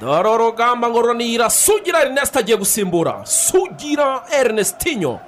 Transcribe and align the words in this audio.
dore 0.00 0.28
urugamba 0.28 0.90
ngo 0.90 1.02
runira 1.02 1.50
sugira 1.50 2.00
erineste 2.02 2.38
agiye 2.38 2.56
gusimbura 2.58 3.20
sugira 3.24 4.22
erinestinyo 4.40 5.18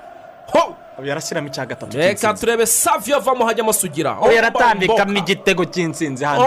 ho! 0.52 0.76
Yarashyiramo 1.04 1.48
icya 1.48 1.66
gatatu 1.66 1.96
reka 1.96 2.34
turebe 2.34 2.66
saviyo 2.66 3.16
avamo 3.16 3.44
hajyamo 3.46 3.72
sugira 3.72 4.16
yaratambikamo 4.34 5.16
igitego 5.18 5.64
cy'insinzi 5.64 6.24
hano. 6.24 6.44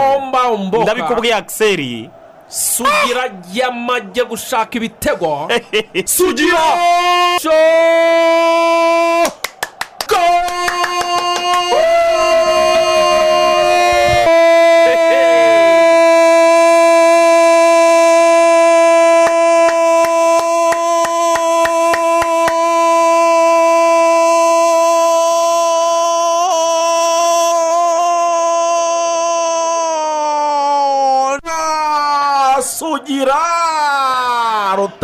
Ndabikubwiye 0.82 1.34
akiseri 1.34 2.10
sugira 2.48 3.24
yamajye 3.52 4.24
gushaka 4.24 4.72
ibitego. 4.78 5.48
Sugira 6.06 6.62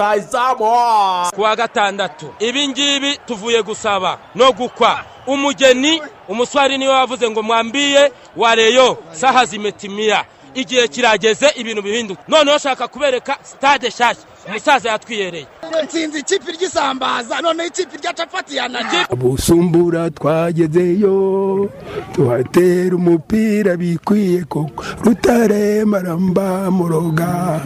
rutayizamu 0.01 1.31
ku 1.35 1.43
wa 1.43 1.57
gatandatu. 1.57 2.35
Ibi 2.39 2.69
ngibi 2.69 3.17
tuvuye 3.27 3.63
gusaba 3.63 4.19
no 4.35 4.53
gukwa. 4.53 5.01
Umugeni 5.27 6.03
umuswari 6.29 6.79
ni 6.79 6.89
we 6.89 6.95
wavuze 6.95 7.31
ngo 7.31 7.43
mwambiye 7.43 8.13
wareyo 8.37 8.99
saha 9.13 9.45
zimetimiya 9.45 10.25
igihe 10.55 10.89
kirageze 10.89 11.49
ibintu 11.57 11.83
bihinduka. 11.83 12.23
Noneho 12.29 12.59
shaka 12.59 12.89
kubereka 12.89 13.39
sitade 13.43 13.89
nshyashya. 13.89 14.25
Umusaza 14.49 14.89
yatwiyereye. 14.91 15.47
Nsinzi 15.85 16.19
ikipe 16.19 16.53
ry'isambaza 16.53 17.41
noneho 17.41 17.69
ikipe 17.69 17.97
rya 17.97 18.13
capati 18.13 18.57
yananiye 18.57 19.07
busumbura 19.17 20.11
twagezeyo 20.11 21.71
tuhatera 22.13 22.97
umupira 22.97 23.77
bikwiye 23.77 24.45
koko. 24.45 24.85
Rutare 25.05 25.85
maramba 25.85 26.71
muroga 26.71 27.61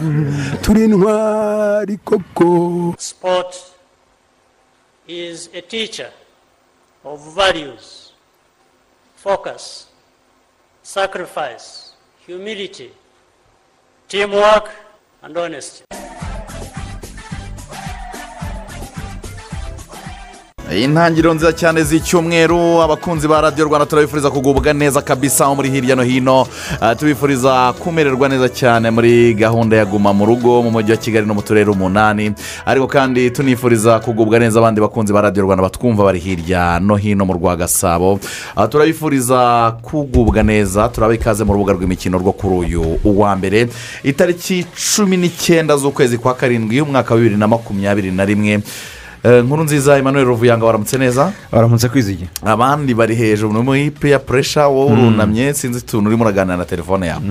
turi 0.61 0.87
ntwari 0.87 1.97
koko. 1.97 2.93
Sport 2.97 3.55
is 5.07 5.49
a 5.53 5.61
teacher 5.61 6.09
of 7.03 7.19
values, 7.35 8.11
focus, 9.15 9.85
sacrifice, 10.83 11.84
humility, 12.25 12.91
teamwork, 14.07 14.69
and 15.21 15.37
honesty. 15.37 15.85
Intangiriro 20.83 21.33
nziza 21.33 21.53
cyane 21.53 21.83
z'icyumweru 21.83 22.81
abakunzi 22.81 23.27
ba 23.27 23.41
radiyo 23.41 23.65
rwanda 23.67 23.85
turabifuriza 23.85 24.31
kugubwa 24.31 24.73
neza 24.73 25.01
kabisa 25.01 25.55
muri 25.55 25.69
hirya 25.69 25.95
no 25.95 26.03
hino 26.03 26.47
Ah, 26.81 26.95
tubifuriza 26.95 27.73
kumererwa 27.79 28.29
neza 28.29 28.49
cyane 28.49 28.91
muri 28.91 29.33
gahunda 29.33 29.77
ya 29.77 29.85
guma 29.85 30.13
mu 30.13 30.25
rugo 30.25 30.61
mu 30.61 30.71
mujyi 30.71 30.91
wa 30.91 30.97
kigali 30.97 31.27
no 31.27 31.33
mu 31.33 31.41
turere 31.41 31.71
umunani. 31.71 32.31
Ariko 32.65 32.87
kandi 32.87 33.31
tunifuriza 33.31 33.99
kugubwa 33.99 34.39
neza 34.39 34.59
abandi 34.59 34.81
bakunzi 34.81 35.13
ba 35.13 35.21
radiyo 35.21 35.43
rwanda 35.45 35.63
batwumva 35.63 36.03
bari 36.03 36.19
hirya 36.19 36.79
no 36.79 36.95
hino 36.95 37.25
mu 37.25 37.33
rwa 37.33 37.55
gasabo 37.55 38.19
Ah, 38.55 38.67
turabifuriza 38.67 39.73
kugubwa 39.81 40.43
neza 40.43 40.89
turaba 40.89 41.13
ikaze 41.15 41.43
mu 41.43 41.53
rubuga 41.53 41.73
rw'imikino 41.73 42.17
rwo 42.17 42.31
kuri 42.31 42.55
uyu 42.55 42.99
uwa 43.03 43.35
mbere. 43.35 43.67
Itariki 44.03 44.65
cumi 44.95 45.17
n'icyenda 45.17 45.77
z'ukwezi 45.77 46.17
kwa 46.17 46.33
karindwi 46.33 46.81
umwaka 46.81 47.13
wa 47.13 47.19
bibiri 47.19 47.37
na 47.37 47.47
makumyabiri 47.47 48.11
na 48.11 48.25
rimwe. 48.25 48.59
Nkuru 49.43 49.63
nziza 49.63 49.97
emmanuel 49.97 50.25
ruvuyanga 50.25 50.65
waramutse 50.65 50.97
neza 50.97 51.31
baramutse 51.51 51.89
kwizigira 51.89 52.29
abandi 52.45 52.93
bari 52.93 53.15
hejuru 53.15 53.53
ni 53.53 53.61
muri 53.61 53.91
peya 53.91 54.19
puresha 54.19 54.67
wowe 54.67 54.91
urunamye 54.93 55.53
sinzi 55.53 55.79
utuntu 55.79 56.09
urimo 56.09 56.23
uraganira 56.23 56.57
na 56.57 56.65
telefone 56.65 57.07
yawe. 57.07 57.21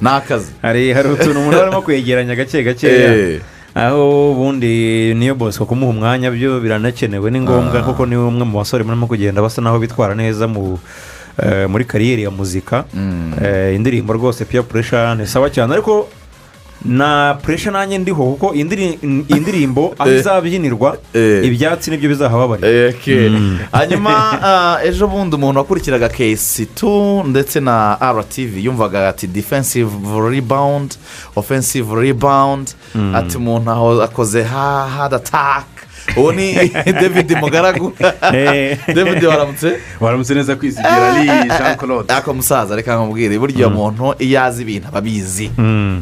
Ni 0.00 0.08
akazi. 0.08 0.52
Hari 0.62 0.92
utuntu 1.12 1.40
umuntu 1.40 1.60
arimo 1.62 1.82
kwegeranya 1.82 2.34
gake 2.36 2.62
gakeya 2.62 3.14
Eh. 3.16 3.40
aho 3.74 4.32
ubundi 4.32 5.14
niyo 5.14 5.34
bosco 5.34 5.64
kumuha 5.66 5.90
umwanya 5.92 6.30
byo 6.30 6.60
biranakenewe. 6.60 7.30
Ni 7.30 7.40
ngombwa 7.40 7.82
kuko 7.82 8.06
ni 8.06 8.16
umwe 8.16 8.44
mu 8.44 8.58
basore 8.58 8.84
barimo 8.84 9.06
kugenda 9.06 9.42
basa 9.42 9.62
naho 9.62 9.78
bitwara 9.78 10.14
neza 10.14 10.48
mu 10.48 10.78
eh, 11.42 11.68
muri 11.68 11.84
kariyeri 11.84 12.22
ya 12.22 12.30
muzika. 12.30 12.84
Eh, 13.42 13.74
indirimbo 13.76 14.12
rwose 14.12 14.44
piya 14.44 14.62
puresha 14.62 15.14
ni 15.14 15.26
sawa 15.26 15.50
cyane. 15.50 15.72
Ariko 15.74 16.08
na 16.84 17.34
puresha 17.42 17.70
nanjye 17.70 17.98
ndiho 17.98 18.24
kuko 18.24 18.54
indiri- 18.54 18.98
indirimbo 19.28 19.94
aho 19.98 20.10
Eh. 20.10 20.18
izabyinirwa 20.20 20.96
Eh. 21.14 21.44
ibyatsi 21.44 21.90
ni 21.90 21.96
byo 21.96 22.08
bizahababarira 22.08 22.88
Eke. 22.88 23.30
hanyuma 23.72 24.12
ah, 24.42 24.78
ejo 24.84 25.06
bundi 25.08 25.36
umuntu 25.36 25.58
wakurikiraga 25.58 26.08
kesi 26.08 26.66
tu 26.66 27.22
ndetse 27.26 27.60
na 27.60 27.98
rtv 28.02 28.58
yumvaga 28.64 29.08
ati 29.08 29.26
defensive 29.26 29.90
rebound 30.30 30.94
offensive 31.36 31.94
rebound 32.00 32.70
ati 33.14 33.36
umuntu 33.36 33.70
aho 33.70 34.02
akoze 34.02 34.42
ha 34.42 34.88
hard 34.96 35.12
uwo 36.16 36.32
ni 36.32 36.54
david 37.00 37.36
mugaragu 37.40 37.92
Eh. 38.34 38.78
david 38.94 39.24
waramutse. 39.24 39.72
Waramutse 40.00 40.34
neza 40.34 40.56
kwizigira 40.56 41.12
ari 41.12 41.26
jean 41.26 41.76
claude 41.76 42.12
ako 42.14 42.34
musaza 42.34 42.76
reka 42.76 42.96
nkubwire 42.96 43.38
burya 43.38 43.68
muntu 43.68 44.14
iyo 44.18 44.42
azi 44.42 44.62
ibintu 44.62 44.88
aba 44.88 44.98
abizi. 44.98 45.50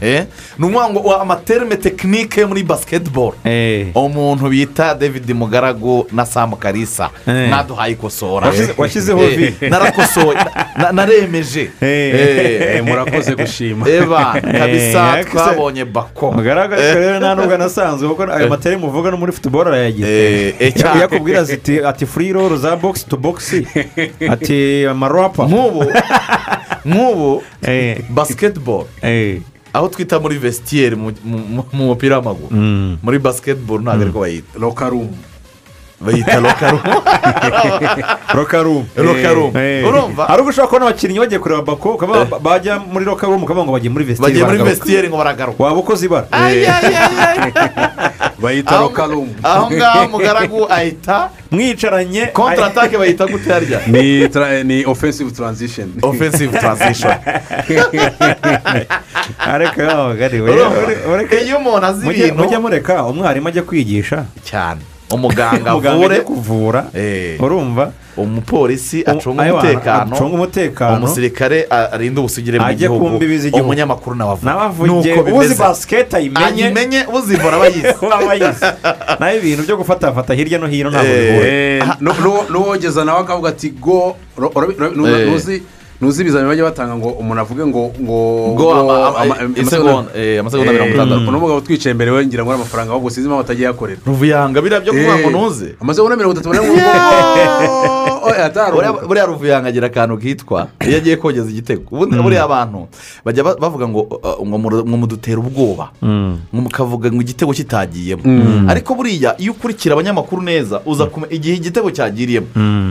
Eh? 0.02 0.24
ni 0.58 0.66
ukuvuga 0.66 0.88
ngo 0.90 1.16
amaterme 1.16 1.76
tekinike 1.76 2.44
muri 2.46 2.62
basiketiboro 2.62 3.36
Eh. 3.44 3.86
umuntu 3.94 4.48
bita 4.48 4.94
david 4.94 5.30
mugaragu 5.34 6.06
na 6.12 6.26
samu 6.26 6.56
karisa 6.56 7.10
Eh. 7.26 7.48
mwaduhaye 7.48 7.92
ikosora. 7.92 8.46
Washyize- 8.50 8.74
washyizeho 8.76 9.22
Eh, 9.22 9.36
vi. 9.60 9.68
narakosoye. 9.70 10.38
Na- 10.76 10.92
naremeje. 10.92 11.70
Eh. 11.80 12.76
Eh. 12.76 12.84
murakoze 12.84 13.34
gushima. 13.34 13.88
Eba 13.88 14.32
kabisa 14.40 15.18
Eh, 15.18 15.26
twabonye 15.30 15.84
bako. 15.84 16.32
Mugaragara 16.32 16.94
rero 16.94 17.18
nta 17.18 17.34
nubwo 17.34 17.54
anasanzwe 17.54 18.08
kuko 18.08 18.22
ayo 18.32 18.48
materi 18.48 18.76
muvuga 18.76 19.10
no 19.10 19.16
muri 19.16 19.32
futuboro 19.32 19.70
arayagira 19.88 20.08
Eh, 20.08 20.54
eh, 20.60 20.72
cyane. 20.76 21.00
yakubwira 21.00 21.40
ati 21.40 21.80
ati 21.80 22.06
furi 22.06 22.32
roro 22.32 22.56
za 22.56 22.76
bogisi 22.76 23.06
tu 23.08 23.16
bogisi 23.16 23.66
ati 24.34 24.86
amarapa 24.86 25.46
nk'ubu 25.48 25.84
nk'ubu 26.84 27.42
Eh. 27.62 28.04
basiketiboro 28.10 28.88
Eh. 29.02 29.40
aho 29.72 29.88
twita 29.88 30.20
muri 30.20 30.38
vesitiyeri 30.38 30.96
mu 30.96 31.12
mu- 31.24 31.66
mu 31.72 31.84
mupira 31.92 32.18
w'amaguru 32.18 32.50
Mm. 32.50 32.98
muri 33.02 33.18
basiketiboro 33.18 33.82
ntabwo 33.82 34.02
ariko 34.02 34.20
bayita 34.20 34.58
rokarumu 34.58 35.16
bayita 36.00 36.40
rokarumu 38.34 38.84
Rokarumu. 38.96 39.58
Eh. 39.58 39.82
Urumva? 39.88 40.26
hari 40.26 40.40
ubwo 40.40 40.50
ushobora 40.50 40.68
kubona 40.68 40.86
abakinnyi 40.86 41.18
bagiye 41.18 41.40
kureba 41.40 41.62
bako? 41.62 41.98
Ba- 41.98 42.38
bajya 42.40 42.78
muri 42.78 43.04
rokarumu 43.04 43.44
ukavuga 43.44 43.64
ngo 43.66 43.72
bagiye 43.72 43.90
muri 43.90 44.04
vesiteri 44.04 44.30
bagiye 44.30 44.44
muri 44.44 44.58
vesitiyeri 44.62 45.08
ngo 45.08 45.16
baragaruka. 45.18 45.58
Waba 45.64 45.76
ukoze 45.80 46.06
ibara 46.06 46.26
bayita 48.38 48.70
Aho- 48.78 48.82
rokarumu 48.88 49.34
aho 49.42 49.70
ngaho 49.70 50.08
mugaragu 50.08 50.60
ahita 50.70 51.30
mwicaranye. 51.50 52.26
Kontaratake 52.32 52.98
bayita 52.98 53.26
gute 53.26 53.50
harya? 53.52 53.80
Ni 53.92 54.28
tra- 54.28 54.62
ni 54.64 54.84
offensive 54.86 55.30
transition. 55.34 55.92
Offensive 56.02 56.58
transition. 56.58 57.14
Ariko 59.38 59.82
ureke- 61.10 61.42
iyo 61.46 61.58
umuntu 61.58 61.86
azi 61.86 62.06
ibintu 62.06 62.34
mujye 62.34 62.58
mureka 62.58 63.04
umwarimu 63.04 63.48
ajya 63.48 63.62
kwigisha. 63.62 64.24
Cyane. 64.44 64.80
Umuganga 65.10 65.70
avure. 65.70 66.20
kuvura. 66.20 66.86
Eh, 66.94 67.40
urumva? 67.42 67.92
Umupolisi 68.16 69.04
acunga 69.06 69.42
umutekano. 69.52 70.14
acunga 70.14 70.34
umutekano. 70.34 70.96
Umusirikare 70.96 71.66
a- 71.70 71.92
arinda 71.92 72.20
ubusugire 72.20 72.58
bw'igihugu 72.58 73.06
umunyamakuru 73.62 74.16
nawe 74.16 74.32
avuga 74.66 74.88
Nuko 74.92 75.38
uzi 75.38 75.54
basiketi 75.54 76.16
ayimenye 76.16 76.64
ayimenye 76.64 77.06
uzivura 77.14 77.56
aba 77.56 78.34
yize 78.34 78.66
naho 79.20 79.36
ibintu 79.38 79.62
byo 79.62 79.76
gufatafata 79.76 80.34
hirya 80.34 80.58
no 80.58 80.66
hino 80.66 80.90
ntabwo 80.90 81.06
Eh. 81.14 81.20
bihura 81.20 81.46
Eh, 81.46 81.82
nu- 82.00 82.44
n'uwogeza 82.50 83.04
nawe 83.04 83.20
akavuga 83.20 83.48
ati 83.48 83.70
go 83.70 84.16
Eh. 84.36 85.30
nuzi 85.30 85.62
nuzi 86.00 86.22
ibizamini 86.22 86.48
bajya 86.48 86.64
batanga 86.64 86.96
ngo 86.96 87.08
umuntu 87.08 87.40
avuge 87.40 87.66
ngo 87.66 87.92
ngo 88.02 88.18
ngo 88.54 88.66
isegonda 89.56 90.10
eh, 90.14 90.40
amasegonda 90.40 90.72
mirongo 90.72 90.94
itandatu. 90.94 91.28
Uno 91.28 91.38
mugabo 91.40 91.60
twicaye 91.60 91.90
imbere 91.92 92.10
we 92.10 92.26
ngira 92.26 92.42
ngo 92.44 92.50
ari 92.52 92.60
amafaranga 92.60 92.92
ahubwo 92.92 93.10
sinzi 93.10 93.26
impamvu 93.26 93.42
atagiye 93.44 93.66
yakorera 93.66 94.00
ruvuyanga 94.06 94.62
biriya 94.62 94.80
byo 94.80 94.92
kuvuga 94.92 95.18
ngo 95.18 95.30
ntuze 95.30 95.74
amasegonda 95.80 96.16
mirongo 96.16 96.34
itatu 96.38 96.48
Buriya- 98.72 99.06
buriya 99.08 99.26
ruvuyanga 99.26 99.68
agira 99.68 99.86
akantu 99.86 100.18
kitwa 100.18 100.68
iyo 100.86 100.96
agiye 100.96 101.16
kogeza 101.16 101.50
igitego. 101.50 101.82
Ubundi 101.90 102.16
buriya 102.22 102.44
abantu 102.44 102.88
bajya 103.24 103.44
ba- 103.44 103.56
bavuga 103.60 103.88
ngo 103.88 104.00
uh, 104.00 104.46
ngo 104.48 104.96
mudutera 104.96 105.38
ubwoba. 105.38 105.90
Ngo 106.54 106.60
mukavuga 106.62 107.10
ngo 107.12 107.22
igitego 107.22 107.52
kitagiyemo. 107.52 108.22
Ariko 108.70 108.94
buriya 108.94 109.34
iyo 109.38 109.52
ukurikira 109.52 109.94
abanyamakuru 109.94 110.42
neza 110.42 110.80
uza 110.86 111.06
kumenya 111.06 111.34
igihe 111.34 111.56
igitego 111.56 111.90
cyagiriyemo. 111.90 112.46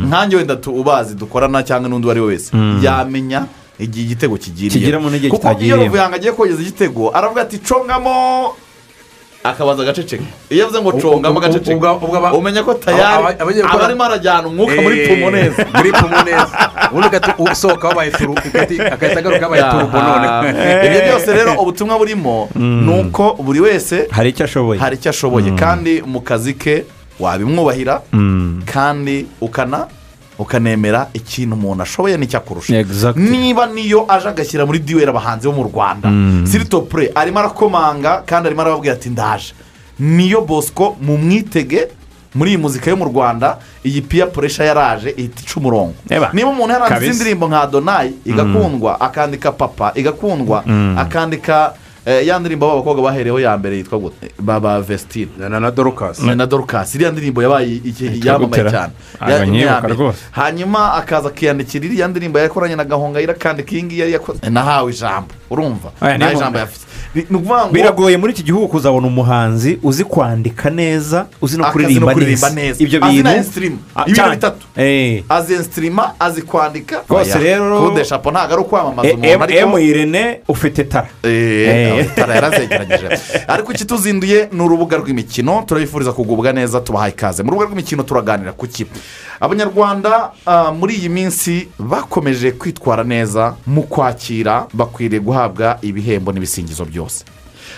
Nkange 0.08 0.36
wenda 0.36 0.56
tu- 0.56 0.74
ubazi 0.76 1.16
dukorana 1.16 1.64
cyangwa 1.64 1.90
n'undi 1.90 2.06
uwo 2.08 2.12
ari 2.12 2.22
we 2.22 2.28
wese. 2.28 2.52
Yamenya 3.00 3.46
igihe 3.80 4.06
igitego 4.06 4.38
n'igihe 4.38 5.30
kuko 5.30 5.54
iyo 5.62 5.76
ruvuyanga 5.78 6.16
agiye 6.16 6.32
kogeza 6.34 6.62
igitego 6.62 7.12
aravuga 7.14 7.42
ati 7.42 7.58
congamo. 7.60 8.54
Akabanza 9.44 9.84
agaceceka 9.84 10.24
iyo 10.50 10.66
avuze 10.66 10.82
ngo 10.82 10.92
congamo 10.92 11.40
agaceceka 11.40 11.94
umenya 12.34 12.64
ko 12.64 12.74
tayari 12.74 13.38
aba- 13.40 13.86
arimo 13.86 14.04
arajyana 14.04 14.48
umwuka 14.48 14.82
muri 14.82 15.00
Eh, 15.00 15.08
pumo 15.08 15.32
neza 15.32 15.66
muri 15.78 15.92
pumo 15.92 16.18
neza 16.26 16.48
ubundi 16.92 17.08
ugahita 17.08 17.36
usohoka 17.38 17.88
wabaye 17.88 18.12
turu 18.12 18.34
ugahita 18.34 18.92
agahita 18.94 19.20
agaruka 19.20 19.46
yabaye 19.46 19.64
turubo 19.72 19.98
none. 19.98 20.28
ibyo 20.88 21.00
byose 21.06 21.30
rero 21.34 21.52
ubutumwa 21.62 21.98
burimo 21.98 22.50
ni 22.56 22.92
uko 23.00 23.34
buri 23.40 23.60
wese 23.60 24.08
hari 24.12 24.30
icyo 24.30 24.46
ashoboye. 24.46 24.80
Hari 24.80 24.96
icyo 24.96 25.10
ashoboye. 25.10 25.52
Kandi 25.56 26.02
mu 26.02 26.20
kazi 26.22 26.54
ke 26.54 26.84
wabimwubahira 27.20 28.02
Mm. 28.12 28.64
kandi 28.66 29.26
ukana 29.42 29.88
ukanemera 30.40 31.08
ikintu 31.14 31.56
umuntu 31.56 31.84
ashoboye 31.84 32.18
n'icyo 32.18 32.38
akurusha. 32.40 32.74
Niba 33.20 33.66
niyo 33.68 34.06
aje 34.08 34.28
agashyira 34.30 34.66
muri 34.66 34.80
diweri 34.80 35.10
abahanzi 35.10 35.48
bo 35.48 35.54
mu 35.54 35.64
rwanda. 35.64 36.10
Siritopuure 36.48 37.12
arimo 37.16 37.40
arakomanga 37.40 38.24
kandi 38.26 38.48
arimo 38.48 38.62
arababwira 38.62 38.94
ati 38.94 39.10
ndaje. 39.10 39.54
Niyo 40.00 40.42
bosco 40.42 40.96
mu 41.02 41.18
mwitege 41.18 41.88
muri 42.36 42.50
iyi 42.54 42.58
muzika 42.58 42.90
yo 42.90 42.98
mu 42.98 43.06
rwanda 43.06 43.58
iyi 43.86 44.02
piya 44.02 44.28
puresha 44.28 44.64
yaraje 44.64 45.10
ihita 45.18 45.42
ica 45.42 45.58
umurongo 45.58 45.94
niba 46.34 46.50
umuntu 46.50 46.74
Kabisa. 46.90 47.12
indirimbo 47.12 47.48
nka 47.48 47.68
donayi 47.68 48.14
igakundwa 48.26 49.02
akandika 49.02 49.52
papa 49.52 49.92
igakundwa 49.96 50.62
akandika 50.98 51.74
eh, 51.74 51.80
ya 52.26 52.40
ndirimbo 52.40 52.68
b'abakobwa 52.70 53.04
bahereyeho 53.04 53.40
ya 53.40 53.58
mbere 53.58 53.78
yitwa 53.78 54.00
gute? 54.00 54.32
Baba 54.40 54.82
vesitine 54.82 55.50
na 55.50 55.72
dorokasi 55.72 56.24
na 56.26 56.46
dorukasi 56.46 56.98
iriya 56.98 57.12
ndirimbo 57.12 57.44
yabaye 57.44 57.82
yamamaye 58.24 58.64
cyane. 58.72 58.94
Ah, 59.20 59.30
hanyuma 60.32 60.94
akaza 60.94 61.28
akiyandikira 61.30 61.86
iriya 61.86 62.08
ndirimbo 62.08 62.40
yakoranye 62.40 62.76
na 62.76 62.86
gahongayire 62.86 63.32
akandika 63.34 63.72
iyi 63.72 63.84
ngiyi 63.84 64.00
yari 64.00 64.14
yakoze 64.14 64.50
nahawe 64.50 64.92
ijambo. 64.92 65.28
Urumva? 65.50 65.92
Nawe 66.02 66.34
ijambo 66.34 66.60
yafite. 66.60 66.86
Biragoye 67.74 68.18
muri 68.18 68.34
iki 68.34 68.44
gihugu 68.44 68.68
kuzabona 68.68 69.08
umuhanzi 69.08 69.80
uzi 69.84 70.04
kwandika 70.04 70.70
neza 70.70 71.26
uzi 71.42 71.58
no 71.58 71.64
kuririmba 71.72 72.14
neza. 72.50 72.84
ibyo 72.84 73.00
bintu 73.00 73.30
Ah, 73.96 74.02
ibintu 74.02 74.22
bitatu. 74.32 74.68
Eh. 74.78 75.24
azi 75.30 75.54
insitirimu 75.54 76.02
azi 76.20 76.42
kwandika. 76.42 77.02
Rwose 77.10 77.38
rero- 77.40 77.90
kude 77.90 78.06
shapo 78.06 78.32
ntabwo 78.32 78.54
ari 78.54 78.62
ukwamamaza 78.62 79.08
E- 79.10 79.14
umuntu 79.14 79.30
emu 79.30 79.44
ariko 79.44 79.80
irene 79.80 80.40
ufite 80.48 80.84
tara. 80.84 81.08
Tara 82.16 82.36
yarazegeranyije 82.36 83.08
ariko 83.48 83.72
ikituzinduye 83.74 84.50
ni 84.52 84.62
urubuga 84.62 84.98
rw'imikino 84.98 85.64
turabifuriza 85.68 86.12
kugubwa 86.14 86.54
neza 86.54 86.80
tubahaye 86.82 87.12
ikaze. 87.14 87.44
Mu 87.44 87.52
rubuga 87.52 87.66
rw'imikino 87.68 88.04
turaganira 88.04 88.52
ku 88.54 88.68
ki? 88.68 88.86
Abanyarwanda 89.40 90.32
ah, 90.46 90.72
muri 90.72 90.96
iyi 90.96 91.10
minsi 91.10 91.68
bakomeje 91.80 92.52
kwitwara 92.52 93.04
neza 93.04 93.56
mu 93.68 93.84
kwakira 93.84 94.68
bakwiriye 94.74 95.22
guhabwa 95.22 95.78
ibihembo 95.82 96.32
n'ibisingizo 96.32 96.86
byose. 96.86 97.26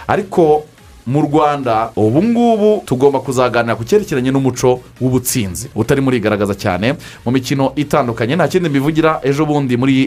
Ariko 0.08 0.64
mu 1.08 1.22
rwanda 1.22 1.90
ubu 1.96 2.24
ngubu 2.24 2.84
tugomba 2.86 3.20
kuzaganira 3.20 3.76
ku 3.76 3.84
cyerekeranye 3.84 4.32
n'umuco 4.32 4.80
w'ubutsinzi 5.02 5.70
utarimo 5.76 6.08
urigaragaza 6.08 6.54
cyane 6.56 6.94
mu 7.26 7.32
mikino 7.32 7.72
itandukanye. 7.76 8.36
Nta 8.36 8.48
kindi 8.48 8.70
mbivugira 8.70 9.20
ejo 9.24 9.46
bundi 9.46 9.78
muri 9.78 10.06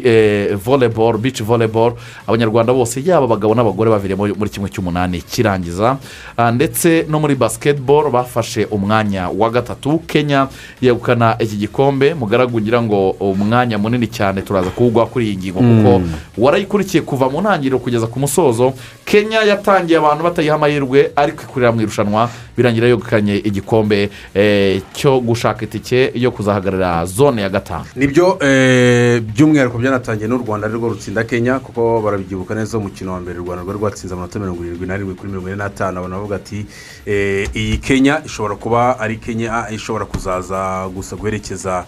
volleyball 0.65 1.19
beach 1.19 1.43
volleyball. 1.43 1.93
Abanyarwanda 2.27 2.73
bose 2.73 3.03
yaba 3.05 3.25
abagabo 3.25 3.55
n'abagore 3.55 3.91
baviremo 3.91 4.29
muri 4.39 4.51
kimwe 4.51 4.69
cy'umunani 4.71 5.23
kirangiza. 5.27 5.99
Ah, 6.37 6.53
ndetse 6.53 7.07
no 7.09 7.19
muri 7.21 7.35
basketball 7.35 8.11
bafashe 8.11 8.65
umwanya 8.71 9.29
wa 9.29 9.51
gatatu. 9.51 9.99
Kenya 10.07 10.49
yegukana 10.81 11.37
iki 11.41 11.57
gikombe. 11.57 12.15
Mugaragu 12.15 12.57
ugira 12.57 12.83
ngo 12.83 13.11
umwanya 13.19 13.79
munini 13.79 14.07
cyane 14.07 14.43
turaza 14.43 14.71
kuwugwa 14.71 15.07
kuri 15.07 15.27
iyi 15.27 15.37
ngingo 15.37 15.59
kuko 15.59 16.03
warayikurikiye 16.39 17.03
kuva 17.03 17.27
mu 17.31 17.41
ntangiriro 17.41 17.79
kugeza 17.79 18.07
ku 18.07 18.21
musozo. 18.21 18.73
Kenya 19.05 19.43
yatangiye 19.43 19.99
abantu 19.99 20.25
batayiha 20.25 20.55
amahirwe. 20.55 20.82
Ariko 21.17 21.43
ikurira 21.43 21.73
mu 21.73 21.81
irushanwa 21.81 22.31
birangira 22.57 22.87
yegukanye 22.89 23.37
igikombe 23.37 24.11
eh, 24.35 24.83
cyo 24.93 25.21
gushaka 25.21 25.65
itike 25.65 26.13
yo 26.15 26.31
kuzahagararira 26.31 27.07
zone 27.07 27.43
ya 27.43 27.49
gatanu. 27.49 27.85
Nibyo 27.97 28.39
eh, 28.41 29.21
by'umwihariko 29.21 29.79
byanatangiye 29.79 30.29
n'u 30.29 30.39
rwanda 30.39 30.67
arirwo 30.67 30.89
rutsinda 30.89 31.25
kenya 31.25 31.59
kuko 31.59 32.01
barabyibuka 32.05 32.55
neza 32.55 32.79
umukino 32.79 33.13
wa 33.13 33.21
mbere 33.21 33.39
u 33.39 33.45
rwanda 33.45 33.63
rwari 33.65 33.79
rwatsinze 33.79 34.15
amanota 34.15 34.39
mirongo 34.39 34.65
irindwi 34.65 34.87
n'arindwi 34.87 35.15
kuri 35.15 35.29
mirongo 35.29 35.49
ine 35.49 35.57
n'atanu. 35.57 35.99
Abantu 35.99 36.17
bavuga 36.17 36.37
ati 36.37 36.67
eh, 37.07 37.49
iyi 37.55 37.79
kenya 37.79 38.23
ishobora 38.25 38.55
kuba 38.55 38.99
ari 39.01 39.17
kenya 39.17 39.67
ishobora 39.71 40.05
kuzaza 40.05 40.89
gusa 40.95 41.17
guherekeza 41.17 41.85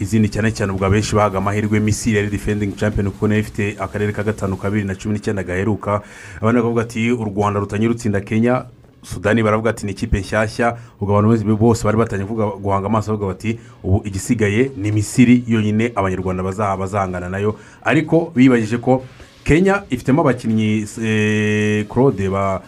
izindi 0.00 0.28
cyane 0.28 0.52
cyane 0.52 0.72
ubwo 0.72 0.86
abenshi 0.86 1.14
bahaga 1.16 1.38
amahirwe 1.38 1.80
misiri 1.80 2.16
yari 2.16 2.30
defending 2.30 2.72
champion 2.76 3.10
kuko 3.10 3.28
na 3.28 3.34
yo 3.34 3.40
ifite 3.40 3.76
akarere 3.78 4.12
ka 4.12 4.22
gatanu 4.22 4.56
kabiri 4.56 4.84
na 4.84 4.94
cumi 4.94 5.14
n'icyenda 5.14 5.42
gaheruka 5.44 6.00
abandi 6.40 6.56
bakavuga 6.60 6.82
ati 6.82 7.12
u 7.12 7.24
rwanda 7.24 7.60
rutangiye 7.60 7.88
rutsinda 7.88 8.20
kenya 8.20 8.64
sudani 9.02 9.42
baravuga 9.42 9.70
ati 9.70 9.86
ni 9.86 9.92
ikipe 9.92 10.20
nshyashya 10.20 10.76
ubwo 11.00 11.18
abantu 11.18 11.56
bose- 11.56 11.84
bari 11.84 11.96
batangiye 11.98 12.28
guhanga 12.62 12.86
amaso 12.86 13.12
bavuga 13.12 13.26
bati 13.34 13.58
ubu 13.84 14.02
igisigaye 14.04 14.70
ni 14.76 14.92
misiri 14.92 15.44
yonyine 15.46 15.92
abanyarwanda 15.94 16.42
bazaha 16.42 16.76
bazahangana 16.76 17.28
na 17.28 17.38
yo 17.38 17.54
ariko 17.84 18.32
bibagije 18.34 18.78
ko 18.78 19.04
kenya 19.44 19.82
ifitemo 19.90 20.20
abakinnyi 20.22 20.86
eh, 21.02 21.86
claude 21.88 22.28
ba- 22.28 22.60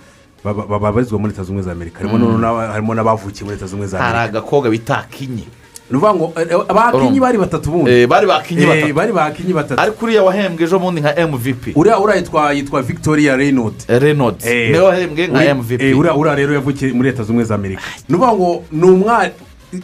ba- 0.44 0.54
ba- 0.54 0.78
babarizwa 0.78 1.18
muri 1.18 1.32
leta 1.32 1.42
zunze 1.42 1.52
ubumwe 1.52 1.62
za 1.64 1.72
amerika 1.72 1.98
harimo 1.98 2.18
n'aba- 2.38 2.72
harimo 2.72 2.94
n'abavukiye 2.94 3.44
muri 3.44 3.56
leta 3.56 3.66
zunze 3.66 3.74
ubumwe 3.74 3.86
za 3.88 3.98
hari 3.98 4.16
amerika 4.18 4.38
agakobwa 4.38 4.70
bita 4.70 5.06
kinyi 5.10 5.48
ni 5.90 5.96
ukuvuga 5.98 6.14
ngo 6.14 6.32
eh, 6.36 6.46
eh, 6.50 6.60
abakinnyi 6.68 7.20
bari 7.20 7.38
batatu 7.38 7.70
bundi. 7.70 7.90
Eh, 7.90 8.06
bari 8.08 8.26
bakinyi 8.26 8.66
batatu. 8.66 8.94
bari 8.94 9.12
bakinnyi 9.12 9.52
batatu. 9.52 9.80
Ariko 9.80 10.04
uriya 10.06 10.22
wahembwe 10.22 10.64
ejo 10.64 10.78
bundi 10.78 11.00
nka 11.00 11.26
mvp 11.26 11.76
uriya 11.76 11.98
uriya 11.98 12.52
yitwa 12.52 12.82
victoria 12.82 13.36
reynolds. 13.36 13.86
Reynolds. 13.88 14.44
Niwe 14.46 14.78
wahembwe 14.78 15.26
nka 15.26 15.38
uri- 15.38 15.54
mvp 15.54 15.98
uriya 15.98 16.14
uriya 16.14 16.34
rero 16.34 16.54
yavukiye 16.54 16.92
muri 16.92 17.08
leta 17.10 17.22
zunze 17.22 17.30
ubumwe 17.32 17.44
za 17.44 17.54
amerika. 17.54 17.82
Ni 18.08 18.16
ukuvuga 18.16 18.36
ngo 18.36 18.64
ni 18.72 18.82
umwari 18.90 19.30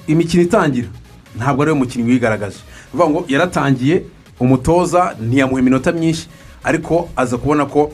imikino 0.07 0.43
itangira. 0.43 0.89
Ntabwo 1.37 1.63
ari 1.63 1.71
we 1.73 1.79
mukinnyi 1.79 2.11
wigaragaje. 2.11 2.57
Ni 2.95 3.01
ukuvuga 3.01 3.11
ngo 3.11 3.25
yaratangiye 3.29 4.03
umutoza 4.41 5.17
ntiyamuha 5.21 5.61
iminota 5.61 5.93
myinshi 5.93 6.29
ariko 6.65 7.09
aza 7.17 7.37
kubona 7.37 7.67
ko 7.67 7.93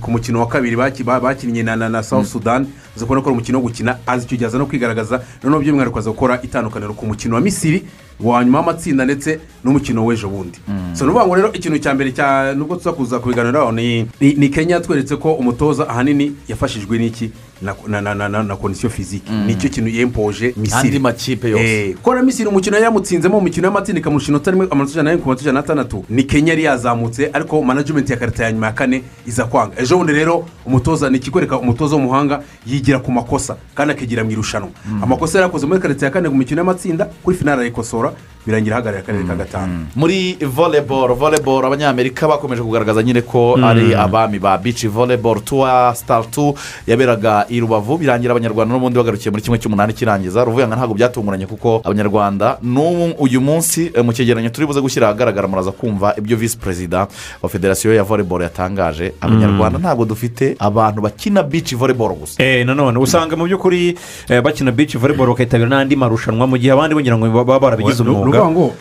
ku 0.00 0.10
mukino 0.10 0.40
wa 0.40 0.46
kabiri 0.48 0.76
baki- 0.76 1.04
ba- 1.04 1.20
bakinnye 1.20 1.62
na 1.62 2.02
south 2.02 2.26
sudan 2.26 2.66
aza 2.96 3.04
kubona 3.06 3.20
ko 3.22 3.28
ari 3.30 3.36
umukino 3.38 3.58
wo 3.58 3.64
gukina 3.68 3.98
aza 4.06 4.24
icyo 4.26 4.36
gihe 4.36 4.46
aza 4.46 4.58
no 4.58 4.66
kwigaragaza 4.66 5.22
noneho 5.44 5.62
by'umwihariko 5.62 5.98
aza 5.98 6.10
gukora 6.10 6.40
itandukaniro 6.42 6.94
ku 6.94 7.06
mukino 7.06 7.34
wa 7.34 7.40
misiri 7.40 7.82
wa 8.20 8.44
nyuma 8.44 8.58
w'amatsinda 8.58 9.04
ndetse 9.04 9.38
n'umukino 9.64 10.04
w'ejo 10.04 10.28
bundi. 10.28 10.58
So 10.94 11.04
ni 11.04 11.10
ukuvuga 11.10 11.26
ngo 11.26 11.34
rero 11.36 11.52
ikintu 11.52 11.78
cya 11.78 11.94
mbere 11.94 12.10
nubwo 12.56 12.76
tuza 12.76 12.92
kuza 12.92 13.18
kubiganiraho 13.18 13.72
ni 13.72 14.08
ni- 14.20 14.34
ni 14.34 14.48
kenya 14.48 14.80
tweretse 14.80 15.16
ko 15.16 15.32
umutoza 15.34 15.88
ahanini 15.88 16.32
yafashijwe 16.48 16.98
n'iki? 16.98 17.30
Na 17.62 17.74
na 18.00 18.14
na 18.28 18.42
na, 18.42 18.56
kondisiyo 18.56 18.90
fiziki 18.90 19.32
ni 19.32 19.54
cyo 19.54 19.68
kintu 19.70 19.90
yempoje 19.90 20.54
misiri 20.56 20.80
andi 20.80 20.98
makipe 20.98 21.50
yose 21.50 21.88
Eh, 21.90 21.96
na 22.16 22.22
misiri 22.22 22.48
umukino 22.48 22.78
yamutsinzemo 22.78 23.36
mu 23.38 23.44
mikino 23.44 23.66
y'amatsinda 23.68 24.00
ikamurusha 24.00 24.28
inota 24.28 24.50
rimwe 24.50 24.66
amanota 24.70 24.92
ijana 24.92 25.02
n'arindwi 25.10 25.22
ku 25.22 25.28
manota 25.28 25.42
ijana 25.42 25.60
n'atandatu 25.60 26.04
ni 26.08 26.22
kenya 26.24 26.52
yari 26.52 26.64
yazamutse 26.64 27.30
ariko 27.32 27.62
manajimenti 27.62 28.12
ya 28.12 28.18
karita 28.18 28.44
ya 28.44 28.52
nyuma 28.52 28.66
ya 28.66 28.72
kane 28.72 29.02
iza 29.26 29.44
kwanga 29.44 29.80
ejo 29.82 29.96
bundi 29.98 30.12
rero 30.12 30.44
umutoza 30.66 31.10
ni 31.10 31.16
ikikwereka 31.16 31.58
umutoza 31.58 31.96
w'umuhanga 31.96 32.42
yigira 32.66 32.98
ku 32.98 33.12
makosa 33.12 33.56
kandi 33.74 33.92
akigira 33.92 34.24
mu 34.24 34.30
irushanwa 34.30 34.68
amakosa 35.02 35.38
yari 35.38 35.46
yakoze 35.48 35.66
muri 35.66 35.80
karita 35.80 36.06
ya 36.06 36.12
kane 36.12 36.28
mu 36.28 36.36
mikino 36.36 36.60
y'amatsinda 36.60 37.04
kuri 37.22 37.36
finari 37.36 37.56
arayikosora 37.56 38.12
birangira 38.46 38.76
ahagarariye 38.76 39.02
akarere 39.02 39.24
ka 39.26 39.34
gatanu. 39.34 39.86
muri 39.96 40.36
volleyball 40.40 41.14
volleyball 41.14 41.64
abanyamerika 41.66 42.28
bakomeje 42.28 42.62
kugaragaza 42.62 43.02
nyine 43.02 43.22
ko 43.22 43.58
ari 43.62 43.94
abami 43.94 44.38
ba 44.38 44.58
bici 44.58 44.88
volleyball 44.88 45.40
tuwa 45.44 45.94
star 45.94 46.24
tu 46.30 46.54
yaberaga 46.86 47.46
i 47.50 47.60
rubavu 47.60 47.98
birangira 47.98 48.32
abanyarwanda 48.32 48.74
n'ubundi 48.74 48.98
bagarukiye 48.98 49.30
muri 49.30 49.42
kimwe 49.42 49.58
cy'umunani 49.58 49.92
kirangiza. 49.92 50.44
Ruvuyanga 50.44 50.76
ntabwo 50.76 50.94
byatunguranye 50.94 51.46
kuko 51.46 51.80
abanyarwanda 51.84 52.58
n'ubu 52.62 53.14
uyu 53.18 53.40
munsi 53.40 53.90
eh, 53.94 54.04
mu 54.04 54.12
cyegeranyo 54.12 54.50
turi 54.50 54.66
buze 54.66 54.80
gushyira 54.80 55.08
ahagaragara 55.08 55.48
muraza 55.48 55.72
kumva 55.72 56.14
ibyo 56.18 56.36
visi 56.36 56.56
perezida 56.58 57.06
wa 57.42 57.48
federasiyo 57.48 57.94
ya 57.94 58.02
volleyball 58.04 58.42
yatangaje. 58.42 59.12
Abanyarwanda 59.20 59.78
ntabwo 59.78 60.04
dufite 60.04 60.56
abantu 60.58 61.00
bakina 61.02 61.42
bici 61.42 61.74
volleyball 61.74 62.14
gusa. 62.14 62.42
Eh, 62.42 62.66
nanone 62.66 62.98
usanga 62.98 63.36
mu 63.36 63.44
by'ukuri 63.44 63.96
eh, 64.28 64.42
bakina 64.42 64.70
bici 64.70 64.98
volleyball 64.98 65.28
bakitabira 65.34 65.68
n'andi 65.68 65.96
marushanwa 65.96 66.46
mu 66.46 66.56
gihe 66.58 66.72
abandi 66.72 66.94
bagira 66.94 67.16
ngo 67.18 67.26
baba 67.30 67.58
barabigize 67.58 68.02
umwuga. 68.02 68.35
Ukuvuga 68.38 68.50
ngo 68.50 68.74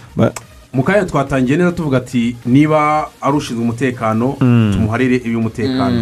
mu 0.73 0.83
kanya 0.83 1.05
twatangiye 1.05 1.57
neza 1.57 1.71
tuvuga 1.71 1.97
ati 1.97 2.35
niba 2.45 3.07
ari 3.21 3.37
ushinzwe 3.37 3.63
umutekano 3.63 4.35
tumuharire 4.73 5.15
iby'umutekano. 5.23 5.99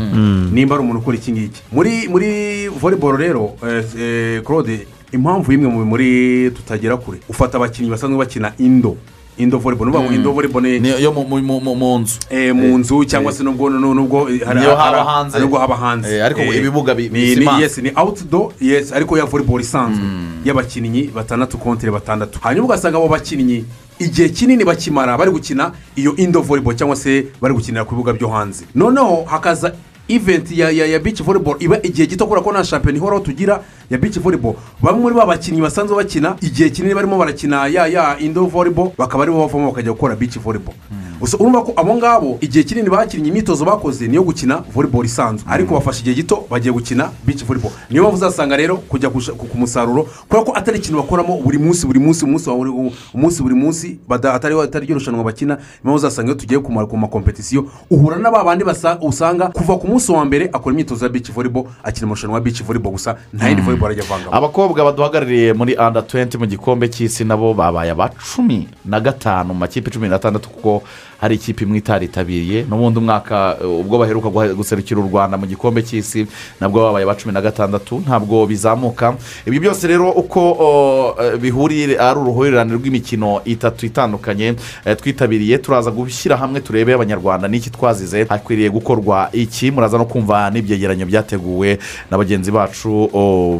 Nimba 0.51 0.75
ari 0.75 0.83
umuntu 0.83 0.99
ukora 0.99 1.17
iki 1.17 1.31
ngiki. 1.31 1.61
Muri 1.71 2.07
muri 2.09 2.27
volleyball 2.69 3.17
rero 3.17 3.53
eh, 3.61 3.85
eh, 3.99 4.41
claude 4.43 4.87
impamvu 5.13 5.51
imwe 5.53 5.67
mu 5.69 5.85
muri 5.85 6.49
tutagera 6.55 6.97
kure. 6.97 7.19
Ufata 7.29 7.57
abakinnyi 7.57 7.89
basanzwe 7.89 8.17
bakina 8.17 8.51
indo. 8.57 8.97
Indo 9.37 9.57
volleyball 9.59 9.87
ni 9.87 9.91
ukuvuga 9.91 10.09
ngo 10.09 10.15
indo 10.15 10.31
volleyball 10.31 10.63
ni 10.63 10.89
yo 11.03 11.11
mu- 11.11 11.25
mu- 11.41 11.75
mu- 11.75 11.99
nzu 11.99 12.19
eh, 12.29 12.53
mu 12.55 12.77
nzu 12.77 13.05
cyangwa 13.05 13.31
se 13.31 13.43
nubwo 13.43 13.69
nu- 13.69 13.93
nubwo 13.93 14.29
eh, 14.29 14.41
haba 14.45 15.03
hanze. 15.03 15.39
nubwo 15.39 15.57
haba 15.59 15.75
hanze. 15.75 16.17
Eh, 16.17 16.25
ariko 16.25 16.41
Eh, 16.41 16.57
ibibuga 16.57 16.95
bi- 16.95 17.09
ni- 17.09 17.19
ni- 17.19 17.35
bisimanze. 17.35 17.61
yes, 17.63 17.77
ni 17.77 17.91
outdoor 17.95 18.51
yes 18.61 18.91
ariko 18.93 19.17
ya 19.17 19.25
volleyball 19.25 19.61
isanzwe. 19.61 20.03
Y'abakinnyi 20.45 21.09
batandatu 21.15 21.57
kontere 21.57 21.91
batandatu. 21.91 22.39
Hanyuma 22.41 22.65
ugasanga 22.65 22.97
abo 22.97 23.07
bakinnyi 23.07 23.65
igihe 23.99 24.29
kinini 24.29 24.63
bakimara 24.65 25.17
bari 25.17 25.31
gukina 25.31 25.71
iyo 25.95 26.15
indo 26.15 26.41
volleyball 26.41 26.75
cyangwa 26.75 26.95
se 26.95 27.27
bari 27.41 27.53
gukinira 27.53 27.85
ku 27.85 27.95
bibuga 27.95 28.13
byo 28.13 28.27
hanze. 28.29 28.65
Noneho 28.75 29.23
hakaza 29.25 29.73
iventi 30.07 30.59
ya 30.59 30.69
ya 30.71 30.85
ya 30.85 30.99
bici 30.99 31.23
volleyball 31.23 31.55
iba 31.59 31.77
igihe 31.83 32.07
gito 32.07 32.25
kubera 32.25 32.41
ko 32.43 32.51
nta 32.51 32.63
shampiyona 32.63 32.97
ihoraho 32.97 33.23
tugira 33.23 33.63
ya 33.89 33.97
bici 33.97 34.19
volleyball. 34.19 34.55
Bamwe 34.81 35.01
muri 35.01 35.15
ba 35.15 35.25
bakinnyi 35.25 35.61
basanzwe 35.61 35.95
bakina 35.97 36.35
igihe 36.41 36.69
kinini 36.69 36.93
barimo 36.95 37.17
barakina 37.17 37.67
ya 37.67 37.87
ya 37.87 38.19
indo 38.19 38.45
volleyball 38.45 38.91
bakaba 38.97 39.23
ari 39.23 39.31
bo 39.31 39.39
bavamo 39.47 39.71
bakajya 39.71 39.91
gukora 39.91 40.15
bici 40.15 40.39
volleyball. 40.39 40.75
Gusa 41.19 41.37
urumva 41.37 41.63
ko 41.63 41.73
abo 41.75 41.95
ngabo 41.95 42.37
igihe 42.41 42.63
kinini 42.63 42.89
bakinnye 42.89 43.29
imyitozo 43.29 43.65
bakoze 43.65 44.07
niyo 44.07 44.23
gukina 44.23 44.63
volleyball 44.73 45.05
isanzwe. 45.05 45.45
Ariko 45.49 45.73
bafashe 45.73 46.01
igihe 46.01 46.15
gito 46.15 46.45
bagiye 46.49 46.73
gukina 46.73 47.09
bici 47.25 47.45
volleyball. 47.45 47.71
Niyo 47.89 48.03
mpamvu 48.03 48.17
uzasanga 48.17 48.57
rero 48.57 48.77
kujya 48.77 49.09
ku 49.09 49.57
musaruro 49.57 50.03
kubera 50.27 50.45
ko 50.45 50.51
atari 50.55 50.77
ikintu 50.77 50.97
bakoramo 51.01 51.37
buri 51.41 51.57
munsi 51.57 51.87
buri 51.87 51.99
munsi 51.99 52.25
umunsi 52.25 52.49
buri- 52.49 53.55
munsi 53.55 53.99
atari 54.09 54.85
ryo 54.85 54.95
rushanwa 54.95 55.23
bakina. 55.23 55.55
Niyo 55.55 55.63
mpamvu 55.83 55.95
uzasanga 55.95 56.27
iyo 56.31 56.35
tugiye 56.35 56.59
ku 56.59 56.71
ma- 56.71 56.85
ku 56.85 56.97
makompetisiyo 56.97 57.67
uhura 57.89 58.17
na 58.17 58.31
ba 58.31 58.43
bandi 58.43 58.65
usanga 59.01 59.47
kuva 59.47 59.77
ku 59.77 59.87
munsi 59.93 60.11
wa 60.11 60.25
mbere 60.25 60.49
akora 60.53 60.73
imyitozo 60.73 61.05
ya 61.05 61.09
bici 61.11 61.31
volleyball 61.31 61.65
akina 61.83 62.03
amarushanwa 62.05 62.35
ya 62.37 62.41
bici 62.43 62.63
volleyball 62.63 62.91
gusa 62.91 63.15
nta 63.33 63.47
yindi 63.47 63.61
volleyball 63.61 63.91
ajya 63.91 64.03
avangamo. 64.03 64.35
Abakobwa 64.35 64.83
baduhagarariye 64.83 65.53
muri 65.53 65.75
anda 65.77 65.99
20 66.01 66.37
mu 66.39 66.45
gikombe 66.45 66.87
cy'isi 66.89 67.23
nabo 67.25 67.53
babaye 67.53 67.91
aba 67.91 68.09
cumi 68.09 68.67
na 68.85 68.99
gatanu 68.99 69.53
mu 69.53 69.59
makipe 69.59 69.91
cumi 69.91 70.09
n'atandatu 70.09 70.49
kuko 70.49 70.83
hari 71.23 71.35
ikipe 71.35 71.63
imwe 71.63 71.77
itaritabiriye. 71.77 72.65
N'ubundi 72.69 72.99
umwaka 72.99 73.55
uh, 73.63 73.79
ubwo 73.79 73.97
baheruka 73.97 74.27
guserukira 74.59 74.99
u 74.99 75.07
rwanda 75.07 75.37
mu 75.39 75.47
gikombe 75.47 75.79
cy'isi 75.81 76.27
nabwo 76.59 76.83
babaye 76.83 77.03
aba 77.07 77.15
cumi 77.15 77.33
na 77.33 77.39
gatandatu. 77.41 78.03
Ntabwo 78.03 78.43
bizamuka. 78.45 79.15
Ibyo 79.47 79.59
byose 79.61 79.87
rero 79.87 80.11
uko 80.11 81.15
eh, 81.21 81.39
bihuriye 81.39 81.95
ari 81.95 82.19
uruhurirane 82.19 82.73
rw'imikino 82.75 83.39
itatu 83.45 83.85
itandukanye 83.85 84.55
eh, 84.85 84.95
twitabiriye 84.99 85.57
turaza 85.63 85.91
gushyira 85.91 86.35
hamwe 86.37 86.59
turebe 86.59 86.93
abanyarwanda 86.93 87.47
n'iki 87.47 87.69
twazize. 87.71 88.23
Hakwiriye 88.27 88.69
gukorwa 88.69 89.29
iki? 89.31 89.71
Muraza 89.71 89.97
no 89.97 90.05
kumva 90.05 90.51
n'ibyegeranyo 90.51 91.05
byateguwe 91.07 91.79
na 92.11 92.17
bagenzi 92.17 92.51
bacu 92.51 93.07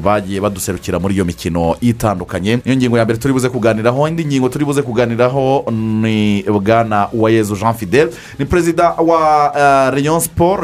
bagiye 0.04 0.42
baduserukira 0.44 1.00
muri 1.00 1.16
iyo 1.16 1.26
mikino 1.26 1.76
itandukanye. 1.82 2.60
Niyo 2.66 2.76
ngingo 2.78 2.98
ya 2.98 3.06
mbere 3.08 3.20
turi 3.20 3.34
buze 3.34 3.50
kuganiraho 3.50 4.08
indi 4.08 4.26
ngingo 4.26 4.50
turi 4.50 4.66
buze 4.66 4.82
kuganiraho 4.82 5.64
ni 5.72 6.44
bwana 6.44 7.08
uwayezu 7.14 7.53
jean 7.56 7.74
fidel. 7.74 8.10
Ni 8.40 8.46
perezida 8.46 8.90
wa 8.98 9.50
uh, 9.52 9.94
rayon 9.96 10.20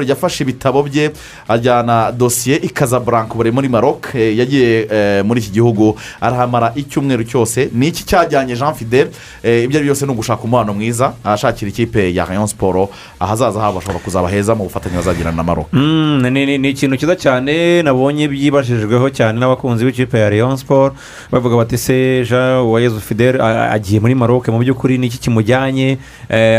yafashe 0.08 0.44
ibitabo 0.44 0.84
bye 0.84 1.12
ajyana 1.48 2.12
dosiye 2.12 2.58
i 2.64 2.70
Casablanca. 2.70 3.34
Buri 3.36 3.52
muri 3.52 3.70
maroc 3.70 4.16
eh, 4.16 4.38
yagiye 4.38 4.88
eh, 4.92 5.26
muri 5.26 5.40
iki 5.42 5.52
gihugu. 5.52 5.96
Arahamara 6.22 6.72
icyumweru 6.76 7.24
cyose. 7.24 7.70
Ni 7.74 7.88
iki 7.88 8.04
cyajyanye 8.06 8.56
jean 8.56 8.74
fidel? 8.74 9.08
Eh, 9.44 9.64
ibyo 9.64 9.78
ari 9.80 9.86
byo 9.86 9.94
byose 9.94 10.06
ni 10.06 10.12
ugushaka 10.12 10.44
umubano 10.44 10.74
mwiza. 10.74 11.14
Ahashakira 11.24 11.70
ikipe 11.70 12.14
ya 12.14 12.26
rayon 12.26 12.48
sport 12.48 12.90
ahazaza 13.20 13.60
habo 13.62 13.80
hashobora 13.80 14.00
kuzaba 14.04 14.30
heza. 14.30 14.56
Mu 14.56 14.64
bufatanye 14.64 14.96
bazagirana 14.96 15.38
na 15.38 15.44
maroc. 15.44 15.68
Mm, 15.74 16.30
ni- 16.30 16.70
ikintu 16.70 16.98
cyiza 16.98 17.16
cyane. 17.16 17.82
Nabonye 17.84 18.28
byibajijweho 18.28 19.10
cyane 19.10 19.40
n'abakunzi 19.40 19.86
b'ikipe 19.86 20.20
ya 20.20 20.30
Rayon 20.30 20.58
Sport 20.58 20.94
bavuga 21.32 21.56
bati 21.58 21.78
se 21.78 22.24
jean 22.26 22.62
uwayezu 22.62 23.00
fidel 23.00 23.42
a- 23.42 23.72
agiye 23.72 24.00
muri 24.00 24.16
maroc. 24.16 24.48
Mu 24.48 24.60
by'ukuri 24.60 24.98
ni 24.98 25.08
iki 25.08 25.18
kimujyanye? 25.18 25.98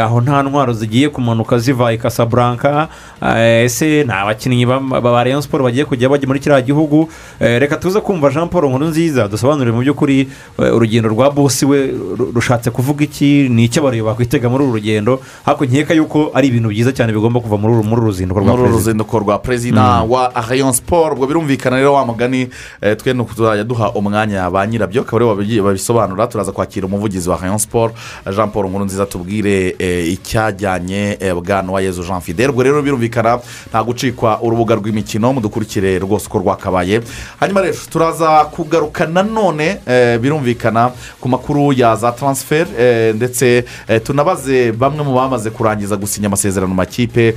Aho 0.02 0.19
nta 0.20 0.42
ntwaro 0.42 0.72
zigiye 0.72 1.08
kumanuka 1.08 1.58
ziva 1.58 1.92
i 1.92 1.98
Casablanca. 1.98 2.88
Eh, 3.22 3.64
ese 3.64 4.04
ni 4.04 4.12
abakinnyi 4.12 4.66
ba 4.66 5.24
Rayon 5.24 5.42
Sport 5.42 5.62
bagiye 5.64 5.84
kujya 5.84 6.08
bajya 6.08 6.26
muri 6.28 6.40
kiriya 6.40 6.62
gihugu? 6.62 7.08
Eh, 7.40 7.60
reka 7.60 7.76
tuze 7.76 8.00
kumva 8.00 8.30
jean 8.30 8.48
paul 8.48 8.68
nkuru 8.68 8.86
nziza 8.86 9.28
dusobanurire 9.28 9.72
mu 9.72 9.80
by'ukuri 9.82 10.28
eh, 10.58 10.74
urugendo 10.74 11.08
rwa 11.08 11.30
bosi 11.30 11.66
we 11.66 11.86
ru- 12.16 12.32
rushatse 12.34 12.70
kuvuga 12.70 13.04
iki? 13.04 13.48
Ni 13.48 13.64
icyo 13.64 13.82
abareba 13.82 14.10
bakwitega 14.10 14.48
muri 14.48 14.64
uru 14.64 14.72
rugendo? 14.72 15.20
Ariko 15.46 15.64
nkeka 15.64 15.94
yuko 15.94 16.30
ari 16.34 16.48
ibintu 16.48 16.68
byiza 16.68 16.92
cyane 16.92 17.12
bigomba 17.12 17.40
kuva 17.40 17.56
muri 17.58 17.74
uru 17.74 18.06
ruzinduko 18.06 18.40
rwa 18.40 18.52
muri 18.56 18.62
uru 18.62 18.70
perezida 18.70 18.78
ruzinduko 18.78 19.18
rwa 19.18 19.38
perezida 19.38 20.02
wa 20.02 20.32
rayon 20.48 20.72
sport 20.72 21.12
ubwo 21.14 21.26
birumvikana 21.26 21.76
rero 21.76 21.92
wa 21.94 22.06
mugani 22.06 22.48
twe 22.96 23.12
ni 23.14 23.24
tuzajya 23.24 23.64
duha 23.64 23.90
umwanya 23.92 24.50
ba 24.50 24.66
nyirabyo 24.66 25.02
akaba 25.02 25.16
ari 25.16 25.24
bo 25.24 25.34
babi- 25.36 25.60
babisobanura 25.60 26.26
turaza 26.26 26.52
kwakira 26.52 26.86
umuvugizi 26.86 27.28
wa 27.30 27.36
rayon 27.36 27.58
sport 27.58 27.94
jean 28.36 28.48
paul 28.50 28.66
nkuru 28.68 28.84
nziza 28.84 29.06
tubwire 29.06 29.76
icyajyanye 30.12 31.16
eh, 31.20 31.34
bwana 31.34 31.72
wa 31.72 31.80
yezu 31.82 32.02
jean 32.04 32.20
fidel. 32.20 32.50
Ubwo 32.50 32.62
rero 32.62 32.82
birumvikana 32.82 33.38
nta 33.70 33.82
gucikwa 33.82 34.40
urubuga 34.42 34.74
rw'imikino 34.74 35.32
mudukurikire 35.32 35.98
rwose 35.98 36.26
uko 36.26 36.38
rwakabaye. 36.38 37.00
Hanyuma 37.40 37.60
rero 37.60 37.76
turaza 37.92 38.44
kugaruka 38.44 39.06
nanone 39.06 39.76
eh, 39.86 40.18
birumvikana 40.18 40.90
ku 41.20 41.28
makuru 41.28 41.72
ya 41.72 41.96
za 41.96 42.12
transfer 42.12 42.66
eh, 42.78 43.14
ndetse 43.14 43.64
tunabaze 44.04 44.72
bamwe 44.72 45.04
mu 45.04 45.14
bamaze 45.14 45.50
kurangiza 45.50 45.96
gusinya 45.96 46.26
amasezerano 46.26 46.74
makipe 46.74 47.34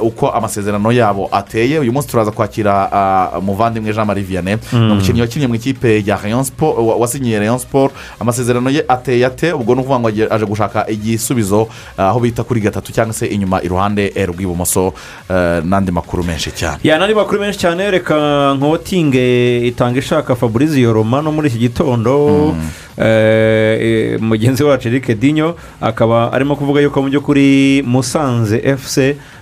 uko 0.00 0.28
amasezerano 0.30 0.92
yabo 0.92 1.28
ateye. 1.32 1.78
Uyu 1.78 1.92
munsi 1.92 2.08
turaza 2.08 2.30
kwakira 2.30 2.88
ah, 2.92 3.38
umuvandimwe 3.38 3.92
jean 3.92 4.06
marie 4.06 4.24
vianney 4.24 4.56
ni 4.72 4.92
umukinnyi 4.92 5.20
wakinnye 5.20 5.46
mu 5.46 5.54
ikipe 5.54 6.02
ya 6.06 6.16
rayon 6.22 6.44
wa- 6.60 6.96
wasinyiye 6.96 7.38
rayon 7.38 7.58
sport. 7.58 7.92
Amasezerano 8.20 8.70
ye 8.70 8.84
ateye 8.88 9.26
ate? 9.26 9.52
Ubwo 9.52 9.74
ni 9.74 9.80
ukuvuga 9.80 9.98
ngo 10.00 10.08
aje 10.34 10.44
gushaka 10.46 10.88
igisubizo 10.90 11.68
aho 11.96 12.20
bita 12.20 12.42
kuri 12.44 12.60
gatatu 12.60 12.92
cyangwa 12.92 13.14
se 13.14 13.26
inyuma 13.26 13.62
iruhande 13.62 14.12
eh, 14.14 14.28
rw'ibumoso 14.28 14.94
eh, 15.30 15.60
n'andi 15.64 15.92
makuru 15.92 16.24
menshi 16.24 16.50
cyane. 16.50 16.78
Ya 16.84 16.98
n'andi 16.98 17.14
makuru 17.14 17.40
menshi 17.40 17.58
cyane 17.58 17.90
reka 17.90 18.54
nkotinge 18.54 19.58
itanga 19.66 19.98
ishaka 19.98 20.34
fabrizio 20.36 20.92
romano 20.92 21.32
muri 21.32 21.48
iki 21.48 21.58
gitondo. 21.58 22.54
Eh, 22.98 23.76
eh, 23.80 24.20
mugenzi 24.20 24.64
wacu 24.64 24.88
eric 24.88 25.18
dinyo 25.18 25.56
akaba 25.80 26.32
arimo 26.32 26.56
kuvuga 26.56 26.80
yuko 26.80 27.02
mu 27.02 27.08
by'ukuri 27.08 27.82
musanze 27.82 28.60
fc 28.76 28.98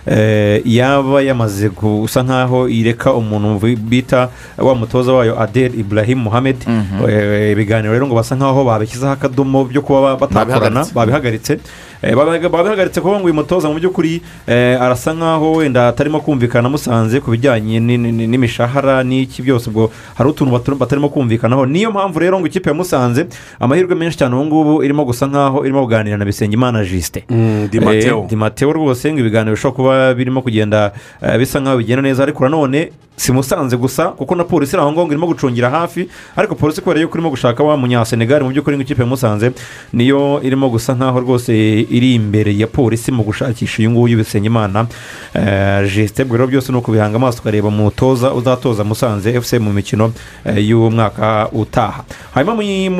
eh, 0.06 0.62
yaba 0.64 1.22
yamaze 1.22 1.68
gusa 1.68 2.22
nk'aho 2.22 2.68
ireka 2.68 3.12
umuntu 3.12 3.58
bita 3.76 4.28
wa 4.58 4.74
mutoza 4.74 5.12
wayo 5.12 5.34
adel 5.40 5.74
ibrahim 5.74 6.18
muhammed 6.18 6.56
Eh, 7.08 7.52
ibiganiro 7.52 7.92
rero 7.92 8.06
ngo 8.06 8.14
basa 8.14 8.36
nk'aho 8.36 8.64
babishyizeho 8.64 9.12
akadomo 9.12 9.64
byo 9.64 9.82
kuba 9.82 10.00
ba- 10.00 10.16
batakorana 10.16 10.86
Babihagaritse. 10.94 11.58
Eh, 12.02 12.16
babihagaritse 12.16 13.00
kuko 13.00 13.18
ngo 13.20 13.24
uyu 13.24 13.34
mutoza 13.34 13.68
mu 13.68 13.74
by'ukuri 13.76 14.22
eh, 14.48 14.80
arasa 14.82 15.12
nk'aho 15.14 15.52
wenda 15.60 15.88
atarimo 15.88 16.20
kumvikana 16.20 16.68
musanze 16.68 17.20
ku 17.20 17.30
bijyanye 17.30 17.80
ni- 17.80 17.98
ni- 17.98 18.12
ni- 18.12 18.26
n'imishahara 18.26 19.04
n'iki 19.04 19.42
byose 19.42 19.68
ubwo 19.70 19.90
hari 20.16 20.30
utuntu 20.30 20.76
batarimo 20.78 21.08
kumvikanaho. 21.08 21.66
Niyo 21.66 21.90
mpamvu 21.90 22.18
rero 22.18 22.40
ngo 22.40 22.46
ikipe 22.46 22.70
ya 22.70 22.74
musanze 22.74 23.26
amahirwe 23.60 23.94
menshi 23.94 24.16
cyane 24.18 24.34
ubu 24.34 24.44
ngubu 24.44 24.82
irimo 24.84 25.04
gusa 25.04 25.26
nk'aho 25.28 25.64
irimo 25.64 25.82
kuganira 25.84 26.16
na 26.16 26.24
bisengimana 26.24 26.84
jisite 26.84 27.24
di 27.70 27.80
mateo 27.80 28.24
di 28.28 28.36
mateo 28.36 28.72
rwose 28.72 29.12
ngo 29.12 29.20
ibiganiro 29.20 29.52
bishobora 29.52 29.76
kuba 29.76 30.14
birimo 30.14 30.40
kugenda 30.42 30.92
eh, 31.22 31.36
bisa 31.38 31.60
nk'aho 31.60 31.76
bigenda 31.78 32.02
neza. 32.02 32.22
Ariko 32.22 32.44
nanone 32.48 32.92
si 33.16 33.32
musanze 33.32 33.76
gusa 33.76 34.16
kuko 34.16 34.34
na 34.34 34.44
polisi 34.44 34.72
iri 34.72 34.80
aho 34.82 34.92
ngaho 34.92 35.06
irimo 35.12 35.26
gucungira 35.26 35.68
hafi. 35.70 36.08
Ariko 36.36 36.54
polisi 36.54 36.80
kubera 36.80 37.00
yuko 37.00 37.18
irimo 37.18 37.28
gushaka 37.30 37.60
wa 37.62 37.76
munyasenegali 37.76 38.44
mu 38.44 38.50
by'ukuri 38.50 38.76
ngo 38.76 38.82
ikipe 38.88 39.02
ya 39.02 39.06
musanze 39.08 39.52
niyo 39.92 40.40
irimo 40.42 40.68
gusa 40.72 40.94
nk'aho 40.96 41.20
rwose 41.20 41.52
iri 41.90 42.14
imbere 42.14 42.54
ya 42.58 42.66
polisi 42.66 43.12
mu 43.12 43.22
gushakisha 43.22 43.78
uyu 43.82 43.90
nguyu 43.90 44.16
bisengimana 44.18 44.86
jisite 45.94 46.22
ubwo 46.22 46.36
rero 46.36 46.46
byose 46.48 46.72
ni 46.72 46.78
ukubihanga 46.78 47.16
amaso 47.16 47.38
ukareba 47.40 47.68
umutoza 47.68 48.32
uzatoza 48.34 48.84
musanze 48.84 49.40
fc 49.40 49.52
mu 49.60 49.72
mikino 49.72 50.12
eh, 50.44 50.68
y'umwaka 50.68 51.48
utaha. 51.52 52.04
Hanyuma 52.34 52.54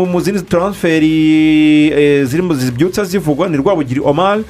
mu- 0.07 0.21
zindi 0.21 0.43
taransiferi 0.43 1.89
eh, 1.89 2.25
zibyutsa 2.27 3.05
zivugwa 3.05 3.49
ni 3.49 3.57
rwabugiri 3.57 4.01
omar 4.05 4.39
Eh, 4.39 4.45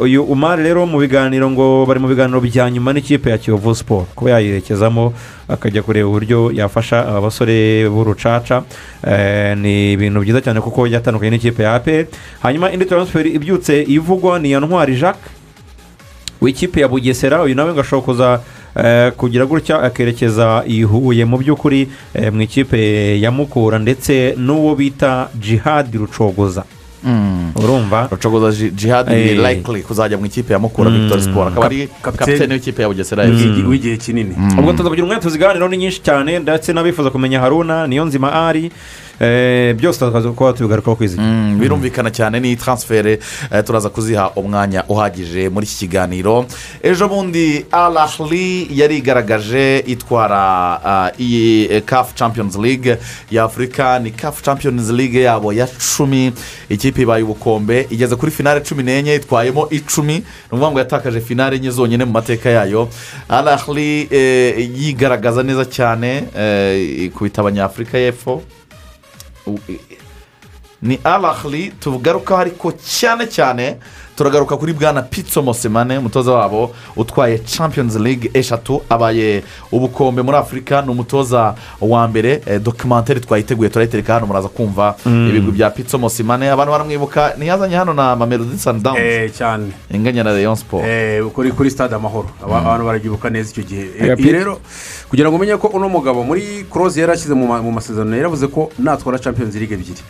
uyu 0.00 0.22
umar 0.24 0.58
rero 0.60 0.86
mu 0.86 0.98
biganiro 1.00 1.50
ngo 1.50 1.86
bari 1.86 2.00
mu 2.00 2.08
biganiro 2.08 2.40
bya 2.40 2.70
nyuma 2.70 2.92
n'ikipe 2.92 3.30
ya 3.30 3.38
kiyovu 3.38 3.74
siporo 3.74 4.06
kuba 4.14 4.30
yayerekezamo 4.30 5.12
akajya 5.48 5.82
kureba 5.82 6.08
uburyo 6.08 6.52
yafasha 6.52 7.00
aba 7.08 7.20
basore 7.20 7.88
b'urucaca 7.88 8.62
Eh, 9.02 9.56
ni 9.58 9.92
ibintu 9.92 10.20
byiza 10.20 10.40
cyane 10.40 10.60
kuko 10.60 10.86
yatandukanye 10.86 11.30
n'ikipe 11.30 11.62
ya 11.62 11.74
apr 11.74 12.06
hanyuma 12.42 12.70
indi 12.72 12.84
taransiferi 12.86 13.30
ibyutse 13.34 13.82
ivugwa 13.88 14.38
ni 14.38 14.48
iya 14.48 14.60
ntwari 14.60 14.94
jacques 14.96 15.26
w'ikipe 16.40 16.80
ya 16.80 16.88
bugesera. 16.88 17.42
Uyu 17.42 17.54
nawe 17.54 17.72
ngo 17.72 17.80
ashobora 17.80 18.04
kuza 18.06 18.40
eh, 18.84 19.12
kugira 19.16 19.46
gutya 19.46 19.82
akerekeza 19.82 20.62
i 20.66 20.82
huye. 20.82 21.24
Mu 21.24 21.38
by'ukuri 21.38 21.88
eh, 22.14 22.32
mu 22.32 22.42
ikipe 22.42 23.20
ya 23.20 23.30
mukura 23.30 23.78
ndetse 23.78 24.34
n'uwo 24.38 24.74
bita 24.74 25.28
jihadi 25.34 25.98
rucogoza. 25.98 26.64
Urumva 27.56 28.08
rucogoza 28.10 28.50
Ji- 28.56 28.70
jihad 28.70 29.08
ni 29.08 29.34
likely 29.34 29.82
kuzajya 29.82 30.18
mu 30.18 30.26
ikipe 30.26 30.52
ya 30.52 30.58
mukura 30.58 30.90
victoire 30.90 31.22
sport 31.22 31.48
akaba 31.52 31.66
ari 31.66 31.88
kapitene 32.02 32.54
w'ikipe 32.54 32.82
ya 32.82 32.88
bugesera 32.88 33.24
w'igihe 33.68 33.96
kinini 33.96 34.34
ubwo 34.58 34.72
tuza 34.72 34.88
kugira 34.88 35.04
umwanya 35.04 35.22
tuziganiraho 35.22 35.68
ni 35.70 35.76
nyinshi 35.76 36.00
cyane 36.02 36.38
ndetse 36.38 36.72
n'abifuza 36.72 37.10
kumenya 37.10 37.40
haruna 37.40 37.86
niyo 37.86 38.04
nzima 38.04 38.32
ari 38.32 38.70
byose 39.76 39.98
tukaza 39.98 40.30
kuba 40.30 40.52
tubigarukaho 40.52 40.96
ku 40.96 41.04
izina 41.04 41.22
Mm, 41.22 41.58
birumvikana 41.60 42.10
cyane 42.10 42.40
ni 42.40 42.56
transfere 42.56 43.18
eh, 43.52 43.64
turaza 43.64 43.88
kuziha 43.88 44.30
umwanya 44.36 44.84
uhagije 44.88 45.48
muri 45.48 45.66
iki 45.66 45.76
kiganiro 45.76 46.44
ejo 46.82 47.08
bundi 47.08 47.64
arahuri 47.70 48.66
yarigaragaje 48.70 49.78
itwara 49.86 50.42
ah, 50.84 51.10
iyi 51.18 51.68
eh, 51.70 51.82
caf 51.84 52.14
champions 52.14 52.56
league 52.58 52.98
ya 53.30 53.44
afurika 53.44 53.98
ni 53.98 54.10
caf 54.10 54.42
champions 54.42 54.90
league 54.90 55.20
yabo 55.22 55.52
ya 55.52 55.66
cumi 55.96 56.32
ikipe 56.68 57.02
ibaye 57.02 57.22
ubukombe 57.22 57.86
igeze 57.90 58.16
kuri 58.16 58.32
finale 58.32 58.60
cumi 58.60 58.82
n'enye 58.82 59.14
itwayemo 59.14 59.68
icumi 59.70 60.14
ni 60.14 60.24
ukuvuga 60.50 60.70
ngo 60.70 60.78
yatakaje 60.78 61.20
finale 61.20 61.56
enye 61.56 61.70
zonyine 61.70 62.04
mu 62.04 62.12
mateka 62.12 62.50
yayo 62.50 62.88
arahuri 63.28 64.08
yigaragaza 64.78 65.42
neza 65.42 65.64
cyane 65.64 66.24
eh, 66.38 67.04
ikubita 67.06 67.40
abanyafurika 67.40 67.98
y'epfo 67.98 68.42
I- 69.46 70.01
ni 70.82 70.98
arahuri 71.04 71.72
tugarukaho 71.80 72.40
ariko 72.40 72.72
cyane 72.72 73.26
cyane 73.26 73.76
turagaruka 74.16 74.56
kuri 74.56 74.72
bwana 74.72 75.02
pitso 75.02 75.42
mosemane 75.42 75.98
umutoza 75.98 76.32
wabo 76.32 76.74
utwaye 76.96 77.38
champions 77.38 77.96
league 77.96 78.30
eshatu 78.34 78.82
abaye 78.88 79.42
ubukombe 79.72 80.22
muri 80.22 80.36
afurika 80.36 80.82
ni 80.82 80.90
umutoza 80.90 81.54
wa 81.80 82.08
mbere. 82.08 82.42
Eh, 82.46 82.60
dokimantere 82.60 83.20
twayiteguye 83.20 83.70
turayitereka 83.70 84.14
hano 84.14 84.26
muraza 84.26 84.48
kumva 84.48 84.94
ibigwi 85.06 85.52
bya 85.52 85.70
pitso 85.70 85.98
mosemane 85.98 86.50
abantu 86.50 86.72
baramwibuka 86.72 87.34
ntiyazanye 87.38 87.76
hano 87.76 87.94
na 87.94 88.16
mamelodi 88.16 88.58
sandawuni 88.58 89.02
Eh, 89.04 89.30
cyane. 89.32 89.72
Inganya 89.90 90.24
na 90.24 90.32
leon 90.32 90.56
siporo 90.56 90.86
Eh, 90.86 91.24
kuri 91.34 91.52
kuri 91.52 91.70
stade 91.70 91.94
amahoro. 91.94 92.28
Aba- 92.44 92.58
abantu 92.58 92.84
barabyibuka 92.86 93.30
neza 93.30 93.50
icyo 93.50 93.62
gihe. 93.64 93.86
Eh, 93.98 94.32
rero 94.32 94.60
kugira 95.10 95.28
ngo 95.30 95.36
umenye 95.36 95.56
ko 95.56 95.68
uno 95.68 95.88
mugabo 95.88 96.22
muri 96.24 96.66
koroze 96.68 97.00
yari 97.00 97.12
ashyize 97.12 97.34
mu 97.34 97.46
ma- 97.46 97.62
mu 97.62 97.72
masezerano 97.72 98.16
yaravuze 98.16 98.46
ko 98.46 98.70
natwara 98.78 99.18
champions 99.18 99.54
league 99.54 99.74
ebyiri. 99.74 100.02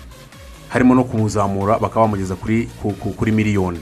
Harimo 0.73 0.95
no 0.95 1.05
kumuzamura 1.05 1.79
bakaba 1.79 2.07
bamugeza 2.07 2.35
kuri 2.35 2.69
ku- 2.83 2.93
ku- 2.93 3.13
kuri 3.13 3.33
miliyoni. 3.33 3.79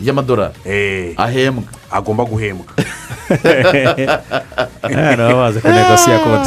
Y'amadolari? 0.00 0.54
Eh, 0.64 1.12
ahembwa. 1.16 1.64
Agomba 1.90 2.24
guhembwa. 2.24 2.66
Nabo 5.16 5.36
bazi 5.36 5.60
kumva, 6.18 6.38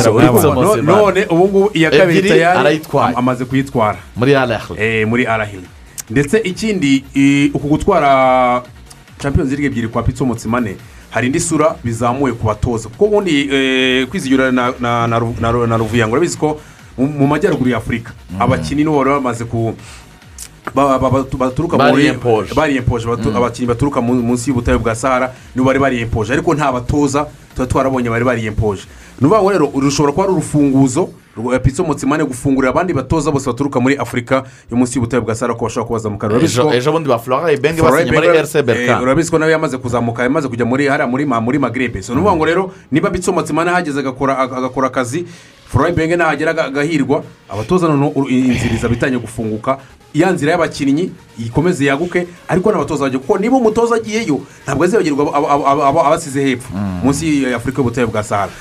no- 0.54 0.62
Mosemane. 0.62 1.02
none 1.02 1.26
ubu 1.30 1.48
ngubu 1.48 1.72
iya 1.74 1.90
kabiri 1.92 2.30
tayari 2.30 2.82
amaze 3.16 3.46
kuyitwara. 3.46 3.98
Muri 4.16 4.36
arahuri 4.36 4.84
Eh, 4.84 5.08
muri 5.08 5.26
arahiri 5.28 5.68
ndetse 6.10 6.38
ikindi 6.38 7.04
uku 7.54 7.68
gutwara 7.68 8.62
champions 9.20 9.50
league 9.50 9.66
ebyiri 9.66 9.88
kwa 9.88 10.04
pitso 10.04 10.26
mutsimane 10.26 10.76
hari 11.10 11.28
indi 11.28 11.40
sura 11.40 11.76
bizamuye 11.84 12.34
ku 12.34 12.48
batoza 12.48 12.90
kuko 12.90 13.06
ubundi 13.06 13.50
eh, 13.52 14.08
kwizigura 14.08 14.52
na, 14.52 14.74
na, 14.80 15.08
na, 15.08 15.20
Ru- 15.20 15.36
na, 15.42 15.52
Ru- 15.52 15.68
na 15.68 15.78
ruvuyango. 15.78 16.12
Urabizi 16.14 16.38
ko 16.38 16.60
mu 16.98 17.08
mu 17.08 17.28
majyaruguru 17.28 17.70
ya 17.70 17.78
afurika 17.78 18.12
abakinnyi 18.40 18.84
nibo 18.84 18.98
bari 18.98 19.10
bamaze 19.10 19.46
ku 19.46 19.74
ba- 20.76 20.98
ba- 21.00 21.10
ba- 21.12 21.26
baturuka 21.38 21.78
Bariyempoje. 21.78 22.54
bariyempoje 22.56 23.06
batu- 23.08 23.36
abakinnyi 23.36 23.68
baturuka 23.68 24.02
mu- 24.02 24.16
munsi 24.24 24.50
y'ubutayu 24.50 24.80
bwa 24.80 24.96
sahara 24.96 25.34
nibo 25.56 25.66
bari 25.68 25.80
bariyempoje 25.80 26.34
ariko 26.34 26.54
nta 26.56 26.72
batoza 26.72 27.28
tuba 27.56 27.68
twarabonye 27.68 28.10
bari 28.10 28.24
bariyempoje 28.26 28.84
ni 29.22 29.28
ukuvuga 29.28 29.42
ngo 29.42 29.52
rero 29.52 29.66
rushobora 29.76 30.12
kuba 30.14 30.24
ari 30.24 30.34
urufunguzo 30.34 31.10
rwa 31.38 31.60
pitso 31.60 31.84
mutsimane 31.84 32.24
gufungurira 32.24 32.70
abandi 32.70 32.94
batoza 32.94 33.32
bose 33.32 33.46
baturuka 33.50 33.80
muri 33.80 33.98
afurika 33.98 34.44
yo 34.72 34.78
munsi 34.78 34.98
y'ubutayu 34.98 35.22
bwa 35.22 35.36
sahara 35.36 35.54
ko 35.58 35.66
bashobora 35.66 35.88
kubazamuka 35.88 36.28
Urabizi 36.28 36.54
ejo 36.54 36.64
ko- 36.64 36.74
ejo 36.74 36.92
bundi 36.92 37.10
ba 37.10 37.18
Florent 37.20 37.60
basinye 37.62 38.12
muri 38.12 38.28
rc 38.42 38.54
berka. 38.64 38.94
Eh, 38.98 39.02
urabizi 39.02 39.32
ko 39.32 39.38
nawe 39.38 39.52
yamaze 39.52 39.78
kuzamuka 39.78 40.24
yamaze 40.24 40.48
kujya 40.48 40.66
muri 40.66 40.88
hariya 40.88 41.08
muri 41.10 41.26
ma- 41.26 41.42
muri 41.42 41.60
magrebe 41.60 42.02
so 42.02 42.14
ni 42.14 42.22
ukuvuga 42.22 42.36
ngo 42.38 42.46
rero 42.46 42.72
niba 42.92 43.10
bitso 43.10 43.34
matsimane 43.34 43.70
ahageze 43.70 44.00
agakora 44.00 44.86
akazi 44.88 45.26
florent 45.74 45.96
benge 45.98 46.16
nahagera 46.16 46.52
aga- 46.52 46.66
agahirwa 46.70 47.24
abatoza 47.50 47.88
noneho 47.90 48.30
inzira 48.30 48.76
izaba 48.76 48.94
itangiye 48.94 49.20
gufunguka 49.22 49.78
ya 50.14 50.30
nzira 50.32 50.52
y'abakinnyi 50.52 51.10
ikomeze 51.46 51.86
yaguke 51.86 52.28
ariko 52.48 52.72
n'abatoza 52.72 53.04
bajya 53.10 53.20
kuko 53.20 53.38
niba 53.42 53.58
umutoza 53.58 53.96
agiyeyo 53.96 54.42
ntabwo 54.64 54.84
azibagirwa 54.86 55.26
abasize 56.06 56.44
hepfo. 56.44 56.70
Munsi 57.04 57.44
ya 57.44 57.56
afurika 57.58 57.82
y'ubutayu 57.82 58.08
bwa 58.08 58.24
sahara. 58.24 58.52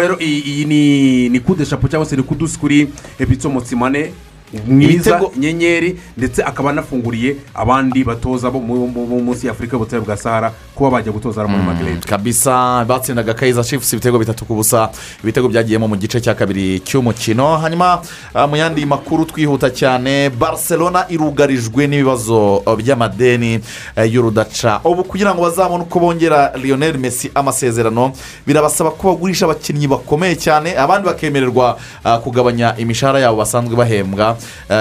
Rero 0.00 0.16
iyi 0.20 0.64
ni 0.64 1.28
ni 1.28 1.40
kude 1.40 1.64
shapo 1.66 1.88
cyangwa 1.88 2.06
se 2.06 2.16
ni 2.16 2.22
kudusi 2.22 2.58
kuri 2.58 2.88
bitso 3.28 3.50
mutsimane 3.50 4.12
mwiza. 4.66 5.20
Inyenyeri 5.36 5.98
ndetse 6.16 6.42
akaba 6.44 6.70
anafunguriye 6.70 7.36
abandi 7.54 8.04
batoza 8.04 8.50
bo 8.50 8.60
mu- 8.60 8.86
mu- 8.86 9.06
mu- 9.06 9.20
munsi 9.22 9.46
ya 9.46 9.52
afurika 9.52 9.76
y'ubutayu 9.76 10.02
bwa 10.02 10.16
sahara 10.16 10.52
kuba 10.74 10.90
bajya 10.90 11.12
gutoza 11.12 11.46
muri 11.48 11.62
magrebe 11.62 12.00
kabisa. 12.06 12.84
Batsindaga 12.84 13.34
kayiza 13.34 13.64
cifusi 13.64 13.96
ibitego 13.96 14.18
bitatu 14.18 14.44
ku 14.44 14.54
busa. 14.54 14.90
Ibitego 15.22 15.48
byagiyemo 15.48 15.88
mu 15.88 15.96
gice 15.96 16.20
cya 16.20 16.34
kabiri 16.34 16.80
cy'umukino. 16.80 17.56
Hanyuma 17.58 18.02
ah, 18.34 18.46
mu 18.46 18.56
yandi 18.56 18.86
makuru 18.86 19.24
twihuta 19.24 19.70
cyane 19.70 20.30
barcelona 20.30 21.06
irugarijwe 21.08 21.86
n'ibibazo 21.86 22.62
ah, 22.66 22.76
by'amadeni 22.76 23.60
eh, 23.96 24.06
y'urudaca. 24.14 24.80
Ubu 24.84 25.04
kugira 25.04 25.34
ngo 25.34 25.42
bazabone 25.42 25.82
uko 25.84 26.00
bongera 26.00 26.52
lionel 26.56 26.98
messi 26.98 27.30
amasezerano 27.34 28.12
birabasaba 28.46 28.90
ko 28.90 29.14
bagurisha 29.14 29.44
abakinnyi 29.46 29.86
bakomeye 29.88 30.36
cyane 30.36 30.74
abandi 30.76 31.06
bakemererwa 31.06 31.78
ah, 32.04 32.18
kugabanya 32.18 32.74
imishahara 32.78 33.20
yabo 33.20 33.36
basanzwe 33.36 33.76
bahembwa. 33.76 34.26
Ah, 34.30 34.36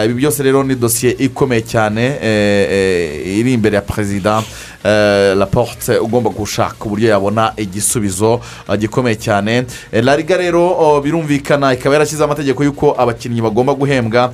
ibi 0.05 0.13
byose 0.13 0.43
rero 0.43 0.63
ni 0.63 0.75
dosiye 0.75 1.11
ikomeye 1.19 1.61
cyane 1.61 2.01
eh, 2.21 2.67
eh, 2.71 3.37
iri 3.39 3.53
imbere 3.53 3.75
ya 3.75 3.81
perezida 3.81 4.43
eh, 4.83 5.35
laporte 5.37 5.97
ugomba 5.97 6.29
gushaka 6.29 6.85
uburyo 6.85 7.09
yabona 7.09 7.53
igisubizo 7.57 8.39
eh, 8.69 8.77
gikomeye 8.79 9.15
cyane. 9.15 9.65
Eh, 9.91 10.03
la 10.03 10.15
liga 10.17 10.37
rero 10.37 11.01
birumvikana 11.01 11.73
ikaba 11.73 11.95
yarashyizeho 11.95 12.25
amategeko 12.25 12.63
y'uko 12.63 12.95
abakinnyi 12.97 13.41
bagomba 13.41 13.73
guhembwa. 13.73 14.31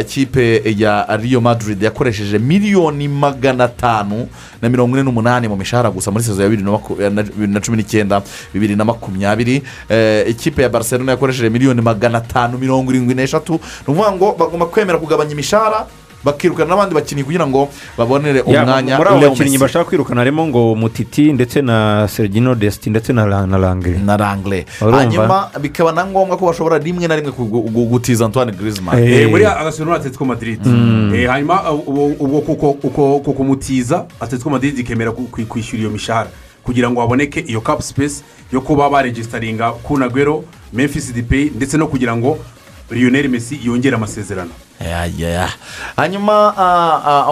Ikipe 0.00 0.62
ya 0.76 1.06
riyo 1.16 1.40
madrid 1.40 1.82
yakoresheje 1.82 2.38
miliyoni 2.38 3.08
magana 3.08 3.64
atanu 3.64 4.28
na 4.62 4.68
mirongo 4.68 4.96
ine 4.96 5.02
n'umunani 5.04 5.48
mu 5.48 5.56
mishahara 5.56 5.90
gusa 5.90 6.10
muri 6.10 6.24
sezo 6.24 6.42
ya 6.42 6.48
bibiri 6.48 7.46
na 7.52 7.60
cumi 7.60 7.76
n'icyenda 7.76 8.22
bibiri 8.54 8.76
na 8.76 8.84
makumyabiri. 8.84 9.62
Eh, 9.88 10.24
ikipe 10.28 10.62
ya 10.62 10.68
barcelona 10.68 11.12
yakoresheje 11.12 11.50
miliyoni 11.50 11.80
magana 11.82 12.18
atanu 12.18 12.58
mirongo 12.58 12.90
irindwi 12.92 13.14
n'eshatu. 13.14 13.52
Ni 13.52 13.60
ukuvuga 13.94 14.12
ngo 14.12 14.32
bagomba 14.38 14.66
kwemera 14.66 14.98
kugabanya 14.98 15.32
imishahara 15.32 15.86
bakirukana 16.24 16.70
n'abandi 16.70 16.94
bakinnyi 16.94 17.24
kugira 17.24 17.46
ngo 17.46 17.68
babonere 17.98 18.42
Ya, 18.46 18.62
umwanya 18.64 18.96
muri 18.98 19.08
abo 19.08 19.20
bakinnyi 19.20 19.58
bashaka 19.58 19.84
kwirukana 19.84 20.20
harimo 20.20 20.46
ngo 20.46 20.74
mutiti 20.74 21.32
ndetse 21.32 21.62
na 21.62 22.08
sergino 22.08 22.54
desiti 22.54 22.90
ndetse 22.90 23.12
na 23.12 23.26
La- 23.26 23.46
na 23.46 23.58
Urumva? 24.80 24.98
hanyuma 24.98 25.50
bikaba 25.60 25.92
na 25.92 26.06
ngombwa 26.06 26.36
ko 26.36 26.46
bashobora 26.46 26.78
rimwe 26.78 27.08
na 27.08 27.16
rimwe 27.16 27.32
gutiza 27.86 28.24
antoine 28.24 28.52
griezmann. 28.52 28.98
Eh. 28.98 29.22
Eh, 29.22 29.30
muri 29.30 29.44
atletico 29.94 30.24
madrid. 30.24 30.60
Eh, 31.14 31.28
hanyuma 31.28 31.70
uh, 31.72 31.88
ubu- 31.88 32.16
ubwo 32.18 32.40
kuko 32.40 32.70
uko- 32.70 33.16
kumutiza 33.32 34.04
atletico 34.20 34.50
madrid 34.50 34.78
ikemera 34.78 35.12
kwishyura 35.12 35.80
iyo 35.80 35.90
mishahara. 35.90 36.30
Kugira 36.64 36.90
ngo 36.90 37.00
haboneke 37.00 37.40
iyo 37.40 37.60
kapu 37.60 37.82
sipesi 37.82 38.22
yo 38.52 38.60
kuba 38.60 38.90
baregisitaringa 38.90 39.70
kunagwero 39.72 40.44
memphis 40.72 41.12
dipeyi 41.12 41.52
ndetse 41.56 41.76
no 41.76 41.86
kugira 41.86 42.16
ngo 42.16 42.38
lionel 42.90 43.28
messi 43.28 43.60
yongere 43.64 43.96
amasezerano. 43.96 44.50
Ya, 44.80 45.06
ya, 45.06 45.28
ya. 45.30 45.48
hanyuma 45.96 46.54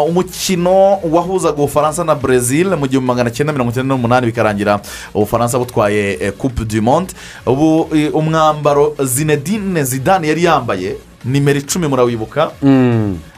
umukino 0.09 0.99
wahuzaga 1.11 1.55
ubufaransa 1.57 2.05
na 2.05 2.15
brezil 2.15 2.77
mu 2.77 2.87
gihumbi 2.87 3.07
magana 3.07 3.31
cyenda 3.31 3.53
mirongo 3.53 3.71
icyenda 3.71 3.95
n'umunani 3.95 4.27
bikarangira 4.27 4.81
ubufaransa 5.15 5.59
butwaye 5.59 6.19
eh, 6.21 6.33
coupe 6.38 6.65
du 6.65 6.83
monde. 6.83 7.12
Ubu 7.47 7.88
umwambaro 8.12 8.95
zinedine 9.05 9.85
zidane 9.85 10.29
yari 10.29 10.45
yambaye 10.45 10.97
nimero 11.25 11.59
icumi 11.59 11.88
murawibuka 11.88 12.51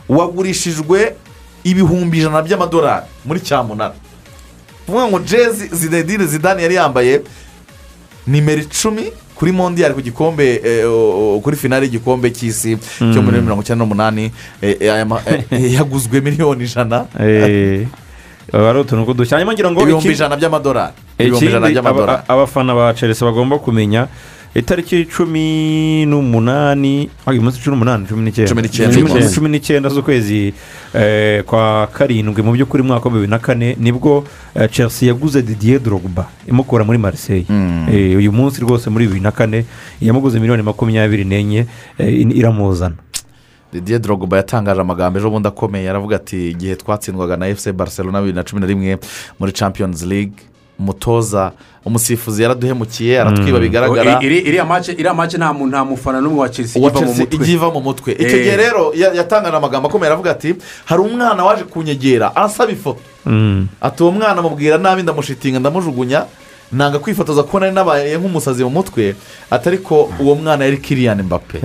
wagurishijwe 0.08 1.14
ibihumbi 1.64 2.18
ijana 2.18 2.42
by'amadolari 2.42 3.06
muri 3.24 3.40
cyamunara 3.40 3.94
uvuga 4.88 5.06
ngo 5.08 5.18
jezi 5.18 5.68
zinedine 5.72 6.26
zidane 6.26 6.62
yari 6.62 6.74
yambaye 6.74 7.20
nimero 8.26 8.60
icumi 8.60 9.12
kuri 9.34 9.52
mondiyari 9.52 9.94
ku 9.94 10.00
gikombe 10.00 10.60
eh, 10.64 10.86
o- 10.86 11.40
kuri 11.42 11.56
finale 11.56 11.86
y'igikombe 11.86 12.30
cy'isi 12.30 12.78
cyo 13.12 13.22
muri 13.22 13.40
mirongo 13.42 13.62
icyenda 13.62 13.84
n'umunani 13.84 14.30
eh, 14.62 14.76
eh, 14.80 15.06
eh, 15.50 15.74
yaguzwe 15.78 16.20
miliyoni 16.20 16.64
ijana. 16.64 17.06
Eh, 17.20 17.86
aba 18.52 18.70
ari 18.70 18.78
utuntu 18.80 19.04
tw'udushya. 19.04 19.36
Hanyuma 19.38 19.52
ngira 19.52 19.70
ngo 19.70 19.80
ibihumbi 19.82 20.12
ijana 20.12 20.36
by'amadolari. 20.36 20.92
Abafana 22.28 22.74
ba 22.74 22.94
chelsea 22.94 23.26
bagomba 23.26 23.58
kumenya 23.58 24.06
itariki 24.54 25.04
cumi 25.06 26.06
n'umunani 26.06 27.10
uyu 27.26 27.42
munsi 27.42 27.58
cumi 27.60 27.74
n'umunani 27.76 28.06
cumi 28.06 28.22
n'icyenda 28.22 28.54
Cumi 29.34 29.48
n'icyenda, 29.48 29.88
z'ukwezi 29.88 30.54
eh, 30.94 31.42
kwa 31.44 31.86
karindwi 31.92 32.42
mu 32.42 32.52
by'ukuri 32.52 32.82
mwaka 32.82 33.04
wa 33.08 33.10
bibiri 33.14 33.30
na 33.30 33.38
kane 33.38 33.76
ni 33.80 33.92
bwo 33.92 34.24
eh, 34.54 34.70
chelsea 34.70 35.08
yaguze 35.08 35.42
didier 35.42 35.80
drogba 35.80 36.28
imukura 36.46 36.84
muri 36.84 36.98
marseille. 36.98 37.46
Eh, 37.90 38.16
uyu 38.18 38.32
munsi 38.32 38.60
rwose 38.60 38.90
muri 38.90 39.06
bibiri 39.06 39.20
na 39.22 39.32
kane 39.32 39.64
yamuguze 40.00 40.38
miliyoni 40.38 40.62
makumyabiri 40.62 41.24
n'enye 41.24 41.66
iramuzana. 41.98 42.94
Didier 43.72 43.98
drogba 44.00 44.36
yatangaje 44.36 44.80
amagambo 44.80 45.18
ejo 45.18 45.30
bundi 45.30 45.48
akomeye 45.48 45.90
aravuga 45.90 46.16
ati 46.16 46.50
igihe 46.50 46.76
twatsindwaga 46.76 47.36
na 47.36 47.48
efuse 47.48 47.72
barcelona 47.72 48.20
bibiri 48.20 48.36
na 48.36 48.44
cumi 48.44 48.60
na 48.60 48.66
rimwe 48.66 48.98
muri 49.38 49.52
champions 49.52 50.02
league 50.02 50.38
umutoza 50.78 51.52
umusifuzi 51.84 52.42
yaraduhemukiye 52.42 53.20
aratwiba 53.20 53.58
bigaragara. 53.58 54.20
Iri- 54.22 54.38
iriya 54.48 54.64
mace 54.64 54.92
iriya 54.92 55.14
mace 55.14 55.36
nta 55.38 55.52
mu- 55.52 55.66
nta 55.66 55.84
mufana 55.84 56.20
n'umwe 56.20 56.40
wa 56.40 56.48
chelsea 56.48 56.80
igiye 57.36 57.56
iva 57.56 57.70
mu 57.70 57.80
mutwe. 57.80 58.12
Icyo 58.12 58.36
Eh. 58.38 58.44
gihe 58.44 58.56
rero 58.56 58.92
ya- 58.96 59.12
yatangana 59.12 59.56
amagambo 59.56 59.88
akomeye 59.88 60.08
aravuga 60.08 60.30
ati 60.30 60.54
hari 60.84 61.00
umwana 61.02 61.44
waje 61.44 61.64
kunyegera 61.64 62.36
ansaba 62.36 62.72
ifoto. 62.72 63.00
Ati 63.80 64.02
uwo 64.02 64.12
mwana 64.12 64.38
amubwira 64.40 64.78
nabi 64.78 65.02
ndamushitinga 65.02 65.58
ndamujugunya 65.60 66.24
nanga 66.72 66.98
kwifotoza 66.98 67.42
kuko 67.42 67.60
nari 67.60 67.72
nabaye 67.72 68.16
nk'umusazi 68.18 68.64
mu 68.64 68.70
mutwe 68.70 69.14
ati 69.50 69.68
ariko 69.68 70.10
uwo 70.20 70.34
mwana 70.34 70.64
yari 70.64 70.76
kiriyani 70.80 71.22
mbappe. 71.22 71.58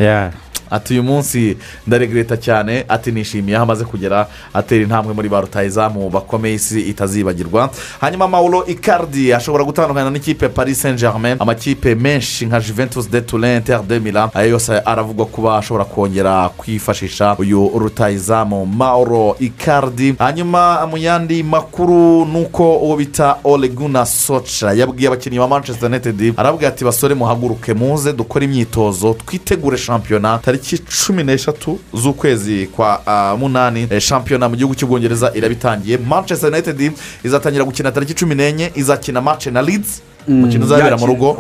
Ati 0.72 0.94
uyu 0.94 1.04
munsi 1.04 1.58
ndaregreta 1.88 2.38
cyane 2.38 2.86
ati 2.88 3.12
nishimiye 3.12 3.56
aho 3.58 3.64
amaze 3.64 3.86
kugera 3.86 4.28
atera 4.54 4.84
intambwe 4.84 5.14
muri 5.14 5.30
ba 5.30 5.42
rutayizamu 5.42 6.10
bakomeye 6.10 6.56
isi 6.56 6.82
itazibagirwa. 6.82 7.70
Hanyuma 8.02 8.28
mauro 8.28 8.66
icardi 8.66 9.34
ashobora 9.34 9.64
gutandukana 9.64 10.10
n'ikipe 10.10 10.50
paris 10.50 10.82
saint 10.82 11.00
germain 11.00 11.38
amakipe 11.40 11.96
menshi 11.96 12.46
nka 12.46 12.60
juventus 12.60 13.10
de 13.10 13.22
turin 13.22 13.62
de 13.88 14.00
milan. 14.00 14.30
Ayo 14.34 14.50
yose 14.50 14.80
aravugwa 14.86 15.26
kuba 15.26 15.58
ashobora 15.58 15.86
kongera 15.86 16.50
kwifashisha 16.50 17.36
uyu 17.40 17.72
rutayizamu 17.76 18.66
mauro 18.66 19.36
icardi. 19.40 20.16
Hanyuma 20.20 20.88
mu 20.88 20.98
yandi 20.98 21.44
makuru 21.44 22.26
ni 22.26 22.42
uko 22.42 22.78
uwo 22.78 22.96
bita 22.98 23.36
oleguna 23.44 24.06
soca 24.06 24.74
yabwiye 24.76 25.08
abakinnyi 25.08 25.40
ba 25.40 25.48
manchester 25.48 25.90
united 25.90 26.34
arabwira 26.38 26.68
ati 26.70 26.84
basore 26.86 27.16
muhaguruke 27.16 27.74
muze 27.74 28.14
dukore 28.14 28.46
imyitozo 28.46 29.14
twitegure 29.26 29.78
shampiyona 29.78 30.38
tariki 30.38 30.59
cumi 31.06 31.24
n'eshatu 31.24 31.80
z'ukwezi 31.94 32.68
kwa 32.68 33.02
ah, 33.08 33.36
munani 33.38 33.88
Eh, 33.90 34.00
shampiyona 34.02 34.50
mu 34.50 34.56
gihugu 34.56 34.76
cy'ubwongereza 34.76 35.32
irabitangiye. 35.36 35.98
Manchester 35.98 36.50
united 36.52 36.92
izatangira 37.24 37.64
gukina 37.66 37.92
tariki 37.92 38.14
cumi 38.14 38.36
n'enye 38.36 38.72
izakina 38.76 39.22
match 39.22 39.48
na 39.48 39.62
leeds. 39.62 40.02
Umukino 40.30 40.66
uzabera 40.66 40.98
mu 40.98 41.06
rugo. 41.08 41.36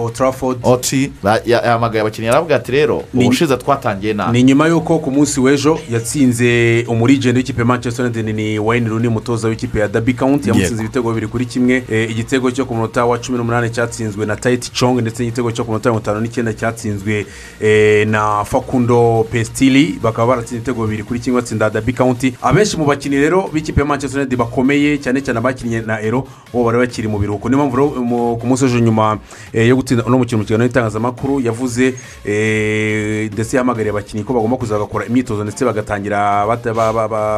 Oti 0.63 1.11
yahamagaye 1.45 2.01
abakinnyi 2.01 2.29
arabwira 2.29 2.55
ati 2.55 2.71
rero 2.71 3.03
ubushize 3.13 3.57
twatangiye 3.57 4.13
nabi 4.13 4.31
ni 4.37 4.43
nyuma 4.43 4.67
y'uko 4.67 4.99
ku 4.99 5.11
munsi 5.11 5.39
w'ejo 5.39 5.79
yatsinze 5.91 6.85
umurigenti 6.87 7.37
w'ikipe 7.37 7.63
manchester 7.63 8.05
united 8.05 8.35
ni 8.35 8.59
wayne 8.59 8.89
rooney 8.89 9.07
umutoza 9.07 9.47
w'ikipe 9.47 9.79
ya 9.79 9.87
dabi 9.87 10.13
county 10.13 10.49
yamutsinze 10.49 10.83
ibitego 10.83 11.09
bibiri 11.09 11.27
kuri 11.27 11.45
kimwe. 11.45 11.83
Eh, 11.91 12.11
igitego 12.11 12.51
cyo 12.51 12.65
ku 12.65 12.73
munota 12.75 13.05
wa 13.05 13.17
cumi 13.17 13.37
n'umunani 13.37 13.69
cyatsinzwe 13.69 14.25
na 14.25 14.35
tayiti 14.35 14.71
chong 14.71 15.01
ndetse 15.01 15.23
n'igitego 15.23 15.51
cyo 15.51 15.63
ku 15.63 15.71
munota 15.71 15.89
mirongo 15.89 16.01
itanu 16.03 16.19
n'icyenda 16.21 16.53
cyatsinzwe 16.53 17.25
eh, 17.61 18.07
na 18.07 18.43
fakundo 18.45 19.23
pestili. 19.31 19.99
Bakaba 20.03 20.27
baratsinze 20.27 20.55
ibitego 20.55 20.83
bibiri 20.85 21.03
kuri 21.03 21.19
kimwe 21.19 21.41
batsinda 21.41 21.69
dabi 21.69 21.93
county. 21.93 22.33
Abenshi 22.41 22.77
mu 22.77 22.85
bakinnyi 22.85 23.17
rero 23.17 23.49
b'ikipe 23.53 23.79
ya 23.81 23.85
manchester 23.85 24.19
united 24.21 24.39
bakomeye 24.39 24.97
cyane 24.97 25.21
cyane 25.21 25.39
abakinnye 25.39 25.81
na 25.81 26.01
ero 26.01 26.27
bo 26.53 26.63
bari 26.63 26.77
bakiri 26.77 27.07
mu 27.07 27.19
biruhuko. 27.19 27.49
Niyo 27.49 27.65
mpamvu 27.67 28.37
ku 28.39 28.47
munsi 28.47 28.63
w'ejo 28.65 28.78
nyuma 28.81 29.17
eh, 29.53 29.67
yo 29.69 29.75
gutsinda 29.75 30.03
uno 30.05 30.17
mukino 30.17 30.37
mu 30.37 30.45
kiganiro 30.45 30.67
n'itangazamakuru 30.67 31.39
yavuze 31.39 31.93
eh, 32.25 33.29
ndetse 33.33 33.57
yahamagariye 33.57 33.91
abakinnyi 33.91 34.23
ko 34.23 34.33
bagomba 34.33 34.57
kuza 34.57 34.73
bagakora 34.75 35.05
imyitozo 35.05 35.43
ndetse 35.43 35.65
bagatangira 35.65 36.45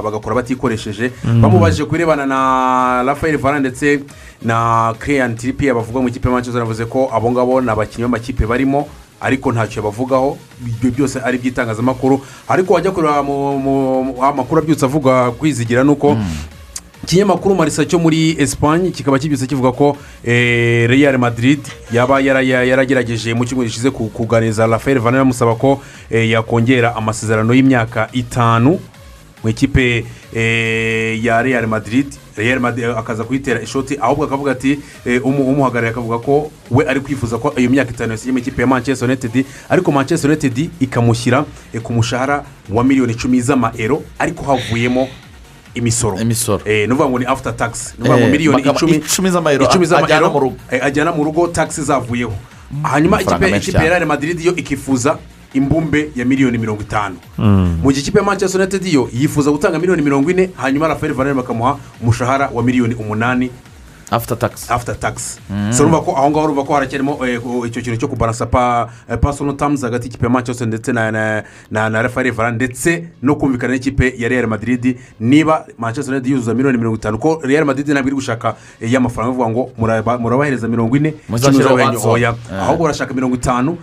bagakora 0.04 0.36
batikoresheje. 0.36 1.12
Mm. 1.24 1.42
bamubajije 1.42 1.86
ku 1.86 1.92
birebana 1.92 2.26
na 2.26 3.04
rafael 3.06 3.38
vara 3.38 3.60
ndetse 3.60 4.00
na 4.42 4.94
keyan 5.06 5.36
tiripiya 5.36 5.74
bavuga 5.74 6.02
mu 6.02 6.08
ikipe 6.08 6.28
ya 6.28 6.34
manchester 6.34 6.62
yavuze 6.62 6.86
ko 6.86 7.10
abo 7.14 7.32
ngabo 7.32 7.62
ni 7.62 7.70
abakinnyi 7.70 8.08
b'amakipe 8.08 8.46
barimo 8.46 8.88
ariko 9.22 9.52
ntacyo 9.52 9.84
bavugaho. 9.84 10.38
Ibyo 10.66 10.92
byose 10.92 11.20
ari 11.22 11.38
iby'itangazamakuru. 11.38 12.22
Ariko 12.50 12.74
wajya 12.74 12.92
kureba 12.92 13.20
amakuru 14.30 14.62
abyutse 14.62 14.86
avuga 14.86 15.32
kwizigira 15.32 15.84
ni 15.84 15.90
uko 15.92 16.18
ikinyamakuru 17.04 17.56
marisa 17.56 17.86
cyo 17.86 18.00
muri 18.00 18.36
esipanye 18.40 18.92
kikaba 18.92 19.20
kibyutse 19.20 19.48
kivuga 19.48 19.72
ko 19.72 19.98
eh, 20.24 20.90
real 20.90 21.18
madrid 21.18 21.60
yaba 21.92 22.20
yara- 22.22 22.42
ya- 22.42 22.64
yaragerageje 22.64 23.34
mu 23.34 23.46
cyumweru 23.46 23.68
gishize 23.70 23.90
ku- 23.92 24.10
kuganiriza 24.10 24.68
rafael 24.68 25.00
vane 25.00 25.18
bamusaba 25.18 25.56
ko 25.56 25.82
eh, 26.10 26.30
yakongera 26.30 26.96
amasezerano 26.96 27.54
y'imyaka 27.54 28.10
itanu 28.14 28.80
mu 29.44 29.50
ikipe 29.50 30.06
eh, 30.36 31.24
ya 31.26 31.42
real 31.42 31.68
madrid. 31.68 32.06
Real 32.38 32.60
madrid 32.60 32.86
akaza 32.86 33.24
kuyitera 33.24 33.62
ishoti 33.62 33.98
ahubwo 34.02 34.26
akavuga 34.26 34.52
ati 34.52 34.80
umu- 35.24 35.44
umuhagarariye 35.50 35.92
akavuga 35.92 36.18
ko 36.20 36.52
we 36.72 36.86
ari 36.88 37.00
kwifuza 37.00 37.38
ko 37.38 37.54
iyo 37.58 37.70
myaka 37.70 37.92
itanu 37.92 38.12
yasigaye 38.12 38.32
mu 38.32 38.40
ikipe 38.40 38.62
ya 38.62 38.68
manchester 38.68 39.08
united 39.10 39.46
ariko 39.70 39.92
manchester 39.92 40.32
united 40.32 40.70
ikamushyira 40.80 41.46
ku 41.84 41.94
mushahara 41.94 42.44
wa 42.70 42.84
miliyoni 42.84 43.14
icumi 43.14 43.42
z'amaero 43.42 44.04
ariko 44.20 44.44
havuyemo 44.46 45.08
imisoro 45.76 46.18
imisoro 46.20 46.64
ni 46.66 46.86
ukuvuga 46.86 47.10
ngo 47.10 47.20
ni 47.20 47.26
afuta 47.26 47.52
tagisi 47.54 47.94
ni 47.98 48.04
ukuvuga 48.04 48.18
ngo 48.18 48.26
Eh, 48.26 48.32
miliyoni 48.32 48.58
bakaba- 48.64 48.78
icumi 48.78 48.96
icumi 48.96 49.30
z'amayero 49.30 49.66
ajyana 50.06 50.30
mu 50.30 50.40
rugo. 50.40 50.56
eh, 50.72 50.84
ajyana 50.86 51.12
mu 51.12 51.24
rugo 51.24 51.48
tagisi 51.48 51.82
zavuyeho 51.84 52.34
hanyuma 52.84 53.18
Amafaranga 53.18 53.58
ikipe 53.58 53.78
ya 53.78 53.90
real 53.90 54.06
madrid 54.06 54.40
yo 54.40 54.56
ikifuza 54.56 55.18
imbumbe 55.54 56.10
ya 56.16 56.26
miliyoni 56.26 56.58
mirongo 56.58 56.82
itanu 56.82 57.16
mu 57.84 57.90
gihe 57.92 58.02
ikipe 58.02 58.18
ya 58.20 58.24
manchester 58.26 58.62
united 58.62 58.86
yo 58.88 59.10
yifuza 59.14 59.52
gutanga 59.52 59.80
miliyoni 59.80 60.02
mirongo 60.02 60.32
ine 60.32 60.50
hanyuma 60.56 60.88
rafael 60.88 61.14
varane 61.14 61.36
bakamuha 61.36 61.78
umushahara 62.02 62.50
wa 62.54 62.64
miliyoni 62.64 62.96
umunani. 62.96 63.52
Afuta 64.12 64.36
tagisi 64.36 64.66
afuta 64.74 64.94
tagisi 64.96 65.40
so 65.72 65.84
urumva 65.84 66.02
ko 66.02 66.12
aho 66.18 66.30
ngaho 66.30 66.44
urumva 66.46 66.64
ko 66.64 66.74
haracyarimo 66.74 67.26
eh, 67.28 67.40
icyo 67.68 67.82
kintu 67.82 67.98
cyo 67.98 68.08
kubaransa 68.08 68.46
pa 68.46 68.90
pasono 69.22 69.54
tamuzi 69.54 69.86
hagati 69.86 70.06
y'ikipe 70.08 70.26
ya 70.26 70.30
manchester 70.30 70.68
ndetse 70.68 70.92
na 70.94 71.12
na 71.12 71.44
na 71.72 71.90
na 71.90 72.02
rafael 72.02 72.32
varane 72.32 72.56
ndetse 72.56 73.04
no 73.24 73.36
kumvikana 73.36 73.74
n'ikipe 73.74 74.14
ya 74.18 74.30
real 74.30 74.48
madrid. 74.48 74.98
Niba 75.20 75.66
manchester 75.78 76.14
united 76.14 76.32
yuzuza 76.32 76.54
miliyoni 76.54 76.78
mirongo 76.78 76.96
itanu 76.98 77.18
ko 77.18 77.40
real 77.44 77.66
madrid 77.66 77.88
ntabwo 77.90 78.08
iri 78.08 78.16
gushaka 78.16 78.56
eh, 78.82 78.92
y'amafaranga 78.94 79.34
ivuga 79.34 79.50
ngo 79.50 79.70
muraba- 79.80 80.20
murabahereza 80.20 80.68
mirongo 80.68 80.98
ine 80.98 81.14
Eh. 82.52 82.62
ahubwo 82.62 82.84
barashaka 82.84 83.14
mirongo 83.14 83.36
itanu 83.36 83.78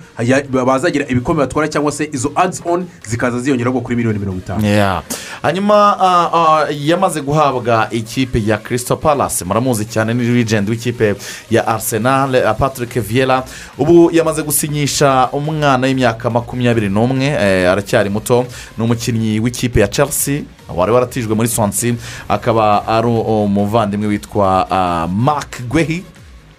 bazagira 0.66 1.06
ibikombe 1.08 1.42
batwara 1.42 1.68
cyangwa 1.68 1.92
se 1.92 2.08
izo 2.12 2.32
adds 2.34 2.62
on 2.64 2.86
zikaza 3.08 3.40
ziyongeraho 3.40 3.80
kuri 3.80 3.96
miliyoni 3.96 4.18
mirongo 4.18 4.38
itanu. 4.38 4.66
Hanyuma 5.42 5.74
ah, 6.00 6.30
ah, 6.34 6.66
yamaze 6.70 7.20
guhabwa 7.20 7.88
ikipe 7.90 8.42
ya 8.46 8.56
kirisito 8.58 8.96
palasi 8.96 9.44
muramuzi 9.44 9.84
cyane 9.84 10.14
ni 10.18 10.35
legend 10.35 10.68
w'ikipe 10.70 11.14
ya 11.50 11.66
arsenal 11.66 12.54
patrick 12.59 12.98
viera 13.00 13.44
ubu 13.78 14.11
yamaze 14.12 14.42
gusinyisha 14.42 15.28
umwana 15.33 15.87
w'imyaka 15.87 16.31
makumyabiri 16.31 16.88
n'umwe 16.88 17.26
eh, 17.26 17.70
aracyari 17.70 18.11
muto. 18.11 18.46
Ni 18.78 18.85
umukinnyi 18.85 19.40
w'ikipe 19.40 19.81
ya 19.81 19.88
chelsea 19.88 20.42
wari 20.76 20.92
waratijwe 20.92 21.35
muri 21.35 21.48
swansi 21.48 21.94
akaba 22.28 22.87
ari 22.87 23.07
umuvandimwe 23.07 24.07
witwa 24.07 24.66
ah, 24.70 25.07
mark 25.09 25.62
gwehi 25.68 26.04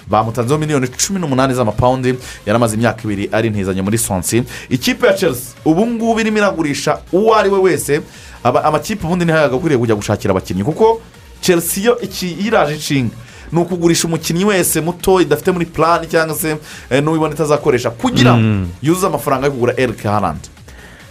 bamutanzeho 0.07 0.59
miliyoni 0.59 0.87
cumi 0.87 1.19
n'umunani 1.19 1.53
z'amapawundi. 1.53 2.15
Yaramaze 2.45 2.75
imyaka 2.75 3.01
ibiri 3.03 3.29
ari 3.31 3.47
intizanyo 3.47 3.83
muri 3.83 3.97
sonsi 3.97 4.43
ikipe 4.69 5.07
ya 5.07 5.13
chelsea 5.13 5.53
ubu 5.65 5.87
ngubu 5.87 6.19
irimo 6.19 6.37
iragurisha 6.37 6.97
uwo 7.11 7.35
ari 7.35 7.49
we 7.49 7.59
wese. 7.59 8.01
Amakipe 8.43 9.05
ubundi 9.05 9.25
ntihayaga 9.25 9.55
akwiriye 9.55 9.79
kujya 9.79 9.95
gushakira 9.95 10.31
abakinnyi 10.31 10.63
kuko 10.63 11.01
chelsea 11.41 11.83
yo 11.83 11.99
iraje 12.45 12.73
inshinga 12.73 13.15
ni 13.51 13.59
ukugurisha 13.59 14.07
umukinnyi 14.07 14.45
wese 14.45 14.81
muto 14.81 15.21
idafite 15.21 15.51
muri 15.51 15.65
plan 15.65 16.05
cyangwa 16.07 16.35
se 16.35 16.57
eh, 16.89 17.03
n'uwibona 17.03 17.33
itazakoresha. 17.33 17.89
Kugira 17.89 18.33
ngo 18.33 18.41
Mm. 18.41 18.67
yuzuze 18.81 19.07
amafaranga 19.07 19.45
yo 19.45 19.51
kugura 19.51 19.73
erike 19.77 20.07
harandi 20.07 20.49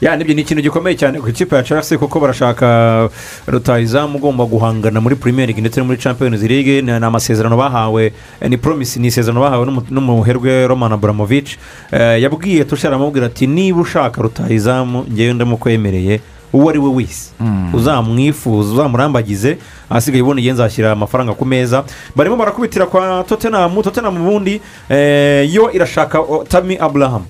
ya 0.01 0.16
ni 0.16 0.24
byo 0.24 0.35
ni 0.35 0.42
ikintu 0.42 0.62
gikomeye 0.62 0.96
cyane 0.96 1.18
ku 1.20 1.29
ikipe 1.29 1.57
ya 1.57 1.62
chelsea 1.62 1.98
kuko 1.98 2.20
barashaka 2.20 3.09
rutayizamu 3.46 4.18
ugomba 4.18 4.44
guhangana 4.46 5.01
muri 5.01 5.16
premier 5.16 5.46
league 5.48 5.61
ndetse 5.61 5.81
no 5.81 5.87
muri 5.87 5.98
champions 5.98 6.42
league. 6.42 6.83
Ni 6.83 6.90
amasezerano 6.92 7.57
bahawe 7.57 8.12
eh, 8.40 8.51
ni 8.51 8.57
promise 8.57 9.01
ni 9.01 9.09
isezerano 9.09 9.40
bahawe 9.40 9.66
n'umu- 9.66 9.90
n'umuherwe 9.90 10.66
roman 10.66 10.92
abramovich. 10.92 11.59
Eh, 11.92 12.22
yabwiye 12.22 12.64
tushara 12.64 12.94
aramubwira 12.96 13.27
ati 13.27 13.46
niba 13.46 13.81
ushaka 13.81 14.22
rutayizamu 14.22 15.05
ngewe 15.11 15.33
ndamukwemereye. 15.35 16.20
Uwo 16.52 16.70
ari 16.70 16.78
we 16.78 16.90
wese. 16.90 17.30
Uzamwifuza 17.74 18.72
uzamurambagize 18.72 19.58
ahasigaye 19.90 20.22
ubundi 20.22 20.42
ngewe 20.42 20.54
nzashyira 20.54 20.92
amafaranga 20.92 21.34
ku 21.34 21.44
meza. 21.44 21.84
Barimo 22.16 22.37
barakubitira 22.37 22.87
kwa 22.87 23.24
tottenham 23.28 23.82
tottenham 23.82 24.16
ubundi 24.26 24.61
eh, 24.88 25.54
yo 25.54 25.70
irashaka 25.72 26.18
tami 26.48 26.76
abraham. 26.76 27.24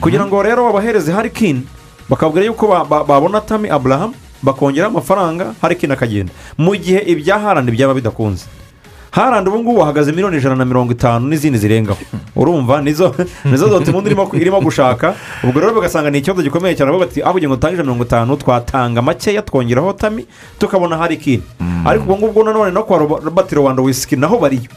Kugira 0.00 0.26
ngo 0.26 0.42
rero 0.42 0.64
babahereze 0.64 1.12
harikini 1.12 1.62
bakabwira 2.08 2.46
yuko 2.46 2.66
ba- 2.68 2.84
ba- 2.84 3.04
babona 3.04 3.40
tami 3.40 3.68
abraham 3.70 4.12
bakongera 4.42 4.86
amafaranga 4.86 5.54
harikini 5.62 5.92
akagenda. 5.92 6.32
Mu 6.58 6.76
gihe 6.76 6.98
ibya 7.06 7.38
harandi 7.38 7.72
byaba 7.72 7.94
bidakunze. 7.94 8.44
Harandi 9.10 9.50
ubu 9.50 9.58
ngubu 9.58 9.80
hahagaze 9.80 10.10
miliyoni 10.12 10.36
ijana 10.36 10.56
na 10.56 10.64
mirongo 10.64 10.92
itanu 10.92 11.28
n'izindi 11.28 11.58
zirengaho. 11.58 11.98
Urumva 12.36 12.80
nizo 12.82 13.14
nizo 13.44 13.68
zose 13.68 13.90
ubundi 13.90 14.10
irimo 14.40 14.60
gushaka. 14.60 15.14
Ubwo 15.44 15.60
rero 15.60 15.74
bagasanga 15.74 16.10
ni 16.10 16.18
ikibazo 16.18 16.42
gikomeye 16.42 16.74
cyane 16.76 16.90
bavuga 16.92 17.06
bati 17.06 17.22
aho 17.22 17.38
ngo 17.38 17.54
utange 17.54 17.76
mirongo 17.82 18.04
itanu 18.04 18.36
twatanga 18.36 19.02
makeya 19.02 19.42
twongeraho 19.42 19.92
tami 19.92 20.26
tukabona 20.58 20.96
harikini 20.96 21.42
ariko 21.84 22.04
ubwo 22.04 22.16
ngubwo 22.16 22.44
nanone 22.44 22.70
no 22.70 22.82
kwa 22.82 22.98
robert 22.98 23.52
rwanda 23.52 23.82
wisiki 23.82 24.16
naho 24.16 24.38
bariyo. 24.38 24.70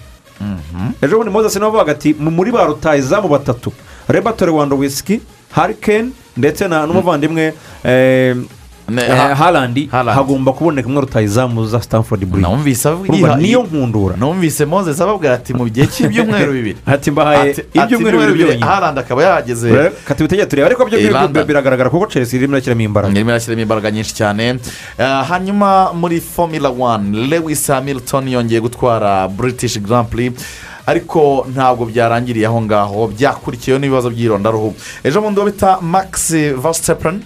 Ejo 1.02 1.17
bundi 1.17 1.32
mozesi 1.32 1.60
nawe 1.60 1.72
bavuga 1.72 1.91
ati 1.91 2.15
"Mu- 2.20 2.32
muri 2.32 2.52
ba 2.52 2.65
rutayizamu 2.65 3.28
batatu 3.28 3.72
rebatore 4.08 4.52
wanda 4.52 4.76
wisiki 4.76 5.22
harikeni 5.52 6.12
ndetse 6.38 6.67
n'umuvandimwe 6.67 7.54
Ne- 7.84 7.91
eh, 7.91 8.36
harandi 9.36 9.88
Haaland. 9.91 10.17
hagomba 10.17 10.54
kuboneka 10.54 10.88
umwe 10.88 11.02
rutayizamu 11.02 11.65
za 11.67 11.80
Urumva, 12.94 13.28
yiha- 13.28 13.38
niyo 13.41 13.63
nkundura. 13.63 14.15
numvise 14.17 14.65
moses 14.65 15.02
ababwira 15.02 15.34
ati 15.34 15.54
mu 15.54 15.70
gihe 15.70 15.88
cy'ibyumweru 15.88 16.52
bibiri. 16.54 16.78
Ati 16.86 17.12
mbahaye 17.12 17.56
ibyumweru 17.74 18.17
bibiri 18.17 18.44
byonyine. 18.44 18.65
Harandi 18.65 19.00
akaba 19.00 19.24
yahageze. 19.24 19.91
Kati 20.06 20.24
bitegeye 20.24 20.46
tureba 20.46 20.67
ariko 20.67 20.86
byo 20.86 21.00
Eh, 21.00 21.46
biragaragara 21.46 21.89
kuko 21.89 22.06
chelsea 22.08 22.39
irimo 22.39 22.56
irashyiramo 22.58 22.82
imbaraga. 22.82 23.13
Irimo 23.13 23.30
irashyiramo 23.32 23.62
imbaraga 23.62 23.91
nyinshi 23.91 24.13
cyane. 24.13 24.60
Eh, 24.98 25.24
hanyuma 25.30 25.94
muri 25.94 26.20
formula 26.22 26.70
one 26.70 27.28
lewis 27.28 27.67
hamilton 27.67 28.28
yongeye 28.28 28.62
gutwara 28.62 29.28
british 29.28 29.80
grand 29.80 30.08
prix 30.10 30.34
ariko 30.86 31.46
ntabwo 31.54 31.86
byarangiriye 31.86 32.48
aho 32.48 32.62
ngaho. 32.62 33.08
Byakurikiyeho 33.08 33.80
n'ibibazo 33.80 34.10
by'irondaruhu. 34.10 34.74
Ejo 35.04 35.22
bundi 35.22 35.41
bita 35.46 35.78
max 35.82 36.32
verstappen 36.63 37.22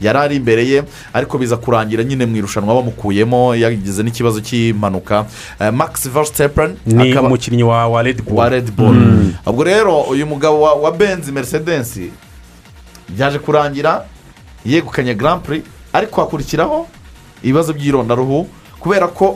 yari 0.00 0.18
ari 0.18 0.36
imbere 0.36 0.66
ye 0.68 0.82
ariko 1.12 1.38
biza 1.38 1.56
kurangira 1.56 2.04
nyine 2.04 2.26
mu 2.26 2.36
irushanwa 2.36 2.74
bamukuyemo 2.74 3.54
yagize 3.54 4.02
n'ikibazo 4.02 4.40
cy'impanuka. 4.40 5.26
Eh, 5.60 5.72
max 5.72 6.08
verstappen 6.08 6.76
ni 6.86 7.14
umukinnyi 7.18 7.62
wa 7.62 8.02
red 8.02 8.22
bull. 8.22 8.36
bull. 8.76 9.32
Ubwo 9.46 9.64
rero 9.64 10.00
uyu 10.02 10.26
mugabo 10.26 10.60
wa, 10.60 10.92
benzi 10.92 11.32
mercedes 11.32 11.98
byaje 13.08 13.38
kurangira 13.38 14.04
yegukanye 14.64 15.14
grand 15.14 15.42
prix 15.42 15.62
ariko 15.92 16.20
hakurikiraho 16.20 16.86
ibibazo 17.42 17.72
by'irondaruhu 17.72 18.48
kubera 18.86 19.08
ko 19.08 19.34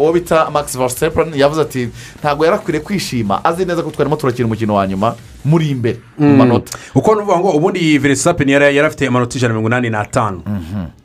uwo 0.00 0.12
bita 0.12 0.50
max 0.50 0.72
verstappen 0.78 1.32
yavuze 1.34 1.60
ati 1.60 1.88
ntabwo 2.20 2.44
yari 2.44 2.56
akwiriye 2.56 2.84
kwishima 2.84 3.44
azi 3.44 3.64
neza 3.64 3.82
ko 3.82 3.90
twarimo 3.90 4.16
turakina 4.16 4.46
umukino 4.46 4.74
wa 4.74 4.86
nyuma 4.86 5.14
muri 5.44 5.70
imbere 5.70 5.98
mu 6.18 6.36
manota. 6.36 6.78
Uko 6.94 7.14
ni 7.14 7.20
ukuvuga 7.20 7.38
ngo 7.38 7.50
ubundi 7.50 7.98
verisapeni 7.98 8.52
yari 8.52 8.78
afite 8.80 9.06
amanota 9.06 9.36
ijana 9.38 9.54
na 9.54 9.60
mirongo 9.60 9.68
inani 9.68 9.90
n'atanu 9.90 10.42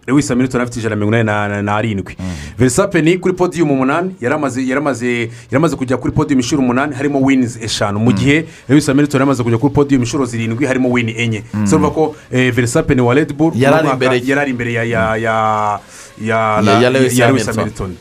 lewis 0.07 0.29
hamilton 0.29 0.61
afite 0.61 0.79
ijana 0.79 0.95
na 0.95 1.05
mirongo 1.05 1.15
inani 1.15 1.25
na- 1.25 1.47
na- 1.47 1.61
n'arindwi 1.61 2.15
verisapeni 2.57 3.17
kuri 3.17 3.33
podiyumu 3.33 3.73
umunani 3.73 4.15
yari 4.21 4.35
amaze 4.35 4.61
yari 4.61 4.77
amaze 4.81 5.19
yari 5.19 5.55
amaze 5.55 5.75
kujya 5.75 5.97
kuri 5.97 6.13
podiyumu 6.13 6.41
inshuro 6.41 6.61
umunani 6.63 6.95
harimo 6.95 7.21
winizi 7.21 7.59
eshanu. 7.63 7.99
Mu 7.99 8.11
gihe 8.13 8.45
lewis 8.69 8.87
hamilton 8.87 9.19
yari 9.19 9.23
amaze 9.23 9.43
kujya 9.43 9.57
kuri 9.57 9.73
podiyumu 9.73 10.03
inshuro 10.05 10.25
zirindwi 10.25 10.65
harimo 10.65 10.89
wini 10.91 11.13
enye. 11.17 11.43
Urumva 11.67 11.89
ko 11.91 12.15
eh, 12.31 12.53
verisapeni 12.53 13.01
wa 13.01 13.13
red 13.13 13.33
bull 13.33 13.51
Yari 13.55 13.65
ari 13.65 13.73
uno 13.73 13.83
mwaka 13.83 13.93
imbere 14.05 14.15
ye. 14.15 14.29
yari 14.29 14.41
ari 14.41 14.51
imbere 14.51 14.73
ya 14.73 15.79
ya 16.21 16.61
ya 16.81 16.89
Lewis 16.89 17.19
Hamilton. 17.19 17.55
hamilton 17.55 17.91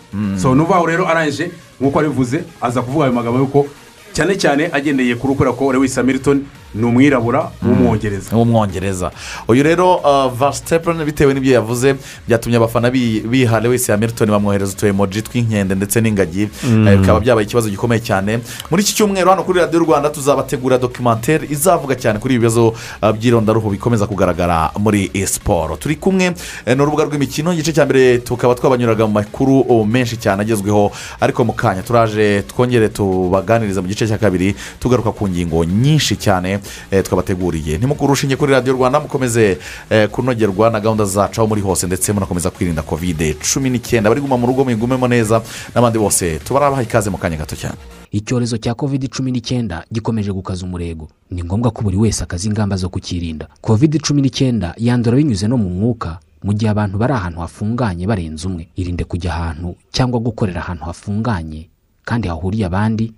so 0.42 0.54
ngo 0.78 0.87
rero 0.87 1.09
arangije 1.09 1.50
nk'uko 1.80 2.00
abivuze 2.00 2.44
aza 2.61 2.83
kuvuga 2.83 3.04
ayo 3.04 3.12
magambo 3.14 3.38
yuko 3.38 3.66
cyane 4.12 4.35
cyane 4.37 4.68
agendeye 4.72 5.14
kuri 5.16 5.35
kubera 5.35 5.52
ko 5.52 5.72
lewis 5.72 5.94
hamilton 5.96 6.44
ni 6.74 6.85
umwirabura 6.87 7.50
w'umwongereza. 7.62 8.37
W'umwongereza. 8.37 9.11
Uyu 9.48 9.62
rero 9.62 9.94
uh, 9.96 10.33
verstappen 10.33 11.04
bitewe 11.04 11.35
n'ibyo 11.35 11.52
yavuze 11.52 11.94
byatumye 12.28 12.56
abafana 12.56 12.90
bi- 12.90 13.20
biha 13.20 13.61
lewis 13.61 13.87
hamilton 13.88 14.30
bamwohereza 14.30 14.72
utu 14.72 14.87
emoji 14.87 15.22
tw'inkende 15.22 15.74
ndetse 15.74 16.00
n'ingagi. 16.00 16.42
Eh, 16.42 16.98
bikaba 17.00 17.20
byabaye 17.20 17.46
ikibazo 17.46 17.68
gikomeye 17.70 18.00
cyane. 18.00 18.38
Muri 18.70 18.83
iki 18.83 18.94
cyumweru 18.94 19.30
hano 19.30 19.42
kuri 19.42 19.59
radiyo 19.61 19.80
rwanda 19.83 20.11
tuzabategura 20.11 20.78
dokimantere 20.78 21.46
izavuga 21.50 21.94
cyane 21.94 22.18
kuri 22.18 22.35
ibi 22.35 22.40
bibazo 22.40 22.68
uh, 22.68 23.11
by'irondaruhu 23.11 23.70
bikomeza 23.70 24.06
kugaragara 24.06 24.70
muri 24.78 25.11
siporo 25.26 25.76
turi 25.76 25.96
kumwe 25.96 26.33
eh, 26.66 26.76
n'urubuga 26.76 27.04
rw'imikino 27.04 27.52
igice 27.52 27.72
cya 27.72 27.85
mbere 27.85 28.18
tukaba 28.18 28.54
twabanyuraga 28.54 29.06
mu 29.06 29.12
makuru 29.12 29.64
oh, 29.68 29.85
menshi 29.85 30.16
cyane 30.16 30.42
agezweho 30.42 30.92
ariko 31.20 31.44
mu 31.44 31.52
kanya 31.52 31.83
turaje 31.83 32.42
twongere 32.48 32.88
tubaganiriza 32.88 33.83
mu 33.83 33.88
gice 33.88 34.06
cya 34.09 34.18
kabiri 34.18 34.54
tugaruka 34.80 35.12
ku 35.12 35.28
ngingo 35.28 35.64
nyinshi 35.64 36.16
cyane. 36.16 36.59
Twabateguriye 37.04 37.78
ntimukure 37.78 38.06
urushinge 38.06 38.36
kuri 38.36 38.52
radiyo 38.52 38.74
rwanda 38.74 39.00
mukomeze 39.00 39.58
eh, 39.90 40.08
kunogerwa 40.08 40.70
na 40.70 40.80
gahunda 40.80 41.04
zacu 41.04 41.40
aho 41.40 41.48
muri 41.48 41.60
hose 41.60 41.86
ndetse 41.86 42.12
munakomeza 42.12 42.50
kwirinda 42.50 42.82
kovide 42.82 43.34
cumi 43.52 43.70
n'icyenda. 43.70 44.10
Bari 44.10 44.20
guma 44.20 44.36
mu 44.36 44.46
rugo 44.46 44.64
mwigumemo 44.64 45.08
neza 45.08 45.42
n'abandi 45.74 45.98
bose. 45.98 46.38
Tubarabaha 46.44 46.82
ikaze 46.82 47.10
mu 47.10 47.18
kanya 47.18 47.36
gato 47.36 47.56
cyane. 47.56 47.76
Icyorezo 48.12 48.58
cya 48.58 48.74
covid 48.74 49.08
cumi 49.08 49.30
n'icyenda 49.32 49.84
gikomeje 49.92 50.32
gukaza 50.32 50.66
umurego. 50.66 51.08
Ni 51.30 51.44
ngombwa 51.44 51.70
ko 51.70 51.82
buri 51.82 51.96
wese 51.96 52.22
akaza 52.24 52.48
ingamba 52.48 52.76
zo 52.76 52.88
kukirinda. 52.88 53.48
Covid 53.60 54.00
cumi 54.02 54.22
n'icyenda 54.22 54.74
yandura 54.76 55.16
binyuze 55.16 55.48
no 55.48 55.56
mu 55.56 55.70
mwuka 55.70 56.18
mu 56.42 56.52
gihe 56.52 56.70
abantu 56.70 56.98
bari 56.98 57.12
ahantu 57.12 57.40
hafunganye 57.40 58.06
barenze 58.06 58.46
umwe. 58.48 58.68
Irinde 58.76 59.04
kujya 59.04 59.30
ahantu 59.34 59.76
cyangwa 59.92 60.20
gukorera 60.20 60.60
ahantu 60.60 60.84
hafunganye 60.84 61.68
kandi 62.04 62.28
hahuriye 62.28 62.66
abandi 62.66 63.12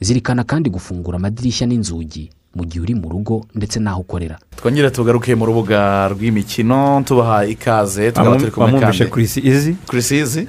zirikana 0.00 0.44
kandi 0.44 0.70
gufungura 0.70 1.16
amadirishya 1.16 1.66
n'inzugi 1.66 2.30
mu 2.56 2.64
gihe 2.64 2.80
uri 2.82 2.94
mu 2.94 3.08
rugo 3.08 3.44
ndetse 3.54 3.78
n'aho 3.80 4.00
ukorera. 4.00 4.38
Twongere 4.56 4.90
tugaruke 4.90 5.34
mu 5.34 5.46
rubuga 5.46 6.08
rw'imikino 6.08 7.02
tubaha 7.06 7.44
ikaze 7.46 8.10
tukaba 8.12 8.36
turi 8.36 8.50
kumwe 8.50 8.80
kandi 8.80 9.04
Chris 9.06 9.36
izi 9.36 9.76
Chris 9.86 10.10
izi 10.10 10.48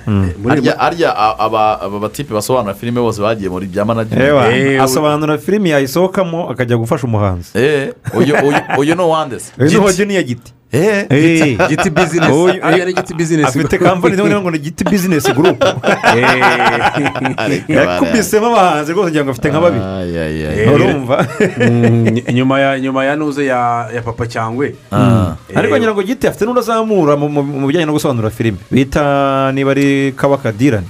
arya 0.80 1.12
aba 1.40 1.90
batipe 2.00 2.34
basobanura 2.34 2.74
filime 2.74 3.02
bose 3.02 3.22
bagiye 3.22 3.50
muri 3.50 3.68
bya 3.68 3.86
manajimenti 3.86 4.26
Ewa, 4.26 4.48
Eh, 4.54 4.82
asobanura 4.84 5.38
filimi 5.38 5.70
yayisohokamo 5.70 6.50
akajya 6.50 6.78
gufasha 6.78 7.08
umuhanzi. 7.08 7.50
Eee 7.56 7.94
uyu 8.78 8.96
ni 8.96 9.02
uwandese 9.02 9.52
uyu 9.60 9.70
ni 9.70 9.76
hoji 9.76 10.06
niya 10.06 10.24
giti 10.24 10.54
Eh, 10.54 10.59
giti 11.70 11.90
bizinesi 11.90 12.60
ariya 12.62 12.86
ni 12.86 12.94
giti 12.94 13.14
bizinesi 13.14 13.50
afite 13.50 13.78
kampani 13.78 14.16
niyo 14.16 14.42
ngo 14.42 14.52
ni 14.52 14.60
giti 14.60 14.84
bizinesi 14.86 15.34
gurupu 15.34 15.66
yakubisemo 17.68 18.48
abahanzi 18.48 18.94
rwose 18.94 19.10
ngira 19.12 19.24
ngo 19.26 19.32
afite 19.32 19.50
nka 19.50 19.62
babiri 19.62 19.84
Eh, 20.62 20.74
urumva 20.74 21.26
nyuma 22.34 22.60
ya 22.60 22.80
nyuma 22.80 23.06
ya 23.06 23.16
nuze 23.16 23.46
ya 23.46 23.90
ya 23.96 24.02
papa 24.02 24.28
cyangwe 24.28 24.76
ariko 25.56 25.78
ngira 25.78 25.94
ngo 25.94 26.04
giti 26.04 26.28
afite 26.28 26.46
n'undi 26.46 26.60
azamura 26.62 27.18
mu- 27.18 27.30
mu 27.30 27.42
mu 27.44 27.66
bijyanye 27.68 27.86
no 27.86 27.94
gusobanura 27.98 28.30
filime 28.30 28.58
bita 28.72 29.52
niba 29.54 29.72
ari 29.72 30.14
kabaka 30.16 30.52
dirani 30.52 30.88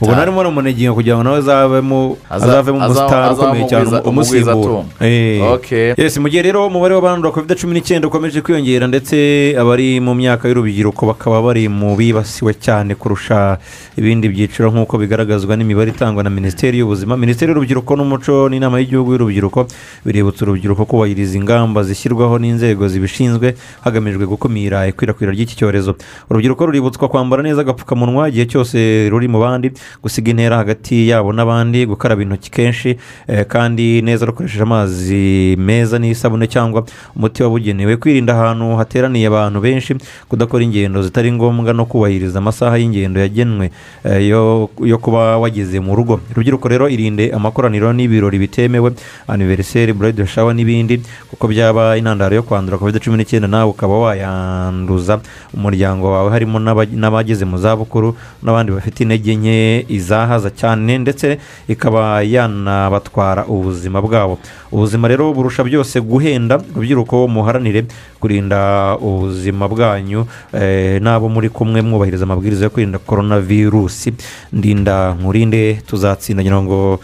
ubwo 0.00 0.14
narimo 0.16 0.42
namuneginga 0.42 0.92
kugira 0.94 1.16
ngo 1.16 1.22
nawe 1.24 1.38
azavemo 1.38 2.16
Aza- 2.30 2.46
azavemo 2.46 2.78
aza- 2.78 2.86
umusitari 2.86 3.34
ukomeye 3.34 3.64
cyane 3.68 3.84
umusimbura 4.04 4.10
umugwizatunga. 4.10 4.88
Eh. 5.00 5.52
Okay. 5.54 5.94
Yes, 5.96 6.16
mu 6.18 6.28
gihe 6.28 6.42
rero 6.42 6.66
umubare 6.66 6.94
w'abandura 6.94 7.32
covid 7.32 7.52
cumi 7.58 7.74
n'icyenda 7.74 8.08
ukomeje 8.08 8.40
kwiyongera 8.40 8.86
ndetse 8.86 9.16
abari 9.58 10.00
mu 10.00 10.14
myaka 10.14 10.48
y'urubyiruko 10.48 11.06
bakaba 11.06 11.42
bari 11.42 11.68
mu 11.68 11.96
bibasiwe 11.96 12.54
cyane 12.60 12.94
kurusha 12.94 13.58
ibindi 13.96 14.28
byiciro 14.28 14.70
nk'uko 14.72 14.98
bigaragazwa 14.98 15.56
n'imibare 15.56 15.90
itangwa 15.92 16.22
na 16.24 16.30
minisiteri 16.30 16.78
y'ubuzima 16.80 17.16
minisiteri 17.16 17.52
y'urubyiruko 17.52 17.90
n'umuco 17.96 18.48
n'inama 18.48 18.80
y'igihugu 18.80 19.12
y'urubyiruko 19.12 19.66
biributsa 20.04 20.44
urubyiruko 20.44 20.84
kubahiriza 20.88 21.36
ingamba 21.38 21.82
zishyirwaho 21.84 22.38
n'inzego 22.38 22.88
zibishinzwe 22.88 23.54
hagamijwe 23.84 24.24
gukumira 24.26 24.86
ikwirakwira 24.88 25.32
ry'iki 25.32 25.56
cyorezo 25.56 25.96
urubyiruko 26.30 26.66
ruributswa 26.66 27.08
kwambara 27.08 27.42
neza 27.42 27.60
agapfukamunwa 27.60 28.13
igihe 28.28 28.46
cyose 28.46 29.08
ruri 29.10 29.28
mu 29.28 29.38
bandi 29.40 29.72
gusiga 30.02 30.30
intera 30.30 30.56
hagati 30.60 31.08
yabo 31.08 31.32
n'abandi 31.32 31.86
gukaraba 31.86 32.22
intoki 32.22 32.50
kenshi 32.50 32.96
eh, 33.28 33.44
kandi 33.46 34.02
neza 34.02 34.26
rukoresheje 34.26 34.62
amazi 34.62 35.56
meza 35.58 35.98
n'isabune 35.98 36.46
cyangwa 36.46 36.84
umuti 37.16 37.42
wabugenewe. 37.42 37.96
Kwirinda 37.96 38.34
ahantu 38.36 38.76
hateraniye 38.76 39.26
abantu 39.26 39.60
benshi 39.60 39.96
kudakora 40.28 40.64
ingendo 40.64 41.02
zitari 41.02 41.32
ngombwa 41.32 41.72
no 41.72 41.84
kubahiriza 41.88 42.38
amasaha 42.38 42.76
y'ingendo 42.78 43.20
yagenwe 43.20 43.70
eh, 44.04 44.28
yo, 44.28 44.68
kuba 45.00 45.38
wageze 45.38 45.80
mu 45.80 45.94
rugo. 45.96 46.20
Urubyiruko 46.32 46.68
rero 46.68 46.88
irinde 46.88 47.32
amakoraniro 47.32 47.92
n'ibirori 47.92 48.38
bitemewe 48.38 48.92
aniveriseri 49.28 49.92
burayidi 49.92 50.26
shawa 50.26 50.52
n'ibindi 50.54 51.00
kuko 51.30 51.48
byaba 51.48 51.96
intandaro 51.96 52.34
yo 52.36 52.42
kwandura 52.42 52.76
covid 52.78 53.00
cumi 53.00 53.16
n'icyenda 53.16 53.48
nawe 53.48 53.70
ukaba 53.70 53.98
wayanduza 53.98 55.20
umuryango 55.54 56.12
wawe. 56.12 56.30
Harimo 56.30 56.58
n'aba- 56.58 56.84
n'abageze 56.92 57.44
mu 57.48 57.56
zabukuru. 57.58 58.03
N'abandi 58.42 58.72
bafite 58.76 59.00
intege 59.06 59.32
nke 59.40 59.86
izahaza 59.88 60.50
cyane 60.50 60.98
ndetse 60.98 61.38
ikaba 61.68 62.22
yanabatwara 62.22 63.46
ubuzima 63.46 64.02
bwabo. 64.02 64.38
Ubuzima 64.72 65.08
rero 65.08 65.32
burusha 65.32 65.64
byose 65.64 66.00
guhenda 66.00 66.58
urubyiruko 66.74 67.28
muharanire 67.28 67.84
kurinda 68.20 68.96
ubuzima 69.00 69.68
bwanyu 69.68 70.26
eh, 70.52 71.00
n'abo 71.02 71.28
muri 71.28 71.48
kumwe 71.48 71.82
mwubahiriza 71.82 72.24
amabwiriza 72.24 72.64
yo 72.64 72.70
kwirinda 72.70 72.98
korona 72.98 73.40
virusi 73.40 74.14
ndinda 74.52 75.14
nkurinde 75.14 75.82
tuzatsinda 75.86 76.42
ngira 76.42 76.62
ngo 76.62 76.98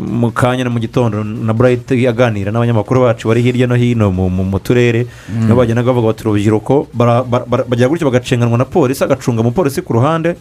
mu 0.00 0.30
kanya 0.32 0.64
mu 0.70 0.78
gitondo 0.80 1.22
na 1.24 1.52
burayiti 1.52 2.06
aganira 2.08 2.50
n'abanyamakuru 2.52 3.00
bacu 3.04 3.28
bari 3.28 3.42
hirya 3.42 3.66
no 3.66 3.74
hino 3.74 4.10
mu- 4.10 4.30
turere. 4.58 5.06
Nabo 5.28 5.60
bagenda 5.60 5.82
bavuga 5.82 6.08
bati 6.12 6.22
urubyiruko 6.24 6.88
bagira 7.68 7.88
gutya 7.88 8.06
bagacenganwa 8.08 8.58
na 8.58 8.64
polisi 8.64 9.04
agacunga 9.04 9.40
umupolisi 9.40 9.82
ku 9.82 9.92
ruhande 9.92 10.36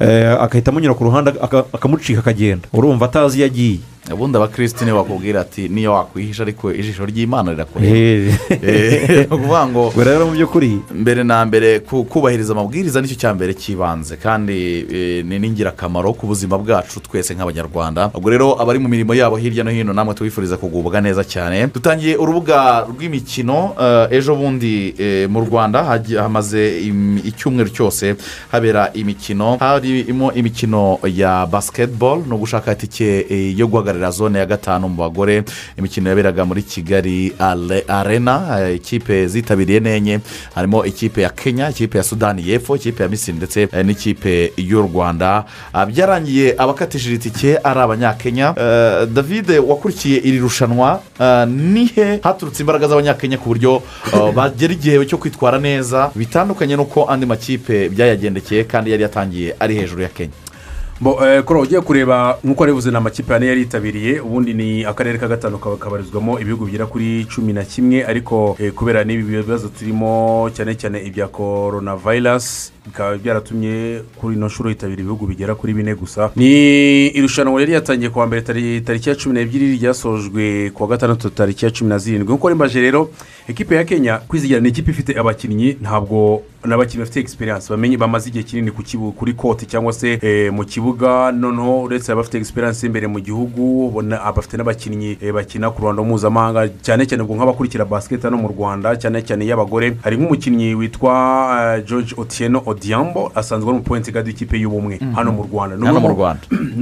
eh, 0.00 0.34
agahita 0.40 0.70
amunyura 0.70 0.94
ku 0.94 1.04
ruhande 1.04 1.30
aka- 1.40 1.66
akamucika 1.72 2.20
akagenda. 2.20 2.66
Urumva 2.72 3.06
atazi 3.06 3.38
iyo 3.38 3.46
agiye. 3.46 3.78
Ubundi 4.12 4.36
abakirisitu 4.36 4.84
nibo 4.84 4.96
bakubwira 5.02 5.40
ati 5.40 5.68
niyo 5.68 5.92
wakwihisha 5.92 6.42
ariko 6.42 6.72
ijisho 6.72 7.06
ry'imana 7.06 7.50
rirakureba 7.52 7.96
Eh. 7.96 8.34
Eh, 8.50 9.08
ni 9.30 9.36
ukuvuga 9.36 9.66
ngo 9.66 9.92
rero 10.04 10.26
mu 10.26 10.32
by'ukuri. 10.32 10.80
mbere 10.94 11.24
na 11.24 11.44
mbere 11.46 11.80
ku- 11.80 12.04
kubahiriza 12.04 12.52
amabwiriza 12.52 13.00
ni 13.00 13.08
cyo 13.08 13.16
cya 13.16 13.34
mbere 13.34 13.54
cy'ibanze. 13.54 14.16
Kandi 14.16 14.86
eh, 14.90 15.24
ni 15.24 15.38
n'ingirakamaro 15.38 16.12
ku 16.12 16.26
buzima 16.26 16.58
bwacu 16.58 17.00
twese 17.00 17.34
nk'abanyarwanda. 17.34 18.10
Ubwo 18.14 18.30
rero 18.30 18.56
abari 18.60 18.78
mu 18.78 18.88
mirimo 18.88 19.14
yabo 19.14 19.36
hirya 19.36 19.64
no 19.64 19.70
hino 19.70 19.92
namwe 19.92 20.14
tubifuriza 20.14 20.56
kugubwa 20.56 21.00
neza 21.00 21.24
cyane. 21.24 21.66
Dutangiye 21.74 22.16
urubuga 22.16 22.86
rw'imikino 22.90 23.74
eh, 23.80 24.16
ejo 24.18 24.34
bundi 24.36 24.94
mu 25.28 25.40
rwanda 25.44 25.78
hamaze 26.18 26.80
icyumweru 27.24 27.70
cyose 27.70 28.16
habera 28.52 28.90
imikino. 28.94 29.56
Harimo 29.60 30.32
imikino 30.32 30.98
ya 31.04 31.46
basiketibolo 31.46 32.24
ni 32.26 32.34
ugushaka 32.34 32.72
itike 32.72 33.26
yo 33.56 33.66
guhagararira 33.98 34.10
zone 34.10 34.38
ya 34.38 34.46
gatanu 34.46 34.88
mu 34.88 34.96
bagore. 34.96 35.44
Imikino 35.76 36.10
yaberaga 36.10 36.44
muri 36.44 36.62
kigali 36.62 37.32
arena 37.88 38.60
eh, 38.60 38.76
ikipe 38.76 39.26
zitabiriye 39.26 39.80
nenye. 39.80 40.20
Harimo 40.54 40.84
ikipe 40.84 41.22
ya 41.22 41.30
kenya 41.30 41.70
ikipe 41.70 41.98
ya 41.98 42.04
sudani 42.04 42.42
y'epfo 42.48 42.76
ikipe 42.76 43.02
ya 43.02 43.08
misiri 43.08 43.36
ndetse 43.36 43.68
eh, 43.72 43.84
n'ikipe 43.84 44.52
y'u 44.56 44.82
rwanda. 44.82 45.44
Ah, 45.72 45.86
byarangiye 45.86 46.54
abakatishije 46.58 47.14
itike 47.14 47.58
ari 47.64 47.80
abanyakenya. 47.80 48.54
Eh, 48.56 49.06
david 49.06 49.50
wakurikiye 49.66 50.18
iri 50.18 50.38
rushanwa 50.38 51.00
nihe 51.46 52.20
haturutse 52.22 52.62
imbaraga 52.62 52.88
z'abanyakenya 52.88 53.38
ku 53.38 53.48
buryo 53.48 53.82
bagera 54.36 54.72
igihe 54.72 55.06
cyo 55.06 55.18
kwitwara 55.18 55.58
neza? 55.58 56.10
Bitandukanye 56.14 56.76
n'uko 56.76 57.04
andi 57.10 57.26
makipe 57.26 57.88
byayagendekeye 57.88 58.64
kandi 58.64 58.90
yari 58.90 59.02
yatangiye 59.02 59.56
ari 59.60 59.74
hejuru 59.74 60.02
ya 60.02 60.08
kenya. 60.08 60.47
Kuri 61.44 61.58
ubu 61.58 61.60
ugiye 61.62 61.80
kureba 61.80 62.38
nk'uko 62.44 62.62
wabivuze 62.62 62.90
ni 62.90 62.96
amakipe 62.96 63.34
ane 63.34 63.46
yari 63.46 63.60
yitabiriye 63.60 64.20
ubundi 64.20 64.54
ni 64.54 64.84
akarere 64.84 65.18
ka 65.18 65.28
gatanu 65.28 65.58
kaba 65.58 65.76
kabarizwamo 65.76 66.40
ibihugu 66.40 66.64
bigera 66.64 66.86
kuri 66.86 67.24
cumi 67.34 67.52
na 67.52 67.64
kimwe 67.64 68.04
ariko 68.04 68.56
eh, 68.60 68.72
kubera 68.72 69.04
n'ibi 69.04 69.22
bibazo 69.22 69.68
turimo 69.68 70.50
cyane 70.54 70.74
cyane 70.74 70.98
ibya 71.06 71.28
korona 71.28 71.96
vayirasi 71.96 72.72
bikaba 72.88 73.16
byaratumye 73.18 74.02
kuri 74.20 74.36
ino 74.36 74.46
nshuro 74.46 74.70
hitabira 74.70 75.00
ibihugu 75.00 75.26
bigera 75.26 75.54
kuri 75.54 75.74
bine 75.74 75.94
gusa. 75.94 76.30
Ni 76.36 77.06
irushanwa 77.08 77.60
yari 77.60 77.72
yatangiye 77.72 78.10
kuwa 78.10 78.26
mbere 78.26 78.42
tari- 78.42 78.80
tariki 78.80 79.08
ya 79.08 79.14
cumi 79.14 79.34
n'ebyiri 79.34 79.76
ryasojwe 79.76 80.70
kuwa 80.70 80.88
gatandatu 80.88 81.30
tariki 81.30 81.64
ya 81.64 81.70
cumi 81.70 81.88
na 81.90 81.98
zirindwi. 81.98 82.28
Nk'uko 82.34 82.48
rimbaje 82.48 82.80
rero 82.80 83.10
ekipe 83.48 83.74
ya 83.74 83.84
kenya 83.84 84.18
kwizigira 84.28 84.60
ni 84.60 84.68
ikipe 84.68 84.90
ifite 84.90 85.18
abakinnyi 85.20 85.76
ntabwo 85.80 86.42
n'abakinnyi 86.64 87.00
bafite 87.00 87.20
egisperiyanse 87.20 87.70
bamenye 87.70 87.96
bamaze 87.96 88.28
igihe 88.28 88.44
kinini 88.44 88.70
kuri 89.16 89.32
koti 89.32 89.66
cyangwa 89.66 89.92
se 89.92 90.18
eh, 90.22 90.52
mu 90.52 90.64
kibuga 90.64 91.32
noneho 91.32 91.82
uretse 91.82 92.12
abafite 92.12 92.34
egisperiyanse 92.36 92.86
imbere 92.86 93.06
mu 93.06 93.20
gihugu 93.20 94.02
abafite 94.24 94.56
n'abakinnyi 94.56 95.16
eh, 95.22 95.32
bakina 95.32 95.70
ku 95.70 95.80
ruhando 95.82 96.04
mpuzamahanga 96.04 96.68
cyane 96.82 97.06
cyane 97.06 97.22
ubwo 97.22 97.36
nk'abakurikira 97.36 97.84
basiketi 97.84 98.22
hano 98.26 98.36
mu 98.36 98.48
rwanda 98.48 98.96
cyane 99.00 99.22
cyane 99.22 99.44
iy'abagore 99.44 99.96
hari 100.02 100.16
nk'umukinnyi 100.16 100.74
witwa 100.74 101.14
eh, 101.78 101.84
george 101.88 102.14
otieno 102.16 102.62
odiambo 102.82 103.32
asanzwe 103.34 103.68
ari 103.70 103.76
umupointi 103.78 104.12
gadi 104.12 104.30
w'ikipe 104.30 104.56
y'ubumwe 104.58 104.98
hano 105.14 105.32
mu 105.32 105.42
rwanda 105.52 105.76
Ni 105.76 105.86
hano 105.86 105.98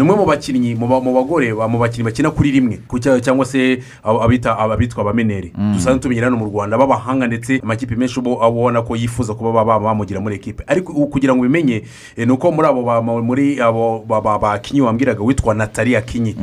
umwe 0.03 0.17
mu 0.17 0.25
bakinnyi 0.27 0.75
mu 0.75 0.87
ba- 0.89 1.01
mu 1.01 1.15
bagore 1.15 1.55
ba- 1.55 1.69
mu 1.69 1.79
bakinnyi 1.79 2.05
bakina 2.05 2.31
kuri 2.31 2.51
rimwe 2.51 2.79
cyangwa 3.21 3.45
se 3.45 3.81
abita 4.05 4.59
abitwa 4.59 5.03
abameneri 5.03 5.53
dusanzwe 5.75 5.99
tumenyera 6.01 6.27
hano 6.27 6.37
mu 6.37 6.47
rwanda 6.47 6.77
b'abahanga 6.79 7.27
ndetse 7.27 7.61
amakipe 7.63 7.97
menshi 7.97 8.21
uba 8.21 8.49
ubona 8.49 8.83
ko 8.83 8.97
yifuza 8.97 9.35
kuba 9.35 9.65
bamugira 9.65 10.21
muri 10.21 10.35
ekipe 10.37 10.65
ariko 10.67 10.93
kugira 10.93 11.35
ngo 11.35 11.41
ubimenye 11.41 11.83
eh, 12.17 12.27
ni 12.27 12.33
uko 12.33 12.53
muri 12.53 12.69
abo 12.69 12.83
muri 13.23 13.61
abo 13.61 14.05
ba- 14.09 14.21
ba- 14.21 14.39
bakinnyi 14.39 14.81
wambwiraga 14.81 15.23
witwa 15.25 15.55
natali 15.55 15.97
akinyi 15.97 16.37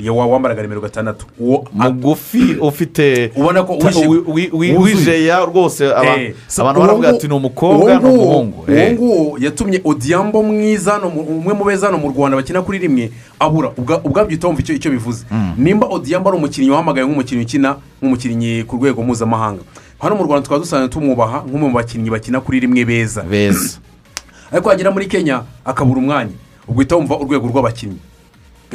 Iyo 0.00 0.16
wa- 0.16 0.26
wambaraga 0.26 0.62
nimero 0.62 0.80
gatandatu 0.80 1.26
mugufi 1.74 2.56
ufite 2.60 3.32
ubona 3.36 3.62
ko 3.62 3.76
ta- 3.76 3.88
wishe- 3.88 4.06
wi- 4.06 4.22
wi- 4.26 4.50
wi- 4.52 4.76
wuzuye. 4.76 4.94
wijeya 4.94 5.44
rwose 5.44 5.84
Eh, 5.84 6.34
abantu 6.58 6.80
baravuga 6.80 7.08
ati 7.08 7.28
ni 7.28 7.34
umukobwa 7.34 7.98
ni 7.98 8.04
umuhungu 8.08 8.64
uwo 8.78 8.86
Eh. 8.86 8.92
nguwo 8.94 9.38
yatumye 9.38 9.80
odiyambo 9.84 10.42
mwiza 10.42 10.98
umwe 11.02 11.54
mu 11.54 11.64
beza 11.64 11.86
hano 11.86 11.98
mu 11.98 12.08
rwanda 12.10 12.36
bakina 12.36 12.62
kuri 12.62 12.78
rimwe 12.78 13.10
abura. 13.38 13.68
Ubwa- 13.76 14.00
ubwabyo 14.04 14.28
uhita 14.28 14.46
wumva 14.46 14.62
icyo 14.62 14.90
bivuze. 14.90 15.24
Nimba 15.56 15.86
odiyambo 15.86 16.28
ari 16.28 16.38
umukinnyi 16.38 16.70
wahamagaye 16.70 17.06
nk'umukinnyi 17.06 17.42
ukina 17.42 17.76
nk'umukinnyi 18.02 18.64
ku 18.66 18.76
rwego 18.76 19.02
mpuzamahanga. 19.02 19.62
Hano 19.98 20.16
mu 20.16 20.24
rwanda 20.24 20.42
tukaba 20.44 20.60
dusanzwe 20.60 20.88
tumwubaha 20.88 21.42
nk'umwe 21.46 21.68
mu 21.68 21.74
bakinnyi 21.74 22.10
bakina 22.10 22.40
kuri 22.40 22.60
rimwe 22.60 22.84
beza. 22.84 23.22
Beza. 23.22 23.78
Ariko 24.52 24.70
yagera 24.70 24.90
muri 24.90 25.06
kenya 25.06 25.42
akabura 25.64 26.00
umwanya. 26.00 26.32
Ubwo 26.68 26.80
uhita 26.80 26.96
wumva 26.96 27.18
urwego 27.18 27.48
rw'abakinnyi. 27.48 27.98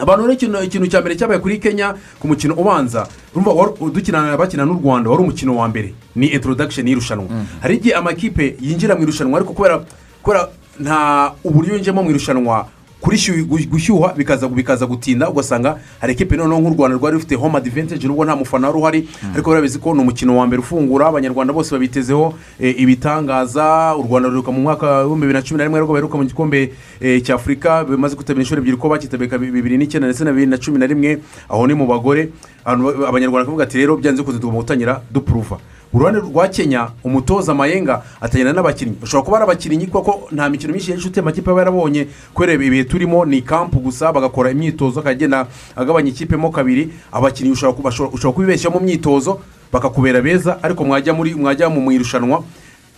Abantu 0.01 0.27
rero 0.27 0.63
ikintu 0.65 0.87
cya 0.87 1.01
mbere 1.01 1.15
cyabaye 1.15 1.39
kuri 1.39 1.59
kenya 1.59 1.93
ku 2.19 2.27
mukino 2.27 2.53
ubanza 2.55 3.07
urumva 3.35 3.51
wari- 3.53 3.93
dukina 3.93 4.37
bakina 4.37 4.65
n'u 4.65 4.79
rwanda 4.81 5.09
wari 5.09 5.21
umukino 5.23 5.55
wa 5.55 5.67
mbere. 5.67 5.93
Ni 6.15 6.27
introduction 6.33 6.87
y'irushanwa. 6.87 7.27
Hari 7.61 7.75
igihe 7.77 7.95
amakipe 7.95 8.55
yinjira 8.61 8.95
mu 8.95 9.03
irushanwa 9.03 9.37
ariko 9.39 9.53
kubera 9.53 9.85
kubera 10.23 10.49
nta 10.79 11.33
uburyo 11.43 11.73
yinjiyemo 11.77 12.03
mu 12.03 12.09
irushanwa 12.09 12.67
gushyuha 13.07 14.13
bikaza 14.55 14.85
gutinda 14.87 15.29
ugasanga 15.29 15.77
hari 15.99 16.13
ekipe 16.13 16.35
noneho 16.37 16.61
nk'u 16.61 16.73
rwanda 16.77 16.97
rwari 16.97 17.13
rufite 17.15 17.35
home 17.35 17.57
advantage 17.57 18.07
nubwo 18.07 18.25
nta 18.25 18.35
mufana 18.35 18.67
wari 18.67 18.79
uhari 18.79 19.07
ariko 19.33 19.49
barabizi 19.49 19.79
ko 19.79 19.93
ni 19.93 20.01
umukino 20.01 20.37
wa 20.37 20.47
mbere 20.47 20.59
ufungura 20.61 21.07
abanyarwanda 21.07 21.53
bose 21.53 21.71
babitezeho 21.71 22.33
eh, 22.59 22.75
ibitangaza 22.79 23.95
u 23.99 24.03
rwanda 24.03 24.29
ruheruka 24.29 24.51
mu 24.51 24.61
mwaka 24.61 24.87
w'ibihumbi 24.87 25.21
bibiri 25.27 25.39
na 25.39 25.41
cumi 25.45 25.57
na 25.57 25.63
rimwe 25.63 25.77
ariko 25.79 25.93
baheruka 25.93 26.17
mu 26.17 26.23
gikombe 26.23 26.73
eh, 27.01 27.21
cya 27.23 27.35
afurika 27.35 27.83
bimaze 27.83 28.15
kwitabira 28.15 28.41
inshuro 28.43 28.61
ebyiri 28.61 28.77
ko 28.77 28.89
bakitabika 28.89 29.37
bibiri 29.37 29.77
n'icyenda 29.77 30.07
ndetse 30.07 30.23
na 30.23 30.31
bibiri 30.31 30.47
na 30.51 30.57
cumi 30.57 30.79
na 30.79 30.85
rimwe 30.87 31.19
aho 31.49 31.67
ni 31.67 31.73
mu 31.73 31.87
bagore 31.87 32.29
abanyarwanda 32.65 33.39
bakavuga 33.43 33.63
ati 33.63 33.77
rero 33.77 33.97
byanze 33.97 34.21
bikunze 34.21 34.39
tugomba 34.39 34.61
gutangira 34.61 35.01
dupuruva 35.11 35.57
uruhande 35.93 36.19
rwa 36.19 36.47
kenya 36.47 36.87
umutoza 37.03 37.53
mayenga 37.53 38.03
atangirana 38.21 38.55
n'abakinnyi. 38.55 38.95
Ushobora 39.03 39.23
kuba 39.25 39.37
ari 39.37 39.43
abakinnyi 39.43 39.87
kuko 39.87 40.27
nta 40.31 40.49
mikino 40.49 40.73
myinshi 40.73 40.91
yinshi 40.91 41.19
amakipe 41.19 41.51
aba 41.51 41.59
yarabonye 41.59 42.07
kubera 42.33 42.53
ibihe 42.53 42.83
turimo 42.83 43.25
ni 43.25 43.41
kampu 43.41 43.79
gusa 43.79 44.11
bagakora 44.13 44.51
imyitozo 44.51 44.99
akagenda 44.99 45.47
agabanya 45.75 46.09
ikipe 46.09 46.35
mo 46.37 46.49
kabiri. 46.49 46.89
Abakinnyi 47.11 47.51
ushobora 47.51 48.31
kubibeshya 48.33 48.69
mu 48.69 48.79
myitozo 48.79 49.39
bakakubera 49.71 50.21
beza 50.21 50.57
ariko 50.63 50.83
mwajya 50.83 51.13
muri 51.13 51.35
mwajya 51.35 51.69
mu 51.69 51.91
irushanwa 51.91 52.43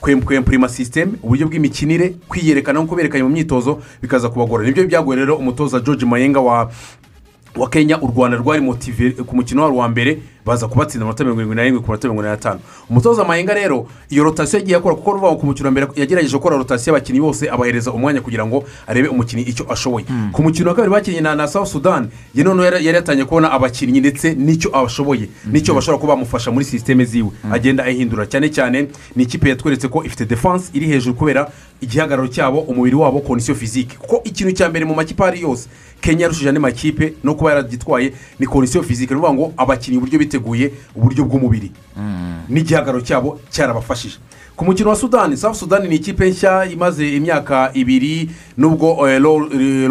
kwempurima 0.01 0.69
sisiteme 0.69 1.11
uburyo 1.23 1.47
bw'imikinire 1.47 2.15
kwiyerekana 2.27 2.79
no 2.79 2.85
kuberekana 2.85 3.23
mu 3.23 3.29
myitozo 3.29 3.79
bikaza 4.01 4.29
kubagora. 4.29 4.63
Nibyo 4.65 4.87
byagoye 4.87 5.19
rero 5.19 5.35
umutoza 5.35 5.79
george 5.79 6.05
mayenga 6.05 6.39
wa 6.39 6.71
wa 7.55 7.69
kenya 7.69 8.01
u 8.01 8.07
rwanda 8.07 8.37
rwari 8.37 8.61
motive 8.61 9.11
ku 9.11 9.35
mukino 9.35 9.63
wabo 9.63 9.77
wa 9.77 9.87
mbere 9.89 10.19
baza 10.45 10.67
kubatsinda 10.67 11.03
amanota 11.05 11.23
mirongo 11.23 11.41
irindwi 11.41 11.55
n'arindwi 11.55 11.81
ku 11.81 11.87
manota 11.87 12.07
mirongo 12.07 12.21
inani 12.21 12.35
n'atanu 12.37 12.59
umutoza 12.89 13.23
mayenga 13.23 13.53
rero 13.53 13.87
iyo 14.09 14.23
rotasiyo 14.23 14.59
yagiye 14.59 14.77
akora 14.77 14.95
kuko 14.95 15.17
ngo 15.17 15.35
ku 15.35 15.45
mukino 15.45 15.67
wa 15.67 15.71
mbere 15.71 15.87
yagerageje 15.95 16.37
gukora 16.37 16.57
rotasiyo 16.57 16.93
y'abakinnyi 16.93 17.19
bose 17.21 17.49
abahereza 17.49 17.91
umwanya 17.91 18.21
kugira 18.21 18.45
ngo 18.45 18.63
arebe 18.87 19.07
umukinnyi 19.07 19.43
icyo 19.43 19.65
ashoboye. 19.73 20.05
Ku 20.31 20.43
mukino 20.43 20.69
wa 20.69 20.75
kabiri 20.75 20.91
bakinnye 20.93 21.21
na 21.21 21.35
na 21.35 21.47
south 21.47 21.67
sudan 21.69 22.09
ye 22.35 22.43
noneho 22.43 22.65
yari 22.65 22.85
yatangiye 22.85 23.25
kubona 23.25 23.51
abakinnyi 23.51 23.99
ndetse 23.99 24.33
n'icyo 24.37 24.69
abashoboye 24.77 25.29
n'icyo 25.51 25.73
bashobora 25.73 25.97
kuba 26.01 26.13
bamufasha 26.13 26.51
muri 26.51 26.65
sisiteme 26.65 27.05
ziwe. 27.05 27.29
Agenda 27.51 27.83
ayihindura 27.83 28.25
cyane 28.25 28.49
cyane 28.49 28.87
ni 29.15 29.23
ikipe 29.23 29.49
yatweretse 29.49 29.87
ko 29.87 30.03
ifite 30.03 30.25
defanse 30.25 30.69
iri 30.73 30.87
hejuru 30.87 31.15
kubera 31.15 31.49
igihagararo 31.81 32.27
cyabo 32.27 32.59
umubiri 32.59 32.95
wabo 32.95 33.19
kondisiyo 33.19 33.55
fizike 33.55 33.97
kuko 33.97 34.21
ikintu 34.23 34.51
cya 34.53 34.69
mbere 34.69 34.85
mu 34.85 34.95
makipe 34.95 35.23
ari 35.23 35.41
yose 35.41 35.67
kenya 36.01 36.21
yarushije 36.21 36.49
andi 36.49 36.59
makipe 36.59 37.13
no 37.23 37.33
kuba 37.35 37.49
yaragitwaye 37.49 38.13
ni 38.39 38.45
kondisiyo 38.47 38.83
fizike 38.83 39.13
ni 39.13 39.19
ukuvuga 39.19 39.33
ngo 39.33 39.53
abakinnyi 39.57 39.97
uburyo 39.97 40.19
biteguye 40.39 40.71
uburyo 40.95 41.25
bw'umubiri. 41.25 41.71
N'igihagararo 42.49 43.01
cyabo 43.01 43.39
cyarabafashije. 43.49 44.17
Ku 44.55 44.63
mukino 44.65 44.89
wa 44.89 44.95
sudani 44.95 45.37
south 45.37 45.57
sudani 45.57 45.87
ni 45.89 45.95
ikipe 45.95 46.29
nshya 46.29 46.65
imaze 46.71 47.15
imyaka 47.15 47.71
ibiri 47.73 48.29
nubwo 48.57 49.09
eh, 49.09 49.19
Lor- 49.21 49.51
eh, 49.51 49.89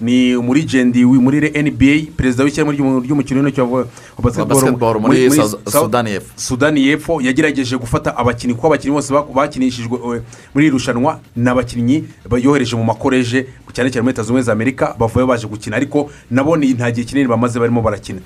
ni 0.00 0.36
umurigendi 0.36 1.04
muri 1.04 1.38
nba 1.50 2.12
perezida 2.16 2.44
w'ishyirahamwe 2.44 2.76
ry'umu- 2.76 3.02
ry'umukino 3.02 3.42
wa 3.66 3.84
basketball 4.22 5.00
muri 5.00 5.26
Sudani 6.36 6.86
y'Epfo. 6.86 7.20
yagerageje 7.20 7.76
gufata 7.76 8.14
abakinnyi 8.16 8.54
kuko 8.54 8.66
abakinnyi 8.66 8.94
bose 8.94 9.10
bak- 9.12 9.32
bakinishijwe 9.34 9.98
eh, 9.98 10.22
muri 10.54 10.66
iri 10.66 10.70
rushanwa 10.70 11.18
ni 11.36 11.50
abakinnyi 11.50 12.04
yohereje 12.42 12.76
mu 12.76 12.84
makoreje 12.84 13.46
cyane 13.74 13.90
cyane 13.90 14.02
muri 14.06 14.12
leta 14.14 14.22
zunze 14.22 14.30
ubumwe 14.30 14.42
za 14.42 14.52
amerika 14.52 14.94
bavuye 14.98 15.26
baje 15.26 15.46
gukina. 15.50 15.76
Ariko 15.76 16.10
nabo 16.30 16.54
nta 16.56 16.90
gihe 16.94 17.02
kinini 17.06 17.26
bamaze 17.28 17.58
barimo 17.58 17.82
barakina. 17.82 18.20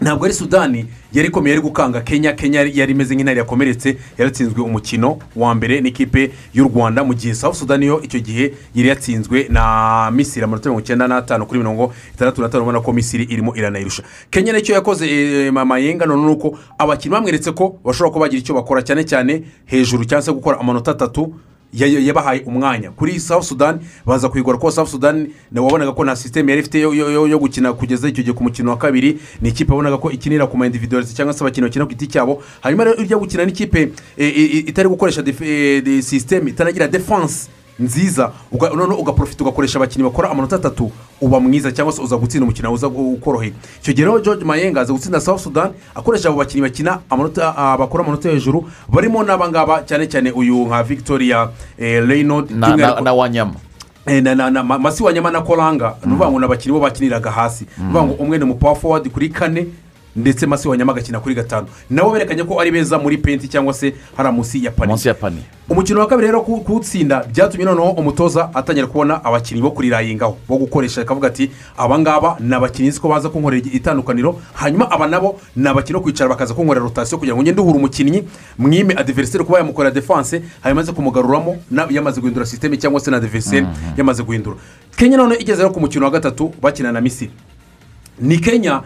Ntabwo 0.00 0.24
ari 0.24 0.34
sudani 0.34 0.86
yari 1.12 1.28
ikomeye 1.28 1.54
yari 1.56 1.62
gukanga 1.66 2.00
kenya. 2.00 2.32
Kenya 2.32 2.60
yari 2.60 2.92
imeze 2.92 3.14
nk'intare 3.14 3.38
yakomeretse 3.38 3.96
yaratsinzwe 4.18 4.62
umukino 4.62 5.18
wa 5.36 5.54
mbere 5.54 5.80
n'ikipe 5.80 6.30
y'u 6.54 6.64
rwanda. 6.68 7.04
Mu 7.04 7.14
gihe 7.14 7.34
south 7.34 7.56
sudani 7.56 7.86
yo 7.86 8.00
icyo 8.02 8.20
gihe 8.20 8.54
yari 8.74 8.88
yatsinzwe 8.88 9.46
na 9.50 10.10
misiri 10.10 10.44
amanota 10.44 10.68
mirongo 10.68 10.80
icyenda 10.80 11.08
n'atanu 11.08 11.46
kuri 11.46 11.58
mirongo 11.60 11.92
itandatu 12.14 12.42
n'atanu 12.42 12.62
ubona 12.62 12.80
ko 12.80 12.92
misiri 12.92 13.24
irimo 13.24 13.52
iranayirusha. 13.56 14.02
Kenya 14.30 14.52
ni 14.52 14.62
cyo 14.62 14.74
yakoze 14.74 15.04
eh, 15.10 15.52
mama 15.52 15.78
yenga 15.78 16.06
none 16.06 16.22
ni 16.26 16.32
uko 16.32 16.58
abakinnyi 16.78 17.12
bamweretse 17.12 17.52
ko 17.52 17.76
bashobora 17.84 18.10
kuba 18.12 18.24
bagira 18.24 18.40
icyo 18.40 18.54
bakora 18.54 18.82
cyane 18.82 19.04
cyane 19.04 19.42
hejuru 19.66 20.04
cyangwa 20.04 20.22
se 20.22 20.32
gukora 20.32 20.60
amanota 20.60 20.90
atatu 20.90 21.34
yabahaye 21.72 22.40
umwanya. 22.46 22.90
Kuri 22.90 23.20
south 23.20 23.44
sudan 23.44 23.80
baza 24.06 24.28
kuyigura 24.28 24.56
kuko 24.58 24.70
south 24.70 24.90
sudan 24.90 25.28
na- 25.52 25.62
wabonaga 25.62 25.92
ko 25.92 26.04
nta 26.04 26.16
sisiteme 26.16 26.52
yari 26.52 26.60
ifite 26.60 26.80
yo- 26.80 26.94
gukina 27.38 27.72
kugeza 27.72 28.08
icyo 28.08 28.22
gihe 28.24 28.34
ku 28.34 28.42
mukino 28.44 28.70
wa 28.70 28.76
kabiri. 28.78 29.18
Ni 29.42 29.48
ikipe 29.48 29.72
wabonaga 29.72 29.98
ko 29.98 30.10
ikinira 30.10 30.46
ku 30.46 30.56
ma 30.56 30.66
individuality 30.66 31.14
cyangwa 31.14 31.34
se 31.34 31.44
abakinnyi 31.44 31.68
bakina 31.68 31.84
ku 31.86 31.90
giti 31.94 32.06
cyabo. 32.06 32.42
Hanyuma 32.60 32.84
rero 32.84 32.96
ijya 33.02 33.16
gukina 33.18 33.44
n'ikipe 33.44 33.92
eh, 34.18 34.32
eh, 34.38 34.68
itari 34.68 34.88
gukoresha 34.88 35.22
eh, 35.22 36.02
sisiteme 36.02 36.50
itanagira 36.50 36.88
defanse 36.88 37.48
nziza 37.80 38.32
noneho 38.76 38.94
ugaprofita 39.00 39.44
ugakoresha 39.44 39.78
abakinnyi 39.78 40.04
bakora 40.04 40.30
amanota 40.30 40.56
atatu 40.56 40.90
uba 41.20 41.40
mwiza 41.40 41.72
cyangwa 41.72 41.92
se 41.92 42.02
uza 42.02 42.16
gutsinda 42.16 42.44
umukino 42.44 42.72
uza 42.72 42.88
ukoroheye. 42.88 43.52
Icyo 43.82 43.92
gihe 43.94 44.06
rero 44.06 44.20
george 44.20 44.44
mayenga 44.44 44.80
aza 44.80 44.92
gutsinda 44.92 45.20
south 45.20 45.40
sudan 45.42 45.70
akoresha 45.94 46.28
abo 46.28 46.38
bakinnyi 46.38 46.62
bakina 46.62 46.98
amanota 47.10 47.52
bakora 47.78 48.04
amanota 48.04 48.28
hejuru 48.30 48.64
barimo 48.88 49.22
n'abangaba 49.22 49.82
cyane 49.86 50.06
cyane 50.06 50.30
uyu 50.32 50.66
nka 50.66 50.82
victoria 50.82 51.48
eh, 51.78 52.04
reynold 52.08 52.50
na, 52.50 53.12
wanyama. 53.12 53.54
Eh, 54.06 54.22
na, 54.22 54.34
na, 54.34 54.50
na, 54.50 54.62
ma- 54.62 54.78
masi 54.78 55.02
wanyama 55.02 55.30
na 55.30 55.40
koranga 55.40 55.94
ni 56.06 56.12
ukuvuga 56.12 56.30
ngo 56.30 56.38
ni 56.38 56.44
abakinnyi 56.44 56.72
bo 56.72 56.80
bakiniraga 56.80 57.30
hasi. 57.30 57.64
Ni 57.78 57.84
ukuvuga 57.84 58.02
ngo 58.04 58.12
umwe 58.14 58.38
ni 58.38 58.44
umupawa 58.44 58.74
forward 58.74 59.08
kuri 59.10 59.28
kane 59.28 59.66
ndetse 60.16 60.46
masi 60.46 60.68
wanyama 60.68 60.92
agakina 60.92 61.20
kuri 61.20 61.34
gatanu. 61.34 61.66
Nabo 61.90 62.10
berekanye 62.10 62.44
ko 62.44 62.60
ari 62.60 62.70
beza 62.70 62.98
muri 62.98 63.18
penti 63.18 63.48
cyangwa 63.48 63.72
se 63.74 63.94
hariya 64.16 64.32
munsi 64.32 64.64
ya 64.64 64.70
pani 64.70 64.92
umukino 65.70 66.00
wa 66.00 66.06
kabiri 66.06 66.26
rero 66.28 66.40
ku- 66.42 66.60
kuwutsinda 66.60 67.24
byatumye 67.32 67.64
noneho 67.64 67.90
umutoza 67.90 68.50
atangira 68.54 68.86
kubona 68.86 69.24
abakinnyi 69.24 69.62
bo 69.62 69.70
kurirayingaho 69.70 70.36
bo 70.48 70.56
gukoresha 70.58 71.00
akavuga 71.02 71.28
ati 71.28 71.50
abangaba 71.78 72.36
ni 72.40 72.54
abakinnyi 72.54 72.90
ko 72.98 73.08
baza 73.08 73.28
kunkorera 73.30 73.62
itandukaniro 73.72 74.40
hanyuma 74.54 74.90
aba 74.90 75.06
nabo 75.06 75.38
ni 75.56 75.68
abakinnyi 75.68 75.98
bo 75.98 76.02
kwicara 76.02 76.28
bakaza 76.28 76.54
kunkorera 76.54 76.82
rotasiyo 76.84 77.18
kugira 77.18 77.36
ngo 77.36 77.42
ngende 77.42 77.60
uhura 77.62 77.78
umukinnyi 77.78 78.24
mwime 78.58 78.94
adiveriseri 78.98 79.44
kuba 79.44 79.58
yamukorera 79.58 79.94
defanse 79.94 80.42
hanyuma 80.60 80.80
aze 80.82 80.92
kumugaruramo 80.92 81.56
yamaze 81.90 82.20
guhindura 82.20 82.46
sisiteme 82.46 82.76
cyangwa 82.76 83.00
se 83.00 83.10
na 83.10 83.16
adiveriseri 83.16 83.66
yamaze 83.96 84.22
guhindura. 84.22 84.56
Kenya 84.96 85.16
noneho 85.16 85.40
igeze 85.40 85.62
rero 85.62 85.70
ku 85.70 85.80
mukino 85.80 86.04
wa 86.04 86.10
gatatu 86.10 86.50
bakina 86.62 86.92
na 86.92 87.00
misiri. 87.00 87.30
Ni 88.20 88.38
kenya 88.38 88.82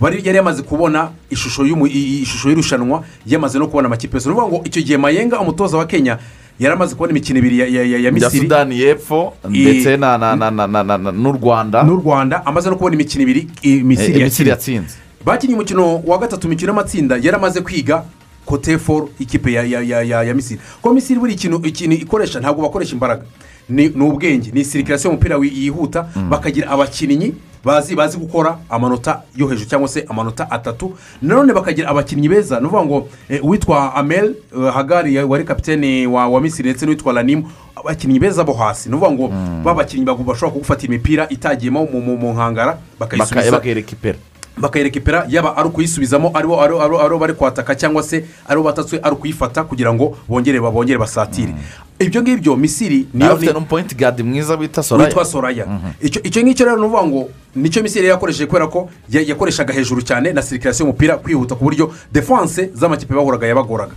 bari 0.00 0.22
yari 0.24 0.36
yamaze 0.36 0.62
kubona 0.62 1.10
ishusho 1.30 1.66
ishusho 1.66 2.48
y'irushanwa 2.48 3.04
yamaze 3.26 3.58
no 3.58 3.66
kubona 3.66 3.86
amakipe 3.86 4.16
yose. 4.16 4.28
Ni 4.28 4.34
ukuvuga 4.34 4.56
ngo 4.56 4.64
icyo 4.66 4.82
gihe 4.82 4.96
mayenga 4.98 5.40
umutoza 5.40 5.76
wa 5.78 5.86
kenya 5.86 6.18
yari 6.58 6.74
amaze 6.74 6.94
kubona 6.94 7.10
imikino 7.10 7.38
ibiri 7.38 7.58
ya, 7.58 7.66
ya, 7.66 7.98
ya, 7.98 8.12
misiri. 8.12 8.38
Sudani 8.42 8.80
y'epfo 8.80 9.34
ndetse 9.48 9.96
na, 9.96 10.18
na, 10.18 10.36
na, 10.36 10.50
na, 10.50 10.66
na, 10.66 10.82
na, 10.82 10.98
na, 10.98 11.12
n'u 11.12 11.32
rwanda. 11.32 11.82
N'u 11.82 11.96
rwanda 11.96 12.46
amaze 12.46 12.70
no 12.70 12.76
kubona 12.76 12.94
imikino 12.94 13.22
ibiri 13.22 13.48
misiri 13.84 14.20
Eh, 14.20 14.24
misiri 14.24 14.50
yatsinze. 14.50 14.94
Bakinnye 15.24 15.54
umukino 15.54 16.02
wa 16.06 16.18
gatatu 16.18 16.46
imikino 16.46 16.68
y'amatsinda 16.72 17.14
yari 17.16 17.36
amaze 17.36 17.60
kwiga 17.60 18.04
kote 18.44 18.78
foru 18.78 19.10
ikipe 19.18 19.52
ya, 19.52 19.62
ya, 19.62 19.80
ya, 19.82 20.02
ya, 20.02 20.22
ya 20.22 20.34
misiri. 20.34 20.60
Kuko 20.82 20.94
misiri 20.94 21.20
buri 21.20 21.32
ikintu 21.32 21.60
ikintu 21.66 21.96
ikoresha 21.96 22.40
ntabwo 22.40 22.62
bakoresha 22.62 22.92
imbaraga. 22.92 23.22
Ni 23.68 23.88
ubwenge. 23.88 24.50
Ni 24.54 24.64
sirikirasiyo 24.64 25.10
y'umupira 25.10 25.36
yihuta 25.36 26.08
bakagira 26.30 26.70
abakinnyi 26.70 27.34
bazi 27.64 27.94
bazi 27.96 28.18
gukora 28.18 28.58
amanota 28.70 29.22
yo 29.36 29.46
hejuru 29.48 29.68
cyangwa 29.70 29.88
se 29.88 30.04
amanota 30.08 30.50
atatu. 30.50 30.96
Nanone 31.22 31.52
bakagira 31.52 31.88
abakinnyi 31.88 32.28
beza. 32.28 32.60
Ni 32.60 32.66
ukuvuga 32.66 32.84
ngo 32.86 33.08
eh, 33.28 33.44
uwitwa 33.44 33.94
amel 33.94 34.34
eh, 34.56 34.72
hagari 34.74 35.18
wari 35.24 35.44
kapitene 35.44 36.06
wa, 36.06 36.28
wa 36.28 36.40
misiri 36.40 36.70
ndetse 36.70 36.86
n'uwitwa 36.86 37.12
ranimu 37.12 37.50
abakinnyi 37.76 38.18
beza 38.18 38.44
bo 38.44 38.52
hasi. 38.52 38.88
Ni 38.88 38.94
ukuvuga 38.96 39.12
ngo 39.16 39.28
ba 39.64 39.74
bakinnyi 39.74 40.04
bagu- 40.04 40.24
bashobora 40.24 40.52
kugufatira 40.52 40.94
imipira 40.94 41.28
itagiyemo 41.28 41.86
mu, 41.92 42.16
nkangara 42.32 42.78
bakayisubiza. 43.00 43.40
Bakayereka 43.58 43.92
ipera 43.92 44.18
bakayereka 44.60 44.98
ipera 44.98 45.26
yaba 45.28 45.56
ari 45.56 45.68
ukuyisubizamo 45.68 46.30
ari 46.34 46.46
bo 46.48 46.56
aribo- 46.60 47.18
bari 47.18 47.34
kwataka 47.34 47.74
cyangwa 47.74 48.02
se 48.02 48.24
ari 48.48 48.56
bo 48.58 48.62
batatswe 48.64 49.00
ari 49.02 49.14
ukuyifata 49.14 49.64
kugira 49.64 49.94
ngo 49.94 50.16
bongere 50.28 50.60
bongere 50.60 50.98
basatire. 50.98 51.54
Ibyo 51.98 52.22
ngibyo 52.22 52.56
misiri 52.56 53.06
niyo 53.14 53.34
ufite 53.34 53.52
n'umupointi 53.52 53.94
gadi 53.94 54.22
mwiza 54.22 54.54
wita 54.54 54.82
soraya. 54.82 55.08
Witwa 55.08 55.24
soraya. 55.24 55.66
Icyo 56.00 56.22
icyo 56.22 56.42
ngicyo 56.42 56.64
rero 56.66 56.76
ni 56.78 56.82
ukuvuga 56.86 57.06
ngo 57.06 57.28
ni 57.56 57.68
cyo 57.70 57.82
misiri 57.82 58.06
yari 58.06 58.14
yakoresheje 58.14 58.46
kubera 58.46 58.66
ko 58.66 58.88
ya- 59.10 59.22
yakoreshaga 59.26 59.74
hejuru 59.74 60.02
cyane 60.02 60.32
na 60.32 60.42
sirikirasiyo 60.42 60.86
y'umupira 60.86 61.16
kwihuta 61.18 61.54
ku 61.54 61.64
buryo 61.64 61.90
defanse 62.12 62.70
z'amakipe 62.74 63.14
bahuraga 63.14 63.46
yabagoraga. 63.46 63.92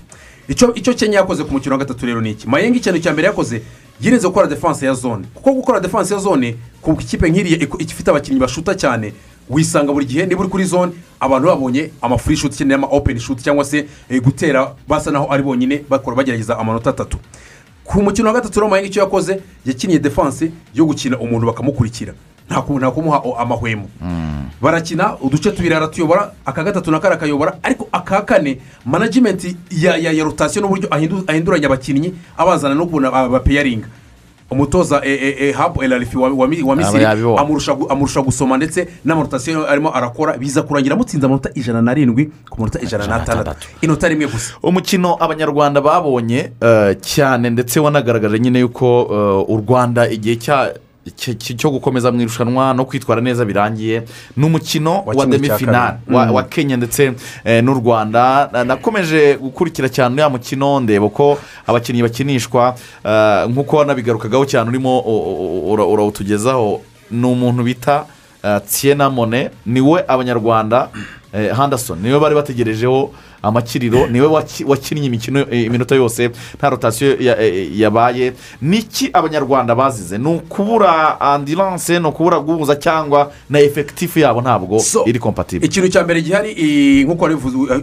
Icyo 0.48 0.94
kenya 0.94 1.18
yakoze 1.22 1.44
ku 1.44 1.54
mukino 1.54 1.76
wa 1.76 1.80
gatatu 1.80 2.06
rero 2.06 2.22
ni 2.22 2.32
iki? 2.32 2.48
Mayenga 2.50 2.78
ikintu 2.78 3.00
cya 3.00 3.14
mbere 3.14 3.28
yakoze 3.28 3.62
yirinze 4.02 4.28
gukora 4.28 4.48
defanse 4.48 4.86
ya 4.86 4.94
zone. 4.94 5.26
Kuko 5.36 5.54
gukora 5.54 5.80
defanse 5.80 6.14
ya 6.14 6.20
zone 6.20 6.56
ku 6.82 6.98
ikipe 7.00 7.30
nk'iriya 7.30 7.58
ifite 7.80 8.10
abakinnyi 8.12 8.40
bashuta 8.40 8.74
cyane 8.76 9.14
wisanga 9.52 9.94
buri 9.94 10.06
gihe 10.06 10.26
niba 10.26 10.42
uri 10.42 10.50
kuri 10.50 10.64
zone 10.66 10.92
abantu 11.20 11.48
babonye 11.48 11.92
amafuri 12.02 12.38
shuti 12.38 12.58
cyangwa 12.58 12.76
ama 12.76 12.88
openi 12.88 13.20
shuti 13.20 13.44
cyangwa 13.44 13.66
se 13.66 13.86
eh, 14.10 14.22
gutera 14.24 14.74
basa 14.88 15.12
naho 15.12 15.28
ari 15.34 15.44
bonyine 15.44 15.84
bakora 15.90 16.16
bagerageza 16.18 16.58
amanota 16.60 16.90
atatu. 16.90 17.18
Ku 17.84 18.02
mukino 18.04 18.28
wa 18.28 18.34
gatatu 18.34 18.68
mayenga 18.70 18.88
icyo 18.90 19.02
yakoze? 19.04 19.42
Yakiniye 19.66 20.00
defanse 20.00 20.52
yo 20.74 20.86
gukina 20.86 21.18
umuntu 21.20 21.48
bakamukurikira. 21.48 22.14
Nta 22.50 22.62
ku- 22.62 22.80
nta 22.80 22.92
kumuha 22.92 23.22
amahwemo. 23.40 23.90
Barakina 24.62 25.18
uduce 25.22 25.52
tubiri 25.52 25.76
aratuyobora 25.76 26.32
aka 26.46 26.64
gatatu 26.64 26.92
nako 26.92 27.08
arakayobora 27.08 27.58
ariko 27.64 27.88
aka 27.92 28.22
kane 28.22 28.58
manajimenti 28.86 29.58
ya 29.72 30.24
rotasiyo 30.24 30.62
n'uburyo 30.62 30.90
ahindu- 30.90 31.24
ahinduranya 31.28 31.68
abakinnyi 31.68 32.14
abazana 32.38 32.76
n'ukuntu 32.76 33.08
aba- 33.08 33.30
bapeyaringa 33.30 33.88
umutoza 34.52 35.02
habu 35.58 35.84
elarifi 35.84 36.18
wa 36.18 36.30
wa 36.30 36.48
Mi- 36.48 36.62
wa 36.64 36.76
misiri 36.76 37.04
amurusha 37.40 37.72
gu- 37.74 37.88
amurusha 37.92 38.22
gusoma 38.22 38.58
ndetse 38.58 38.88
n'amarotasiyo 39.06 39.70
arimo 39.70 39.96
arakora 39.96 40.38
biza 40.38 40.62
kurangira 40.62 40.96
amutsinze 40.96 41.26
amanota 41.26 41.50
ijana 41.56 41.82
n'arindwi 41.82 42.26
ku 42.50 42.60
manota 42.60 42.80
ijana 42.82 43.04
n'atandatu. 43.08 43.68
Inota 43.82 44.08
rimwe 44.10 44.28
gusa. 44.28 44.54
Umukino 44.64 45.16
abanyarwanda 45.20 45.82
babonye 45.82 46.52
eh, 46.62 46.96
cyane 47.02 47.50
ndetse 47.50 47.80
wanagaragaje 47.80 48.40
nyine 48.40 48.60
yuko 48.60 49.08
eh, 49.12 49.50
u 49.50 49.58
rwanda 49.68 50.10
igihe 50.10 50.36
cya- 50.36 50.74
cyo 51.58 51.72
gukomeza 51.72 52.12
mu 52.12 52.22
irushanwa 52.22 52.74
no 52.74 52.86
kwitwara 52.86 53.22
neza 53.22 53.46
birangiye. 53.46 54.04
Ni 54.38 54.46
umukino 54.46 54.92
Wa 54.92 55.02
wa 55.06 55.14
kimwe 55.14 55.38
demi 55.38 55.48
cya 55.48 55.58
finale 55.58 55.98
kabiri. 56.06 56.16
wa, 56.36 56.42
Mm. 56.44 56.50
kenya 56.50 56.78
ndetse 56.78 57.14
eh, 57.46 57.64
n'u 57.64 57.74
rwanda. 57.74 58.50
Na- 58.54 58.64
nakomeje 58.64 59.38
gukurikira 59.42 59.90
cyane 59.90 60.14
uriya 60.14 60.30
mukino 60.30 60.80
ndeba 60.80 61.10
ko 61.10 61.38
abakinnyi 61.68 62.02
bakinishwa 62.06 62.76
eh, 63.06 63.50
nk'uko 63.50 63.78
wanabigarukagaho 63.78 64.46
cyane 64.46 64.70
urimo 64.70 65.00
urawutugezaho 65.94 66.82
ni 67.12 67.26
umuntu 67.28 67.64
bita 67.64 68.06
tsiyena 68.66 69.10
mone 69.10 69.50
ni 69.66 69.82
we 69.82 70.04
abanyarwanda 70.08 70.90
eh, 71.34 71.56
henderson. 71.58 72.00
Niwe 72.02 72.20
bari 72.20 72.36
bategerejeho 72.36 73.12
amakiriro 73.44 74.08
ni 74.08 74.22
we 74.22 74.28
waki- 74.28 74.64
wakinnye 74.64 75.06
imikino 75.08 75.40
eh, 75.52 75.66
iminota 75.66 75.96
yose 75.96 76.30
nta 76.58 76.70
rotasiyo 76.70 77.18
eh, 77.20 77.80
yabaye. 77.80 78.34
Niki 78.62 79.10
abanyarwanda 79.14 79.76
bazize? 79.76 80.18
Ni 80.18 80.28
ukubura 80.36 81.22
andiranse 81.22 82.00
ni 82.00 82.08
ukubura 82.08 82.40
guhuza 82.40 82.76
cyangwa 82.76 83.32
na 83.50 83.60
efekitifu 83.60 84.20
yabo 84.20 84.42
ntabwo 84.42 84.80
iri 85.06 85.20
kompatible 85.20 85.66
ikintu 85.68 85.90
cya 85.90 86.04
mbere 86.04 86.22
gihari 86.22 86.52
i- 86.52 87.04
nk'uko 87.06 87.32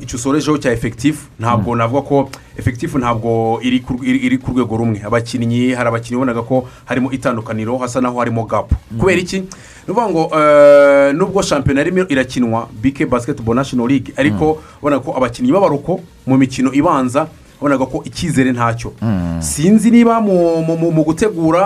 icyo 0.03 0.17
usorejeho 0.17 0.59
cya 0.59 0.73
efekitifu 0.73 1.27
ntabwo 1.41 1.77
navuga 1.77 2.03
ko 2.03 2.31
efekitifu 2.59 2.99
ntabwo 2.99 3.59
iri 3.63 3.81
ku- 3.81 4.53
rwego 4.53 4.77
rumwe. 4.77 5.03
Abakinnyi 5.07 5.73
hari 5.75 5.89
abakinnyi 5.89 6.17
ubonaga 6.17 6.43
ko 6.43 6.69
harimo 6.85 7.13
itandukaniro 7.13 7.79
hasa 7.79 8.01
naho 8.01 8.19
harimo 8.19 8.45
gapu 8.45 8.75
kubera 8.99 9.21
iki? 9.21 9.39
Ni 9.41 9.95
ukuvuga 9.95 10.11
ngo 10.11 10.23
eh, 10.39 11.15
nubwo 11.15 11.43
shampiyona 11.43 11.81
irimo 11.81 12.05
irakinwa 12.09 12.69
bike 12.83 13.07
basiketiboro 13.07 13.55
nashono 13.55 13.87
ligue 13.87 14.13
ariko 14.17 14.63
ubona 14.83 14.99
ko 15.01 15.15
abakinnyi 15.17 15.48
b'abaruko 15.53 16.01
mu 16.27 16.37
mikino 16.37 16.73
ibanza 16.73 17.27
ubonaga 17.61 17.87
ko 17.87 18.03
icyizere 18.05 18.53
ntacyo. 18.53 18.93
Sinzi 19.41 19.91
niba 19.91 20.21
mu 20.21 21.03
gutegura 21.05 21.65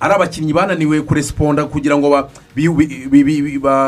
ari 0.00 0.14
abakinnyi 0.14 0.52
bananiwe 0.52 1.00
kuresiponda 1.02 1.64
kugira 1.64 1.96
ngo 1.98 2.28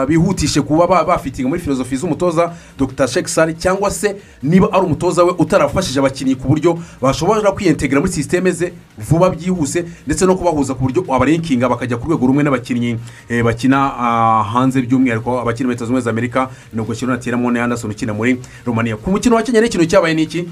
bihutishe 0.08 0.60
kuba 0.62 0.86
ba- 0.86 1.04
bafitinga 1.04 1.48
muri 1.48 1.60
filozofi 1.60 1.96
z'umutoza 1.96 2.52
dr. 2.78 3.08
Shekisari 3.08 3.54
cyangwa 3.54 3.90
se 3.90 4.16
niba 4.42 4.72
ari 4.72 4.86
umutoza 4.86 5.24
we 5.24 5.32
utarafashije 5.38 5.98
abakinnyi 6.00 6.34
ku 6.34 6.48
buryo 6.48 6.78
bashobora 7.00 7.52
kwiyentegera 7.52 8.00
muri 8.00 8.12
sisiteme 8.12 8.52
ze 8.52 8.72
vuba 8.98 9.30
byihuse 9.30 9.84
ndetse 10.06 10.26
no 10.26 10.36
kubahuza 10.36 10.74
ku 10.74 10.82
buryo 10.82 11.04
wabarenkinga 11.08 11.68
bakajya 11.68 11.96
ku 11.96 12.06
rwego 12.08 12.26
rumwe 12.26 12.42
n'abakinnyi 12.44 12.96
eh, 13.28 13.42
bakina 13.44 13.92
ah, 13.98 14.42
hanze 14.52 14.82
by'umwihariko 14.82 15.40
abakina 15.40 15.68
leta 15.68 15.84
zunze 15.84 15.90
ubumwe 15.92 16.00
za 16.00 16.10
amerika 16.10 16.48
nubwo 16.72 16.94
kino 16.94 17.12
nateramo 17.12 17.50
ne 17.50 17.60
anderson 17.62 17.90
ukina 17.90 18.12
muri 18.14 18.40
romania. 18.66 18.96
Ku 18.96 19.10
mukino 19.10 19.36
wa 19.36 19.42
kenya 19.42 19.60
rero 19.60 19.66
ikintu 19.68 19.86
cyabaye 19.86 20.14
ni 20.14 20.22
iki? 20.22 20.48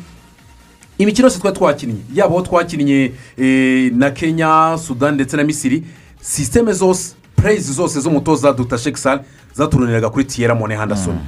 Imikino 1.01 1.27
yose 1.29 1.39
twari 1.41 1.57
twakinnye 1.57 2.01
yaba 2.15 2.35
aho 2.35 2.43
twakinnye 2.43 3.13
eh, 3.39 3.93
na 3.93 4.11
kenya 4.11 4.79
sudani 4.87 5.15
ndetse 5.15 5.37
na 5.37 5.45
misiri 5.45 5.83
sisiteme 6.21 6.73
zose 6.73 7.15
pureyizi 7.37 7.73
zose 7.73 8.01
z'umutoza 8.01 8.53
dr. 8.53 8.79
Shekisari 8.79 9.21
zaturuniraga 9.55 10.11
kuri 10.11 10.25
tiyera 10.25 10.55
mone 10.55 10.75
handasoni 10.75 11.19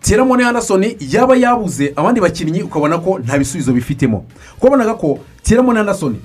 tiyera 0.00 0.24
mone 0.24 0.44
handasoni 0.44 0.96
yaba 1.10 1.36
yabuze 1.36 1.92
abandi 1.96 2.20
bakinnyi 2.20 2.62
ukabona 2.62 2.98
ko 2.98 3.18
nta 3.18 3.38
bisubizo 3.38 3.72
bifitemo. 3.72 4.24
Kuko 4.54 4.66
wabonaga 4.66 4.94
ko 4.94 5.18
tiyera 5.42 5.62
mone 5.62 5.78
handasoni 5.78 6.16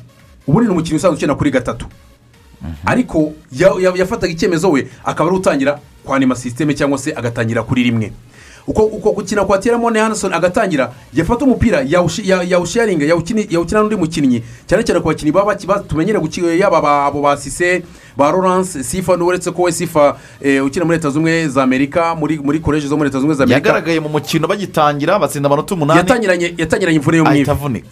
ubundi 0.47 0.67
ni 0.67 0.73
umukinnyi 0.73 0.97
usanzwe 0.97 1.15
ukina 1.17 1.35
kuri 1.35 1.51
gatatu. 1.51 1.85
Ariko 2.85 3.33
ya- 3.51 3.73
ya- 3.79 3.93
yafataga 3.95 4.33
icyemezo 4.33 4.71
we 4.71 4.87
akaba 5.05 5.29
ari 5.29 5.37
utangira 5.39 5.79
kwanima 6.03 6.35
sisiteme 6.35 6.73
cyangwa 6.73 6.97
se 6.97 7.13
agatangira 7.15 7.63
kuri 7.63 7.83
rimwe. 7.83 8.11
Uko 8.67 9.11
gukina 9.11 9.45
kwa 9.45 9.57
tiyera 9.57 9.77
mone 9.77 9.99
hanasoni 9.99 10.33
agatangira 10.35 10.91
yafata 11.13 11.45
umupira 11.45 11.81
yawusharinga 12.49 13.05
yawukina 13.05 13.81
n'undi 13.81 13.95
mukinnyi 13.95 14.43
cyane 14.67 14.83
cyane 14.83 14.99
ku 14.99 15.07
bakinnyi 15.07 15.31
baba 15.31 15.53
baki- 15.53 15.67
ba- 15.67 15.79
tumenyere 15.87 16.19
gukina 16.19 16.53
yaba 16.53 16.81
ba- 16.81 17.05
abo 17.05 17.21
ba 17.21 17.37
sise 17.37 17.83
ba 18.17 18.31
lawrence 18.31 18.83
sifa 18.83 19.15
n'uretse 19.17 19.51
ko 19.51 19.61
we 19.63 19.71
sifa 19.71 20.17
eh, 20.41 20.65
ukina 20.65 20.85
muri 20.85 20.97
leta 20.97 21.09
zunze 21.09 21.19
ubumwe 21.19 21.47
za 21.47 21.63
amerika 21.63 22.15
muri 22.15 22.59
koleji 22.59 22.87
zo 22.87 22.97
muri 22.97 23.09
leta 23.09 23.19
zunze 23.19 23.25
ubumwe 23.33 23.35
za 23.37 23.43
amerika. 23.43 23.69
Yagaragaye 23.69 23.99
mu 23.99 24.09
mukino 24.09 24.47
bagitangira 24.47 25.19
batsinda 25.19 25.47
amanota 25.47 25.75
umunani. 25.75 25.99
Yatangiranye 26.57 26.95
imvune 26.97 27.17
yo 27.17 27.23
mu 27.23 27.29
ivi 27.31 27.39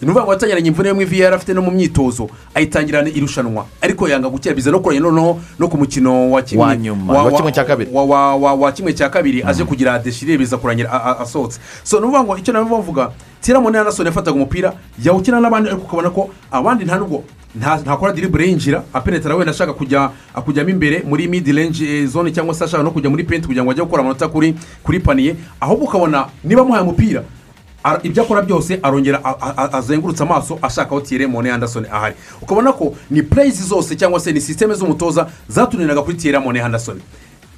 ni 0.00 0.08
ukuvuga 0.10 0.22
ngo 0.24 0.32
yatangiranye 0.32 0.68
imvune 0.68 0.88
yo 0.88 0.94
mu 0.94 1.00
ivi 1.02 1.18
yari 1.20 1.34
afite 1.36 1.54
no 1.54 1.62
mu 1.62 1.70
myitozo 1.70 2.28
ayitangirana 2.54 3.08
irushanwa. 3.08 3.66
Ariko 3.80 4.08
yanga 4.08 4.28
gukira 4.28 4.54
biza 4.54 4.70
no 4.70 4.80
kuranya 4.80 5.00
noneho 5.00 5.40
no 5.58 5.68
ku 5.68 5.76
mukino 5.78 6.30
wa 6.30 6.42
kimwe 6.42 6.66
cya 7.52 9.08
kabiri. 9.08 9.42
aje 9.42 9.64
kugira 9.64 9.98
deshire 9.98 10.38
biza 10.38 10.56
kurangira 10.70 11.18
asohotse. 11.20 11.60
So 11.84 12.00
ni 12.00 12.06
ukuvuga 12.06 12.24
ngo 12.24 12.36
icyo 12.38 12.52
nabwo 12.52 12.76
bavuga 12.78 13.10
tira 13.40 13.60
munini 13.60 13.78
anasoni 13.78 14.06
yafataga 14.08 14.36
umupira 14.36 14.72
yawukina 15.04 15.40
n'abandi 15.40 15.68
ariko 15.68 15.82
ukabona 15.84 16.10
ko 16.10 16.30
abandi 16.50 16.84
nta 16.84 16.98
nubwo 16.98 17.24
nta- 17.58 17.80
ntakora 17.82 18.12
diribure 18.12 18.46
yinjira 18.48 18.82
apenetera 18.92 19.34
wenda 19.34 19.50
ashaka 19.50 19.72
kujya 19.72 20.10
kujyamo 20.44 20.68
imbere 20.70 21.02
muri 21.06 21.28
midi 21.28 21.52
range 21.52 22.06
zone 22.06 22.30
cyangwa 22.32 22.54
se 22.54 22.64
ashaka 22.64 22.82
no 22.82 22.90
kujya 22.90 23.10
muri 23.10 23.24
penti 23.24 23.46
kugira 23.48 23.64
ngo 23.64 23.70
ajye 23.70 23.82
gukora 23.84 24.00
amanota 24.02 24.28
kuri 24.28 24.54
kuri 24.84 25.00
paniye 25.00 25.36
ahubwo 25.60 25.84
ukabona 25.84 26.26
niba 26.44 26.62
amuhaye 26.62 26.82
umupira 26.84 27.22
ibyo 28.02 28.22
akora 28.22 28.42
byose 28.42 28.78
arongera 28.82 29.20
azengurutse 29.72 30.22
amaso 30.22 30.58
ashaka 30.62 30.90
aho 30.90 31.00
tiyere 31.00 31.26
mone 31.26 31.50
anderson 31.52 31.86
ahari. 31.92 32.14
Ukabona 32.42 32.72
ko 32.72 32.94
ni 33.10 33.22
pureyizi 33.22 33.62
zose 33.64 33.96
cyangwa 33.96 34.20
se 34.20 34.32
ni 34.32 34.40
sisiteme 34.40 34.74
z'umutoza 34.74 35.26
zatuniraga 35.48 36.02
kuri 36.02 36.16
tiyere 36.16 36.38
mone 36.38 36.60
anderson. 36.60 37.00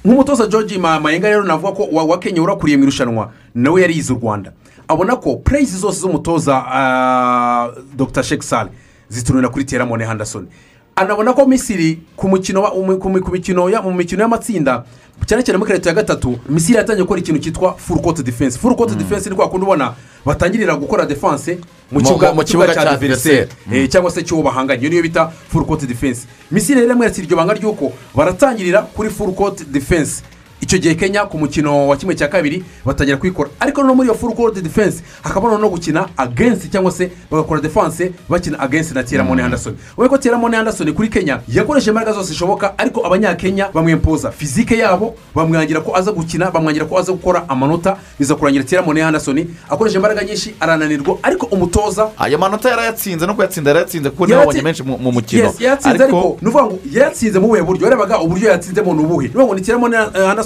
Nk'umutoza 0.05 0.47
george 0.47 0.77
Ma- 0.77 0.99
mayenga 0.99 1.29
rero 1.29 1.43
navuga 1.43 1.71
ko 1.73 1.87
wa- 1.91 2.17
kenya 2.19 2.41
urakuriye 2.41 2.77
mu 2.77 2.83
irushanwa 2.83 3.31
nawe 3.55 3.81
yari 3.81 3.93
yize 3.95 4.13
u 4.13 4.19
rwanda. 4.21 4.51
Abona 4.87 5.15
ko 5.15 5.35
pureyizi 5.37 5.77
zose 5.77 5.99
z'umutoza 6.01 6.55
ah, 6.67 7.69
dr. 7.95 8.23
Sheikh 8.23 8.43
sale 8.43 8.69
zitunira 9.09 9.49
kuri 9.49 9.65
tiyere 9.65 9.85
mone 9.85 10.05
anderson 10.05 10.47
anabona 10.95 11.33
ko 11.33 11.45
misiri 11.45 11.99
ku 12.15 12.29
mikino 12.29 13.69
y'amatsinda 13.69 14.83
cyane 15.25 15.43
cyane 15.43 15.57
muri 15.57 15.71
karito 15.71 15.89
ya 15.89 15.95
gatatu 15.95 16.39
misiri 16.49 16.77
yatangiye 16.77 17.03
gukora 17.03 17.19
ikintu 17.19 17.41
cyitwa 17.41 17.75
full 17.77 18.01
court 18.01 18.21
defense. 18.23 18.57
Full 18.59 18.75
court 18.75 18.97
defense 18.97 19.29
ni 19.29 19.35
kwa 19.35 19.49
kundi 19.49 19.63
ubona 19.65 19.93
batangirira 20.25 20.75
gukora 20.75 21.05
defense 21.05 21.59
mu 21.91 22.01
kibuga 22.01 22.73
cya 22.73 22.91
adversaire. 22.91 23.41
Adversaire. 23.41 23.83
Eh, 23.83 23.89
cyangwa 23.89 24.11
se 24.11 24.21
cy'uwo 24.23 24.43
bahanganye. 24.43 24.81
Iyo 24.81 24.89
niyo 24.89 25.01
bita 25.03 25.31
full 25.51 25.65
court 25.65 25.85
defense. 25.85 26.27
Misiri 26.51 26.79
rero 26.81 26.89
yamweretse 26.91 27.21
iryo 27.21 27.37
banga 27.37 27.53
ry'uko 27.53 27.91
baratangirira 28.15 28.81
kuri 28.81 29.09
full 29.09 29.33
court 29.33 29.63
defense. 29.71 30.23
Icyo 30.63 30.77
gihe 30.79 30.95
kenya 30.95 31.25
ku 31.25 31.37
mukino 31.37 31.87
wa 31.87 31.97
kimwe 31.97 32.15
cya 32.15 32.27
kabiri 32.27 32.63
batangira 32.85 33.17
kuyikora 33.17 33.49
ariko 33.59 33.83
no 33.83 33.95
muri 33.95 34.07
iyo 34.07 34.15
full 34.15 34.33
court 34.35 34.55
defense 34.63 35.03
hakaba 35.23 35.57
no 35.57 35.69
gukina 35.69 36.07
against 36.17 36.71
cyangwa 36.71 36.91
se 36.91 37.11
bagakora 37.31 37.61
defense 37.61 38.11
bakina 38.29 38.59
against 38.59 38.91
na 38.95 39.03
tiyera 39.03 39.23
mone 39.23 39.43
anderson. 39.43 39.75
Urabona 39.97 40.09
ko 40.09 40.17
tiyera 40.17 40.37
mone 40.37 40.57
anderson 40.57 40.93
kuri 40.93 41.09
kenya 41.09 41.39
yakoresheje 41.47 41.91
imbaraga 41.91 42.13
zose 42.13 42.27
zishoboka 42.29 42.77
ariko 42.77 43.05
abanyakenya 43.05 43.69
bamwempoza 43.73 44.31
fizike 44.31 44.77
yabo 44.77 45.15
bamwangira 45.35 45.81
ko 45.81 45.95
aza 45.97 46.11
gukina 46.11 46.51
bamwangira 46.51 46.85
ko 46.85 46.97
aza 46.99 47.11
gukora 47.11 47.49
amanota 47.49 47.97
biza 48.19 48.35
kurangira 48.35 48.63
tiyera 48.63 48.85
mone 48.85 49.03
anderson. 49.03 49.45
Akoresheje 49.69 49.97
imbaraga 49.97 50.23
nyinshi 50.23 50.55
arananirwa 50.59 51.17
ariko 51.23 51.45
umutoza 51.45 52.09
aya 52.17 52.37
manota 52.37 52.69
yarayatsinze 52.69 53.25
no 53.27 53.33
kuyatsinda 53.33 53.69
yarayatsinze 53.69 54.09
kuko 54.09 54.25
niyo 54.25 54.37
babonye 54.37 54.61
menshi 54.61 54.83
mu 54.83 54.97
mu 54.97 55.11
mukino. 55.11 55.43
Yes, 55.43 55.61
yatsinze 55.61 56.03
ariko 56.03 56.37
ni 56.41 56.47
ukuvuga 56.49 56.65
ngo 56.65 56.79
yatsinze 56.91 57.39
mu 57.39 57.47
buhe 57.47 57.61
buryo? 57.61 57.83
Yarebaga 57.83 58.19
uburyo 58.19 58.49
yatsinzemo 58.49 58.93
ni 58.93 58.99
ubuhe 59.03 59.27
ni 59.27 59.33
ukuvuga 59.33 59.45
ngo 59.45 59.55
nitiramo 59.55 59.87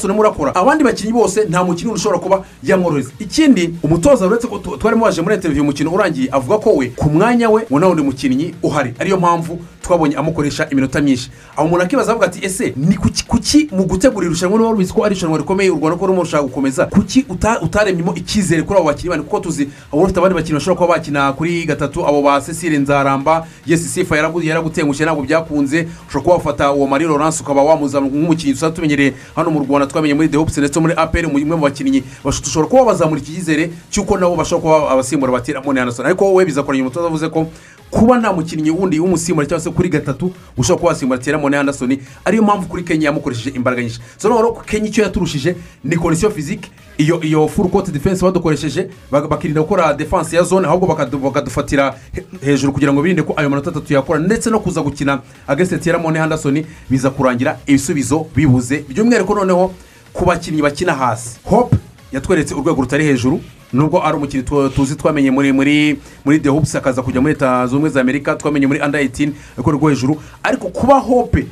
anderson 0.08 0.16
murakora 0.16 0.56
abandi 0.56 0.84
bakinnyi 0.84 1.14
bose 1.14 1.46
nta 1.50 1.64
mukinnyi 1.64 1.92
ushobora 1.94 2.20
kuba 2.20 2.44
yamworohereza 2.64 3.12
ikindi 3.20 3.74
umutoza 3.84 4.28
uretse 4.28 4.48
ko 4.48 4.58
twarimo 4.60 5.06
waje 5.06 5.22
muri 5.22 5.36
interiviyu 5.36 5.64
umukino 5.64 5.92
urangiye 5.92 6.30
avuga 6.32 6.58
ko 6.58 6.74
we 6.76 6.88
ku 6.96 7.10
mwanya 7.10 7.50
we 7.50 7.62
ngo 7.72 7.80
nta 7.80 7.88
wundi 7.88 8.04
mukinnyi 8.04 8.56
uhari. 8.64 8.94
Ariyo 9.00 9.18
mpamvu 9.18 9.60
twabonye 9.82 10.16
amukoresha 10.16 10.68
iminota 10.70 11.02
myinshi. 11.02 11.32
Aho 11.58 11.68
umuntu 11.68 11.84
akibaza 11.84 12.12
avuga 12.12 12.26
ati 12.28 12.46
ese 12.46 12.74
ni 12.76 12.96
kuki 12.96 13.26
kuki 13.26 13.70
mu 13.72 13.84
gutegura 13.86 14.26
irushanwa 14.26 14.58
niba 14.58 14.72
rubizi 14.72 14.94
ko 14.94 15.04
ari 15.04 15.14
irushanwa 15.16 15.38
rikomeye 15.38 15.70
u 15.72 15.76
rwanda 15.80 15.98
ko 15.98 16.06
rurimo 16.08 16.24
rushaka 16.24 16.44
gukomeza? 16.44 16.86
Kuki 16.86 17.26
uta- 17.30 17.62
utaremyemo 17.62 18.14
icyizere 18.16 18.62
kuri 18.64 18.80
abo 18.80 18.88
bakinnyi? 18.88 19.10
Bandi 19.10 19.24
kuko 19.26 19.40
tuzi 19.40 19.70
abo 19.92 20.02
bafite 20.02 20.18
abandi 20.20 20.36
bakinnyi 20.36 20.54
bashobora 20.60 20.76
kuba 20.86 20.94
bakina 20.98 21.34
kuri 21.34 21.66
gatatu 21.66 22.08
abo 22.08 22.22
ba 22.22 22.42
cecile 22.42 22.78
nzaramba 22.78 23.48
yesi 23.66 23.88
sifa 23.90 24.16
yaragu- 24.18 24.44
yaragutengushye 24.44 25.06
ntabwo 25.06 25.24
byakunze. 25.24 25.88
Ushobora 26.08 26.24
kuba 26.24 26.34
wafata 26.36 26.72
uwo 26.74 26.88
marie 26.88 27.08
laurence 27.08 27.40
ukaba 27.44 27.64
wamuzana 27.64 28.08
nk'umukinnyi. 28.08 28.54
Dusanzwe 28.54 28.76
tumenyereye 28.76 29.14
hano 29.36 29.52
mu 29.52 29.60
rwanda. 29.64 29.88
Twamenye 29.98 30.14
muri 30.14 30.30
the 30.30 30.38
hopes 30.38 30.58
ndetse 30.58 30.80
muri 30.80 30.94
apr 30.94 31.26
umwe 31.26 31.44
mu 31.44 31.58
bakinnyi 31.66 32.04
dushobora 32.24 32.70
kuba 32.70 32.86
bazamura 32.94 33.22
icyizere 33.22 33.70
cy'uko 33.90 34.18
nabo 34.18 34.36
bashobora 34.38 34.62
kuba 34.80 34.92
abasimbura 34.94 35.32
batera 35.34 35.62
mone 35.66 35.82
anderson 35.82 36.06
ariko 36.06 36.26
wowe 36.26 36.46
bizakoranye 36.46 36.82
umutoza 36.86 37.08
avuze 37.10 37.30
ko 37.30 37.48
kuba 37.92 38.18
nta 38.20 38.34
mukinnyi 38.34 38.70
wundi 38.72 39.00
w'umusimbura 39.00 39.48
cyangwa 39.48 39.64
se 39.64 39.70
kuri 39.72 39.90
gatatu 39.90 40.32
ushobora 40.58 40.78
kuba 40.80 40.90
wasimbura 40.90 41.20
tera 41.20 41.38
mone 41.38 41.58
anderson 41.58 41.98
ariyo 42.26 42.44
mpamvu 42.44 42.68
kuri 42.68 42.84
kenya 42.84 43.06
yamukoresheje 43.06 43.56
imbaraga 43.56 43.82
nyinshi. 43.82 44.00
So 44.18 44.30
noneho 44.30 44.52
kenya 44.66 44.88
icyo 44.88 45.04
yaturushije 45.04 45.56
ni 45.84 45.96
kondisiyo 45.98 46.32
fizike 46.32 46.72
iyo 46.98 47.22
iyo 47.22 47.48
full 47.48 47.70
court 47.70 47.92
defense 47.92 48.22
badukoresheje 48.26 48.90
bak- 49.12 49.28
bakirinda 49.28 49.62
gukora 49.62 49.94
defense 49.94 50.36
ya 50.36 50.44
zone 50.44 50.68
ahubwo 50.68 50.88
bakadu- 50.88 51.18
bakadufatira 51.20 51.96
he- 52.14 52.26
hejuru 52.46 52.74
kugira 52.74 52.94
ngo 52.94 53.02
birinde 53.02 53.24
ko 53.24 53.34
ayo 53.38 53.50
manota 53.50 53.70
atatu 53.70 53.94
yakora 53.94 54.20
ndetse 54.20 54.50
no 54.50 54.60
kuza 54.60 54.82
gukina 54.82 55.22
against 55.48 55.80
tera 55.84 55.98
mone 56.00 56.20
anderson 56.20 56.64
biza 56.90 57.10
kurangira 57.10 57.60
ibisubizo 57.68 58.26
bibuze. 58.36 58.84
By'umwihariko 58.90 59.36
noneho 59.36 59.72
ku 60.14 60.26
bakinnyi 60.26 60.62
bakina 60.62 60.94
hasi. 60.94 61.38
Hope 61.44 61.78
yatweretse 62.12 62.54
urwego 62.56 62.82
rutari 62.82 63.04
hejuru 63.06 63.42
nubwo 63.74 64.04
ari 64.06 64.18
umukinnyi 64.18 64.44
tu- 64.44 64.70
tuzi 64.70 64.96
twamenye 64.96 65.32
muri 65.32 65.52
muri 65.52 66.00
muri 66.26 66.40
the 66.40 66.50
hoops 66.50 66.76
akaza 66.76 67.02
kujya 67.02 67.22
muri 67.22 67.34
leta 67.34 67.68
zunze 67.68 67.76
ubumwe 67.76 67.90
za 67.90 68.02
amerika 68.02 68.36
twamenye 68.36 68.68
muri 68.68 68.80
under 68.82 69.02
18 69.02 69.32
ariko 69.58 69.72
rwo 69.72 69.90
hejuru. 69.90 70.22
Ariko 70.44 70.68
kuba 70.70 71.00
hope 71.00 71.48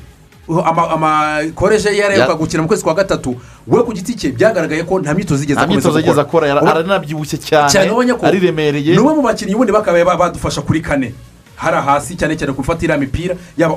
uh, 0.47 0.67
ama- 0.67 0.89
amakoresha 0.89 1.89
ye 1.89 1.97
yaraheruka 1.97 2.31
Ya- 2.31 2.37
gukina 2.37 2.61
mu 2.61 2.67
kwezi 2.67 2.83
kwa 2.83 2.93
gatatu 2.93 3.35
we 3.67 3.83
ku 3.83 3.93
giti 3.93 4.13
cye 4.15 4.31
byagaragaye 4.31 4.83
ko 4.83 4.99
nta 4.99 5.13
myitozo 5.13 5.41
yigeze 5.41 5.59
nta 5.59 5.67
myitozo 5.67 5.99
yigeze 5.99 6.21
akora 6.21 6.47
aranabyibushye 6.61 7.37
cyane 7.37 7.69
cyane 7.69 7.91
ubonye 7.91 8.13
ko 8.13 8.25
ariremereye. 8.25 8.93
ni 8.95 8.99
umwe 8.99 9.13
mu 9.15 9.21
bakinnyi 9.21 9.55
ubundi 9.55 9.71
bakabaye 9.75 10.05
ba- 10.05 10.15
badufasha 10.17 10.61
kuri 10.61 10.81
kane. 10.81 11.13
Hari 11.55 11.77
hasi 11.77 12.15
cyane 12.15 12.35
cyane 12.37 12.53
gufata 12.53 12.83
iriya 12.85 12.97
mipira 12.97 13.35
yaba 13.57 13.75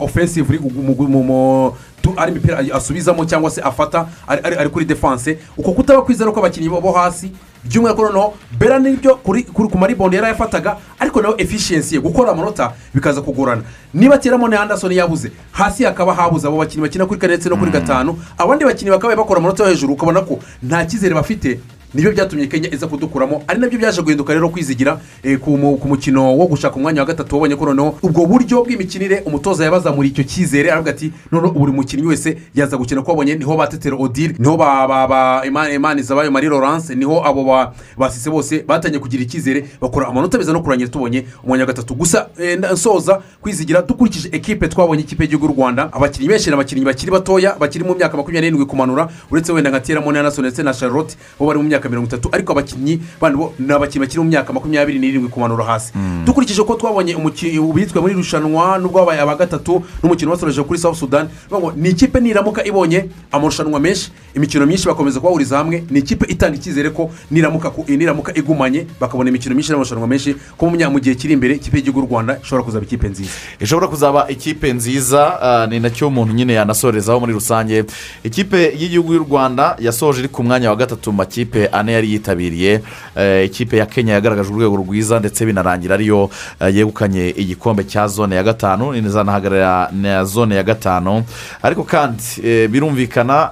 tu- 2.02 2.14
ari 2.16 2.32
imipira 2.32 2.58
asubizamo 2.74 3.24
cyangwa 3.24 3.50
se 3.50 3.60
afata 3.60 4.06
ari- 4.26 4.68
kuri 4.70 4.84
defense. 4.84 5.38
Uko 5.56 5.72
kutaba 5.72 6.02
kwizera 6.02 6.30
ko 6.32 6.38
abakinnyi 6.40 6.68
bo 6.68 6.92
hasi 6.92 7.32
by'umwihariko 7.64 8.02
noneho 8.06 8.34
bera 8.58 8.78
n'ibyo 8.78 9.16
ku 9.16 9.78
maribondo 9.78 10.16
yari 10.16 10.26
ayafataga 10.26 10.76
ariko 10.98 11.20
nawe 11.22 11.34
efficiency 11.38 11.94
ye 11.96 12.00
gukora 12.00 12.30
amanota 12.32 12.72
bikaza 12.94 13.20
kugorana. 13.20 13.62
Niba 13.94 14.18
teramo 14.18 14.48
na 14.48 14.60
anderson 14.62 14.92
yabuze 14.92 15.30
hasi 15.52 15.84
hakaba 15.84 16.14
habuze 16.14 16.46
abo 16.46 16.58
bakinnyi 16.58 16.82
bakina 16.86 17.06
kuri 17.06 17.18
kane 17.20 17.34
ndetse 17.34 17.48
no 17.48 17.56
kuri 17.56 17.70
gatanu. 17.70 18.16
Abandi 18.38 18.64
bakinnyi 18.64 18.90
bakaba 18.90 19.16
bakora 19.16 19.38
amanota 19.40 19.64
yo 19.64 19.70
hejuru 19.70 19.92
ukabona 19.94 20.20
ko 20.22 20.38
nta 20.62 20.86
cyizere 20.86 21.14
bafite 21.14 21.58
ni 21.94 22.02
byo 22.02 22.12
byatumye 22.12 22.46
kenya 22.46 22.74
iza 22.74 22.86
kudukuramo. 22.86 23.42
Ari 23.48 23.60
na 23.60 23.68
byo 23.68 23.78
byaje 23.78 24.02
guhinduka 24.02 24.34
rero 24.34 24.48
kwizigira 24.48 25.00
eh, 25.22 25.38
ku 25.38 25.56
mu- 25.56 25.76
ku 25.76 25.88
mukino 25.88 26.36
wo 26.36 26.46
gushaka 26.46 26.76
umwanya 26.76 27.00
wa 27.00 27.06
gatatu 27.06 27.34
wabonye 27.34 27.56
ko 27.56 27.64
noneho 27.64 27.98
ubwo 28.02 28.26
buryo 28.26 28.62
bw'imikinire 28.64 29.22
umutoza 29.26 29.64
yabazamuriye 29.64 30.12
icyo 30.12 30.24
cyizere 30.24 30.70
aravuga 30.72 30.90
ati 30.90 31.12
noneho 31.32 31.52
buri 31.52 31.72
mukinnyi 31.72 32.06
wese 32.06 32.36
yaza 32.54 32.76
gukina 32.76 33.02
ko 33.02 33.10
wabonye 33.10 33.34
ni 33.34 33.44
ho 33.44 33.56
batetero 33.56 33.96
odile 34.00 34.34
ni 34.38 34.46
ho 34.48 34.56
ba 34.56 34.86
ba 34.88 35.06
ba 35.08 35.42
Ima- 35.46 35.70
imani 35.72 36.02
zabayo 36.02 36.30
marie 36.30 36.50
laurence 36.50 36.94
ni 36.94 37.04
ho 37.04 37.24
abo 37.24 37.44
ba 37.44 37.72
basise 37.96 38.30
bose 38.30 38.62
batangiye 38.68 39.00
kugira 39.00 39.22
icyizere 39.22 39.64
bakora 39.80 40.08
amanota 40.08 40.38
biza 40.38 40.52
no 40.52 40.60
kurangira 40.62 40.90
tubonye 40.90 41.24
umwanya 41.44 41.62
wa 41.64 41.66
gatatu. 41.72 41.94
Gusa 41.94 42.28
eh, 42.38 42.58
nsoza 42.72 43.22
kwizigira 43.40 43.82
dukurikije 43.82 44.28
ekipe 44.32 44.68
twabonye 44.68 45.02
ikipe 45.02 45.24
y'igihugu 45.24 45.46
y'u 45.46 45.52
rwanda 45.56 45.88
abakinnyi 45.92 46.28
benshi 46.28 46.50
ni 46.50 46.54
abakinnyi 46.54 46.84
bakiri 46.84 47.12
batoya 47.12 47.56
bakiri 47.60 47.84
mu 47.84 47.94
myaka 47.94 48.16
makumyabiri 48.16 48.50
n'irindwi 48.50 48.66
kumanura 48.66 49.08
uretse 49.30 49.52
wenda 49.52 49.70
nka 49.70 49.80
tera 49.80 50.00
mone 50.00 50.18
anderson 50.18 50.44
ndetse 50.44 50.62
na 50.62 50.74
charlotte 50.74 51.16
bo 51.40 51.46
bari 51.46 51.58
mu 51.58 51.64
myaka 51.68 51.77
mirongo 51.86 52.10
itatu 52.10 52.28
ariko 52.34 52.52
abakinnyi 52.52 52.98
ni 53.58 53.72
abakinnyi 53.72 54.02
bakiri 54.02 54.18
mu 54.18 54.26
myaka 54.26 54.50
makumyabiri 54.52 54.98
n'irindwi 54.98 55.30
kumanura 55.30 55.64
hasi. 55.64 55.94
Dukurikije 56.26 56.62
ko 56.66 56.74
twabonye 56.74 57.14
ubitswe 57.14 58.00
muri 58.02 58.12
irushanwa 58.18 58.78
n'ubwo 58.82 58.98
wabaye 58.98 59.22
aba 59.22 59.38
gatatu 59.38 59.82
n'umukino 60.02 60.30
wasoreje 60.34 60.62
kuri 60.62 60.78
south 60.78 60.98
sudan 60.98 61.28
ni 61.76 61.88
ikipe 61.94 62.20
niramuka 62.20 62.64
ibonye 62.64 63.06
amarushanwa 63.32 63.80
menshi 63.80 64.10
imikino 64.34 64.66
myinshi 64.66 64.86
bakomeza 64.88 65.20
kubahuriza 65.20 65.58
hamwe 65.58 65.84
ni 65.90 65.98
ikipe 65.98 66.26
itanga 66.32 66.56
icyizere 66.56 66.90
ko 66.90 67.10
niramuka 67.30 68.32
igumanye 68.34 68.86
bakabona 69.00 69.30
imikino 69.30 69.54
myinshi 69.54 69.70
n'amarushanwa 69.70 70.06
menshi 70.08 70.34
ko 70.56 70.66
mu 70.70 71.00
gihe 71.00 71.14
kiri 71.14 71.32
imbere 71.34 71.54
ikipe 71.54 71.76
y'igihugu 71.76 72.00
y'u 72.00 72.06
rwanda 72.10 72.38
ishobora 72.42 72.64
kuzaba 72.64 72.84
ikipe 72.84 73.08
nziza. 73.08 73.30
Ishobora 73.60 73.88
kuzaba 73.88 74.28
ikipe 74.28 74.72
nziza 74.72 75.40
ah, 75.42 75.66
ni 75.66 75.80
na 75.80 75.90
cyo 75.90 76.08
umuntu 76.08 76.32
nyine 76.34 76.52
yanasorezaho 76.52 77.20
muri 77.20 77.32
rusange. 77.32 77.84
Ikipe 78.24 78.72
y'igihugu 78.78 79.14
y'u 79.14 79.24
rwanda 79.28 79.76
yasoje 79.80 80.20
iri 80.20 80.28
ku 80.28 80.42
mwanya 80.42 80.70
wa 80.70 80.76
gatatu 80.76 81.12
mu 81.12 81.18
makipe 81.18 81.67
ane 81.72 81.92
yari 81.92 82.12
yitabiriye 82.12 82.80
Eh, 83.18 83.46
ikipe 83.46 83.76
ya 83.76 83.86
kenya 83.86 84.12
yagaragaje 84.14 84.52
urwego 84.52 84.76
rwiza 84.76 85.18
ndetse 85.18 85.46
binarangira 85.46 85.94
ariyo 85.94 86.30
eh, 86.60 86.74
yegukanye 86.76 87.28
igikombe 87.36 87.84
cya 87.84 88.06
zone 88.08 88.36
ya 88.36 88.42
gatanu 88.42 88.94
izanahagarara 88.94 89.90
na 89.92 90.24
zone 90.24 90.54
ya 90.54 90.62
gatanu. 90.62 91.24
Ariko 91.62 91.82
kandi 91.84 92.22
eh, 92.44 92.68
birumvikana 92.70 93.50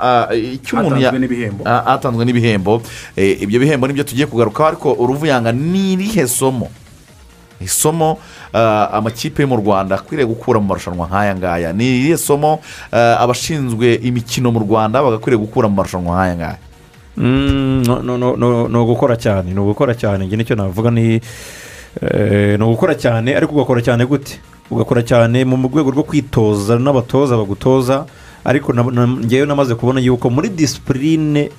icyo 0.54 0.78
umuntu 0.78 0.94
Hatanzwe 1.66 2.24
n'ibihembo. 2.24 2.82
Ah, 3.16 3.20
ibyo 3.42 3.60
bihembo 3.60 3.86
ni 3.86 3.92
byo 3.92 4.04
tugiye 4.04 4.26
kugarukaho 4.26 4.68
ariko 4.68 4.92
uruvuyanga 4.92 5.52
ni 5.52 5.92
irihe 5.92 6.26
somo? 6.28 6.70
Isomo 7.60 8.18
amakipe 8.92 9.42
yo 9.42 9.48
mu 9.48 9.56
rwanda 9.56 9.96
akwiriye 9.96 10.28
gukura 10.28 10.60
mu 10.60 10.66
marushanwa 10.68 11.08
nk'aya 11.08 11.34
ngaya. 11.36 11.72
Ni 11.72 11.84
irihe 12.06 12.16
somo 12.16 12.60
abashinzwe 12.92 13.94
imikino 14.04 14.52
mu 14.52 14.60
rwanda 14.60 15.02
bagakwiriye 15.02 15.40
gukura 15.40 15.66
mu 15.68 15.74
marushanwa 15.74 16.14
nk'aya 16.14 16.34
ngaya? 16.36 16.58
Ni 17.16 18.76
ugukora 18.78 19.16
cyane 19.16 19.54
ni 19.54 19.60
ugukora 19.60 19.94
cyane 19.94 20.26
njye 20.26 20.36
ni 20.36 20.44
cyo 20.44 20.54
navuga 20.56 20.90
ni 20.90 21.20
eh, 22.02 22.58
ni 22.58 22.64
ugukora 22.64 22.94
cyane 22.94 23.36
ariko 23.36 23.52
ugakora 23.54 23.80
cyane 23.82 24.04
gute? 24.06 24.38
Ugakora 24.70 25.02
cyane 25.02 25.44
mu 25.44 25.68
rwego 25.68 25.90
rwo 25.90 26.02
kwitoza 26.02 26.78
n'abatoza 26.78 27.36
bagutoza 27.36 28.04
ariko 28.44 28.74
ngewe 28.74 29.46
namaze 29.46 29.74
kubona 29.74 30.00
yuko 30.00 30.30
muri 30.30 30.48
disipurine 30.48 31.50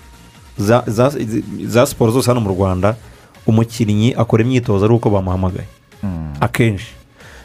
za, 0.58 1.86
siporo 1.88 2.12
zose 2.12 2.28
hano 2.28 2.42
mu 2.42 2.50
rwanda 2.50 2.96
umukinnyi 3.48 4.14
akora 4.18 4.44
imyitozo 4.44 4.86
ari 4.86 4.94
uko 4.94 5.10
bamuhamagaye. 5.10 5.68
Akenshi. 6.40 6.92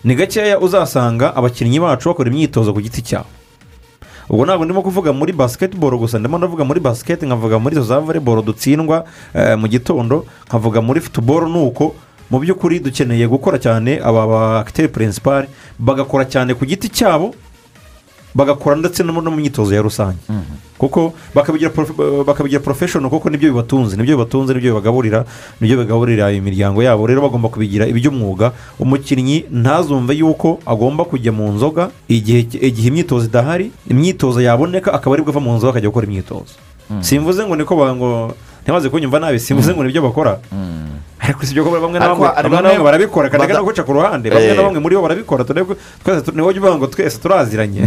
Ni 0.04 0.14
gakeya 0.14 0.58
uzasanga 0.60 1.36
abakinnyi 1.36 1.80
bacu 1.80 2.08
bakora 2.08 2.30
imyitozo 2.30 2.72
ku 2.74 2.80
giti 2.82 3.02
cyabo. 3.02 3.30
Ubwo 4.28 4.44
ntabwo 4.46 4.64
ndimo 4.64 4.82
kuvuga 4.82 5.12
muri 5.12 5.32
basiketiboro 5.32 5.98
gusa 5.98 6.18
ndimo 6.18 6.38
ndavuga 6.38 6.64
muri 6.64 6.80
basiketi 6.80 7.26
nkavuga 7.26 7.58
muri 7.58 7.74
izo 7.76 7.84
za 7.84 8.00
voleboro 8.00 8.42
dutsindwa 8.42 9.04
eh, 9.34 9.58
mu 9.58 9.68
gitondo 9.68 10.26
nkavuga 10.48 10.80
muri 10.80 11.00
futuboro 11.00 11.48
ni 11.48 11.58
uko 11.58 11.94
mu 12.30 12.38
by'ukuri 12.40 12.80
dukeneye 12.80 13.28
gukora 13.28 13.58
cyane 13.58 14.00
aba 14.04 14.26
ba 14.26 14.40
akiteri 14.60 14.88
purinsipari 14.88 15.48
bagakora 15.78 16.24
cyane 16.24 16.54
ku 16.54 16.64
giti 16.66 16.88
cyabo 16.88 17.34
bagakora 18.34 18.76
ndetse 18.76 19.02
no 19.02 19.12
mu 19.12 19.30
myitozo 19.30 19.74
ya 19.74 19.82
rusange. 19.82 20.18
Kuko 20.78 21.14
bakabigira 21.34 22.60
porofeshono 22.60 23.10
kuko 23.10 23.30
ni 23.30 23.36
byo 23.38 23.52
bibatunze 23.52 23.96
ni 23.96 24.02
byo 24.02 24.16
bibatunze 24.16 24.54
ni 24.54 24.60
byo 24.60 24.74
bibagaburira 24.74 25.24
ni 25.60 25.68
byo 25.68 25.76
bigaburira 25.78 26.32
imiryango 26.32 26.82
yabo. 26.82 27.06
Rero 27.06 27.22
bagomba 27.22 27.48
kubigira 27.48 27.86
iby'umwuga. 27.86 28.52
Umukinnyi 28.78 29.44
ntazumve 29.50 30.14
yuko 30.18 30.58
agomba 30.66 31.04
kujya 31.04 31.32
mu 31.32 31.52
nzoga 31.52 31.90
igihe 32.08 32.88
imyitozo 32.88 33.26
idahari 33.26 33.70
imyitozo 33.86 34.40
yaboneka 34.42 34.92
akaba 34.92 35.14
ari 35.14 35.22
bwo 35.22 35.30
ava 35.30 35.40
mu 35.40 35.52
nzoga 35.54 35.70
akajya 35.78 35.88
gukora 35.88 36.06
imyitozo. 36.06 36.54
Simvuze 37.00 37.46
ngo 37.46 37.56
niko 37.56 37.74
ngo 37.78 38.34
ntibaze 38.62 38.88
kunyumva 38.90 39.20
nabi 39.20 39.38
simvuze 39.40 39.70
ngo 39.74 39.84
ni 39.84 39.92
byo 39.92 40.02
bakora. 40.02 40.38
Ariko 41.22 41.46
si 41.46 41.54
byo 41.54 41.62
ko 41.64 41.70
bamwe 41.70 41.98
na 42.02 42.08
bamwe 42.10 42.26
bamwe 42.42 42.60
na 42.62 42.68
bamwe 42.68 42.82
barabikora 42.84 43.30
kandi 43.30 43.54
no 43.54 43.62
guca 43.64 43.82
ku 43.86 43.92
ruhande 43.94 44.26
bamwe 44.30 44.50
Eh. 44.50 44.56
na 44.56 44.62
bamwe 44.66 44.80
muri 44.82 44.96
bo 44.98 45.02
barabikora 45.06 45.44
twese 45.46 46.32
ni 46.34 46.40
ho 46.42 46.48
ujya 46.50 46.60
uvuga 46.60 46.76
ngo 46.76 46.86
twese 46.90 47.18
turaziranye 47.22 47.80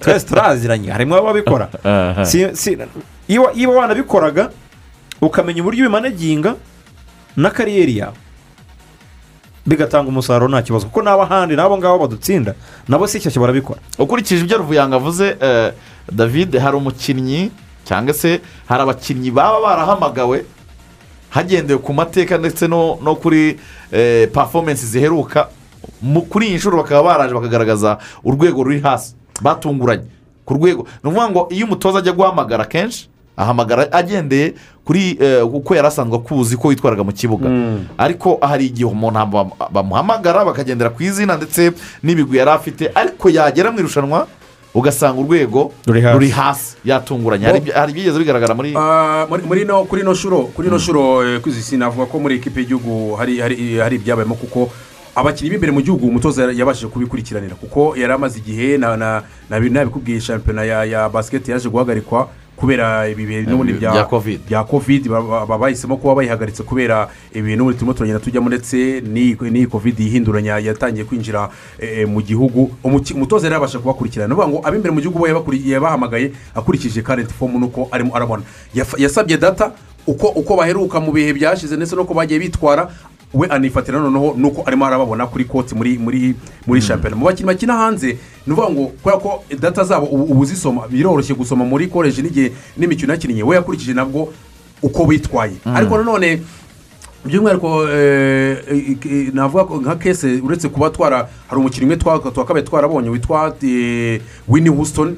twese 0.00 0.26
turaziranye 0.26 0.90
harimo 0.94 1.16
ababikora 1.18 1.66
iyo 3.28 3.70
wanabikoraga 3.74 4.50
ukamenya 5.20 5.60
uburyo 5.62 5.84
ubimanaginga 5.84 6.54
na 7.36 7.50
kariyeri 7.50 7.98
yawe 7.98 8.14
bigatanga 9.66 10.08
umusaruro 10.08 10.48
nta 10.50 10.62
kibazo 10.62 10.86
kuko 10.86 11.02
n'abo 11.02 11.22
ahandi 11.22 11.54
n'abo 11.56 11.78
ngabo 11.78 11.98
badutsinda 12.06 12.54
nabo 12.88 13.06
si 13.06 13.20
shyashya 13.20 13.40
barabikora 13.40 13.78
ukurikije 13.98 14.42
ibyo 14.42 14.58
ruvuyanga 14.58 14.96
avuze 14.96 15.36
eh, 15.40 15.70
david 16.12 16.58
hari 16.58 16.76
umukinnyi 16.76 17.50
cyangwa 17.86 18.14
se 18.14 18.40
hari 18.66 18.82
abakinnyi 18.82 19.30
baba 19.30 19.60
barahamagawe 19.62 20.44
hagendewe 21.32 21.78
ku 21.80 21.92
mateka 21.96 22.36
ndetse 22.38 22.68
no 22.68 22.98
no 23.02 23.14
kuri 23.16 23.56
eh, 23.92 24.28
performance 24.28 24.84
ziheruka. 24.86 25.48
Kuri 26.28 26.46
iyi 26.46 26.56
nshuro 26.56 26.76
bakaba 26.76 27.02
baraje 27.02 27.34
bakagaragaza 27.34 27.98
urwego 28.24 28.62
ruri 28.62 28.80
hasi. 28.80 29.14
Batunguranye. 29.42 30.04
Ku 30.44 30.54
rwego. 30.54 30.86
Ni 31.02 31.10
ukuvuga 31.10 31.30
ngo 31.30 31.48
iyo 31.50 31.66
umutoza 31.66 31.98
ajya 31.98 32.12
guhamagara 32.12 32.64
kenshi 32.64 33.08
ahamagara 33.36 33.92
agendeye 33.92 34.54
kuri 34.84 35.16
eh, 35.20 35.46
uko 35.54 35.74
yari 35.74 35.88
asanzwe 35.88 36.16
akuzi 36.16 36.56
ko 36.56 36.70
yitwaraga 36.70 37.04
mu 37.04 37.12
kibuga. 37.12 37.48
Ariko 37.98 38.38
hari 38.40 38.66
igihe 38.66 38.84
umuntu 38.84 39.18
bam- 39.26 39.50
bamuhamagara 39.72 40.44
bakagendera 40.44 40.90
ku 40.90 41.02
izina 41.02 41.36
ndetse 41.36 41.72
n'ibigwi 42.02 42.38
yari 42.38 42.50
afite 42.50 42.90
ariko 42.94 43.30
yagera 43.30 43.70
mu 43.72 43.78
irushanwa 43.80 44.26
ugasanga 44.74 45.20
urwego 45.20 45.72
Ruri 45.86 46.30
hasi. 46.30 46.76
yatunguranye. 46.84 47.46
Hari 47.74 47.90
ibyigeze 47.92 48.18
bigaragara 48.18 48.54
muri 48.54 48.72
Ah, 48.76 49.26
muri 49.28 49.42
muri 49.42 49.64
no 49.64 49.84
kuri 49.84 50.02
ino 50.02 50.14
shuro 50.14 50.48
kuri 50.54 50.68
ino 50.68 50.78
shuro 50.78 51.22
eh, 51.24 51.40
kuri 51.40 51.52
izi 51.54 51.62
si 51.62 51.76
navuga 51.76 52.06
ko 52.06 52.18
muri 52.18 52.36
ekipe 52.36 52.60
y'igihugu 52.60 53.14
hari 53.16 53.40
hari 53.40 53.78
hari 53.78 53.96
ibyabayemo 53.96 54.34
kuko 54.34 54.70
abakinnyi 55.14 55.50
b'imbere 55.50 55.72
mu 55.72 55.80
gihugu 55.84 56.08
umutoza 56.08 56.48
yabashije 56.52 56.88
kubikurikiranira 56.88 57.54
kuko 57.54 57.92
yari 57.96 58.12
amaze 58.12 58.38
igihe 58.40 58.78
na 58.80 58.96
na 58.96 59.22
na 59.50 59.60
nabikubwiye 59.60 60.20
shampiyona 60.20 60.64
ya 60.64 60.84
ya 60.84 61.08
basiketi 61.08 61.50
yaje 61.50 61.68
guhagarikwa. 61.68 62.28
Kubera 62.56 63.08
ibi 63.08 63.26
bihe 63.26 63.42
n'ubundi 63.42 63.72
bya 63.72 63.90
bya 63.92 64.04
Covid. 64.04 64.40
bya 64.46 64.64
covid 64.64 65.08
ba- 65.08 65.22
ba- 65.22 65.46
ba- 65.46 65.58
bahisemo 65.58 65.96
kuba 65.96 66.14
bayihagaritse 66.22 66.62
kubera 66.62 67.08
ibintu 67.34 67.56
n'ubundi 67.58 67.78
turimo 67.78 67.92
turagenda 67.94 68.20
tujyamo 68.20 68.48
ndetse 68.48 69.02
n'iyi 69.02 69.66
covid 69.66 69.98
yihinduranya 70.00 70.58
yatangiye 70.58 71.04
kwinjira 71.04 71.50
eh, 71.78 72.06
mu 72.08 72.22
gihugu. 72.22 72.70
Umutoza 72.84 73.46
yari 73.46 73.54
yabasha 73.54 73.78
kubakurikirana. 73.78 74.34
Ngo 74.34 74.60
ab'imbere 74.64 74.94
mu 74.94 75.00
gihugu 75.00 75.26
yabahamagaye 75.66 76.32
akurikije 76.54 77.02
karenti 77.02 77.34
fomu 77.34 77.58
nuko 77.58 77.88
arimo 77.90 78.14
arabona. 78.16 78.42
Yasabye 78.98 79.36
data 79.38 79.72
uko 80.06 80.26
uko 80.34 80.56
baheruka 80.56 81.00
mu 81.00 81.12
bihe 81.12 81.32
byashize 81.32 81.76
ndetse 81.76 81.94
n'uko 81.96 82.14
bagiye 82.14 82.38
bitwara 82.40 82.90
we 83.34 83.46
anifatira 83.48 83.98
noneho 84.00 84.34
nuko 84.38 84.62
arimo 84.66 84.86
arababona 84.86 85.26
kuri 85.26 85.44
koti 85.44 85.74
muri 85.74 85.98
muri 85.98 86.34
muri 86.66 86.80
shampiyona 86.80 87.16
mu 87.16 87.24
bakinnyi 87.26 87.46
bakina 87.46 87.76
hanze 87.76 88.16
ni 88.46 88.52
ukuvuga 88.52 88.72
ngo 88.72 88.86
kubera 89.02 89.18
ko 89.18 89.44
data 89.60 89.84
zabo 89.84 90.06
ubu 90.06 90.44
zisoma 90.44 90.88
biroroshye 90.88 91.34
gusoma 91.34 91.64
muri 91.64 91.86
koleji 91.88 92.22
n'igihe 92.22 92.52
n'imikino 92.76 93.12
yakinnye 93.12 93.42
we 93.42 93.56
yakurikije 93.56 93.94
nabwo 93.94 94.32
uko 94.82 95.04
bitwaye. 95.06 95.52
Ariko 95.64 95.98
nanone 95.98 96.42
by'umwihariko 97.24 97.88
eh, 97.88 99.30
navuga 99.32 99.74
nka 99.80 99.94
kese 99.96 100.40
uretse 100.44 100.68
kuba 100.68 100.90
twara 100.90 101.28
hari 101.48 101.60
umukinnyi 101.60 101.84
umwe 101.86 101.96
twa- 101.96 102.32
twakabaye 102.32 102.64
twarabonye 102.66 103.08
witwa 103.08 103.54
eh, 103.62 104.20
winnie 104.48 104.70
houston. 104.74 105.16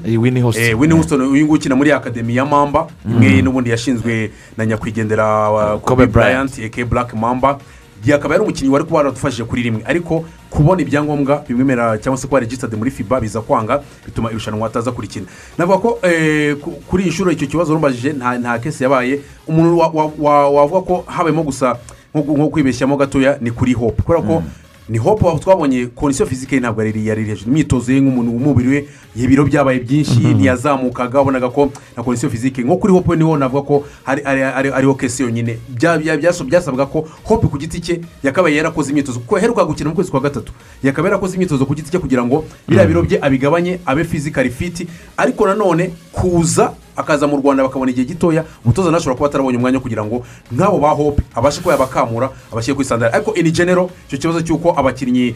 Eh, 0.61 0.79
Winnie 0.79 0.95
Houston. 0.95 1.21
Uyu 1.21 1.45
nguyu 1.45 1.51
ukina 1.59 1.75
muri 1.75 1.91
akademi 1.91 2.35
ya 2.35 2.45
mamba 2.45 2.87
imwe 3.05 3.41
n'ubundi 3.41 3.69
yashinzwe 3.69 4.31
na 4.57 4.65
nyakwigendera 4.65 5.49
Kobe 5.81 6.05
bryant. 6.07 6.59
Aka 6.65 6.85
black 6.85 7.13
mamba. 7.13 7.57
Igihe 8.05 8.15
akaba 8.17 8.33
yari 8.37 8.43
umukinnyi 8.45 8.69
wari 8.69 8.85
kuba 8.85 8.97
waradufashije 8.97 9.43
kuri 9.49 9.61
rimwe. 9.65 9.81
Ariko 9.85 10.25
kubona 10.49 10.81
ibyangombwa 10.81 11.41
bimwemerera 11.47 11.97
cyangwa 11.97 12.17
se 12.21 12.27
kuba 12.27 12.39
regisitade 12.39 12.77
muri 12.77 12.91
fiba 12.91 13.17
biza 13.19 13.41
kwanga 13.41 13.81
bituma 14.05 14.29
irushanwa 14.29 14.67
ataza 14.69 14.91
kurikina. 14.93 15.25
Navuga 15.57 15.77
ko 15.81 15.99
eh, 16.05 16.53
ku- 16.61 16.71
kuri 16.85 17.03
iyi 17.03 17.09
nshuro 17.09 17.31
icyo 17.31 17.47
kibazo 17.47 17.73
rumubajije 17.73 18.13
nta 18.13 18.59
kesi 18.61 18.83
yabaye. 18.83 19.19
Umuntu 19.47 19.77
wa- 19.77 19.89
wa- 19.89 20.11
wa- 20.19 20.49
wavuga 20.49 20.81
ko 20.81 21.03
habayemo 21.07 21.43
gusa 21.43 21.77
nko 22.15 22.47
kwibeshyamo 22.53 22.93
gatoya 22.97 23.37
ni 23.41 23.51
kuri 23.51 23.73
hope. 23.73 24.01
Kubera 24.05 24.21
ko 24.21 24.43
ni 24.89 24.97
hope 24.97 25.39
twabonye 25.39 25.85
kondisiyo 25.87 26.27
fizike 26.29 26.59
ntabwo 26.59 26.83
yari 26.83 27.01
hejuru. 27.25 27.51
Imyitozo 27.51 27.91
ye 27.93 27.99
nk'umuntu 28.01 28.31
w'umubiri 28.31 28.69
we 28.69 28.87
ibiro 29.15 29.45
byabaye 29.45 29.79
byinshi 29.79 30.19
ntiyazamukaga 30.19 31.17
wabonaga 31.17 31.49
ko 31.49 31.71
na 31.97 32.03
kondisiyo 32.03 32.29
fizike 32.31 32.61
nko 32.63 32.77
kuri 32.77 32.93
hope 32.93 33.15
ni 33.15 33.23
ho 33.23 33.37
navuga 33.37 33.61
ko 33.61 33.83
ariho 34.05 34.93
kesi 34.93 35.23
yonyine. 35.23 35.57
Bya- 35.73 35.97
bya- 35.97 36.17
byaso- 36.17 36.43
byasabaga 36.45 36.85
ko 36.85 37.07
hope 37.23 37.47
ku 37.47 37.57
giti 37.57 37.81
cye 37.81 38.01
yakabaye 38.23 38.55
yarakoze 38.55 38.91
imyitozo. 38.91 39.19
Kuko 39.19 39.35
yaheruka 39.35 39.65
gukina 39.65 39.89
mu 39.89 39.95
kwezi 39.95 40.11
kwa 40.11 40.19
gatatu 40.19 40.53
yakaba 40.83 41.07
yarakoze 41.07 41.35
imyitozo 41.35 41.65
ku 41.65 41.75
giti 41.75 41.91
cye 41.91 41.99
kugira 41.99 42.23
ngo 42.23 42.45
biriya 42.67 42.85
biro 42.85 43.01
bye 43.03 43.17
abigabanye 43.21 43.79
abe 43.85 44.03
fizikari 44.03 44.49
fiti 44.49 44.87
ariko 45.17 45.47
nanone 45.47 45.89
kuza 46.11 46.73
akaza 46.95 47.27
mu 47.27 47.37
rwanda 47.37 47.63
bakabona 47.63 47.91
igihe 47.91 48.07
gitoya 48.07 48.43
umutoza 48.65 48.89
nawe 48.91 48.97
ashobora 48.99 49.15
kuba 49.17 49.27
atarabonye 49.29 49.57
umwanya 49.57 49.79
kugira 49.79 50.03
ngo 50.05 50.23
nk'abo 50.51 50.77
ba 50.79 50.89
hope 50.95 51.21
abashe 51.35 51.61
kuba 51.61 51.73
yabakamura 51.75 52.29
abashyire 52.51 52.75
kuri 52.75 52.87
sandari 52.87 53.13
ariko 53.13 53.33
ini 53.35 53.51
genero 53.51 53.89
icyo 54.07 54.17
kibazo 54.17 54.41
cy'uko 54.41 54.73
abakinnyi 54.79 55.35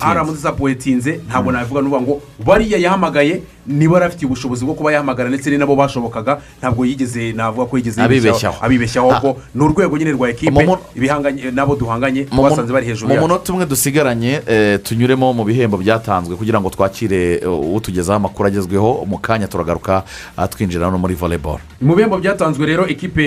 baramudisappointinze 0.00 1.20
ntabwo 1.28 1.52
nabivuga 1.52 1.80
n'uvuga 1.82 2.00
ngo 2.00 2.20
bariya 2.46 2.78
yahamagaye 2.78 3.42
niba 3.66 3.94
yari 3.94 4.06
afite 4.06 4.26
ubushobozi 4.26 4.64
bwo 4.64 4.74
kuba 4.74 4.92
yahamagara 4.92 5.28
ndetse 5.28 5.50
ni 5.50 5.58
nabo 5.58 5.76
bashobokaga. 5.76 6.40
Ntabwo 6.58 6.84
yigeze 6.86 7.32
navuga 7.32 7.66
ko 7.66 7.76
yigeze 7.76 8.00
Abibeshyaho. 8.02 8.56
abibeshyaho 8.64 9.10
ahubwo 9.12 9.36
ni 9.54 9.62
urwego 9.62 9.98
nyine 9.98 10.12
rwa 10.12 10.30
ekipe 10.30 10.50
Mu 10.50 10.62
mu- 10.64 10.78
ibihanganye 10.96 11.50
nabo 11.50 11.76
duhanganye 11.76 12.26
mu 12.32 12.42
twasanze 12.48 12.72
bari 12.72 12.86
hejuru 12.86 13.08
mu 13.08 13.14
yacu. 13.14 13.28
munota 13.28 13.52
umwe 13.52 13.66
dusigaranye 13.66 14.40
eh, 14.46 14.80
tunyuremo 14.82 15.32
mu 15.32 15.44
bihembo 15.44 15.76
byatanzwe 15.76 16.36
kugira 16.36 16.60
ngo 16.60 16.70
twakire 16.70 17.34
eh, 17.44 17.74
utugezaho 17.76 18.16
amakuru 18.16 18.48
agezweho 18.48 19.04
mu 19.06 19.18
kanya 19.18 19.37
kanya 19.38 19.48
turagaruka 19.48 20.02
twinjira 20.50 20.90
no 20.90 20.98
muri 20.98 21.14
volleyball. 21.14 21.58
Mu 21.80 21.94
bihembo 21.94 22.18
byatanzwe 22.18 22.66
rero 22.66 22.86
ikipe 22.86 23.22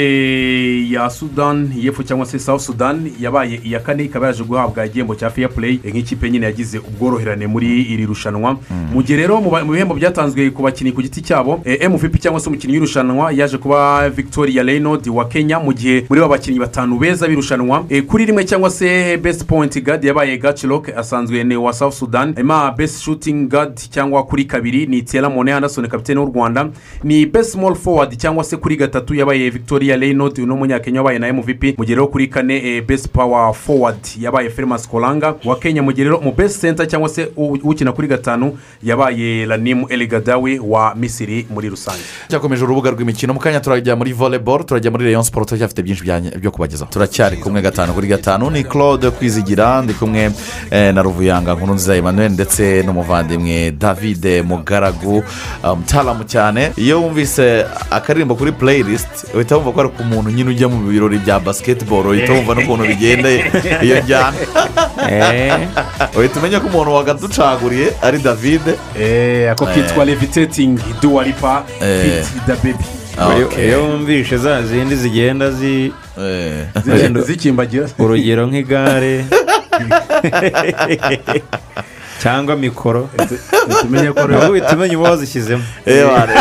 ya 0.89 1.09
sudan 1.09 1.71
y'epfo 1.75 2.03
cyangwa 2.03 2.25
se 2.25 2.39
south 2.39 2.61
sudan 2.61 3.11
yabaye 3.19 3.61
iya 3.63 3.79
kane 3.79 4.03
ikaba 4.03 4.27
yaje 4.27 4.43
guhabwa 4.43 4.85
igihembo 4.85 5.15
cya 5.15 5.29
fair 5.29 5.49
play 5.49 5.79
nk'ikipe 5.85 6.29
nyine 6.29 6.45
yagize 6.45 6.77
ubworoherane 6.79 7.47
muri 7.47 7.81
iri 7.81 8.05
rushanwa. 8.05 8.57
Mu 8.93 9.01
gihe 9.03 9.17
rero 9.17 9.41
mu 9.41 9.49
ba- 9.51 9.63
bihembo 9.63 9.95
byatanzwe 9.95 10.49
ku 10.51 10.61
bakinnyi 10.63 10.91
ku 10.91 11.01
giti 11.01 11.21
cyabo 11.21 11.61
eh, 11.65 11.89
mvp 11.89 12.19
cyangwa 12.19 12.39
se 12.39 12.49
umukinnyi 12.49 12.73
w'irushanwa 12.73 13.31
yaje 13.31 13.57
kuba 13.57 14.09
victoria 14.09 14.63
reynolds 14.63 15.07
wa 15.07 15.25
kenya 15.27 15.59
mu 15.59 15.73
gihe 15.73 16.05
muri 16.09 16.21
aba 16.21 16.29
bakinnyi 16.35 16.59
batanu 16.59 16.99
beza 16.99 17.27
b'irushanwa 17.27 17.85
eh, 17.89 18.03
kuri 18.05 18.25
rimwe 18.25 18.43
cyangwa 18.45 18.69
se 18.69 19.17
best 19.17 19.45
point 19.45 19.83
guard 19.83 20.03
yabaye 20.03 20.37
gacilok 20.37 20.89
asanzwe 20.89 21.43
ni 21.43 21.55
wa 21.55 21.73
south 21.73 21.93
sudan. 21.95 22.33
Hanyuma 22.35 22.71
best 22.71 23.01
shooting 23.01 23.47
guard 23.49 23.75
cyangwa 23.91 24.23
kuri 24.23 24.45
kabiri 24.45 24.87
ni 24.87 25.01
tiela 25.01 25.29
mone 25.29 25.53
anderson 25.53 25.87
kapitene 26.01 26.19
w'u 26.19 26.31
rwanda 26.33 26.69
ni 27.03 27.25
best 27.25 27.51
small 27.51 27.75
forward 27.75 28.17
cyangwa 28.17 28.43
se 28.43 28.57
kuri 28.57 28.75
gatatu 28.75 29.15
yabaye 29.15 29.49
victoria 29.49 29.95
reynolds 29.97 30.37
uyu 30.37 30.47
ni 30.47 30.53
umunyakenya 30.53 30.99
wabaye 31.01 31.19
na 31.19 31.33
mvp 31.33 31.63
mu 31.77 31.85
gihe 31.85 31.95
rero 31.95 32.07
kuri 32.07 32.27
kane 32.27 32.57
eh, 32.57 32.83
best 32.85 33.07
power 33.09 33.53
forward 33.53 33.97
yabaye 34.19 34.49
fermas 34.49 34.87
kolanga. 34.87 35.35
Wa 35.45 35.55
kenya 35.59 35.81
mu 35.83 35.91
gihe 35.93 36.03
rero 36.03 36.19
mu 36.21 36.31
best 36.31 36.61
center 36.61 36.87
cyangwa 36.87 37.09
se 37.09 37.27
ukina 37.63 37.91
kuri 37.91 38.07
gatanu 38.07 38.57
yabaye 38.83 39.45
lanimu 39.45 39.87
eligadawi 39.89 40.59
wa 40.59 40.95
misiri 40.95 41.45
muri 41.49 41.69
rusange. 41.69 42.01
Cyakomeje 42.27 42.63
urubuga 42.63 42.91
rw'imikino 42.91 43.33
mu 43.33 43.39
kanya 43.39 43.59
turajya 43.59 43.95
muri 43.95 44.13
volleyball 44.13 44.65
turajya 44.65 44.91
muri 44.91 45.05
rayon 45.05 45.23
sport 45.23 45.47
turacyafite 45.47 45.81
byinshi 45.83 46.03
byo 46.39 46.51
kubagezaho. 46.51 46.91
Turacyari 46.91 47.37
kumwe 47.37 47.61
gatanu 47.61 47.93
kuri 47.93 48.07
gatanu 48.07 48.49
ni 48.49 48.63
claude 48.63 49.09
kwizigira 49.11 49.81
ndi 49.81 49.93
kumwe 49.93 50.31
eh, 50.71 50.93
na 50.93 51.01
ruvuyanga 51.01 51.53
nkuru 51.53 51.73
nziza 51.73 51.95
emmanuel 51.95 52.31
ndetse 52.31 52.83
n'umuvandimwe 52.85 53.71
david 53.71 54.25
mugaragu 54.45 55.23
ah, 55.91 56.03
mutaramu 56.03 56.23
cyane. 56.23 56.71
Iyo 56.77 57.01
wumvise 57.01 57.65
akaririmbo 57.91 58.35
kuri 58.35 58.51
playlist 58.51 59.07
uhita 59.35 59.55
wumva 59.57 59.71
ko 59.71 59.79
ari 59.81 59.89
ku 59.89 60.03
muntu 60.03 60.29
nyine 60.31 60.49
ujya 60.49 60.67
mu 60.67 60.87
birori 60.89 61.17
bya 61.19 61.39
basketball 61.39 62.07
uhita 62.07 62.33
wumva 62.33 62.55
n'ukuntu 62.55 62.87
bigenda 62.87 63.29
iyo 63.85 63.99
njyana. 64.03 64.33
Uhita 66.17 66.39
umenya 66.39 66.59
ko 66.59 66.67
umuntu 66.67 66.91
wagaducaguriye 66.93 67.87
ari 68.01 68.17
david. 68.17 68.61
Ako 69.51 69.65
kitwa 69.65 70.05
levitating 70.05 70.79
duwaripa 71.01 71.63
Eh. 71.81 72.03
biti 72.03 72.39
da 72.47 72.55
bebi 72.55 72.85
Okay. 73.21 73.67
iyo 73.67 73.83
wumvishe 73.83 74.37
za 74.37 74.61
zindi 74.63 74.95
zigenda 74.95 75.51
zi 75.51 75.91
Eh. 76.17 76.65
zigenda- 76.85 77.21
zikimbagira. 77.21 77.87
Urugero 77.99 78.47
nk'igare. 78.47 79.25
cyangwa 82.21 82.55
mikoro 82.55 83.09
tumenye 83.81 84.11
ko 84.11 84.27
nabwo 84.27 84.51
uhita 84.51 84.75
umenya 84.75 84.97
uba 84.99 85.09
wazishyizemo 85.09 85.63
wane. 85.85 86.33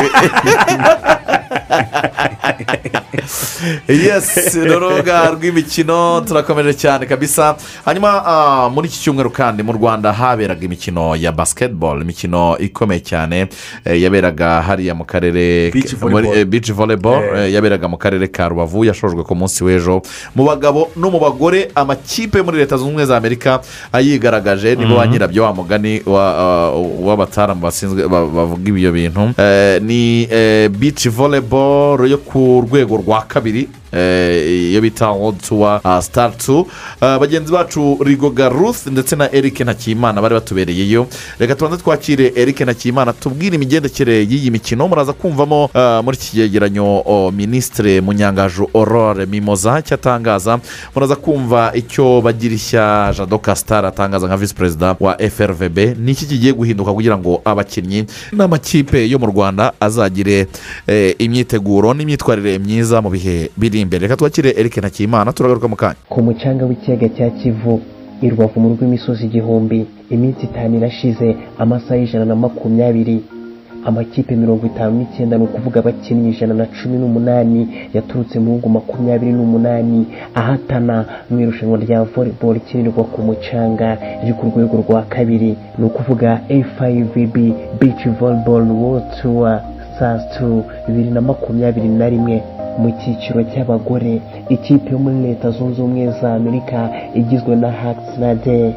yes 3.88 4.54
ni 4.56 4.70
urubuga 4.70 5.30
rw'imikino 5.30 6.20
turakomeje 6.20 6.74
cyane 6.74 7.06
kabisa 7.06 7.56
hanyuma 7.84 8.22
ah, 8.26 8.68
muri 8.70 8.88
iki 8.88 8.98
cyumweru 9.00 9.30
kandi 9.30 9.62
mu 9.62 9.72
rwanda 9.72 10.12
haberaga 10.12 10.64
imikino 10.64 11.16
ya 11.16 11.32
basketball 11.32 12.02
imikino 12.02 12.58
ikomeye 12.58 13.00
cyane 13.00 13.48
eh, 13.84 14.02
yaberaga 14.02 14.62
hariya 14.62 14.94
mu 14.94 15.04
karere 15.04 15.70
muri, 15.72 15.86
volleyball. 16.00 16.38
eh, 16.38 16.44
beach 16.44 16.70
volleyball 16.72 17.22
Eh. 17.36 17.52
yaberaga 17.52 17.88
mu 17.88 17.96
karere 17.98 18.26
ka 18.28 18.48
rubavu 18.48 18.84
yashojwe 18.84 19.22
ku 19.24 19.34
munsi 19.34 19.64
w'ejo 19.64 20.02
mu 20.34 20.44
bagabo 20.44 20.90
no 20.96 21.10
mu 21.10 21.18
bagore 21.20 21.70
amakipe 21.74 22.42
muri 22.42 22.58
leta 22.58 22.76
zunze 22.76 22.88
ubumwe 22.90 23.06
za 23.06 23.16
amerika 23.16 23.60
ayigaragaje 23.92 24.74
nibo 24.76 24.96
ba 24.96 25.06
nyirabyo 25.06 25.44
wa 25.44 25.52
mugani 25.70 26.02
wa- 26.06 26.36
ah, 26.36 26.70
w'abataramu 26.74 27.60
ba- 28.08 28.26
bavuga 28.26 28.68
ibyo 28.68 28.92
bintu. 28.92 29.30
Eh, 29.38 29.80
ni 29.82 30.26
eh, 30.30 30.68
beach 30.68 31.06
volleyball 31.08 32.08
yo 32.10 32.18
ku 32.18 32.64
rwego 32.66 32.96
rwa 32.96 33.22
kabiri. 33.28 33.68
Iyo 33.92 34.80
bita 34.80 35.10
world 35.10 35.40
tour 35.48 35.80
ah, 35.84 36.02
star 36.02 36.36
two 36.36 36.66
Ah, 37.00 37.18
bagenzi 37.18 37.52
bacu 37.52 37.98
rigoga 38.04 38.48
ruth 38.48 38.86
ndetse 38.86 39.16
na 39.16 39.32
eric 39.34 39.60
ntakimana 39.60 40.22
bari 40.22 40.34
batubereyeyo. 40.34 41.06
Reka 41.38 41.54
tubanze 41.54 41.82
twakire 41.82 42.32
eric 42.36 42.60
ntakimana 42.60 43.12
tubwire 43.12 43.54
imigendekere 43.56 44.22
y'iyi 44.22 44.50
mikino. 44.50 44.88
Muraza 44.88 45.12
kumvamo 45.12 45.70
ah, 45.74 46.02
muri 46.04 46.16
iki 46.16 46.30
cyegeranyo 46.36 47.30
minisitire 47.36 48.00
munyangaju 48.00 48.68
aurore 48.74 49.26
mimoza 49.26 49.78
icyo 49.78 49.94
atangaza 49.94 50.58
muraza 50.94 51.16
kumva 51.16 51.72
icyo 51.74 52.20
bagirishya 52.20 53.14
jado 53.18 53.38
kasitari 53.38 53.86
atangaza 53.86 54.26
nka 54.26 54.36
visi 54.36 54.54
perezida 54.54 54.96
wa 55.00 55.16
frvb 55.18 55.78
ni 55.98 56.12
iki 56.12 56.26
kigiye 56.26 56.52
guhinduka 56.52 56.92
kugira 56.92 57.18
ngo 57.18 57.40
abakinnyi 57.44 58.04
n'amakipe 58.32 59.08
yo 59.10 59.18
mu 59.18 59.26
rwanda 59.26 59.72
azagire 59.80 60.46
eh, 60.86 61.14
imyiteguro 61.18 61.94
n'imyitwarire 61.94 62.58
myiza 62.58 63.02
mu 63.02 63.10
bihe 63.10 63.50
biri 63.56 63.79
imbere. 63.82 64.02
Reka 64.06 64.16
twakire 64.16 64.50
eric 64.56 64.76
ntakimana 64.76 65.32
turagaruka 65.32 65.68
mu 65.68 65.76
kanya. 65.76 65.96
Ku 66.08 66.22
mucanga 66.22 66.64
w'ikiyaga 66.66 67.08
cya 67.16 67.30
kivu 67.30 67.80
i 68.22 68.28
rubavu 68.30 68.60
mu 68.60 68.68
rw'imisozi 68.74 69.24
igihumbi 69.26 69.86
iminsi 70.10 70.44
itanu 70.46 70.76
irashize 70.76 71.36
amasaha 71.58 71.96
y'ijana 71.96 72.24
na 72.24 72.36
makumyabiri. 72.36 73.18
Amakipe 73.84 74.36
mirongo 74.36 74.66
itanu 74.66 74.92
n'icyenda 74.98 75.38
ni 75.38 75.44
ukuvuga 75.44 75.80
abakinnyi 75.80 76.28
ijana 76.30 76.54
na 76.54 76.66
cumi 76.66 76.96
n'umunani 77.00 77.60
yaturutse 77.96 78.36
mu 78.38 78.44
bihugu 78.46 78.68
makumyabiri 78.68 79.32
n'umunani. 79.32 80.04
Ahatana 80.34 80.96
mu 81.30 81.40
irushanwa 81.40 81.78
rya 81.80 82.04
volleyball 82.04 82.56
ikinirwa 82.60 83.04
ku 83.12 83.22
mucanga 83.24 83.96
riri 84.20 84.32
ku 84.36 84.44
rwego 84.52 84.76
rwa 84.84 85.00
kabiri. 85.08 85.56
Ni 85.78 85.84
ukuvuga 85.88 86.40
a5b 86.52 87.36
beach 87.80 88.02
volleyball 88.20 88.68
world 88.68 89.06
tour 89.22 89.60
stars 89.96 90.22
2 90.36 90.62
bibiri 90.88 91.10
na 91.10 91.20
makumyabiri 91.20 91.88
na 91.88 92.08
rimwe. 92.12 92.42
Mu 92.80 92.88
cyiciro 93.00 93.40
cy'abagore. 93.50 94.20
Ikipe 94.54 94.90
yo 94.92 94.98
muri 94.98 95.16
leta 95.26 95.50
zunze 95.50 95.78
ubumwe 95.82 96.04
za 96.20 96.34
amerika 96.34 96.78
igizwe 97.14 97.56
na 97.56 97.70
hats 97.80 98.18
na 98.18 98.34
de 98.34 98.74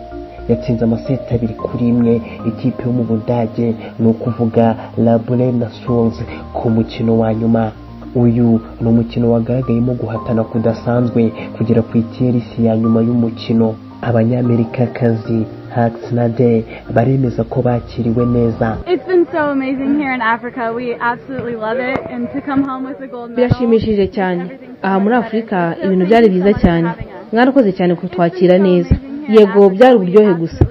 yatsinze 0.49 0.83
amaseti 0.85 1.33
abiri 1.35 1.53
kuri 1.53 1.87
imwe. 1.89 2.13
Ikipe 2.49 2.83
yo 2.85 2.91
mu 2.97 3.03
budage 3.03 3.67
ni 3.99 4.07
ukuvuga 4.07 4.75
labure 4.97 5.51
na 5.51 5.67
sols 5.81 6.17
ku 6.53 6.69
mukino 6.69 7.11
wa 7.19 7.33
nyuma. 7.33 7.71
Uyu 8.15 8.61
ni 8.81 8.87
umukino 8.87 9.31
wagaragayemo 9.31 9.93
guhatana 9.93 10.43
kudasanzwe 10.43 11.21
kugera 11.57 11.81
ku 11.81 11.97
ikirisi 11.97 12.65
ya 12.65 12.77
nyuma 12.77 13.01
y'umukino. 13.01 13.73
Abanyamerikakazi 14.01 15.45
hats 15.75 16.11
na 16.11 16.25
de 16.29 16.49
baremeza 16.95 17.43
ko 17.43 17.61
bakiriwe 17.61 18.25
neza. 18.25 18.67
It's 18.93 19.05
been 19.07 19.25
so 19.31 19.39
amazing 19.55 19.91
here 20.01 20.13
in 20.17 20.21
Africa. 20.21 20.71
We 20.75 20.87
absolutely 21.11 21.55
love 21.65 21.79
it. 21.91 21.99
And 22.13 22.27
to 22.33 22.39
come 22.49 22.61
home 22.69 22.83
with 22.89 22.99
a 23.01 23.07
gold 23.07 23.29
medal. 23.29 23.35
birashimishije 23.35 24.07
cyane. 24.17 24.41
aha 24.81 24.99
muri 24.99 25.15
afurika 25.15 25.57
ibintu 25.85 26.05
byari 26.05 26.29
byiza 26.29 26.53
cyane. 26.63 26.87
mwarakoze 27.33 27.71
cyane 27.77 27.95
kutwakira 27.95 28.57
neza. 28.57 28.95
yego 29.29 29.69
byari 29.69 29.95
uburyohe 29.95 30.33
gusa. 30.33 30.65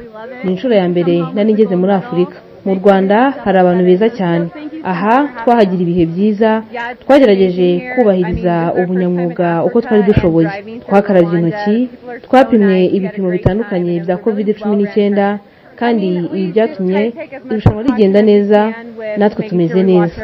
ni 0.44 0.50
inshuro 0.53 0.74
ya 0.74 0.88
mbere 0.88 1.14
nari 1.34 1.53
ngeze 1.55 1.76
muri 1.76 1.92
afurika 1.92 2.36
mu 2.65 2.73
rwanda 2.79 3.19
hari 3.45 3.59
abantu 3.59 3.83
beza 3.89 4.09
cyane. 4.19 4.45
Aha 4.93 5.17
twahagira 5.41 5.83
ibihe 5.83 6.05
byiza 6.13 6.51
twagerageje 7.03 7.69
kubahiriza 7.95 8.55
ubunyamwuga 8.81 9.49
uko 9.67 9.77
twari 9.85 10.03
dushoboye. 10.11 10.49
Twakarabye 10.87 11.37
intoki 11.41 11.77
twapimwe 12.27 12.77
ibipimo 12.97 13.29
bitandukanye 13.37 13.93
bya 14.05 14.17
covid 14.23 14.47
cumi 14.59 14.75
n'icyenda 14.77 15.27
kandi 15.81 16.07
ibi 16.37 16.47
byatumye 16.53 17.01
irushanwa 17.51 17.83
rigenda 17.87 18.21
neza 18.31 18.61
natwe 19.19 19.41
tumeze 19.49 19.81
neza. 19.91 20.15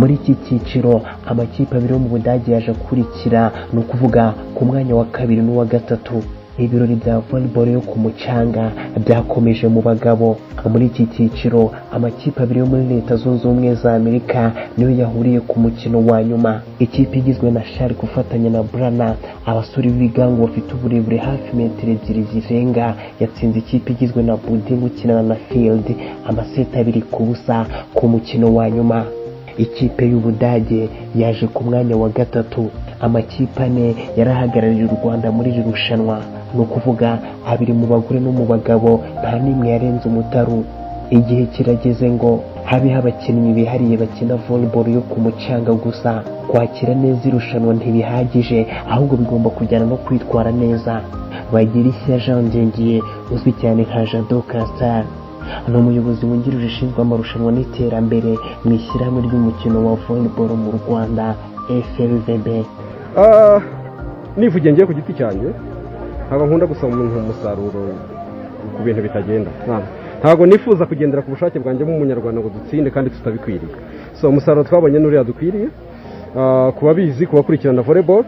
Muri 0.00 0.14
iki 0.18 0.32
cyiciro 0.44 0.92
amakipe 1.30 1.72
abiri 1.76 1.92
yo 1.92 1.98
mu 1.98 2.08
budage 2.14 2.52
yaje 2.52 2.70
akurikira 2.70 3.42
ni 3.72 3.78
ukuvuga 3.82 4.22
ku 4.54 4.64
mwanya 4.64 4.94
wa 4.98 5.04
kabiri 5.14 5.42
n'uwa 5.42 5.64
gatatu. 5.74 6.16
Ibirori 6.58 6.94
bya 6.94 7.18
volleyball 7.20 7.68
yo 7.68 7.80
ku 7.80 7.98
mucanga 7.98 8.72
byakomeje 9.04 9.68
mu 9.68 9.80
bagabo. 9.82 10.36
Muri 10.72 10.86
iki 10.86 11.06
cyiciro 11.06 11.70
amakipe 11.92 12.42
abiri 12.42 12.60
yo 12.60 12.66
muri 12.66 12.84
leta 12.94 13.16
zunze 13.16 13.46
ubumwe 13.48 13.74
za 13.74 13.94
amerika 13.94 14.52
niyo 14.76 14.90
yahuriye 14.90 15.40
ku 15.40 15.60
mukino 15.60 15.98
wa 16.06 16.18
nyuma. 16.24 16.60
Ikipe 16.78 17.18
igizwe 17.18 17.50
na 17.50 17.62
shari 17.64 17.94
gufatanya 17.94 18.50
na 18.50 18.62
burana 18.62 19.14
abasore 19.46 19.90
b'ibigango 19.90 20.46
bafite 20.46 20.74
uburebure 20.74 21.16
hafi 21.16 21.56
metero 21.56 21.92
ebyiri 21.92 22.22
zirenga. 22.32 22.94
Yatsinze 23.20 23.58
ikipe 23.58 23.92
igizwe 23.92 24.22
na 24.22 24.36
buding 24.36 24.82
ukinana 24.84 25.22
na 25.22 25.34
field. 25.34 25.86
Amaseti 26.28 26.78
abiri 26.78 27.02
ku 27.02 27.22
busa 27.24 27.66
ku 27.94 28.08
mukino 28.08 28.54
wa 28.54 28.70
nyuma. 28.70 29.04
Ikipe 29.58 30.04
y'ubudage 30.10 30.88
yaje 31.16 31.46
ku 31.46 31.64
mwanya 31.64 31.96
wa 31.96 32.08
gatatu. 32.08 32.70
Amakipe 33.00 33.62
ane 33.64 33.86
yarahagarariye 34.18 34.84
u 34.84 34.94
rwanda 34.96 35.30
muri 35.36 35.50
iri 35.50 35.62
rushanwa. 35.68 36.16
Ni 36.54 36.60
ukuvuga 36.64 37.18
abiri 37.50 37.72
mu 37.72 37.86
bagore 37.86 38.18
no 38.20 38.30
mu 38.38 38.44
bagabo 38.52 38.90
nta 39.20 39.32
n'imwe 39.42 39.66
yarenze 39.72 40.04
umutaru. 40.08 40.64
Igihe 41.10 41.44
kirageze 41.54 42.06
ngo 42.10 42.30
habeho 42.64 42.98
abakinnyi 42.98 43.52
bihariye 43.56 43.94
bakina 44.02 44.34
volleyball 44.44 44.86
yo 44.96 45.00
ku 45.10 45.16
mucanga 45.24 45.72
gusa. 45.84 46.10
Kwakira 46.50 46.94
neza 46.94 47.22
irushanwa 47.28 47.74
ntibihagije 47.74 48.58
ahubwo 48.90 49.14
bigomba 49.20 49.48
kujyana 49.50 49.86
no 49.86 49.96
kwitwara 50.04 50.50
neza. 50.62 50.92
Bagirishya 51.52 52.18
jean 52.24 52.44
ngengiye 52.48 53.02
uzwi 53.34 53.52
cyane 53.60 53.82
nka 53.88 54.02
jado 54.10 54.42
kastar 54.50 55.04
ni 55.68 55.76
umuyobozi 55.78 56.26
wungirije 56.26 56.66
ushinzwe 56.66 56.98
amarushanwa 57.02 57.50
n'iterambere 57.52 58.32
mu 58.64 58.70
ishyirahamwe 58.78 59.20
ry'umukino 59.26 59.76
wa 59.86 59.94
volleyball 60.04 60.50
mu 60.64 60.70
rwanda 60.78 61.24
frvb 61.94 62.46
nivugiye 64.36 64.72
ngiye 64.72 64.86
ku 64.86 64.92
giti 64.92 65.12
cyanjye 65.18 65.48
ntabwo 66.26 66.44
nkunda 66.46 66.66
gusaba 66.66 66.92
umuntu 66.92 67.16
umusaruro 67.18 67.80
ku 68.76 68.80
bintu 68.84 69.00
bitagenda. 69.06 69.50
Ntabwo. 70.20 70.42
nifuza 70.46 70.84
kugendera 70.86 71.22
ku 71.24 71.30
bushake 71.32 71.56
bwanjye 71.58 71.82
nk'umunyarwanda 71.84 72.38
ngo 72.40 72.50
dutsinde 72.56 72.88
kandi 72.90 73.08
tutabikwiriye. 73.10 73.72
So 74.18 74.28
umusaruro 74.28 74.64
twabonye 74.68 74.98
n'uriya 74.98 75.24
dukwiriye. 75.24 75.68
Ah, 76.36 76.68
ku 76.76 76.84
babizi 76.86 77.24
ku 77.26 77.36
bakurikirana 77.36 77.82
volleyball 77.82 78.24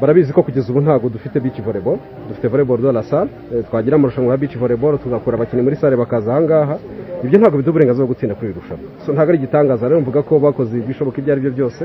barabizi 0.00 0.32
ko 0.32 0.42
kugeza 0.42 0.68
ubu 0.72 0.80
ntabwo 0.80 1.08
dufite 1.08 1.40
beach 1.40 1.60
volleyball. 1.64 1.98
Dufite 2.28 2.46
volleyball 2.52 2.78
de 2.82 2.92
la 2.92 3.02
salle. 3.02 3.30
Eh, 3.54 3.64
twagira 3.68 3.96
amarushanwa 3.96 4.32
ya 4.32 4.38
beach 4.38 4.56
volleyball 4.58 4.98
tugakura 4.98 5.36
abakinnyi 5.36 5.62
muri 5.62 5.76
sale 5.76 5.96
bakaza 5.96 6.32
ahangaha. 6.32 6.76
Ibyo 7.24 7.38
ntabwo 7.38 7.56
biduha 7.56 7.72
uburenganzira 7.72 8.04
bwo 8.04 8.12
gutsinda 8.12 8.34
kuri 8.34 8.50
iri 8.50 8.60
rushanwa. 8.60 8.84
Ntabwo 9.14 9.30
ari 9.32 9.38
igitangaza. 9.38 9.88
Rero 9.88 10.00
mvuga 10.00 10.20
ko 10.22 10.32
bakoze 10.38 10.76
ibishoboka 10.76 11.16
ibyo 11.20 11.32
ari 11.32 11.40
byo 11.40 11.52
byose. 11.56 11.82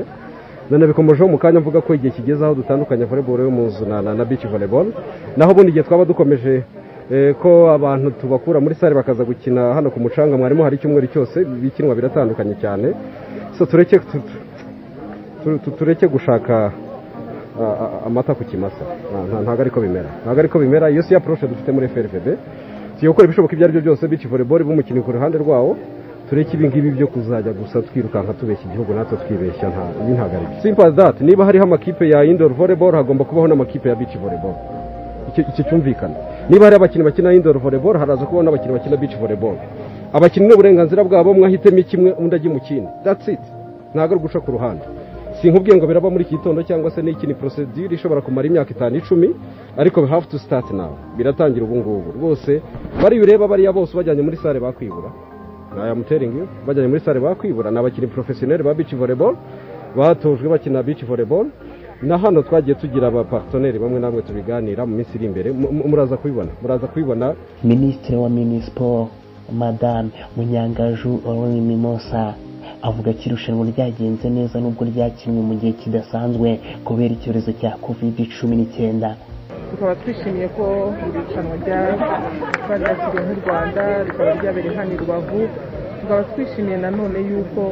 Nanabikomejeho 0.70 1.28
mu 1.28 1.38
kanya 1.38 1.60
mvuga 1.60 1.80
ko 1.80 1.94
igihe 1.94 2.10
kigeze 2.16 2.44
aho 2.44 2.54
dutandukanya 2.54 3.06
volleyball 3.06 3.40
yo 3.40 3.50
mu 3.50 3.66
nzu 3.66 3.86
na, 3.86 4.24
beach 4.24 4.46
volleyball. 4.46 4.86
Naho 5.36 5.50
ubundi 5.52 5.70
igihe 5.70 5.84
twaba 5.84 6.04
dukomeje 6.04 6.62
eh, 7.10 7.34
ko 7.42 7.70
abantu 7.70 8.10
tubakura 8.20 8.60
muri 8.60 8.74
sale 8.74 8.94
bakaza 8.94 9.24
gukina 9.24 9.74
hano 9.74 9.90
ku 9.90 10.00
mucanga 10.00 10.36
mwarimu 10.36 10.62
hari 10.62 10.76
icyumweru 10.76 11.06
cyose 11.06 11.44
bikinwa 11.44 11.94
biratandukanye 11.94 12.54
cyane. 12.60 12.88
Tureke 13.70 13.98
tu- 13.98 14.22
tu- 15.44 15.58
tu- 15.64 15.70
tureke 15.70 16.06
gushaka 16.06 16.72
amata 18.06 18.34
ku 18.34 18.44
kimasa. 18.44 18.84
Nta- 19.10 19.24
nta- 19.30 19.42
ntabwo 19.42 19.60
ariko 19.62 19.80
bimera. 19.80 20.10
Ntabwo 20.24 20.40
ariko 20.40 20.58
bimera. 20.58 20.90
Iyo 20.90 21.02
si 21.02 21.14
approche 21.14 21.46
dufite 21.46 21.72
muri 21.72 21.88
FRVB 21.88 22.26
tugiye 22.96 23.08
gukora 23.10 23.24
ibishoboka 23.26 23.52
ibyo 23.54 23.64
ari 23.64 23.72
byo 23.72 23.82
byose 23.86 24.08
beach 24.08 24.26
volleyball 24.26 24.64
b'umukinnyi 24.64 25.00
ku 25.00 25.12
ruhande 25.12 25.38
rwawo. 25.38 25.76
Tureke 26.30 26.56
ibi 26.56 26.66
ngibi 26.68 26.90
byo 26.90 27.06
kuzajya 27.06 27.52
gusa 27.52 27.82
twirukanka 27.82 28.32
tubeshya 28.34 28.64
igihugu 28.68 28.92
natwe 28.94 29.16
twibeshya 29.22 29.68
ntabwo 30.14 30.36
ari 30.38 30.48
as 30.82 30.94
that. 30.94 31.20
Niba 31.20 31.44
hariho 31.44 31.64
amakipe 31.64 32.08
ya 32.08 32.24
indoor 32.24 32.52
volleyball 32.54 32.92
hagomba 32.94 33.24
kubaho 33.24 33.46
n'amakipe 33.48 33.88
ya 33.88 33.94
volleyball. 34.18 34.54
Icyo 35.28 35.44
icyo 35.50 35.64
cyumvikana. 35.68 36.14
Niba 36.50 36.64
hari 36.64 36.76
abakinnyi 36.76 37.04
bakina 37.04 37.32
indoor 37.34 37.58
volleyball 37.58 37.96
haraza 37.98 38.24
kubaho 38.26 38.42
n'abakinnyi 38.42 38.72
bakina 38.78 38.96
beach 38.96 39.16
volleyball. 39.20 39.56
Abakinnyi 40.12 40.48
n'uburenganzira 40.48 41.04
bwabo 41.04 41.34
mwahitemo 41.34 41.82
kimwe 41.82 42.10
undi 42.12 42.36
ajya 42.36 42.50
mu 42.50 42.60
kindi. 42.60 42.88
That's 43.04 43.28
it. 43.28 43.42
Ntabwo 43.94 44.14
ari 44.14 44.20
uguca 44.20 44.40
ku 44.40 44.50
ruhande. 44.50 44.84
Sinkubwiye 45.40 45.76
ngo 45.76 45.86
biraba 45.86 46.10
muri 46.10 46.24
iki 46.24 46.36
gitondo 46.36 46.62
cyangwa 46.62 46.90
se 46.90 47.02
n'iki 47.02 47.26
ni 47.26 47.34
procedure 47.34 47.94
ishobora 47.94 48.20
kumara 48.20 48.46
imyaka 48.48 48.70
itanu 48.70 48.96
icumi 48.96 49.28
ariko 49.76 50.00
we 50.00 50.08
to 50.30 50.38
start 50.38 50.70
now. 50.70 50.96
Biratangira 51.16 51.64
ubu 51.64 51.76
ngubu 51.76 52.12
rwose 52.18 52.62
bari 53.02 53.18
bireba 53.20 53.48
bariya 53.48 53.72
bose 53.72 53.96
bajyanye 53.96 54.22
muri 54.22 54.36
sale 54.36 54.60
bakwibura. 54.60 55.25
I 55.76 55.88
am 55.90 56.04
telling 56.04 56.32
bajyanye 56.66 56.88
muri 56.88 57.00
sale 57.00 57.20
bakwibura 57.20 57.70
ni 57.70 57.78
abakinnyi 57.78 58.06
professionnel 58.06 58.62
ba 58.62 58.74
beach 58.74 58.94
volleyball 58.94 59.34
batojwe 59.96 60.48
bakina 60.48 60.82
beach 60.82 61.04
volleyball. 61.04 61.46
Na 62.02 62.18
hano 62.18 62.42
twagiye 62.42 62.74
tugira 62.74 63.08
abaparteneri 63.08 63.78
bamwe 63.78 64.00
na 64.00 64.06
bamwe 64.08 64.22
tubiganira 64.22 64.86
mu 64.86 64.96
minsi 64.96 65.10
iri 65.16 65.26
imbere. 65.26 65.52
Mu- 65.52 65.72
mu- 65.72 65.88
muraza 65.88 66.16
kubibona 66.16 66.50
muraza 66.62 66.86
kubibona 66.86 67.34
minisitiri 67.64 68.16
wa 68.16 68.28
minisiporo 68.30 69.08
madame 69.52 70.10
munyangaju 70.36 71.20
Aurore 71.26 71.60
mimosa 71.60 72.34
avuga 72.82 73.12
ko 73.12 73.18
irushanwa 73.26 73.66
ryagenze 73.66 74.28
neza 74.30 74.60
nubwo 74.60 74.84
ryakinwe 74.84 75.40
mu 75.48 75.54
gihe 75.54 75.72
kidasanzwe 75.72 76.60
kubera 76.84 77.14
icyorezo 77.14 77.52
cya 77.60 77.70
covid 77.80 78.16
cumi 78.40 78.56
n'icyenda. 78.56 79.16
Tukaba 79.76 79.94
twishimiye 80.00 80.48
ko 80.56 80.64
iri 81.06 81.18
rushanwa 81.20 81.54
ryaba 81.62 82.06
ryakiriwe 82.80 83.20
nk'u 83.26 83.36
rwanda 83.44 83.82
rikaba 84.06 84.30
ryabereye 84.40 84.74
hano 84.78 84.92
i 84.96 84.98
rubavu. 85.02 85.40
Tukaba 86.00 86.22
twishimiye 86.32 86.76
nanone 86.84 87.18
yuko 87.30 87.62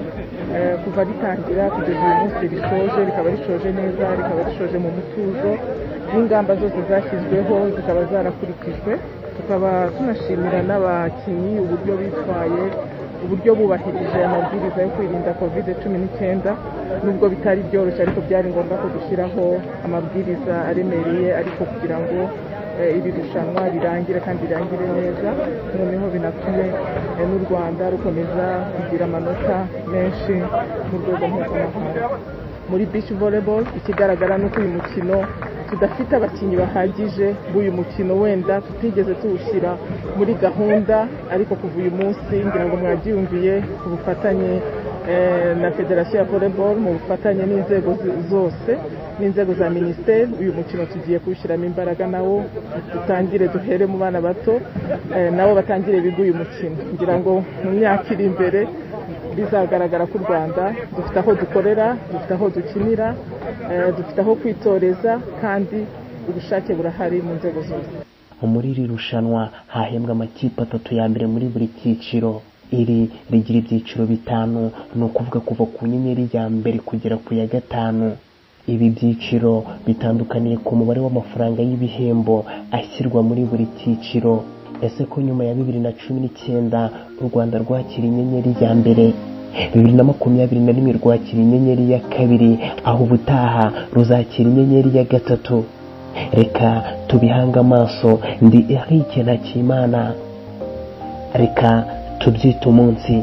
eh, 0.54 0.74
kuva 0.84 1.00
ritangira 1.08 1.64
kugeza 1.74 2.02
uyu 2.06 2.16
munsi 2.20 2.42
rishoje 2.52 3.00
rikaba 3.08 3.28
rishoje 3.34 3.68
neza 3.78 4.04
rikaba 4.18 4.40
rishoje 4.48 4.76
mu 4.84 4.90
mutuzo 4.96 5.50
n'ingamba 6.12 6.52
zose 6.60 6.78
zashyizweho 6.88 7.54
zikaba 7.76 8.00
zarakurikijwe. 8.12 8.92
Tukaba 9.36 9.70
tunashimira 9.96 10.58
n'abakinnyi 10.68 11.52
uburyo 11.64 11.92
bitwaye 12.00 12.62
uburyo 13.24 13.50
bubahirije 13.58 14.18
amabwiriza 14.28 14.78
yo 14.84 14.90
kwirinda 14.94 15.30
covid 15.40 15.66
cumi 15.82 15.96
n'icyenda 16.00 16.50
nubwo 17.04 17.24
bitari 17.32 17.60
byoroshye 17.68 18.00
ariko 18.02 18.20
byari 18.26 18.46
ngombwa 18.52 18.74
ko 18.82 18.86
dushyiraho 18.94 19.44
amabwiriza 19.86 20.54
aremereye 20.70 21.28
ariko 21.40 21.60
kugira 21.70 21.96
ngo 22.02 22.18
eh, 22.80 22.96
iri 22.98 23.10
rushanwa 23.16 23.62
rirangire 23.74 24.18
kandi 24.26 24.40
rirangire 24.46 24.86
neza 24.98 25.28
noneho 25.78 26.06
binatume 26.14 26.66
eh, 27.18 27.24
n'u 27.28 27.38
rwanda 27.46 27.82
rukomeza 27.92 28.46
kugira 28.76 29.04
amanota 29.08 29.56
menshi 29.92 30.32
mu 30.88 30.96
rwego 31.00 31.24
mpuzamahanga. 31.30 32.04
Muri 32.70 32.86
beach 32.86 33.10
volleyball 33.20 33.64
ikigaragara 33.78 34.38
ni 34.38 34.44
uko 34.44 34.60
uyu 34.60 34.68
mukino 34.78 35.16
tudafite 35.70 36.12
abakinnyi 36.16 36.56
bahagije 36.56 37.26
b'uyu 37.52 37.72
mukino 37.72 38.12
wenda 38.20 38.60
tutigeze 38.60 39.14
tuwushyira 39.14 39.76
muri 40.16 40.34
gahunda 40.34 40.96
ariko 41.34 41.54
kuva 41.54 41.76
uyu 41.82 41.90
munsi 41.90 42.34
ngira 42.46 42.64
ngo 42.66 42.76
mwabyiyumviye 42.76 43.54
ku 43.80 43.86
bufatanye 43.92 44.52
eh, 45.10 45.56
na 45.60 45.70
federasiyo 45.70 46.18
ya 46.18 46.24
volleyball 46.24 46.76
mu 46.84 46.90
bufatanye 46.92 47.42
n'inzego 47.46 47.90
zose 48.30 48.70
n'inzego 49.18 49.54
za 49.54 49.70
minisiteri 49.70 50.28
uyu 50.40 50.52
mukino 50.52 50.86
tugiye 50.86 51.18
kuwushyiramo 51.18 51.64
imbaraga 51.64 52.06
nawo 52.06 52.44
dutangire 52.92 53.48
duhere 53.48 53.86
mu 53.86 53.98
bana 53.98 54.20
bato 54.20 54.54
eh, 55.16 55.32
nabo 55.32 55.54
batangire 55.54 56.00
biga 56.00 56.22
uyu 56.22 56.34
mukino 56.34 56.76
ngira 56.94 57.14
ngo 57.18 57.32
mu 57.64 57.70
myaka 57.78 58.06
iri 58.14 58.24
imbere 58.24 58.60
bizagaragara 59.36 60.06
ko 60.06 60.14
u 60.18 60.22
rwanda 60.24 60.64
dufite 60.96 61.18
aho 61.18 61.30
dukorera 61.34 61.86
dufite 62.12 62.32
aho 62.34 62.46
dukinira 62.56 63.08
eh, 63.70 63.88
dufite 63.96 64.18
aho 64.20 64.32
kwitoreza 64.40 65.12
kandi 65.40 65.78
ubushake 66.28 66.70
burahari 66.74 67.22
mu 67.26 67.34
nzego 67.38 67.60
zose. 67.68 67.90
Muri 68.52 68.68
iri 68.72 68.86
rushanwa 68.86 69.42
hahembwa 69.74 70.12
amakipe 70.12 70.62
atatu 70.62 70.94
ya 70.94 71.08
mbere 71.08 71.26
muri 71.26 71.46
buri 71.52 71.68
cyiciro. 71.78 72.32
Iri 72.80 73.00
rigira 73.30 73.58
ibyiciro 73.58 74.02
bitanu 74.06 74.70
ni 74.96 75.02
ukuvuga 75.04 75.40
kuva 75.40 75.64
ku 75.74 75.86
nyenyeri 75.86 76.28
ya 76.32 76.44
mbere 76.48 76.78
kugera 76.78 77.16
ku 77.24 77.30
ya 77.34 77.46
gatanu. 77.46 78.16
Ibi 78.66 78.86
byiciro 78.96 79.64
bitandukaniye 79.86 80.56
ku 80.64 80.72
mubare 80.76 81.00
w'amafaranga 81.04 81.60
y'ibihembo 81.62 82.44
ashyirwa 82.78 83.20
muri 83.28 83.42
buri 83.50 83.66
cyiciro. 83.78 84.34
Ese 84.82 85.04
ko 85.04 85.20
nyuma 85.20 85.44
ya 85.44 85.54
bibiri 85.54 85.78
na 85.80 85.92
cumi 85.92 86.20
n'icyenda 86.20 86.90
u 87.20 87.24
rwanda 87.28 87.58
rwakira 87.58 88.06
inyenyeri 88.06 88.56
ya 88.60 88.74
mbere. 88.74 89.12
Bibiri 89.74 89.92
na 89.92 90.04
makumyabiri 90.04 90.60
na 90.60 90.72
rimwe 90.72 90.92
rwakira 90.92 91.42
inyenyeri 91.42 91.90
ya 91.92 92.00
kabiri 92.00 92.58
aho 92.84 93.04
ubutaha 93.04 93.72
ruzakira 93.94 94.50
inyenyeri 94.50 94.96
ya 94.98 95.04
gatatu. 95.04 95.64
Reka 96.32 96.82
tubihange 97.06 97.58
amaso 97.58 98.20
ndi 98.42 98.66
Eric 98.68 99.16
Ntakimana. 99.16 100.14
Reka 101.34 101.84
tubyite 102.18 102.68
umunsi. 102.68 103.22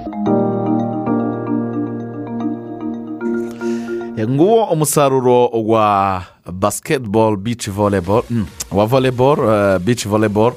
Nguwo 4.29 4.63
umusaruro 4.63 5.47
wa 5.47 6.21
basiketibolo 6.45 7.35
bici 7.37 7.69
voleboro 7.71 8.25
wa 8.71 8.85
voleboro 8.85 9.79
bici 9.79 10.07
voleboro 10.07 10.55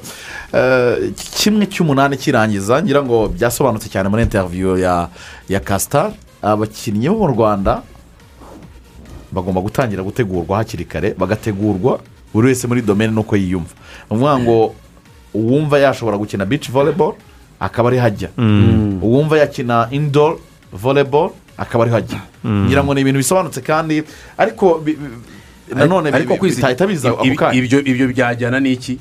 kimwe 1.37 1.65
cy'umunani 1.67 2.17
kirangiza 2.17 2.81
ngira 2.83 3.03
ngo 3.03 3.27
byasobanutse 3.27 3.89
cyane 3.89 4.09
muri 4.09 4.23
interiviyo 4.23 4.77
ya 4.77 5.09
ya 5.49 5.59
kasita 5.59 6.11
abakinnyi 6.41 7.09
bo 7.09 7.17
mu 7.17 7.27
rwanda 7.27 7.81
bagomba 9.31 9.61
gutangira 9.61 10.03
gutegurwa 10.03 10.57
hakiri 10.57 10.85
kare 10.85 11.13
bagategurwa 11.17 11.99
buri 12.33 12.47
wese 12.47 12.67
muri 12.67 12.81
domene 12.81 13.13
n'uko 13.13 13.35
yiyumva. 13.35 13.73
Ni 14.09 14.15
ukuvuga 14.17 14.39
ngo 14.39 14.75
uwumva 15.33 15.79
yashobora 15.79 16.17
gukina 16.17 16.45
bici 16.45 16.71
voleboro 16.71 17.17
akaba 17.59 17.89
ariho 17.89 18.05
ajya 18.05 18.29
uwumva 19.01 19.37
yakina 19.37 19.87
indoro 19.91 20.39
voleboro 20.73 21.33
akaba 21.57 21.83
ariho 21.83 21.97
ajya 21.97 22.19
ngira 22.45 22.83
ngo 22.83 22.93
ni 22.93 23.01
ibintu 23.01 23.17
bisobanutse 23.19 23.61
kandi 23.61 24.03
ariko 24.37 24.83
nanone 25.73 26.11
bitahita 26.55 26.87
biza 26.87 27.09
ako 27.09 27.23
kanya. 27.35 27.53
ibyo 27.81 28.07
byajyana 28.07 28.59
n'iki? 28.59 28.99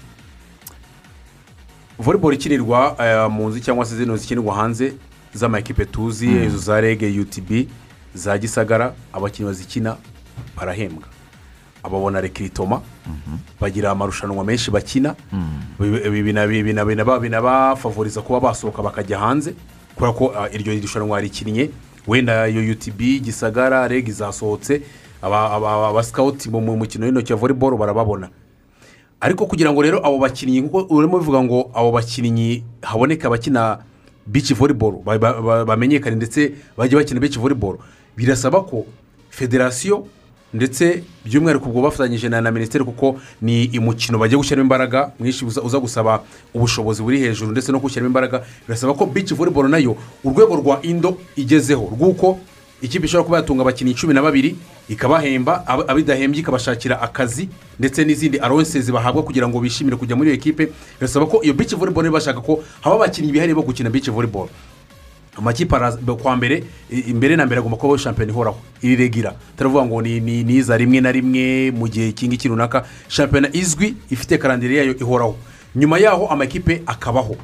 Volleyball 1.98 2.34
ikinirwa 2.34 2.96
eh, 3.00 3.30
mu 3.30 3.48
nzu 3.48 3.60
cyangwa 3.60 3.84
se 3.84 3.96
zino 3.96 4.16
zikinirwa 4.16 4.54
hanze 4.54 4.92
z'amakipe 5.34 5.84
tuzi 5.84 6.26
izo 6.46 6.58
za 6.58 6.80
rege 6.80 7.20
utb 7.20 7.68
za 8.14 8.38
gisagara 8.38 8.94
abakinnyi 9.12 9.48
bazikina 9.48 9.96
barahembwa. 10.56 11.02
Ababona 11.82 12.20
rekiritoma 12.20 12.80
bagira 13.60 13.90
amarushanwa 13.90 14.44
menshi 14.44 14.70
bakina. 14.70 15.14
Binaba- 15.78 17.20
binabafavoriza 17.20 18.22
kuba 18.22 18.40
basohoka 18.40 18.82
bakajya 18.82 19.18
hanze 19.18 19.54
kubera 19.94 20.12
ko 20.12 20.32
ah, 20.38 20.48
iryo 20.50 20.80
rushanwa 20.80 21.20
rikinnye 21.20 21.70
wenda 22.06 22.48
iyo 22.48 22.72
utb 22.72 22.98
gisagara 23.22 23.88
rege 23.88 24.12
zasohotse 24.12 24.82
abasikawuti 25.24 26.50
mu 26.50 26.60
mu 26.60 26.76
mukino 26.76 27.06
w'intoki 27.06 27.32
wa 27.32 27.38
volleyball 27.38 27.76
barababona. 27.76 28.28
Ariko 29.20 29.46
kugira 29.46 29.72
ngo 29.72 29.82
rero 29.82 29.98
abo 30.06 30.18
bakinnyi 30.18 30.60
nk'uko 30.60 30.86
urimo 30.94 31.18
bivuga 31.18 31.42
ngo 31.42 31.70
abo 31.74 31.92
bakinnyi 31.92 32.64
haboneke 32.82 33.26
abakina 33.26 33.78
bici 34.26 34.54
ba- 34.54 35.64
bamenyekane 35.64 36.16
ndetse 36.16 36.52
bajye 36.76 36.96
bakina 36.96 37.20
bici 37.20 37.38
volleyball 37.38 37.78
birasaba 38.16 38.60
ko 38.68 38.84
federasiyo 39.30 40.06
ndetse 40.54 41.02
by'umwihariko 41.24 41.66
ubwo 41.68 41.82
bafatanyije 41.82 42.28
na 42.28 42.50
minisiteri 42.50 42.84
kuko 42.84 43.16
ni 43.42 43.70
umukino 43.78 44.18
bagiye 44.18 44.36
gushyiramo 44.38 44.62
imbaraga 44.64 45.10
mwinshi 45.18 45.44
uza 45.44 45.78
gusaba 45.80 46.22
ubushobozi 46.54 47.02
buri 47.02 47.18
hejuru 47.18 47.50
ndetse 47.50 47.72
no 47.72 47.78
gushyiramo 47.80 48.06
imbaraga 48.06 48.44
birasaba 48.68 48.94
ko 48.94 49.06
bici 49.06 49.34
volleyball 49.34 49.68
na 49.68 49.78
yo 49.78 49.96
urwego 50.24 50.56
rwa 50.56 50.78
indo 50.82 51.16
igezeho 51.36 51.88
rw'uko 51.96 52.38
ikipe 52.84 53.06
ishobora 53.08 53.24
kuba 53.24 53.36
yatunga 53.40 53.62
abakinnyi 53.64 53.94
cumi 53.96 54.12
na 54.14 54.20
babiri 54.22 54.56
ikabahemba 54.92 55.64
aba- 55.66 55.88
abidahembye 55.88 56.40
ikabashakira 56.44 57.00
akazi 57.00 57.48
ndetse 57.80 58.04
n'izindi 58.04 58.36
aronsezi 58.38 58.92
bahabwa 58.92 59.22
kugira 59.24 59.48
ngo 59.48 59.56
bishimire 59.60 59.96
kujya 59.96 60.16
muri 60.16 60.28
iyo 60.30 60.36
ekipe 60.36 60.68
birasaba 61.00 61.24
ko 61.26 61.40
iyo 61.42 61.54
bici 61.56 61.72
volleyball 61.76 62.10
bashaka 62.12 62.40
ko 62.44 62.60
haba 62.84 62.96
abakinnyi 63.00 63.32
bihariye 63.32 63.54
bo 63.56 63.62
gukina 63.64 63.88
bici 63.90 64.10
volleyball. 64.12 64.48
Amakipe 65.36 65.74
kwa 66.22 66.36
mbere 66.36 66.62
imbere 66.90 67.36
na 67.36 67.46
mbere 67.46 67.58
agomba 67.58 67.76
kubaho 67.76 67.96
shampiyona 67.98 68.30
ihoraho 68.32 68.58
iri 68.82 68.96
regira 68.96 69.34
turavuga 69.58 69.82
ngo 69.86 70.02
ni 70.02 70.20
ni 70.20 70.44
ni 70.44 70.54
iza 70.62 70.76
rimwe 70.78 71.00
na 71.00 71.10
rimwe 71.10 71.70
mu 71.74 71.88
gihe 71.90 72.08
iki 72.14 72.48
runaka 72.48 72.84
shampiyona 73.08 73.48
izwi 73.52 73.96
ifite 74.10 74.38
karandire 74.38 74.76
yayo 74.76 74.94
ihoraho. 74.94 75.34
Nyuma 75.74 75.98
yaho 75.98 76.28
amakipe 76.30 76.82
akabaho. 76.86 77.34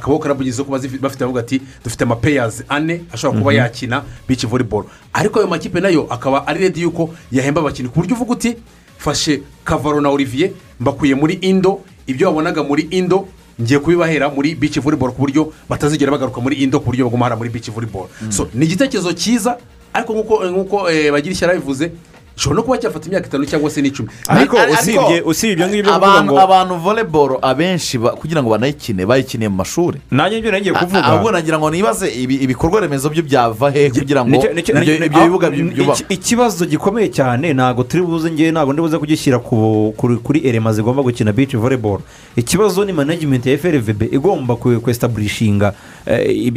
Zo 0.00 0.64
kuba 0.64 0.78
zifi- 0.78 0.98
bafite 1.00 1.20
bavuga 1.24 1.40
ati 1.40 1.60
dufite 1.84 2.02
amapeyazi 2.04 2.64
ane 2.68 3.04
ashobora 3.12 3.38
kuba 3.38 3.52
Mhm. 3.52 3.58
yakina 3.60 4.02
bici 4.28 4.46
volleyball. 4.46 4.84
Ariko 5.12 5.38
ayo 5.40 5.48
makipe 5.48 5.80
na 5.80 5.88
yo 5.88 6.06
akaba 6.10 6.46
ari 6.46 6.60
redi 6.60 6.82
yuko 6.82 7.10
yahemba 7.32 7.60
abakinnyi 7.60 7.88
ku 7.88 8.00
buryo 8.00 8.14
uvuga 8.16 8.32
uti 8.32 8.56
fashe 8.98 9.42
kavaro 9.64 10.00
na 10.00 10.10
olivier 10.10 10.50
mbakuye 10.80 11.14
muri 11.14 11.34
indo 11.40 11.80
ibyo 12.06 12.28
wabonaga 12.28 12.62
muri 12.62 12.88
indo 12.90 13.28
ngiye 13.60 13.78
kubibahera 13.80 14.28
muri 14.28 14.54
bici 14.54 14.80
volleyball 14.80 15.12
ku 15.12 15.20
buryo 15.20 15.52
batazigera 15.68 16.12
bagaruka 16.12 16.40
muri 16.40 16.56
indo 16.62 16.80
ku 16.80 16.86
buryo 16.92 17.04
baguma 17.08 17.24
hara 17.26 17.36
muri 17.36 17.50
bici 17.50 17.70
volleyball. 17.70 18.08
So 18.30 18.48
ni 18.54 18.64
igitekerezo 18.66 19.12
cyiza 19.12 19.56
ariko 19.94 20.12
nk'uko 20.12 20.44
nk'uko 20.50 20.90
eh, 20.90 21.10
bagira 21.12 21.32
ishyara 21.32 21.54
bivuze 21.54 21.90
gishobora 22.36 22.56
no 22.56 22.62
kuba 22.62 22.78
cyafata 22.78 23.06
imyaka 23.08 23.26
itanu 23.26 23.44
cyangwa 23.44 23.70
se 23.70 23.80
n'icumi 23.82 24.08
ariko 24.28 24.56
usibye 24.72 25.22
usibye 25.24 25.52
ibyo 25.52 25.68
ngibyo 25.68 25.94
abantu 25.94 26.32
ngo 26.32 26.40
abantu 26.40 26.74
volleyball 26.76 27.38
abenshi 27.42 27.98
kugira 27.98 28.42
ngo 28.42 28.50
banayikine 28.50 29.06
bayikiniye 29.06 29.48
mu 29.48 29.56
mashuri. 29.56 29.98
Nanjye 30.10 30.38
ibyo 30.38 30.52
nagiye 30.52 30.74
kuvuga. 30.74 31.04
ahubwo 31.04 31.30
nagira 31.32 31.58
ngo 31.58 31.70
nibaze 31.70 32.06
ibi- 32.12 32.40
ibikorwa 32.44 32.80
remezo 32.80 33.08
byo 33.10 33.22
byava 33.22 33.70
he 33.70 33.90
kugira 33.90 34.20
ngo 34.24 34.36
ibyo 34.36 35.08
bibuga 35.24 35.50
byubakwe 35.50 36.04
ikibazo 36.08 36.66
gikomeye 36.68 37.08
cyane 37.08 37.52
ntabwo 37.56 37.82
turi 37.88 38.02
buze 38.04 38.30
ngewe 38.30 38.50
ntabwo 38.52 38.72
ndi 38.72 38.82
buze 38.82 38.98
kugishyira 38.98 39.38
ku- 39.40 39.94
kuri 39.96 40.40
erema 40.48 40.72
zigomba 40.72 41.02
gukina 41.02 41.32
bici 41.32 41.56
volleyball. 41.56 42.00
Ikibazo 42.36 42.84
ni 42.84 42.92
management 42.92 43.46
ya 43.46 43.56
frvb 43.58 44.02
igomba 44.12 44.56
kwesitaburishinga 44.56 45.72
eh, 46.06 46.52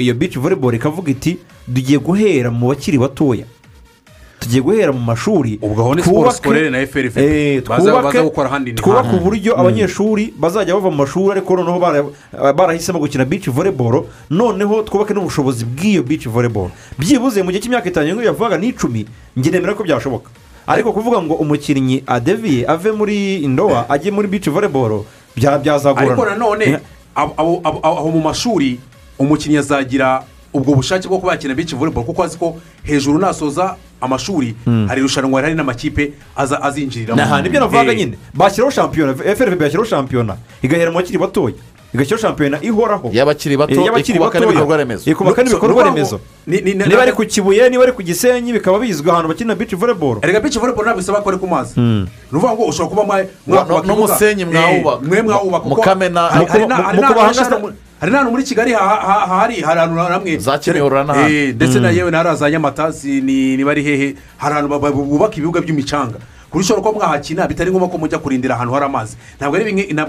iyo 0.00 0.14
bici 0.14 0.38
volleyball 0.38 0.74
ikavuga 0.74 1.10
iti 1.12 1.36
tugiye 1.74 1.98
guhera 1.98 2.50
mu 2.50 2.68
bakiri 2.68 2.98
batoya. 2.98 3.44
Tugiye 4.42 4.62
guhera 4.62 4.92
mu 4.92 4.98
mashuri 5.00 5.58
ubwo 5.62 5.94
ni 5.94 6.02
siporo 6.02 6.30
sikorere 6.32 6.70
na 6.70 6.86
FRF 6.86 7.16
Eh, 7.16 7.62
twubake- 7.62 8.30
twubake 8.74 9.08
hantu. 9.08 9.16
uburyo 9.16 9.60
abanyeshuri 9.60 10.34
bazajya 10.38 10.74
bava 10.74 10.90
mu 10.90 10.96
mashuri 10.96 11.30
ariko 11.32 11.56
noneho 11.56 11.78
bara- 11.78 12.52
barahisemo 12.52 12.98
gukina 12.98 13.24
bici 13.24 13.50
volleyball 13.50 14.04
noneho 14.30 14.82
twubake 14.82 15.14
n'ubushobozi 15.14 15.64
bw'iyo 15.64 16.02
bici 16.02 16.28
volleyball. 16.28 16.70
Byibuze 16.98 17.42
mu 17.42 17.50
gihe 17.50 17.62
cy'imyaka 17.62 17.88
itanu 17.88 18.14
nk'iyo 18.18 18.26
yavugaga 18.34 18.58
n'icumi 18.58 19.06
njye 19.36 19.50
nemera 19.50 19.74
ko 19.74 19.84
byashoboka. 19.84 20.30
Ariko 20.66 20.92
kuvuga 20.92 21.22
ngo 21.22 21.34
umukinnyi 21.34 22.02
adeviye 22.06 22.66
ave 22.66 22.92
muri 22.92 23.42
indowa 23.46 23.86
ajye 23.90 24.10
muri 24.10 24.28
bici 24.28 24.50
bya- 24.50 25.58
byazagorana. 25.58 26.12
Ariko 26.12 26.24
nanone 26.26 26.78
abo- 27.14 27.60
aho 27.82 28.08
mu 28.10 28.20
mashuri 28.20 28.78
umukinnyi 29.18 29.58
azagira 29.58 30.22
ubwo 30.54 30.74
bushake 30.74 31.08
bwo 31.08 31.18
kuba 31.18 31.32
yakina 31.32 31.54
bici 31.54 31.74
volleyball 31.74 32.04
kuko 32.04 32.22
azi 32.22 32.38
ko 32.38 32.56
hejuru 32.84 33.18
nasoza 33.18 33.76
amashuri 34.02 34.54
Mm. 34.66 34.86
hari 34.88 35.00
irushanwa 35.00 35.40
rihari 35.40 35.54
n'amakipe 35.56 36.12
azinjiriramo. 36.36 37.16
Ni 37.16 37.22
ahantu 37.22 37.46
ibyo 37.48 37.60
navugaga 37.60 37.92
Eh, 37.92 37.98
nyine. 37.98 38.14
Bashyiraho 38.34 38.70
shampiyona 38.70 39.14
frvb 39.14 39.60
yashyiraho 39.62 39.84
shampiyona. 39.88 40.36
Igahera 40.62 40.90
mu 40.90 40.96
bakiri 40.98 41.18
batoya. 41.18 41.54
Igashyiraho 41.94 42.22
shampiyona 42.22 42.56
ihoraho. 42.62 43.10
Y'abakiri 43.12 43.56
bato 43.56 43.72
Eh, 43.72 44.00
ikubaka 44.08 44.40
n'ibikorwa 44.40 44.76
remezo. 44.76 45.10
Ikubaka 45.10 45.42
n'ibikorwa 45.44 45.84
remezo. 45.84 46.20
niba 46.46 47.02
ari 47.02 47.12
ku 47.12 47.22
kibuye 47.24 47.68
niba 47.70 47.82
ari 47.84 47.92
ku 47.92 48.02
gisenyi 48.02 48.52
bikaba 48.52 48.78
bizwi 48.80 49.10
ahantu 49.10 49.28
bakina 49.28 49.54
bici 49.54 49.76
volleyball. 49.76 50.18
Erega 50.22 50.40
bici 50.40 50.58
volleyball 50.58 50.84
ntabwo 50.86 51.00
isaba 51.00 51.20
ko 51.22 51.28
ari 51.30 51.38
ku 51.38 51.46
mazi. 51.46 51.74
Ni 51.80 52.08
ukuvuga 52.32 52.52
ngo 52.56 52.64
ushobora 52.64 52.88
kuba 52.90 53.02
mwa- 53.04 53.26
mwakubaka 53.46 53.68
no- 53.68 53.78
ikibuga, 53.78 53.94
n'umusenyi 53.94 54.42
eh, 54.42 54.48
mwawubaka. 54.48 55.06
mwe 55.06 55.22
mwawubaka 55.22 55.64
Mu 55.68 55.74
kuko 55.76 55.82
Kamena- 55.86 56.28
hari- 56.32 56.46
hari 56.46 56.64
hari 56.64 56.66
n'ahantu 56.98 57.72
hari 58.02 58.10
n'ahantu 58.12 58.30
muri 58.34 58.42
kigali 58.42 58.72
ha- 58.74 58.98
ha- 59.06 59.26
hari 59.30 59.62
hari 59.62 59.78
ahantu 59.80 59.96
hamwe 60.02 60.38
Za 60.38 60.58
Kimihurura 60.58 61.04
n'ahandi. 61.06 61.34
Eh, 61.34 61.54
ndetse 61.54 61.78
na 61.80 61.90
yewe 61.90 62.10
na 62.10 62.34
za 62.34 62.50
nyamata 62.50 62.92
si- 62.92 63.20
ni 63.22 63.56
niba 63.56 63.70
ari 63.70 63.82
hehe? 63.82 64.16
Hari 64.42 64.52
ahantu 64.58 64.68
ba- 64.68 64.78
ba- 64.78 64.90
bubaka 64.90 65.36
ibibuga 65.38 65.60
by'imicanga. 65.62 66.18
Ku 66.50 66.58
buryo 66.58 66.64
ushobora 66.66 66.82
kuba 66.82 66.98
mwahakina 67.06 67.46
bitari 67.48 67.70
ngombwa 67.70 67.88
ko 67.88 67.96
mujya 67.98 68.18
kurindira 68.18 68.54
ahantu 68.58 68.74
hari 68.74 68.84
amazi. 68.84 69.16
Ntabwo 69.38 69.56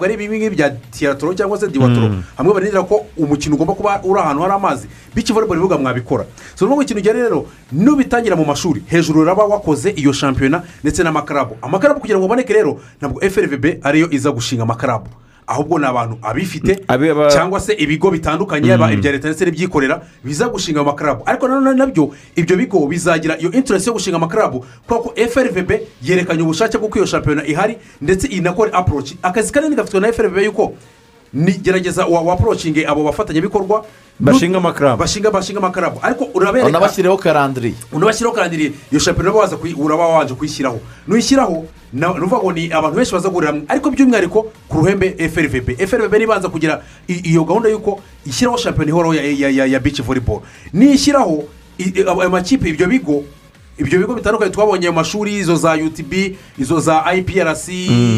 ari 0.06 0.18
bimwe 0.18 0.50
bya 0.50 0.74
tiyatoro 0.92 1.34
cyangwa 1.38 1.58
se 1.58 1.68
diwatoro. 1.70 2.10
Mm. 2.10 2.24
hamwe 2.38 2.54
barindira 2.54 2.84
ko 2.84 3.06
umukino 3.16 3.56
ugomba 3.56 3.74
kuba 3.78 4.02
uri 4.04 4.20
ahantu 4.20 4.42
hari 4.42 4.54
amazi. 4.54 4.88
Bici 5.16 5.32
volleyball 5.32 5.56
ibibuga 5.62 5.78
mwabikora. 5.78 6.26
So 6.56 6.66
n'ubwo 6.66 6.82
ikintu 6.84 7.00
ugera 7.00 7.16
rero 7.30 7.46
nubitangira 7.72 8.36
mu 8.36 8.44
mashuri. 8.46 8.82
Hejuru 8.90 9.22
uraba 9.22 9.46
wakoze 9.46 9.94
iyo 9.96 10.12
shampiyona 10.12 10.64
ndetse 10.84 11.04
n'amakarabu. 11.04 11.56
Amakarabu 11.62 12.00
kugira 12.02 12.18
ngo 12.20 12.26
aboneke 12.26 12.54
rero 12.54 12.82
ntabwo 13.00 13.22
frvb 13.22 13.80
ariyo 13.86 14.10
iza 14.12 14.32
gushinga 14.34 14.64
amakarabu. 14.68 15.08
Ahubwo 15.48 15.80
ni 15.80 15.86
abantu 15.86 16.18
abifite 16.22 16.80
cyangwa 17.32 17.60
se 17.60 17.74
ibigo 17.74 18.12
bitandukanye 18.12 18.70
yaba 18.70 18.88
Mm. 18.88 18.94
ibya 18.94 19.12
leta 19.12 19.28
ndetse 19.28 19.46
n'ibyikorera 19.46 20.02
biza 20.24 20.48
gushinga 20.50 20.80
amakarabu 20.82 21.24
ariko 21.26 21.48
nanone 21.48 21.78
na 21.78 21.86
byo 21.88 22.10
ibyo 22.36 22.58
bigo 22.58 22.88
bizagira 22.88 23.38
iyo 23.40 23.52
interesi 23.52 23.88
yo 23.90 23.94
gushinga 23.94 24.18
amakarabu 24.18 24.66
kubera 24.88 25.02
ko 25.04 25.14
frvb 25.30 25.72
yerekanye 26.04 26.42
ubushake 26.44 26.78
bw'uko 26.78 26.98
iyo 26.98 27.06
shampiyona 27.06 27.46
ihari 27.48 27.78
ndetse 28.02 28.28
inakora 28.28 28.74
aporoci 28.74 29.18
akazi 29.22 29.52
kanini 29.52 29.76
gafitwe 29.76 30.00
na 30.00 30.14
frvb 30.14 30.38
yuko 30.38 30.74
ni 31.34 31.52
gerageza 31.52 32.06
wa 32.06 32.22
waporocinge 32.22 32.88
abo 32.88 33.04
bafatanyabikorwa 33.04 33.86
Bashinga 34.20 34.58
amakarabu. 34.58 34.98
bashinga 35.00 35.32
bashinga 35.32 35.60
amakarabu 35.60 36.00
ariko 36.02 36.30
urabereka 36.34 36.70
unabashyirireho 36.70 37.18
karandiriye 37.18 37.74
unabashyiraho 37.92 38.36
karandiriye 38.36 38.72
iyo 38.92 39.00
shampiyona 39.02 39.32
uba 39.32 39.40
waza 39.40 39.58
uraba 39.78 40.08
wabanje 40.08 40.34
kuyishyiraho. 40.34 40.80
Nuyishyiraho 41.08 41.66
ni 41.94 42.06
ukuvuga 42.26 42.38
ngo 42.42 42.52
ni 42.54 42.72
abantu 42.74 42.96
benshi 42.98 43.12
baza 43.14 43.30
guhurira 43.30 43.52
hamwe. 43.52 43.66
Ariko 43.68 43.90
by'umwihariko 43.92 44.40
ku 44.70 44.78
ruhembe 44.78 45.14
frvb 45.30 45.78
frvb 45.88 46.14
nibanza 46.18 46.50
kugira 46.50 46.82
i- 47.08 47.22
iyo 47.30 47.44
gahunda 47.44 47.70
y'uko 47.70 48.02
ishyiraho 48.26 48.58
shampiyona 48.58 48.90
ihoraho 48.90 49.14
ya, 49.14 49.80
bici 49.80 50.02
volleyball. 50.02 50.42
Niyishyiraho 50.74 51.44
i- 51.78 51.94
i- 52.02 52.06
ayo 52.08 52.30
makipe 52.30 52.70
ibyo 52.70 52.88
bigo 52.88 53.24
ibyo 53.78 54.00
bigo 54.00 54.14
bitandukanye 54.16 54.52
twabonye 54.52 54.86
ayo 54.88 54.94
mashuri 54.94 55.36
izo 55.38 55.56
za 55.56 55.74
utb 55.74 56.14
izo 56.60 56.80
za 56.80 57.04
iprc 57.16 57.68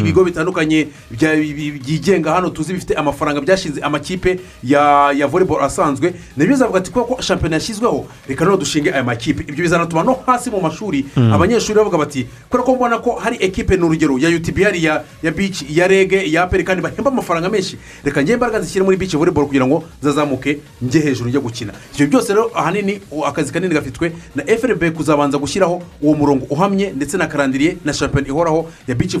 ibigo 0.00 0.24
bitandukanye 0.24 0.88
byigenga 1.10 2.32
hano 2.32 2.50
tuzi 2.50 2.72
bifite 2.72 2.94
amafaranga 2.94 3.40
byashinze 3.40 3.80
amakipe 3.80 4.40
ya 4.64 5.12
ya 5.16 5.26
volleyball 5.26 5.64
asanzwe. 5.64 6.14
Nabyo 6.36 6.52
bizavuga 6.54 6.78
ati 6.78 6.90
kubera 6.90 7.14
ko 7.16 7.22
shampiyona 7.22 7.56
yashyizweho 7.56 8.06
reka 8.28 8.44
noneho 8.44 8.60
dushinge 8.60 8.92
aya 8.92 9.04
makipe. 9.04 9.42
Ibyo 9.48 9.62
bizanatuma 9.64 10.02
no 10.02 10.18
hasi 10.26 10.50
mu 10.50 10.60
mashuri 10.60 11.04
Mm. 11.16 11.32
abanyeshuri 11.32 11.74
bavuga 11.78 11.98
bati 11.98 12.26
kubera 12.50 12.64
ko 12.64 12.74
mbona 12.74 12.98
ko 12.98 13.12
hari 13.16 13.36
ekipe 13.40 13.76
ni 13.76 13.82
urugero 13.84 14.18
ya 14.18 14.28
utb 14.28 14.58
ya 14.58 15.04
ya 15.22 15.30
bici 15.30 15.66
ya 15.70 15.86
rege 15.88 16.30
ya 16.32 16.42
aperi 16.42 16.64
kandi 16.64 16.82
bahemba 16.82 17.10
amafaranga 17.10 17.48
menshi. 17.48 17.76
Reka 18.04 18.22
njye 18.22 18.34
imbaraga 18.34 18.60
zishyire 18.60 18.84
muri 18.84 18.96
bici 18.96 19.16
volleyball 19.16 19.46
kugira 19.46 19.66
ngo 19.66 19.84
zazamuke 20.02 20.58
njye 20.82 21.00
hejuru 21.00 21.28
njye 21.28 21.40
gukina. 21.40 21.72
Ibyo 21.94 22.06
byose 22.06 22.28
rero 22.34 22.50
ahanini 22.54 23.00
akazi 23.26 23.52
kanini 23.52 23.74
gafitwe 23.74 24.12
na 24.34 24.42
frb 24.44 24.90
kuzabanza 24.96 25.38
gushyiraho 25.46 25.82
uwo 26.02 26.14
murongo 26.18 26.44
uhamye 26.50 26.90
ndetse 26.90 27.14
na 27.16 27.26
karandiriye 27.30 27.76
na 27.84 27.92
shampiyona 27.94 28.28
ihoraho 28.28 28.66
ya 28.88 28.94
bici 28.94 29.16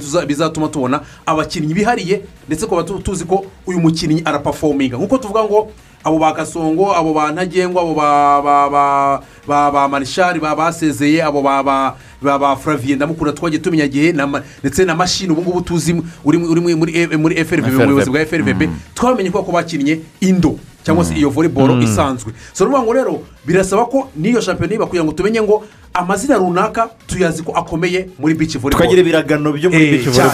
tuza- 0.00 0.26
bizatuma 0.26 0.68
tubona 0.68 1.00
abakinnyi 1.26 1.74
bihariye 1.74 2.20
ndetse 2.46 2.66
kuba 2.68 2.82
tu- 2.84 3.00
tuzi 3.00 3.24
ko 3.24 3.44
uyu 3.66 3.80
mukinnyi 3.80 4.22
arapafominga 4.24 4.96
nk'uko 5.00 5.18
tuvuga 5.18 5.44
ngo 5.44 5.72
abo 6.04 6.18
ba 6.18 6.32
gasongo 6.32 6.96
abo 6.96 7.12
ba 7.12 7.32
ntagengwa 7.32 7.82
abo 7.82 7.94
ba 9.76 9.88
marishari 9.88 10.40
ba 10.40 10.54
basezeye 10.56 11.22
abo 11.24 11.42
ba 11.42 11.62
ba 11.62 11.96
ba 12.22 12.38
ba 12.38 12.56
furaviye 12.56 12.96
ndamukunda 12.96 13.32
twagiye 13.32 13.60
tumenya 13.62 13.84
igihe 13.84 14.12
ndetse 14.60 14.84
na 14.84 14.94
mashini 14.94 15.32
ubu 15.32 15.42
ngubu 15.42 15.60
tuzi 15.60 15.96
uri 16.24 16.38
mu- 16.38 16.48
uri 16.50 16.60
mu- 16.60 16.76
muri 16.76 17.06
muri 17.16 17.44
frvb 17.44 17.66
mu 17.72 17.84
buyobozi 17.84 18.10
bwa 18.10 18.26
frvb 18.26 18.62
twamenye 18.94 19.30
ko 19.30 19.52
bakinnye 19.52 20.00
indo. 20.20 20.58
Cyangwa 20.84 21.04
se 21.04 21.14
iyo 21.14 21.30
volleyball 21.30 21.70
Mm. 21.76 21.82
isanzwe 21.82 22.32
so 22.52 22.64
ni 22.64 22.70
ngo 22.82 22.92
rero 22.92 23.22
birasaba 23.46 23.84
ko 23.86 24.08
n'iyo 24.16 24.40
shampiyona 24.40 24.86
kugira 24.86 25.04
ngo 25.04 25.12
tumenye 25.12 25.42
ngo 25.42 25.64
amazina 25.94 26.36
runaka 26.38 26.90
tuyazi 27.06 27.42
ko 27.42 27.52
akomeye 27.52 28.08
muri 28.18 28.34
bici 28.34 28.58
volleyball 28.58 28.80
tukagira 28.88 29.00
ibiragano 29.00 29.52
byo 29.52 29.70
muri 29.70 29.84
Eh, 29.84 29.92
bici 29.98 30.10
cyane. 30.12 30.30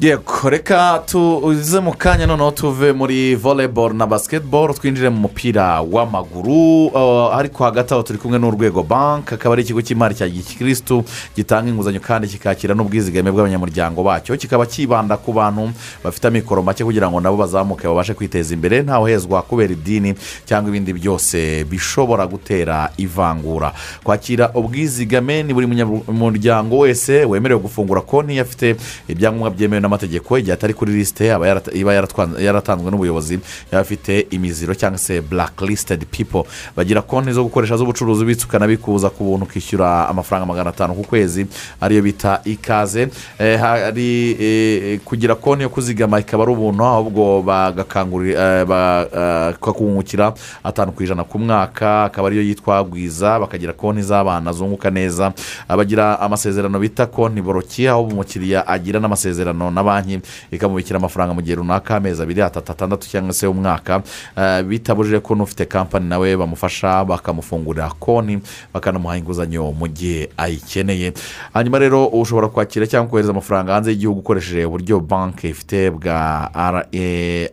Yego 0.00 0.50
reka 0.50 1.02
tuze 1.06 1.80
mu 1.80 1.92
kanya 1.92 2.26
noneho 2.26 2.50
tuve 2.50 2.92
muri 2.92 3.34
volleyball 3.34 3.94
na 3.94 4.06
basketball 4.06 4.74
twinjire 4.74 5.08
mu 5.08 5.16
mupira 5.20 5.80
w'amaguru 5.80 6.90
ariko 7.32 7.64
hagati 7.64 7.94
aho 7.94 8.02
turi 8.02 8.18
kumwe 8.18 8.38
n'urwego 8.38 8.82
banki 8.82 9.34
akaba 9.34 9.52
ari 9.54 9.62
ikigo 9.62 9.80
cy'imari 9.82 10.14
cya 10.14 10.28
gikirisitu 10.28 11.04
gitanga 11.36 11.70
inguzanyo 11.70 12.00
kandi 12.00 12.28
kikakira 12.28 12.74
n'ubwizigame 12.74 13.30
bw'abanyamuryango 13.32 14.02
bacyo 14.04 14.36
kikaba 14.36 14.66
kibanda 14.66 15.16
ku 15.16 15.32
bantu 15.32 15.72
bafite 16.04 16.24
amikoro 16.28 16.62
make 16.62 16.84
kugira 16.84 17.08
ngo 17.10 17.20
nabo 17.20 17.36
bazamuke 17.40 17.88
babashe 17.88 18.12
kwiteza 18.14 18.52
imbere 18.54 18.82
ntawuhezwa 18.84 19.42
kubera 19.48 19.72
idini 19.72 20.12
cyangwa 20.44 20.68
ibindi 20.76 20.92
byose 20.92 21.64
bishobora 21.64 22.26
gutera 22.26 22.92
ivangura. 23.00 23.72
Kwakira 24.04 24.50
ubwizigame 24.54 25.42
ni 25.42 25.54
buri 25.54 25.66
munyamuryango 25.66 26.78
wese 26.84 27.24
wemerewe 27.24 27.60
gufungura 27.60 28.00
konti 28.00 28.38
afite 28.40 28.76
ibyangombwa 29.08 29.50
byemewe 29.50 29.85
n'amategeko 29.86 30.38
igihe 30.38 30.52
atari 30.52 30.74
kuri 30.74 30.92
lisite 30.92 31.30
iba 31.72 31.92
yaratanzwe 32.38 32.90
n'ubuyobozi 32.90 33.38
yaba 33.72 33.80
afite 33.82 34.26
imiziro 34.30 34.74
cyangwa 34.74 34.98
se 34.98 35.20
blacklisted 35.20 36.04
people. 36.10 36.42
Bagira 36.76 37.02
konti 37.02 37.32
zo 37.32 37.44
gukoresha 37.44 37.76
z'ubucuruzi 37.76 38.22
ubitsa 38.22 38.46
ukanabikuza 38.46 39.10
ku 39.10 39.24
buntu 39.24 39.44
ukishyura 39.46 40.08
amafaranga 40.08 40.46
magana 40.46 40.70
atanu 40.70 40.94
ku 40.94 41.02
kwezi 41.04 41.46
ariyo 41.80 42.02
bita 42.02 42.40
ikaze. 42.44 43.08
Eh, 43.38 43.60
hari 43.60 44.36
eh, 44.40 45.00
kugira 45.04 45.34
konti 45.34 45.62
yo 45.62 45.68
kuzigama 45.68 46.20
ikaba 46.20 46.42
ari 46.42 46.52
ubuntu 46.52 46.84
ahubwo 46.84 47.42
bagakangurira 47.42 48.60
eh, 48.60 48.66
bakakungukira 48.66 50.34
atanu 50.64 50.92
ku 50.92 51.02
ijana 51.02 51.24
ku 51.24 51.38
mwaka 51.38 52.04
akaba 52.04 52.28
ariyo 52.28 52.42
yitwa 52.42 52.84
gwiza 52.84 53.38
bakagira 53.38 53.72
konti 53.72 54.02
z'abana 54.02 54.52
zunguka 54.52 54.90
neza. 54.90 55.32
Bagira 55.68 56.20
amasezerano 56.20 56.78
bita 56.78 57.06
konti 57.06 57.42
boroki 57.42 57.88
aho 57.88 58.02
umukiriya 58.02 58.66
agira 58.66 59.00
n'amasezerano 59.00 59.70
na 59.76 59.84
banki 59.84 60.20
ikamubikira 60.50 60.96
amafaranga 60.96 61.34
mu 61.36 61.42
gihe 61.44 61.56
runaka 61.60 61.96
amezi 62.00 62.22
abiri 62.22 62.42
atatu 62.42 62.72
atandatu 62.72 63.04
cyangwa 63.08 63.32
se 63.32 63.46
umwaka. 63.46 64.02
Eh, 64.36 64.62
bitabujije 64.64 65.20
ko 65.20 65.34
n'ufite 65.36 65.68
kampani 65.68 66.08
nawe 66.08 66.36
bamufasha 66.36 67.04
bakamufungurira 67.04 67.92
konti 68.00 68.38
bakanamuha 68.74 69.16
inguzanyo 69.20 69.72
mu 69.72 69.86
gihe 69.88 70.28
ayikeneye. 70.36 71.12
Hanyuma 71.54 71.78
rero 71.78 72.06
ushobora 72.08 72.48
kwakira 72.48 72.86
cyangwa 72.86 73.10
kohereza 73.10 73.32
amafaranga 73.32 73.72
hanze 73.74 73.90
y'igihugu 73.90 74.20
ukoresheje 74.20 74.64
uburyo 74.64 75.00
banki 75.00 75.48
ifite 75.48 75.90
bwa 75.90 76.48
rei 76.92 77.50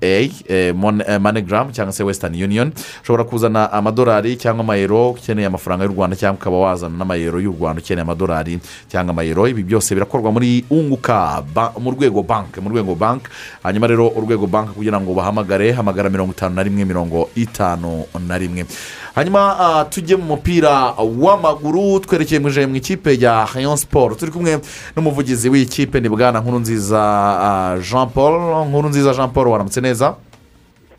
rea 0.00 1.18
manegaramu 1.20 1.72
cyangwa 1.72 1.92
se 1.92 2.02
wesitani 2.04 2.40
yuniyoni 2.40 2.72
ushobora 3.02 3.24
kuzana 3.24 3.72
amadolari 3.72 4.36
cyangwa 4.36 4.64
amayero 4.64 5.10
ukeneye 5.10 5.46
amafaranga 5.46 5.84
y'u 5.84 5.92
rwanda 5.92 6.16
cyangwa 6.16 6.38
ukaba 6.40 6.56
wazana 6.58 6.96
n'amayero 6.98 7.25
y'u 7.40 7.52
rwanda 7.52 7.82
ukeneye 7.82 8.02
amadolari 8.02 8.58
cyangwa 8.88 9.10
amayero 9.12 9.48
ibi 9.48 9.62
byose 9.62 9.94
birakorwa 9.94 10.32
muri 10.32 10.64
unguka 10.70 11.42
mu 11.78 11.90
rwego 11.90 12.22
banki 12.22 12.60
mu 12.60 12.68
rwego 12.70 12.94
banki 12.94 13.26
hanyuma 13.62 13.86
rero 13.86 14.08
urwego 14.08 14.46
banki 14.46 14.72
kugira 14.72 15.00
ngo 15.00 15.14
bahamagare 15.14 15.72
hamagara 15.72 16.10
mirongo 16.10 16.32
itanu 16.32 16.54
na 16.54 16.62
rimwe 16.62 16.84
mirongo 16.84 17.28
itanu 17.34 18.04
na 18.26 18.38
rimwe. 18.38 18.66
Hanyuma 19.14 19.56
ah, 19.58 19.84
tujye 19.84 20.16
mu 20.16 20.24
mupira 20.24 20.92
w'amaguru 20.98 22.00
twerekeye 22.00 22.38
mu 22.40 22.76
ikipe 22.76 23.16
ya 23.20 23.48
rayon 23.54 23.76
siporo 23.76 24.14
turi 24.14 24.32
kumwe 24.32 24.60
n'umuvugizi 24.96 25.48
w'iyi 25.48 25.66
kipe 25.66 26.00
ni 26.00 26.08
bwana 26.08 26.40
nkuru 26.40 26.58
nziza 26.58 27.00
ah, 27.00 27.78
jean 27.80 28.08
paul 28.08 28.66
nkuru 28.68 28.88
nziza 28.88 29.14
jean 29.14 29.30
paul 29.30 29.48
waramutse 29.48 29.80
neza? 29.80 30.14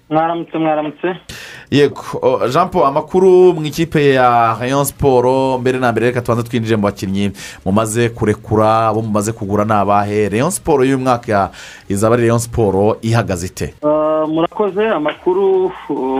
Mwaramutse 0.09 0.57
mwaramutse 0.57 1.15
yego 1.71 2.01
jean 2.53 2.69
paul 2.69 2.85
amakuru 2.87 3.53
mu 3.53 3.65
ikipe 3.65 4.13
ya 4.13 4.55
rayon 4.59 4.85
siporo 4.85 5.57
mbere 5.57 5.79
na 5.79 5.91
mbere 5.91 6.05
reka 6.07 6.21
tubanze 6.21 6.43
twinjire 6.49 6.75
mu 6.75 6.83
bakinnyi 6.83 7.31
mumaze 7.65 8.09
kurekura 8.09 8.87
abo 8.87 9.01
mumaze 9.01 9.31
kugura 9.31 9.65
ni 9.65 9.73
abahe 9.73 10.29
rayon 10.29 10.51
siporo 10.51 10.83
y'uyu 10.83 10.97
mwaka 10.99 11.51
izaba 11.89 12.15
ari 12.15 12.23
rayon 12.23 12.39
siporo 12.39 12.97
ihagaze 13.01 13.45
ite 13.47 13.73
murakoze 14.27 14.87
amakuru 14.89 15.71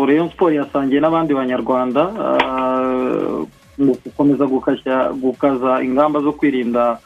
rayon 0.08 0.30
siporo 0.30 0.52
yasangiye 0.56 1.00
n'abandi 1.02 1.34
banyarwanda 1.34 2.02
mu 3.78 3.94
gukomeza 4.06 4.46
gukashya 4.46 5.12
gukaza 5.22 5.80
ingamba 5.84 6.20
zo 6.20 6.32
kwirinda 6.32 6.98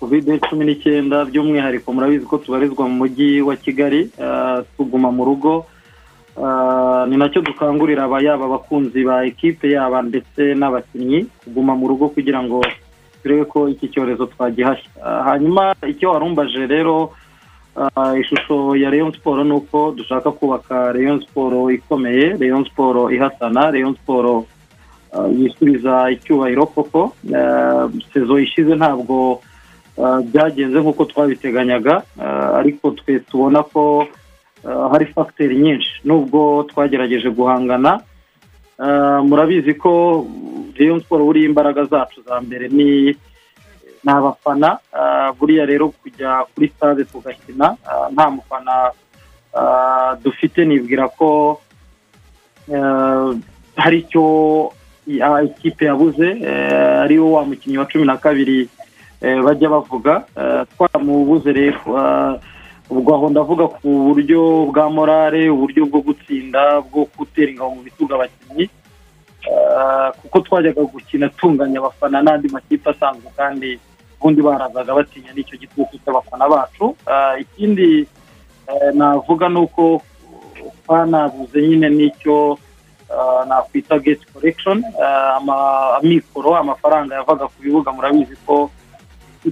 kovide 0.00 0.38
cumi 0.38 0.64
n'icyenda 0.64 1.24
by'umwihariko 1.24 1.92
murabizi 1.92 2.24
ko 2.26 2.38
tubarizwa 2.38 2.88
mu 2.88 2.94
mujyi 2.94 3.42
wa 3.42 3.56
kigali 3.56 4.10
tuguma 4.76 5.10
mu 5.12 5.24
rugo 5.24 5.66
ni 7.08 7.16
na 7.16 7.28
cyo 7.30 7.40
dukangurira 7.42 8.04
aba 8.04 8.18
yaba 8.22 8.44
abakunzi 8.44 9.04
ba 9.04 9.22
ekipe 9.26 9.70
yaba 9.70 10.02
ndetse 10.02 10.54
n'abakinnyi 10.58 11.26
kuguma 11.44 11.74
mu 11.78 11.86
rugo 11.88 12.08
kugira 12.10 12.42
ngo 12.42 12.58
turebe 13.22 13.44
ko 13.44 13.68
iki 13.68 13.88
cyorezo 13.88 14.26
twagihashya 14.26 14.90
Ah, 15.04 15.22
hanyuma 15.30 15.74
icyo 15.86 16.10
warumbaje 16.10 16.66
rero 16.66 17.12
ah, 17.76 18.12
ishusho 18.18 18.76
ya 18.76 18.90
rayon 18.90 19.12
siporo 19.12 19.44
ni 19.44 19.52
uko 19.52 19.92
dushaka 19.96 20.30
kubaka 20.32 20.92
rayon 20.92 21.20
siporo 21.22 21.70
ikomeye 21.70 22.36
rayon 22.40 22.64
siporo 22.64 23.10
ihasana 23.14 23.70
rayon 23.70 23.94
siporo 23.94 24.44
ah, 25.14 25.28
yisubiza 25.30 26.10
icyubahiro 26.10 26.66
koko. 26.66 27.14
Ah, 27.36 27.86
sezo 28.12 28.38
ishize 28.38 28.74
ntabwo 28.74 29.40
ah, 30.02 30.18
byagenze 30.20 30.80
nk'uko 30.82 31.04
twabiteganyaga 31.04 32.02
Ah, 32.18 32.58
ariko 32.58 32.90
twe 32.90 33.20
tubona 33.30 33.62
ko 33.62 34.04
ah, 34.04 34.08
hari 34.64 35.06
fagiteri 35.06 35.56
nyinshi. 35.56 35.90
Nubwo 36.04 36.62
twagerageje 36.68 37.30
guhangana 37.30 38.00
Ah, 38.78 39.22
murabizi 39.22 39.74
ko 39.78 40.26
rayon 40.74 40.98
siporo 41.00 41.24
buriya 41.24 41.46
imbaraga 41.46 41.84
zacu 41.86 42.22
za 42.26 42.40
mbere 42.42 42.66
ni 42.68 43.14
abafana. 44.06 44.78
Ah, 44.92 45.30
buriya 45.38 45.62
rero 45.66 45.94
kujya 46.02 46.42
kuri 46.54 46.68
stade 46.74 47.04
tugakina 47.06 47.76
nta 48.12 48.30
mufana 48.30 48.90
dufite 50.26 50.66
nibwira 50.66 51.06
ko 51.08 51.60
hari 53.76 53.98
icyo 53.98 54.24
ikipe 55.44 55.84
yabuze 55.84 56.26
eh, 56.42 57.02
ari 57.04 57.18
wo 57.18 57.32
wa 57.32 57.44
mukinnyi 57.44 57.78
wa 57.78 57.86
cumi 57.86 58.04
na 58.06 58.16
kabiri 58.16 58.68
eh, 59.22 59.38
bajya 59.42 59.68
bavuga. 59.70 60.24
Eh, 60.36 60.62
twaramubuze 60.74 61.52
rero 61.52 61.78
ubwo 62.90 63.14
aho 63.14 63.28
ndavuga 63.30 63.64
ku 63.68 63.88
buryo 64.12 64.68
bwa 64.70 64.90
morale 64.90 65.50
uburyo 65.50 65.86
bwo 65.86 66.00
gutsinda 66.00 66.80
bwo 66.84 67.08
gutera 67.18 67.50
ingabo 67.50 67.70
mu 67.74 67.82
bitugu 67.82 68.14
abakinnyi 68.14 68.68
Ah, 69.76 70.08
kuko 70.22 70.40
twajyaga 70.40 70.80
gukina 70.88 71.28
tunganya 71.28 71.76
abafana 71.78 72.22
n'andi 72.24 72.48
makipe 72.48 72.88
asanzwe 72.90 73.28
kandi 73.36 73.76
ubundi 74.16 74.40
barazaga 74.40 74.96
batinya 74.96 75.36
n'icyo 75.36 75.60
gitutu 75.60 76.00
cy'abafana 76.00 76.48
bacu. 76.48 76.96
Ah, 77.04 77.36
ikindi 77.36 78.08
eh, 78.64 78.90
navuga 78.96 79.48
ni 79.52 79.60
uko 79.60 80.00
twanabuze 80.84 81.60
nyine 81.60 81.88
n'icyo 81.92 82.56
nakwita 83.48 83.98
geti 84.00 84.24
korekishoni 84.32 84.84
amikoro 86.00 86.56
amafaranga 86.56 87.14
yavaga 87.14 87.44
ku 87.52 87.60
bibuga 87.60 87.92
murabizi 87.92 88.36
ko 88.48 88.70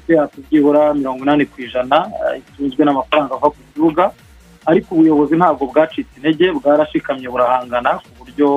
yacu 0.09 0.41
byibura 0.51 0.95
mirongo 0.95 1.23
inani 1.25 1.45
ku 1.47 1.57
ijana 1.63 1.97
ah, 2.23 2.37
itunzwe 2.37 2.85
n'amafaranga 2.85 3.35
ava 3.35 3.51
ku 3.51 3.61
kibuga. 3.75 4.05
Ariko 4.67 4.95
ubuyobozi 4.95 5.35
ntabwo 5.37 5.67
bwacitse 5.67 6.15
intege 6.17 6.53
bwarashikamye 6.55 7.29
burahangana 7.29 7.91
ku 8.03 8.09
buryo 8.19 8.49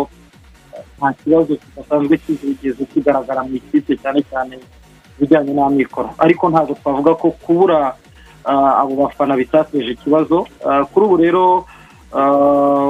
nta 0.97 1.13
kibazo 1.19 1.55
kidasanzwe 1.61 2.13
kigeze 2.23 2.83
kigaragara 2.93 3.41
mu 3.43 3.55
ikipe 3.59 3.97
cyane 4.01 4.19
cyane 4.29 4.55
ibijyanye 5.17 5.51
n'amikoro. 5.53 6.09
Ariko 6.17 6.43
ntabwo 6.49 6.73
twavuga 6.79 7.11
ko 7.15 7.31
kubura 7.43 7.95
ah, 8.45 8.81
abo 8.81 8.93
bafana 9.01 9.33
bitateje 9.35 9.91
ikibazo. 9.97 10.47
Kuri 10.91 11.03
ubu 11.05 11.17
rero 11.17 11.43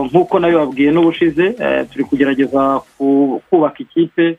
nk'uko 0.05 0.39
nabibabwiye 0.39 0.91
n'ubushize 0.91 1.55
eh, 1.59 1.85
turi 1.89 2.03
kugerageza 2.03 2.79
ku- 2.97 3.41
kubaka 3.49 3.79
ikipe 3.81 4.37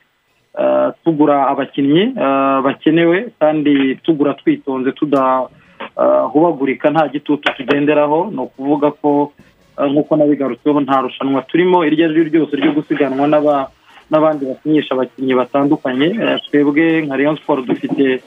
tugura 1.05 1.49
abakinnyi 1.53 2.15
ah, 2.21 2.61
bakenewe 2.65 3.29
kandi 3.41 3.97
tugura 4.05 4.35
twitonze 4.35 4.93
tudahubagurika 4.93 6.91
nta 6.91 7.09
gitutu 7.09 7.53
tugenderaho. 7.57 8.31
Ni 8.31 8.41
ukuvuga 8.41 8.91
ko 8.91 9.33
nk'uko 9.77 10.17
nabigarutseho 10.17 10.81
nta 10.81 11.01
rushanwa 11.01 11.43
turimo. 11.43 11.85
Iryo 11.85 12.05
ari 12.09 12.15
ryo 12.15 12.25
ryose 12.31 12.57
ryo 12.57 12.73
gusiganwa 12.73 13.27
n'aba- 13.29 13.69
n'abandi 14.11 14.47
basinyisha 14.47 14.95
abakinnyi 14.95 15.35
batandukanye. 15.35 16.07
Eh, 16.23 16.39
twebwe 16.49 17.03
nka 17.05 17.17
rayon 17.17 17.37
siporo 17.37 17.63
dufite 17.63 18.23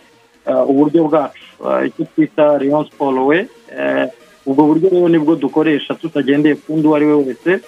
uburyo 0.70 1.04
bwacu. 1.10 1.42
Icyo 1.88 2.04
twita 2.14 2.58
rayon 2.58 2.86
siporo 2.86 3.26
we 3.26 3.48
Eh, 3.70 4.06
ubwo 4.50 4.66
buryo 4.66 4.90
rero 4.90 5.06
ni 5.10 5.20
bwo 5.22 5.36
dukoresha 5.38 5.94
tutagendeye 5.94 6.56
ku 6.58 6.74
undi 6.74 6.88
uwo 6.90 6.96
ari 6.98 7.06
we 7.06 7.14
wese 7.22 7.62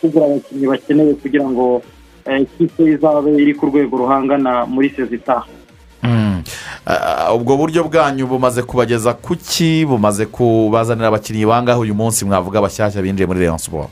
tugura 0.00 0.24
abakinnyi 0.28 0.66
bakenewe 0.68 1.12
kugira 1.16 1.48
ngo 1.48 1.80
eh, 1.80 1.84
ikipe 2.40 2.82
izabe 2.84 3.30
iri 3.42 3.54
ku 3.54 3.66
rwego 3.66 3.96
ruhangana 3.96 4.66
muri 4.66 4.90
sezitaha 4.90 5.46
Mm. 6.02 6.42
Ah, 6.86 7.30
ubwo 7.34 7.54
buryo 7.56 7.84
bwanyu 7.86 8.26
bumaze 8.26 8.62
kubageza 8.62 9.14
ku 9.14 9.36
ki 9.38 9.86
bumaze 9.86 10.26
kubazanira 10.26 11.08
abakinnyi 11.08 11.46
bangahe 11.46 11.78
uyu 11.78 11.94
munsi? 11.94 12.24
Mwavuga 12.26 12.58
bashyashya 12.58 13.02
binjiye 13.02 13.26
muri 13.26 13.40
rayon 13.40 13.58
siporo 13.58 13.86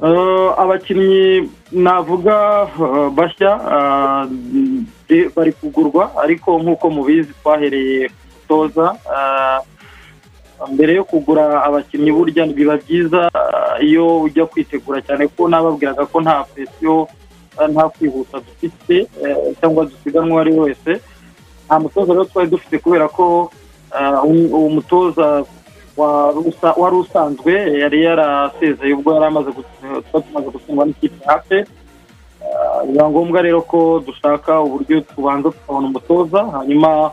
Eh, 0.00 0.48
abakinnyi 0.56 1.50
navuga 1.72 2.64
eh, 2.80 3.10
bashya 3.12 3.52
eh, 5.12 5.28
bari 5.36 5.52
kugurwa. 5.52 6.16
Ariko 6.24 6.58
nk'uko 6.62 6.90
mubizi 6.90 7.32
twahereye 7.42 8.08
ah, 9.12 9.60
mbere 10.72 10.94
yo 10.94 11.04
kugura 11.04 11.62
abakinnyi 11.62 12.12
burya 12.12 12.46
biba 12.46 12.76
byiza 12.80 13.28
iyo 13.84 14.20
ujya 14.24 14.46
kwitegura 14.46 15.02
cyane 15.04 15.28
ko 15.28 15.44
nababwiraga 15.48 16.06
ko 16.06 16.20
nta 16.24 16.44
presiyo 16.54 17.08
nta 17.68 17.88
kwihuta 17.88 18.38
dufite 18.38 18.96
eh, 19.24 19.36
cyangwa 19.60 19.84
dusiganwa 19.90 20.30
uwo 20.30 20.40
ari 20.40 20.52
we 20.52 20.60
wese. 20.70 20.92
Nta 21.66 21.74
mutoza 21.80 22.12
rero 22.12 22.24
twari 22.24 22.48
dufite 22.50 22.78
kubera 22.78 23.08
ko 23.08 23.50
ah, 23.90 24.22
uwo 24.22 24.68
mutoza 24.68 25.44
wari 25.98 26.38
usa- 26.50 26.76
wari 26.78 26.96
usanzwe 26.96 27.52
yari 27.82 27.98
yarasezeye 28.06 28.92
ubwo 28.94 29.10
yari 29.14 29.26
amaze 29.26 29.50
gutsindwa 29.50 30.84
n'ikipe 30.86 31.18
hafi. 31.26 31.58
Ah, 32.44 32.84
biba 32.86 33.10
ngombwa 33.10 33.42
rero 33.42 33.60
ko 33.62 33.98
dushaka 34.06 34.60
uburyo 34.62 35.00
tubanza 35.00 35.50
tukabona 35.50 35.86
umutoza 35.90 36.40
hanyuma 36.56 37.10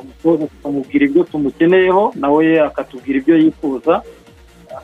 umutoza 0.00 0.44
tukamubwira 0.46 1.04
ibyo 1.04 1.22
tumukeneyeho 1.24 2.12
nawe 2.14 2.44
akatubwira 2.60 3.18
ibyo 3.18 3.34
yifuza. 3.42 4.02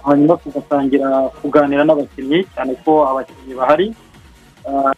Hanyuma 0.05 0.37
tugatangira 0.43 1.09
kuganira 1.41 1.85
n'abakinnyi 1.87 2.45
cyane 2.55 2.75
ko 2.85 3.07
abakinnyi 3.09 3.55
bahari. 3.55 3.87
Ah, 3.95 4.06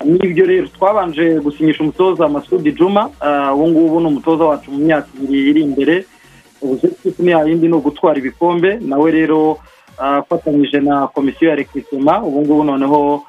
n'ibyo 0.04 0.46
rero 0.46 0.66
twabanje 0.68 1.40
gusinyisha 1.40 1.82
umutoza 1.82 2.28
masudi 2.28 2.72
juma 2.72 3.10
Ah, 3.20 3.54
ubu 3.54 3.68
ngubu 3.68 4.00
ni 4.00 4.06
umutoza 4.06 4.44
wacu 4.44 4.70
mu 4.70 4.78
myaka 4.78 5.08
ibiri 5.22 5.50
iri 5.50 5.60
imbere. 5.62 6.04
Ni 7.18 7.30
yindi 7.32 7.68
ni 7.68 7.74
ugutwara 7.74 8.18
ibikombe. 8.18 8.78
Nawe 8.80 9.10
rero 9.10 9.58
ah, 9.98 10.16
afatanyije 10.18 10.80
na 10.80 11.06
komisiyo 11.06 11.50
ya 11.50 11.56
rekritema 11.56 12.22
ubu 12.24 12.40
ngubu 12.42 12.64
noneho 12.64 13.22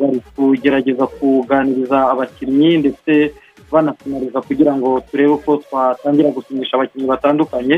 bari 0.00 0.22
kugerageza 0.36 1.06
kuganiriza 1.06 2.10
abakinnyi 2.10 2.78
ndetse 2.78 3.32
banafinariza 3.72 4.40
kugira 4.40 4.76
ngo 4.76 5.00
turebe 5.10 5.30
uko 5.32 5.56
twatangira 5.56 6.30
gusinyisha 6.30 6.76
abakinnyi 6.76 7.06
batandukanye 7.10 7.76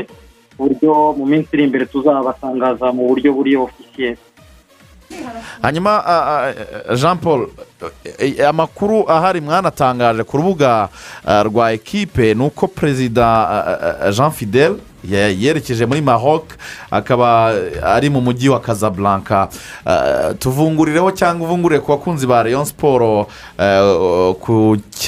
ku 0.57 0.59
buryo 0.69 0.93
mu 1.17 1.25
minsi 1.25 1.49
iri 1.53 1.63
imbere 1.65 1.85
tuzabatangaza 1.89 2.93
mu 2.93 3.07
buryo 3.09 3.33
buri 3.33 3.57
ofisiyeri 3.57 4.21
hanyuma 5.65 5.91
jean 6.93 7.17
paul 7.17 7.49
amakuru 8.49 9.09
ahari 9.11 9.41
mwanatangaje 9.41 10.23
ku 10.23 10.37
rubuga 10.37 10.89
ah, 11.25 11.43
rwa 11.43 11.71
ekipe 11.73 12.33
ni 12.33 12.43
uko 12.43 12.67
perezida 12.67 14.11
jean 14.11 14.31
fidel 14.31 14.75
yerekeje 15.39 15.85
muri 15.85 16.01
maroc 16.01 16.43
akaba 16.91 17.53
ari 17.83 18.09
mu 18.09 18.21
mujyi 18.21 18.49
wa 18.49 18.59
casablanca. 18.59 19.47
Tuvungurireho 20.39 21.11
cyangwa 21.11 21.47
uvungurire 21.47 21.79
ku 21.81 21.91
bakunzi 21.91 22.27
ba 22.27 22.43
rayon 22.43 22.65
siporo 22.65 23.27
eh, 23.59 24.35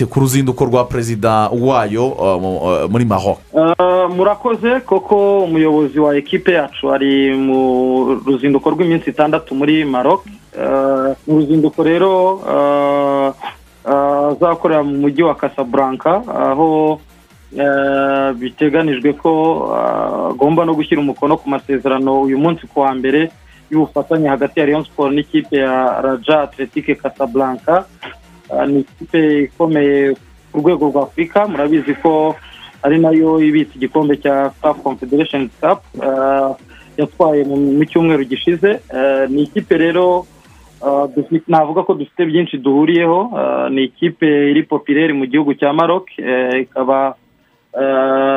ku 0.07 0.19
ruzinduko 0.19 0.65
rwa 0.65 0.85
perezida 0.87 1.49
wayo 1.51 2.15
mu- 2.39 2.87
muri 2.89 3.05
maroc. 3.05 3.39
Ah, 3.53 4.07
murakoze 4.07 4.79
koko 4.85 5.43
umuyobozi 5.43 5.99
wa 5.99 6.15
ekipe 6.17 6.51
yacu 6.53 6.93
ari 6.93 7.35
mu 7.35 8.15
ruzinduko 8.25 8.69
rw'iminsi 8.71 9.09
itandatu 9.09 9.55
muri 9.55 9.83
maroc. 9.85 10.23
Mu 11.27 11.39
ruzinduko 11.39 11.79
rero 11.83 12.41
ah, 12.43 13.31
ah, 13.85 14.35
azakorera 14.35 14.83
mu 14.83 14.95
mujyi 14.99 15.23
wa 15.23 15.35
casablanca 15.35 16.23
aho 16.27 16.99
ah, 17.59 18.33
biteganijwe 18.35 19.13
ko 19.13 19.31
agomba 20.31 20.65
no 20.65 20.75
gushyira 20.75 21.01
umukono 21.01 21.37
ku 21.39 21.47
masezerano 21.49 22.21
uyu 22.27 22.37
munsi 22.37 22.67
ku 22.67 22.83
wa 22.83 22.91
mbere 22.91 23.31
y'ubufatanye 23.71 24.27
hagati 24.27 24.59
ya 24.59 24.65
rayon 24.65 24.83
sport 24.83 25.15
n'ikipe 25.15 25.55
ya 25.55 26.01
raja 26.03 26.41
atletique 26.43 26.95
casablanca. 26.95 27.87
Ni 28.67 28.83
ikipe 28.83 29.47
ikomeye 29.47 30.11
ku 30.51 30.59
rwego 30.59 30.91
rwa 30.91 31.03
afurika 31.07 31.47
murabizi 31.47 31.95
ko 32.03 32.35
ari 32.83 32.99
na 32.99 33.15
yo 33.15 33.39
ibitse 33.39 33.79
igikombe 33.79 34.19
cya 34.19 34.51
caf 34.59 34.75
confederation 34.83 35.47
cup 35.63 35.79
yatwaye 36.99 37.47
mu 37.47 37.79
cyumweru 37.87 38.27
gishize. 38.27 38.83
Ni 39.31 39.47
ikipe 39.47 39.77
rero 39.79 40.27
navuga 41.47 41.83
ko 41.83 41.93
dufite 41.93 42.25
byinshi 42.25 42.57
duhuriyeho 42.57 43.19
Ah, 43.37 43.69
ni 43.69 43.83
ikipe 43.83 44.25
iri 44.51 44.63
popirere 44.63 45.13
mu 45.13 45.25
gihugu 45.25 45.53
cya 45.53 45.73
maroc 45.73 46.09
eh, 46.17 46.61
ikaba 46.65 47.15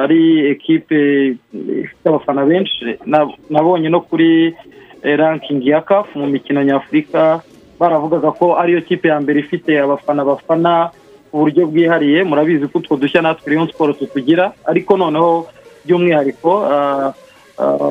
ari 0.04 0.50
ekipe 0.50 1.34
ifite 1.82 2.04
abafana 2.08 2.44
benshi. 2.46 2.96
Na- 3.06 3.26
nabonye 3.50 3.88
no 3.88 4.00
kuri 4.00 4.54
eh, 5.02 5.16
ranking 5.18 5.62
ya 5.64 5.80
caf 5.82 6.06
mu 6.14 6.26
mikino 6.26 6.62
nyafurika 6.62 7.42
baravugaga 7.80 8.30
ko 8.32 8.54
ariyo 8.56 8.80
kipe 8.82 9.08
ya 9.08 9.20
mbere 9.20 9.40
ifite 9.40 9.80
abafana 9.80 10.24
bafana 10.24 10.90
ku 11.30 11.38
buryo 11.42 11.66
bwihariye. 11.66 12.22
Murabizi 12.24 12.68
ko 12.68 12.78
utwo 12.78 12.96
dushya 12.96 13.22
natwe 13.22 13.50
rayon 13.50 13.66
siporo 13.66 13.92
tutugira 13.92 14.52
ariko 14.66 14.96
noneho 14.96 15.46
by'umwihariko 15.84 16.50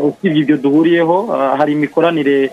usibye 0.08 0.42
ibyo 0.42 0.58
duhuriyeho 0.58 1.28
hari 1.58 1.74
imikoranire 1.74 2.52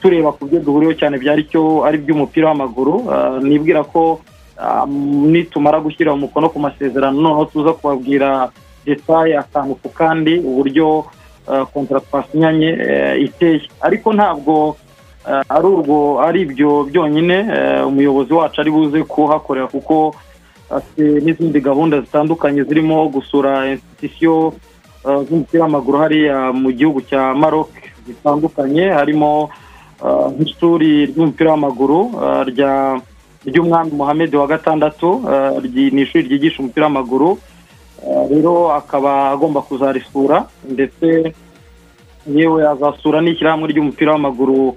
tureba 0.00 0.32
ku 0.32 0.46
byo 0.46 0.58
duhuriyeho 0.60 0.94
cyane 0.98 1.16
byari 1.18 1.46
cyo 1.50 1.84
ari 1.86 1.98
iby'umupira 1.98 2.48
w'amaguru. 2.50 2.94
Ah, 3.10 3.38
nibwira 3.42 3.84
ko 3.84 4.20
ah, 4.58 4.86
nitumara 4.86 5.80
gushyira 5.80 6.12
umukono 6.12 6.48
ku 6.50 6.58
masezerano 6.58 7.20
noneho 7.20 7.44
tuza 7.50 7.72
kubabwira 7.72 8.50
detaye 8.86 9.38
akantu 9.38 9.74
ku 9.82 9.88
kandi 9.88 10.42
uburyo 10.42 11.04
kontara 11.72 12.00
twasinyanye 12.00 12.70
eh, 12.78 13.14
iteye. 13.26 13.66
Ariko 13.80 14.12
ntabwo 14.14 14.76
eh, 15.26 15.42
ari 15.54 15.66
urwo 15.66 15.98
ari 16.22 16.40
ibyo 16.46 16.86
byonyine 16.90 17.36
eh, 17.56 17.82
umuyobozi 17.86 18.32
wacu 18.32 18.60
ari 18.60 18.70
buze 18.70 18.98
kuhakorera 19.02 19.66
kuko 19.66 20.14
afite 20.70 21.02
n'izindi 21.24 21.60
gahunda 21.60 22.00
zitandukanye 22.00 22.62
zirimo 22.64 23.06
gusura 23.10 23.66
institusiyo 23.74 24.54
eh, 25.06 25.18
z'umupira 25.26 25.62
w'amaguru 25.66 25.98
hariya 25.98 26.54
mu 26.54 26.70
gihugu 26.70 27.02
cya 27.06 27.34
maroc. 27.34 27.70
Zitandukanye 28.06 28.84
harimo 28.98 29.50
nk'ishuri 30.34 31.06
ry'umupira 31.10 31.50
w'amaguru 31.50 31.98
rya 32.50 32.98
ry'umwami 33.46 33.90
muhammed 33.94 34.34
wa 34.34 34.46
gatandatu 34.46 35.08
ryi- 35.64 35.90
ni 35.94 36.02
ishuri 36.02 36.26
ryigisha 36.26 36.58
umupira 36.62 36.86
w'amaguru 36.86 37.38
rero 38.30 38.72
akaba 38.74 39.30
agomba 39.30 39.62
kuzarisura 39.62 40.46
ndetse 40.66 41.34
yewe 42.26 42.60
azasura 42.68 43.20
n'ishyirahamwe 43.22 43.66
ry'umupira 43.70 44.12
w'amaguru 44.12 44.74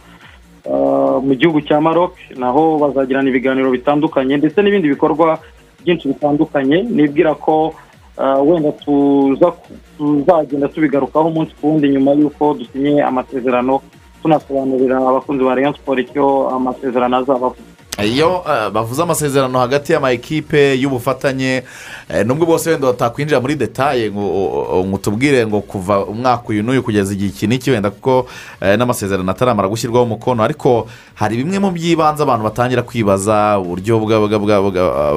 uh, 0.66 1.18
mu 1.26 1.34
gihugu 1.36 1.62
cya 1.62 1.82
maroc 1.82 2.14
naho 2.38 2.78
bazagirana 2.82 3.30
ibiganiro 3.30 3.70
bitandukanye 3.74 4.38
ndetse 4.38 4.62
n'ibindi 4.62 4.90
bikorwa 4.94 5.38
byinshi 5.82 6.08
bitandukanye 6.10 6.78
nibwira 6.90 7.34
ko 7.38 7.54
uh, 7.70 7.74
wenda 8.18 8.72
tuza 8.72 9.52
tuzagenda 9.98 10.68
tubigarukaho 10.68 11.28
umunsi 11.28 11.54
ku 11.62 11.68
wundi 11.68 11.90
nyuma 11.90 12.12
y'uko 12.14 12.54
dusinye 12.54 13.04
amasezerano 13.04 13.82
tunasobanurira 14.22 14.98
abakunzi 14.98 15.44
ba 15.44 15.56
rayon 15.56 15.74
sport 15.74 16.00
icyo 16.00 16.50
amasezerano 16.50 17.18
azaba 17.18 17.46
avuga 17.52 17.75
iyo 18.04 18.44
eh, 18.50 18.70
bavuze 18.72 19.02
amasezerano 19.04 19.60
hagati 19.60 19.94
y'ama 19.94 20.12
ekipe 20.12 20.76
y'ubufatanye 20.76 21.64
eh, 22.10 22.26
nubwo 22.26 22.46
bose 22.46 22.70
wenda 22.70 22.88
batakwinjira 22.88 23.40
muri 23.40 23.56
detaye 23.56 24.12
ngo 24.12 24.82
utubwire 24.94 25.48
ngo 25.48 25.62
kuva 25.62 26.06
umwaka 26.06 26.44
uyu 26.48 26.64
n'uyu 26.64 26.84
kugeza 26.84 27.14
igihe 27.14 27.30
iki 27.30 27.48
n'iki 27.48 27.72
wenda 27.72 27.90
kuko 27.90 28.28
eh, 28.62 28.78
n'amasezerano 28.78 29.32
ataramara 29.32 29.68
gushyirwaho 29.70 30.04
umukono. 30.06 30.44
Ariko 30.44 30.88
hari 31.16 31.38
bimwe 31.38 31.60
mu 31.60 31.72
by'ibanze 31.72 32.24
abantu 32.24 32.44
batangira 32.44 32.82
kwibaza 32.84 33.60
uburyo 33.60 34.04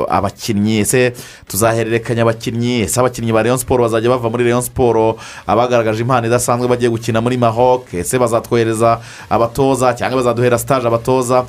abakinnyi 0.08 0.78
ese 0.78 1.12
tuzahererekanya 1.48 2.22
abakinnyi 2.22 2.80
ese 2.86 3.00
abakinnyi 3.00 3.32
ba 3.32 3.42
rayon 3.42 3.58
siporo 3.58 3.82
bazajya 3.82 4.10
bava 4.10 4.30
muri 4.30 4.44
rayon 4.44 4.62
siporo 4.62 5.18
abagaragaje 5.46 6.00
impano 6.02 6.26
idasanzwe 6.26 6.68
bagiye 6.68 6.90
gukina 6.90 7.20
muri 7.20 7.36
maroc 7.36 7.90
ese 7.94 8.18
bazatwohereza 8.18 9.00
abatoza 9.30 9.94
cyangwa 9.98 10.22
bazaduhera 10.22 10.58
sitaje 10.58 10.86
abatoza? 10.86 11.44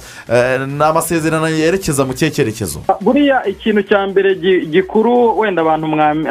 Ni 0.68 0.84
amasezerano 0.84 1.19
yerekeza 1.60 2.06
mu 2.06 2.14
cyerekezo 2.14 2.80
buriya 3.02 3.44
ikintu 3.48 3.82
cya 3.84 4.08
mbere 4.08 4.36
gi- 4.36 4.66
gikuru 4.72 5.40
wenda 5.40 5.62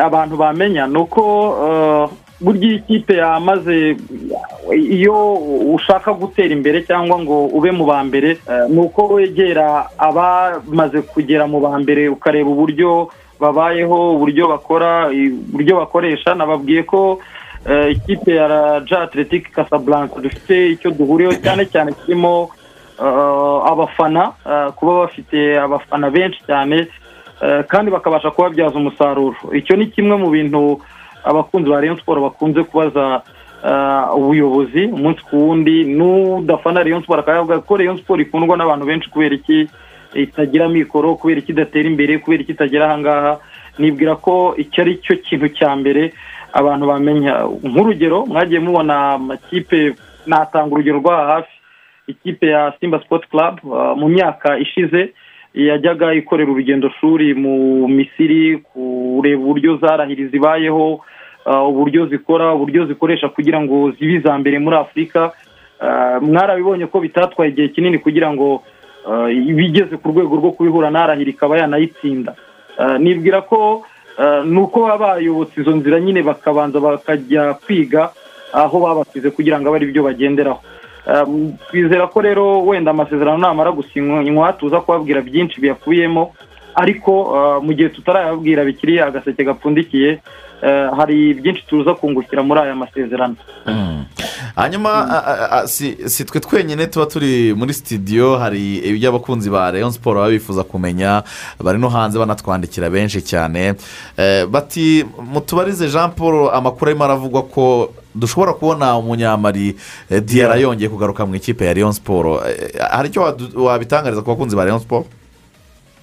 abantu 0.06 0.36
bamenya 0.36 0.86
ni 0.86 0.98
uko 0.98 1.22
eh, 1.66 2.04
burya 2.40 2.68
iyi 2.70 2.80
kipe 2.86 3.14
yamaze 3.16 3.96
iyo 4.72 5.34
ushaka 5.74 6.12
gutera 6.12 6.54
imbere 6.54 6.82
cyangwa 6.86 7.18
ngo 7.18 7.46
ube 7.46 7.70
mu 7.72 7.84
ba 7.86 8.04
mbere 8.04 8.30
eh, 8.30 8.64
ni 8.70 8.78
uko 8.80 9.06
wegera 9.14 9.86
abamaze 9.98 11.00
kugera 11.02 11.46
mu 11.46 11.60
ba 11.60 11.78
mbere 11.78 12.08
ukareba 12.08 12.50
uburyo 12.50 13.08
babayeho 13.40 14.14
uburyo 14.14 14.48
bakora 14.48 15.10
uburyo 15.10 15.76
bakoresha 15.76 16.34
nababwiye 16.34 16.82
ko 16.82 17.18
eh, 17.70 17.92
ikipe 17.96 18.34
ya 18.34 18.46
raja 18.48 19.00
atletic 19.00 19.50
casablanca 19.50 20.20
dufite 20.22 20.70
icyo 20.78 20.90
duhuriyeho 20.90 21.34
cyane 21.42 21.66
cyane 21.66 21.90
kirimo 21.92 22.50
abafana 23.02 24.32
eh, 24.46 24.72
kuba 24.76 24.92
bafite 25.06 25.58
abafana 25.60 26.10
benshi 26.10 26.40
cyane 26.46 26.86
eh, 27.42 27.64
kandi 27.68 27.90
bakabasha 27.90 28.30
kubabyaza 28.30 28.76
umusaruro. 28.78 29.36
Icyo 29.52 29.76
ni 29.76 29.86
kimwe 29.86 30.16
mu 30.16 30.30
bintu 30.30 30.80
abakunzi 31.24 31.70
ba 31.70 31.80
rayon 31.80 31.96
siporo 31.96 32.22
bakunze 32.22 32.62
kubaza 32.64 33.22
eh, 33.64 34.16
ubuyobozi 34.16 34.86
umunsi 34.86 35.22
ku 35.30 35.36
wundi. 35.48 35.84
N'udafana 35.84 36.82
rayon 36.82 37.00
siporo 37.02 37.20
akavuga 37.20 37.60
ko 37.60 37.76
rayon 37.76 37.96
siporo 37.98 38.22
ikundwa 38.22 38.56
n'abantu 38.56 38.86
benshi 38.86 39.10
kubera 39.10 39.34
iki? 39.34 39.68
Itagira 40.14 40.68
mikoro 40.68 41.14
kubera 41.14 41.40
iki 41.40 41.52
idatera 41.52 41.88
imbere 41.88 42.18
kubera 42.18 42.42
iki 42.42 42.52
itagera 42.52 42.86
ahangaha 42.88 43.38
nibwira 43.78 44.16
ko 44.16 44.54
icyo 44.56 44.82
ari 44.82 44.96
cyo 45.04 45.16
kintu 45.20 45.48
cya 45.52 45.76
mbere 45.76 46.12
abantu 46.52 46.86
bamenya. 46.86 47.44
Nk'urugero 47.62 48.26
mwagiye 48.26 48.60
mubona 48.60 49.12
amakipe 49.20 49.94
natanga 50.26 50.74
urugero 50.74 50.98
rw'aha 50.98 51.24
hafi. 51.32 51.57
Ikipe 52.08 52.46
ya 52.46 52.72
simba 52.80 53.00
sport 53.04 53.28
club 53.28 53.58
uh, 53.64 53.92
mu 53.96 54.08
myaka 54.08 54.58
ishize 54.58 55.12
yajyaga 55.54 56.14
ikorera 56.14 56.50
urugendo 56.50 56.90
shuri 57.00 57.34
mu 57.34 57.88
misiri 57.88 58.58
kureba 58.58 59.38
uburyo 59.42 59.76
zarahiri 59.76 60.28
zibayeho 60.28 61.00
uh, 61.46 61.68
uburyo 61.68 62.06
zikora 62.06 62.54
uburyo 62.54 62.86
zikoresha 62.86 63.28
kugira 63.28 63.60
ngo 63.60 63.90
zibe 63.90 64.14
iza 64.14 64.38
mbere 64.38 64.58
muri 64.58 64.76
afurika 64.76 65.32
Uh, 65.78 66.18
mwarabibonye 66.22 66.86
ko 66.90 66.98
bitatwaye 67.00 67.50
igihe 67.54 67.68
kinini 67.68 67.98
kugira 68.02 68.32
ngo 68.34 68.62
bigeze 69.54 69.94
ku 69.96 70.08
rwego 70.10 70.36
rwo 70.36 70.50
kubihura 70.50 70.90
n'arahira 70.90 71.30
ikaba 71.30 71.54
yanayitsinda. 71.58 72.34
Nibwira 72.98 73.40
ko 73.46 73.86
ni 74.44 74.58
uko 74.58 74.80
baba 74.90 75.14
bayobotse 75.14 75.60
izo 75.60 75.70
nzira 75.78 76.00
nyine 76.00 76.22
bakabanza 76.26 76.80
bakajya 76.82 77.54
kwiga 77.62 78.10
aho 78.52 78.80
babasize 78.82 79.30
kugira 79.30 79.60
ngo 79.62 79.68
abe 79.70 79.76
ari 79.78 79.86
byo 79.94 80.02
bagenderaho. 80.02 80.58
Twizera 81.68 82.06
ko 82.06 82.20
rero 82.20 82.64
wenda 82.66 82.90
amasezerano 82.90 83.38
namara 83.38 83.70
gusinywa 83.72 84.52
tuza 84.52 84.80
kubabwira 84.80 85.20
byinshi 85.20 85.60
biyakubiyemo 85.60 86.32
ariko 86.74 87.10
uh, 87.22 87.64
mu 87.64 87.72
gihe 87.72 87.88
tutarayababwira 87.88 88.64
bikiri 88.64 89.00
agaseke 89.00 89.44
gapfundikiye 89.44 90.20
uh, 90.62 90.96
hari 90.98 91.34
byinshi 91.34 91.66
tuza 91.66 91.94
kungukira 91.94 92.42
muri 92.42 92.60
aya 92.60 92.74
masezerano. 92.74 93.36
Hanyuma 94.58 94.90
si 95.66 96.24
twe 96.24 96.40
twenyine 96.40 96.86
tuba 96.86 97.06
turi 97.06 97.54
muri 97.54 97.74
sitidiyo 97.74 98.36
hari 98.38 98.78
ibyo 98.78 99.08
abakunzi 99.08 99.50
ba 99.50 99.70
leon 99.72 99.92
siporo 99.92 100.20
baba 100.20 100.30
bifuza 100.34 100.64
kumenya 100.64 101.22
bari 101.62 101.78
no 101.78 101.88
hanze 101.88 102.18
banatwandikira 102.18 102.90
benshi 102.90 103.22
cyane. 103.22 103.74
Eh, 104.16 104.46
bati 104.46 105.04
mutubarize 105.32 105.88
jean 105.88 106.10
paul 106.10 106.50
amakuru 106.52 106.90
arimo 106.90 107.04
aravugwa 107.04 107.42
ko 107.42 107.92
dushobora 108.14 108.52
kubona 108.52 108.98
umunyamari 108.98 109.76
eh, 110.10 110.22
diyara 110.22 110.56
yongeye 110.56 110.88
kugaruka 110.90 111.26
mu 111.26 111.34
ikipe 111.34 111.64
ya 111.66 111.74
leon 111.74 111.92
siporo 111.92 112.42
Eh, 112.48 112.74
hari 112.90 113.08
icyo 113.08 113.38
wabitangariza 113.54 114.22
ku 114.22 114.30
bakunzi 114.30 114.56
ba 114.56 114.64
leon 114.64 114.80
siporo 114.80 115.06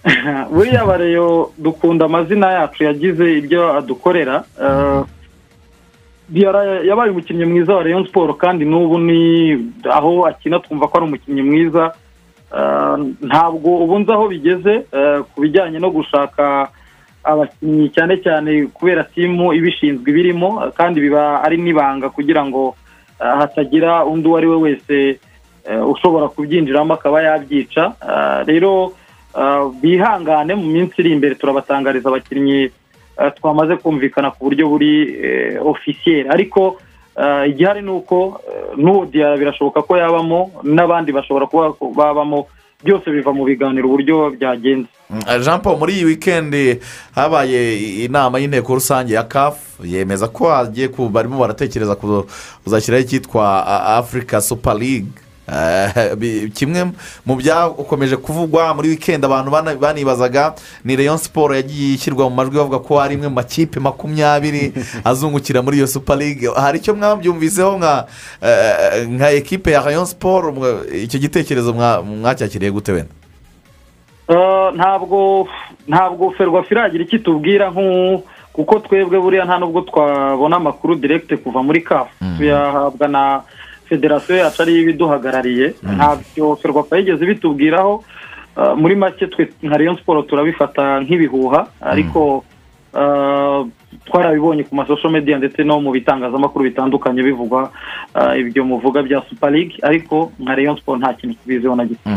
buriya 0.53 0.85
bareyo 0.85 1.51
dukunda 1.57 2.05
amazina 2.05 2.51
yacu 2.51 2.83
yagize 2.83 3.37
ibyo 3.37 3.73
adukorera. 3.77 4.43
Yabaye 6.33 7.11
umukinnyi 7.11 7.45
mwiza 7.45 7.75
wa 7.75 7.83
Rayon 7.83 8.05
siporo 8.05 8.33
kandi 8.33 8.65
n'ubu 8.65 8.97
ni 8.99 9.21
aho 9.89 10.25
akina 10.25 10.59
twumva 10.59 10.87
ko 10.87 10.97
ari 10.97 11.05
umukinnyi 11.05 11.41
mwiza. 11.41 11.93
Eh, 12.57 12.95
ntabwo 13.21 13.83
ubu 13.83 13.99
nzi 13.99 14.11
aho 14.11 14.27
bigeze 14.27 14.73
eh, 14.91 15.19
ku 15.33 15.41
bijyanye 15.41 15.79
no 15.79 15.89
gushaka 15.91 16.69
abakinnyi 17.23 17.89
cyane 17.89 18.17
cyane 18.23 18.67
kubera 18.73 19.03
timu 19.03 19.53
ibishinzwe 19.53 20.05
ibirimo 20.11 20.71
kandi 20.77 21.01
biba 21.01 21.41
ari 21.43 21.57
n'ibanga 21.57 22.09
kugira 22.09 22.45
ngo 22.45 22.75
eh, 23.21 23.33
hatagira 23.39 24.05
undi 24.05 24.27
uwo 24.27 24.37
ari 24.37 24.47
we 24.47 24.55
wese 24.55 25.19
ushobora 25.93 26.27
kubyinjiramo 26.29 26.93
akaba 26.93 27.21
yabyica. 27.21 27.93
Rero 28.45 28.93
Uh, 29.35 29.67
bihangane 29.83 30.55
mu 30.55 30.63
minsi 30.63 30.95
iri 31.03 31.11
imbere 31.11 31.35
turabatangariza 31.35 32.07
abakinnyi 32.07 32.71
uh, 32.71 32.71
twamaze 33.35 33.75
kumvikana 33.77 34.31
ku 34.31 34.43
buryo 34.45 34.67
buri 34.69 34.91
ofisiyeri 35.61 36.29
ariko 36.29 36.77
uh, 37.15 37.47
igihari 37.49 37.81
ni 37.81 37.89
uko 37.91 38.41
n'uwo 38.77 39.05
diyara 39.05 39.37
birashoboka 39.37 39.81
ko 39.81 39.97
yabamo 39.97 40.51
n'abandi 40.63 41.11
bashobora 41.11 41.45
kuba 41.45 41.73
babamo 41.95 42.47
byose 42.83 43.09
biva 43.11 43.33
mu 43.33 43.43
biganiro 43.45 43.87
uburyo 43.87 44.29
byagenze. 44.29 44.87
Mm, 45.09 45.41
jean 45.43 45.61
paul 45.61 45.77
muri 45.79 45.93
iyi 45.93 46.05
wikendi 46.05 46.79
habaye 47.15 47.77
inama 48.05 48.39
y'inteko 48.39 48.73
rusange 48.75 49.13
ya 49.13 49.23
kafu 49.23 49.85
yemeza 49.85 50.27
ko 50.27 50.49
hagiye 50.49 50.87
barimo 51.09 51.39
baratekereza 51.39 51.95
ku- 51.95 52.25
kuzashyiraho 52.63 53.03
icyitwa 53.03 53.43
a- 53.67 53.97
africa 53.97 54.41
super 54.41 54.75
league. 54.75 55.07
Eh, 55.07 55.13
bi- 55.13 55.24
kimwe 56.53 56.91
mu 57.25 57.35
byakomeje 57.35 58.17
kuvugwa 58.17 58.73
muri 58.73 58.89
wikendi 58.89 59.25
abantu 59.25 59.51
bana- 59.51 59.75
banibazaga 59.75 60.53
ni 60.83 60.95
leon 60.95 61.17
siporo 61.17 61.55
yagiye 61.55 61.93
ishyirwa 61.93 62.29
mu 62.29 62.35
majwi 62.35 62.57
bavuga 62.57 62.79
ko 62.79 62.99
ari 63.01 63.13
imwe 63.15 63.27
mu 63.27 63.35
makipe 63.35 63.79
makumyabiri 63.79 64.73
azungukira 65.09 65.61
muri 65.61 65.77
iyo 65.77 65.87
super 65.87 66.17
league. 66.17 66.49
Hari 66.55 66.77
icyo 66.79 66.95
mwabyumviseho 66.95 67.77
nka 67.77 68.05
eh, 68.41 69.07
nka 69.09 69.31
ekipe 69.31 69.71
ya 69.71 69.81
leon 69.85 70.05
siporo 70.05 70.53
icyo 70.93 71.19
gitekerezo 71.19 71.73
mwa- 71.73 72.01
mwacyakiriye 72.01 72.71
gute 72.71 72.91
wenda? 72.91 73.13
Uh, 74.27 74.73
ntabwo 74.75 75.47
ntabwo 75.87 76.31
ferwafa 76.31 76.67
iragira 76.71 77.03
icyo 77.03 77.17
itubwira 77.19 77.71
kuko 78.53 78.79
twebwe 78.79 79.19
buriya 79.19 79.45
nta 79.45 79.59
nubwo 79.59 79.81
twabona 79.81 80.55
amakuru 80.55 80.95
direkite 80.95 81.37
kuva 81.37 81.63
muri 81.63 81.81
kafu 81.81 82.09
tuyahabwa 82.37 83.07
na 83.07 83.41
federasiyo 83.89 84.37
yacu 84.37 84.61
ariyo 84.61 84.81
ibiduhagarariye 84.81 85.67
ntabyo 85.95 86.55
ferwafa 86.61 86.97
yigeze 86.97 87.25
bitubwiraho 87.25 88.03
Uh, 88.55 88.71
muri 88.79 88.95
make 88.95 89.27
twe 89.27 89.51
nka 89.63 89.77
rayon 89.77 89.97
siporo 89.99 90.21
turabifata 90.23 91.03
nk'ibihuha 91.03 91.67
ariko 91.91 92.39
uh, 92.95 93.67
twarabibonye 94.05 94.63
ku 94.63 94.75
masosho 94.75 95.09
media 95.09 95.37
ndetse 95.37 95.63
no 95.63 95.81
mu 95.81 95.91
bitangazamakuru 95.91 96.65
bitandukanye 96.65 97.23
bivugwa 97.23 97.71
uh, 98.15 98.39
ibyo 98.39 98.65
muvuga 98.65 99.03
bya 99.03 99.23
super 99.29 99.51
league 99.51 99.75
ariko 99.81 100.31
nka 100.39 100.55
rayon 100.55 100.77
siporo 100.77 100.97
nta 100.99 101.13
kintu 101.13 101.35
tubiziho 101.43 101.75
na 101.75 101.85
gito. 101.85 102.09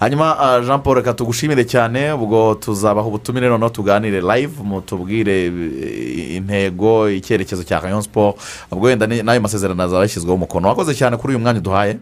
Hanyuma 0.00 0.38
ah, 0.38 0.60
jean 0.60 0.80
paul 0.80 0.96
reka 0.96 1.14
tugushimire 1.14 1.64
cyane 1.64 2.12
ubwo 2.12 2.54
tuzabaha 2.54 3.08
ubutumire 3.08 3.48
noneho 3.48 3.70
tuganire 3.70 4.20
live 4.20 4.62
mutubwire 4.62 5.46
eh, 5.46 6.36
intego 6.36 7.10
icyerekezo 7.10 7.64
cya 7.64 7.80
rayon 7.80 8.02
siporo 8.02 8.34
ubwo 8.70 8.86
wenda 8.86 9.06
n'ayo 9.06 9.40
masezerano 9.40 9.82
azaba 9.82 10.02
yashyizweho 10.02 10.34
umukono. 10.34 10.68
Wakoze 10.68 10.94
cyane 10.94 11.16
kuri 11.16 11.34
uyu 11.34 11.42
mwanya 11.42 11.58
uduhaye 11.58 11.98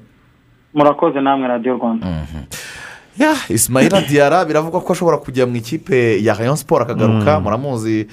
murakoze 0.74 1.20
namwe 1.20 1.48
radiyo 1.48 1.74
rwanda. 1.74 2.06
Ya 3.18 3.32
isimayira 3.48 4.00
diyara 4.00 4.44
biravugwa 4.44 4.80
ko 4.80 4.92
ashobora 4.92 5.16
kujya 5.16 5.46
mu 5.46 5.56
ikipe 5.56 6.20
ya 6.22 6.34
rayon 6.34 6.56
siporo 6.56 6.84
akagaruka. 6.84 7.38
Mm. 7.38 7.42
muramuzi 7.44 8.00
eh, 8.00 8.06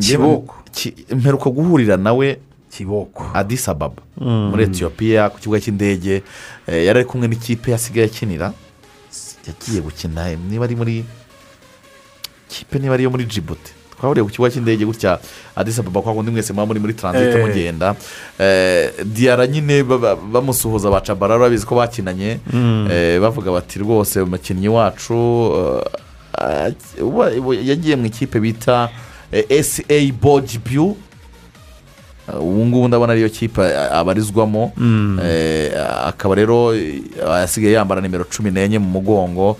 Kiboko. 0.00 0.54
Ki- 0.72 0.94
mperuka 1.14 1.50
guhurira 1.50 1.96
nawe 1.96 2.38
kiboko 2.70 3.30
adisi 3.34 3.70
ababa 3.70 4.02
Mm. 4.18 4.50
muri 4.50 4.64
etiyopiya 4.64 5.30
ku 5.30 5.38
kibuga 5.38 5.60
cy'indege 5.60 6.22
eh, 6.66 6.86
yari 6.86 6.98
ari 7.00 7.04
kumwe 7.04 7.28
n'ikipe 7.28 7.70
yasigaye 7.70 8.06
akinira 8.10 8.52
yagiye 9.46 9.80
gukina 9.80 10.30
eh, 10.30 10.38
niba 10.50 10.64
ari 10.64 10.74
muri 10.76 11.04
kipe 12.48 12.78
niba 12.78 12.94
ariyo 12.94 13.10
muri 13.10 13.24
jibuti 13.30 13.70
twahuriye 13.94 14.24
ku 14.26 14.30
kibuga 14.30 14.50
cy'indege 14.50 14.84
gutya 14.84 15.18
adisi 15.56 15.80
ababa 15.80 16.02
kwa 16.02 16.14
kundi 16.14 16.30
mwese 16.34 16.52
muba 16.52 16.66
muri 16.66 16.80
muri 16.80 16.94
taransite 16.94 17.38
Eh. 17.38 17.46
mugenda 17.46 17.94
Eh, 18.38 18.90
diyara 19.06 19.46
nyine 19.46 19.82
bamusuhuza 20.32 20.90
ba 20.90 21.00
cabara 21.00 21.36
urabizi 21.38 21.66
ko 21.66 21.74
bakinanye 21.78 22.38
Mm. 22.52 22.88
Eh, 22.90 23.20
bavuga 23.22 23.50
bati 23.54 23.78
rwose 23.78 24.18
umukinnyi 24.20 24.68
wacu 24.68 25.14
eh, 26.42 26.74
uba- 27.02 27.30
yagiye 27.62 27.96
mu 27.96 28.06
ikipe 28.06 28.40
bita 28.40 28.90
esa 29.48 29.82
boji 30.22 30.58
biyu 30.58 30.96
ubu 32.40 32.66
ngubu 32.66 32.88
ndabona 32.88 33.12
ariyo 33.12 33.28
kipe 33.28 33.62
eh, 33.62 33.92
abarizwamo. 33.92 34.72
Mm. 34.76 35.20
Eh, 35.24 35.72
akaba 36.06 36.34
rero 36.34 36.74
eh, 36.74 37.02
asigaye 37.30 37.74
yambara 37.74 38.00
nimero 38.00 38.24
cumi 38.24 38.50
n'enye 38.50 38.78
mu 38.78 38.88
mugongo. 38.88 39.56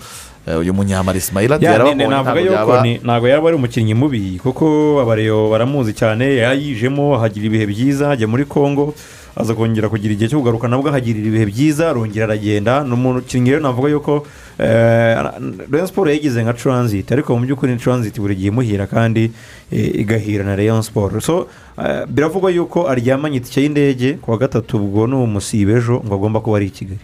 Eh, 0.47 0.59
uyu 0.59 0.73
munyamara 0.73 1.17
isimayira 1.17 1.57
navuga 1.57 2.07
ntabwo 2.07 2.39
yuko 2.39 2.85
ntabwo 3.03 3.27
yaba 3.27 3.47
ari 3.47 3.55
umukinnyi 3.57 3.93
mubi 3.93 4.39
kuko 4.43 4.99
abareyo 5.01 5.49
baramuzi 5.49 5.93
cyane. 5.93 6.35
Yayijemo 6.35 7.17
hagira 7.17 7.45
ibihe 7.45 7.65
byiza 7.65 8.11
ajya 8.11 8.27
muri 8.27 8.45
congo. 8.45 8.93
Aza 9.35 9.53
kongera 9.53 9.89
kugira 9.89 10.13
igihe 10.13 10.29
cyo 10.29 10.39
kugaruka 10.39 10.67
nabwo 10.67 10.89
ahagirira 10.89 11.27
ibihe 11.27 11.45
byiza 11.45 11.89
arongera 11.89 12.25
aragenda. 12.25 12.83
Ni 12.83 12.93
umukinnyi 12.93 13.49
rero 13.51 13.61
navuga 13.63 13.89
yuko 13.89 14.25
rayon 14.59 15.87
siporo 15.87 16.09
yayigize 16.09 16.43
nka 16.43 16.53
transit 16.53 17.11
ariko 17.11 17.35
mu 17.35 17.45
by'ukuri 17.45 17.71
ni 17.73 17.79
transit 17.79 18.15
buri 18.19 18.35
gihe 18.35 18.47
imuhira 18.47 18.87
kandi 18.87 19.31
eh, 19.71 19.99
igahira 19.99 20.43
na 20.47 20.55
rayon 20.55 20.81
siporo 20.81 21.19
so 21.21 21.47
eh, 21.77 22.05
biravugwa 22.07 22.51
yuko 22.51 22.87
aryamanye 22.87 23.37
itike 23.37 23.61
y'indege 23.61 24.13
ku 24.23 24.31
wa 24.31 24.37
gatatu 24.37 24.77
ubwo 24.79 25.07
ni 25.07 25.15
umusibe 25.15 25.73
ejo 25.75 25.99
ngo 26.05 26.15
agomba 26.15 26.39
kuba 26.39 26.57
ari 26.57 26.67
i 26.67 26.69
kigali. 26.71 26.99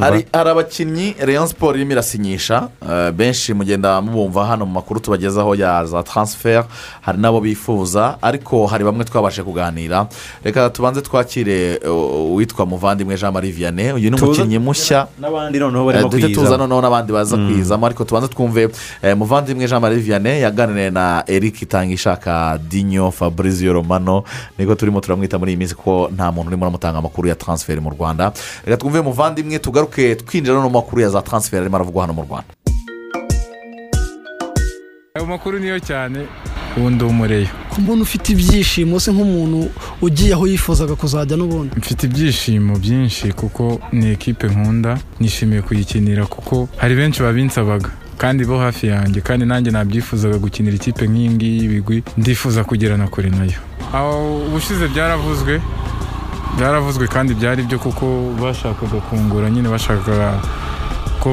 Hari 0.00 0.26
abakinnyi 0.32 1.14
rayon 1.18 1.46
siporo 1.50 1.74
irimo 1.76 1.92
irasinyisha 1.92 2.68
eh, 2.90 3.10
benshi 3.10 3.54
mugenda 3.54 4.00
mubumva 4.00 4.46
hano 4.46 4.66
mu 4.66 4.72
makuru 4.72 5.00
tubagezaho 5.00 5.54
ya 5.54 5.82
za 5.86 6.02
taransiferi 6.02 6.62
hari 7.00 7.18
n'abo 7.18 7.40
bifuza 7.40 8.18
ariko 8.22 8.66
hari 8.66 8.84
bamwe 8.84 9.04
twabashe 9.04 9.42
kuganira. 9.42 10.06
Reka 10.44 10.70
tubanze 10.70 11.02
twakire 11.02 11.55
eh, 11.55 11.55
uwitwa 11.88 12.66
muvandimwe 12.66 13.16
jean 13.16 13.32
marie 13.32 13.52
vianney 13.52 13.92
uyu 13.92 14.10
ni 14.10 14.16
Tuza- 14.16 14.26
umukinnyi 14.26 14.58
mushya. 14.58 15.06
N'abandi 15.20 15.58
noneho 15.58 15.84
barimo 15.86 16.04
Eh, 16.06 16.10
duhite 16.10 16.28
tuza 16.28 16.40
kwiyizamo. 16.40 16.66
noneho 16.66 16.80
n'abandi 16.82 17.12
baza 17.12 17.36
Mm. 17.36 17.46
kwiyizamo 17.48 17.86
ariko 17.86 18.04
tubanze 18.04 18.28
twumve 18.28 18.68
eh, 19.02 19.16
muvandimwe 19.16 19.66
jean 19.68 19.80
marie 19.80 19.98
vianney 19.98 20.40
yaganiriye 20.42 20.90
na 20.90 21.24
eric 21.26 21.62
itangishaka 21.62 22.58
dinyo 22.68 23.10
fabrizio 23.10 23.72
romano. 23.72 24.22
Niko 24.58 24.74
turimo 24.74 25.00
turamwita 25.00 25.38
muri 25.38 25.52
iyi 25.52 25.58
minsi 25.58 25.74
kuko 25.74 26.10
nta 26.14 26.32
muntu 26.32 26.48
urimo 26.48 26.62
uramutanga 26.64 26.98
amakuru 26.98 27.28
ya 27.28 27.34
taransiferi 27.34 27.80
mu 27.80 27.90
rwanda. 27.90 28.32
Reka 28.64 28.76
twumve 28.76 29.00
muvandimwe 29.00 29.58
tugaruke 29.58 30.14
twinjira 30.16 30.54
no 30.56 30.62
mu 30.62 30.70
makuru 30.70 31.02
ya 31.02 31.08
za 31.08 31.22
taransiferi 31.22 31.60
arimo 31.62 31.76
aravugwa 31.76 32.02
hano 32.02 32.12
mu 32.14 32.22
rwanda. 32.22 32.48
Ayo 35.14 35.26
makuru 35.26 35.58
niyo 35.58 35.78
cyane. 35.80 36.26
Ubu 36.76 36.90
ndi 36.90 37.04
umureyo 37.04 37.48
ku 37.70 37.80
mbona 37.80 38.02
ufite 38.02 38.32
ibyishimo 38.32 39.00
se 39.00 39.12
nk'umuntu 39.12 39.68
ugiye 40.02 40.32
aho 40.34 40.46
yifuzaga 40.46 40.94
kuzajya 40.96 41.36
n'ubundi? 41.36 41.72
Mfite 41.76 42.02
ibyishimo 42.06 42.72
byinshi 42.78 43.32
kuko 43.32 43.80
ni 43.92 44.06
ekipe 44.16 44.46
nkunda 44.48 44.98
nishimiye 45.20 45.62
kuyikinira 45.62 46.26
kuko 46.26 46.68
hari 46.76 46.94
benshi 46.96 47.22
babinsabaga 47.22 47.90
kandi 48.18 48.44
bo 48.48 48.58
hafi 48.58 48.86
yanjye 48.86 49.20
kandi 49.20 49.44
nanjye 49.46 49.70
nabyifuzaga 49.70 50.38
gukinira 50.38 50.76
ikipe 50.76 51.04
nk'iyi 51.08 51.30
ngiyi 51.30 51.56
y'ibigwi 51.60 52.02
ndifuza 52.16 52.64
kugera 52.64 52.96
na 52.96 53.08
kure 53.08 53.30
na 53.30 53.44
yo. 53.44 53.58
Aho 53.92 54.40
ubushize 54.48 54.88
byaravuzwe 54.88 55.60
byaravuzwe 56.56 57.04
kandi 57.08 57.34
byari 57.34 57.62
byo 57.68 57.78
kuko 57.78 58.04
bashakaga 58.42 58.98
kungura 59.08 59.50
nyine 59.50 59.68
bashakaga 59.68 60.40
ko 61.20 61.30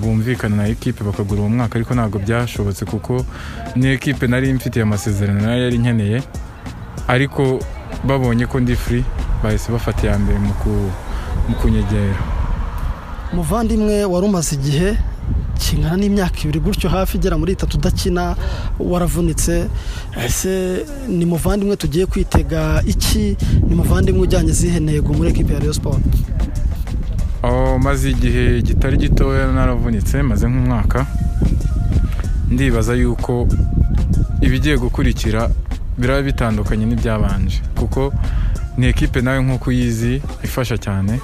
bumvikana 0.00 0.56
na 0.56 0.68
ekipe 0.68 1.04
bakagura 1.04 1.40
uwo 1.40 1.48
mwaka 1.50 1.74
ariko 1.76 1.94
ntabwo 1.94 2.18
byashobotse 2.18 2.84
kuko 2.84 3.24
ni 3.76 3.86
ekipe 3.92 4.26
nari 4.26 4.52
mfitiye 4.52 4.82
amasezerano 4.82 5.40
na 5.40 5.54
yo 5.56 5.62
yari 5.64 5.78
nkeneye 5.78 6.22
ariko 7.08 7.58
babonye 8.04 8.46
ko 8.46 8.60
ndi 8.60 8.76
furi 8.76 9.04
bahise 9.42 9.72
bafata 9.72 10.06
iya 10.06 10.18
mbere 10.18 10.38
mu 10.38 10.52
ku- 10.62 10.90
mu 11.48 11.54
kunyegera. 11.60 12.16
Muvandimwe 13.32 14.04
wari 14.04 14.26
umaze 14.26 14.54
igihe 14.56 14.98
kingana 15.58 15.96
n'imyaka 15.96 16.36
ibiri 16.44 16.60
gutyo 16.60 16.88
hafi 16.90 17.16
igera 17.16 17.38
muri 17.38 17.52
itatu 17.52 17.78
udakina 17.78 18.36
waravunitse. 18.78 19.66
Ese 20.26 20.84
ni 21.08 21.24
muvandimwe 21.26 21.76
tugiye 21.76 22.06
kwitega 22.06 22.82
iki? 22.86 23.36
Ni 23.68 23.74
muvandimwe 23.74 24.20
ujyanye 24.22 24.50
izihe 24.50 24.80
ntego 24.80 25.12
muri 25.14 25.30
ekipi 25.30 25.52
ya 25.52 25.58
Rayon 25.58 25.74
Sport 25.74 26.02
aho 26.02 26.65
maze 27.82 28.10
igihe 28.10 28.62
kitari 28.62 28.96
gitoya 28.96 29.52
naravunitse 29.52 30.22
maze 30.22 30.48
nk'umwaka 30.48 31.06
ndibaza 32.50 32.94
yuko 32.94 33.48
ibigiye 34.40 34.76
gukurikira 34.76 35.50
biraba 35.98 36.22
bitandukanye 36.22 36.84
n'ibyabanje. 36.86 37.60
Kuko 37.78 38.12
ni 38.78 38.86
ekipe 38.86 39.20
nawe 39.20 39.40
nk'uko 39.42 39.70
uyizi 39.70 40.22
ifasha 40.44 40.78
cyane. 40.78 41.20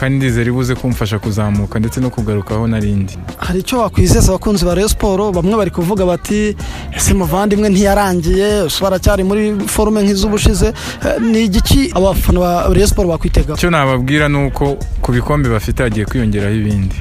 Kandi 0.00 0.16
ndizera 0.16 0.48
ibuze 0.48 0.74
kumfasha 0.74 1.18
kuzamuka 1.18 1.78
ndetse 1.78 2.00
no 2.00 2.10
kugaruka 2.10 2.54
aho 2.54 2.66
narindi 2.66 3.18
hari 3.36 3.58
icyo 3.60 3.78
wakwizeza 3.84 4.28
abakunzi 4.32 4.64
ba 4.64 4.74
Rayon 4.74 4.88
Sport 4.88 5.34
bamwe 5.36 5.56
bari 5.56 5.70
kuvuga 5.70 6.06
bati 6.06 6.56
ese 6.96 7.12
muvandimwe 7.14 7.68
ntiyarangiye 7.68 8.48
baracyari 8.82 9.22
muri 9.24 9.42
forume 9.66 10.00
nk'iz'ubushize. 10.02 10.68
Eh, 11.06 11.20
ni 11.20 11.44
igiki 11.44 11.90
abafana 11.94 12.40
ba 12.40 12.50
Rayon 12.74 12.88
Sport 12.88 13.08
bakwitega 13.08 13.54
icyo 13.54 13.70
nababwira 13.70 14.28
ni 14.28 14.38
uko 14.46 14.64
ku 15.02 15.12
bikombe 15.12 15.48
bafite 15.48 15.82
hagiye 15.82 16.04
kwiyongeraho 16.06 16.54
ibindi. 16.54 16.96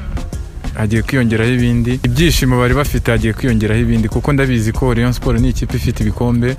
Hagiye 0.80 1.02
kwiyongeraho 1.02 1.52
ibindi. 1.52 2.00
Ibyishimo 2.04 2.60
bari 2.60 2.74
bafite 2.74 3.12
hagiye 3.12 3.34
kwiyongeraho 3.34 3.82
ibindi. 3.82 4.08
Kuko 4.10 4.34
ndabizi 4.34 4.72
ko 4.72 4.94
Rayon 4.94 5.14
Sport 5.14 5.40
ni 5.40 5.50
ikipe 5.50 5.78
ifite 5.78 6.00
ibikombe 6.04 6.58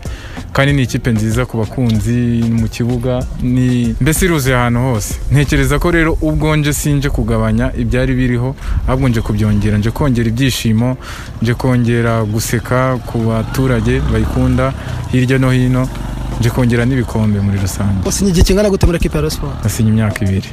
kandi 0.52 0.72
ni 0.72 0.82
ikipe 0.82 1.10
nziza 1.12 1.46
ku 1.46 1.58
bakunzi 1.58 2.44
mu 2.60 2.68
kibuga 2.68 3.22
ni 3.42 3.94
mbese 4.00 4.24
iruzuye 4.26 4.56
ahantu 4.56 4.80
hose. 4.80 5.14
Ntekereza 5.32 5.78
ko 5.78 5.90
rero 5.90 6.16
ubwo 6.20 6.56
nje 6.56 6.72
sinje 6.72 7.08
kugabanya 7.10 7.72
ibyari 7.78 8.14
biriho 8.14 8.56
ahubwo 8.88 9.08
nje 9.08 9.20
kubyongera. 9.20 9.78
Nje 9.78 9.90
kongera 9.90 10.28
ibyishimo 10.28 10.96
nje 11.42 11.54
kongera 11.54 12.24
guseka 12.24 12.96
ku 13.06 13.18
baturage 13.18 14.00
bayikunda 14.12 14.72
hirya 15.12 15.38
no 15.38 15.50
hino. 15.50 15.88
Nje 16.40 16.50
kongera 16.50 16.84
n'ibikombe 16.86 17.40
muri 17.40 17.58
rusange. 17.60 18.00
Usinya 18.08 18.30
igihe 18.30 18.44
kingana 18.44 18.70
gute 18.70 18.86
muri 18.86 18.96
ekipi 18.98 19.16
ya 19.16 19.30
Sport 19.30 19.64
nasinye 19.64 19.88
imyaka 19.90 20.24
ibiri. 20.24 20.48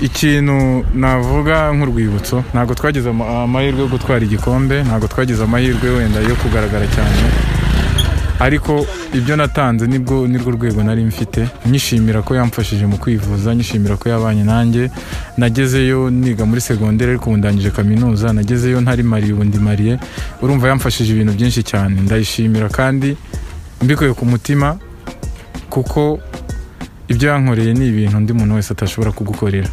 Ikintu 0.00 0.84
navuga 0.94 1.72
nk'urwibutso 1.74 2.44
ntabwo 2.52 2.74
twagize 2.74 3.08
ama- 3.10 3.42
amahirwe 3.44 3.80
yo 3.80 3.88
gutwara 3.88 4.24
igikombe 4.24 4.82
ntabwo 4.82 5.06
twagize 5.08 5.42
amahirwe 5.44 5.88
wenda 5.96 6.20
yo 6.20 6.34
kugaragara 6.36 6.86
cyane. 6.94 7.16
Ariko 8.40 8.86
ibyo 9.14 9.36
natanze 9.36 9.86
ni 9.86 9.98
bwo 9.98 10.26
nirwo 10.28 10.50
rwego 10.50 10.82
nari 10.82 11.04
mfite. 11.04 11.48
Nyishimira 11.66 12.22
ko 12.22 12.34
yamfashije 12.34 12.86
mu 12.86 12.96
kwivuza 12.98 13.54
nyishimira 13.54 13.96
ko 13.96 14.08
yabanye 14.08 14.44
nanjye. 14.44 14.90
Nagezeyo 15.38 16.10
niga 16.10 16.44
muri 16.44 16.60
segonderi 16.60 17.10
ariko 17.10 17.30
ubu 17.30 17.36
ndangije 17.38 17.70
kaminuza. 17.70 18.32
Nagezeyo 18.32 18.80
ntari 18.80 19.02
mariye 19.02 19.32
ubu 19.32 19.44
ndi 19.44 19.58
mariye 19.58 19.94
urumva 20.42 20.68
yamfashije 20.68 21.12
ibintu 21.14 21.32
byinshi 21.32 21.62
cyane. 21.62 22.00
Ndayishimira 22.04 22.68
kandi 22.68 23.16
mbikuye 23.84 24.12
ku 24.14 24.24
mutima 24.26 24.76
kuko 25.70 26.18
ibyo 27.08 27.28
yankoreye 27.28 27.74
ni 27.74 27.88
ibintu 27.88 28.16
undi 28.16 28.32
muntu 28.32 28.54
wese 28.54 28.72
atashobora 28.72 29.12
kugukorera. 29.12 29.68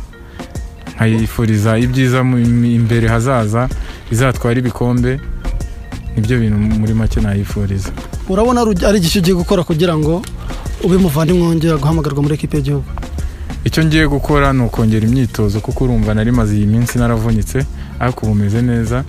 Nkayifuriza 0.95 1.77
ibyiza 1.77 2.23
mu- 2.23 2.37
imbere 2.79 3.07
hazaza 3.07 3.69
izatwara 4.11 4.59
ibikombe 4.59 5.19
ni 6.15 6.21
byo 6.21 6.39
bintu 6.39 6.57
muri 6.57 6.93
make 6.93 7.21
nayifuriza. 7.21 7.89
Urabona 8.29 8.61
ari 8.61 8.97
igice 8.97 9.19
ugiye 9.19 9.35
gukora 9.35 9.63
kugira 9.63 9.97
ngo 9.97 10.21
ube 10.83 10.97
muvandimwe 10.97 11.43
wongera 11.47 11.77
guhamagarwa 11.77 12.21
muri 12.21 12.35
ekipi 12.35 12.57
y'igihugu? 12.57 12.85
Icyo 13.63 13.85
ngiye 13.85 14.07
gukora 14.07 14.53
ni 14.53 14.61
ukongera 14.63 15.05
imyitozo 15.07 15.59
kuko 15.61 15.83
urumva 15.85 16.13
nari 16.13 16.31
maze 16.31 16.57
iyi 16.57 16.65
minsi 16.65 16.97
naravunitse 16.99 17.65
ariko 17.99 18.25
ubu 18.25 18.35
meze 18.35 18.61
neza. 18.61 19.03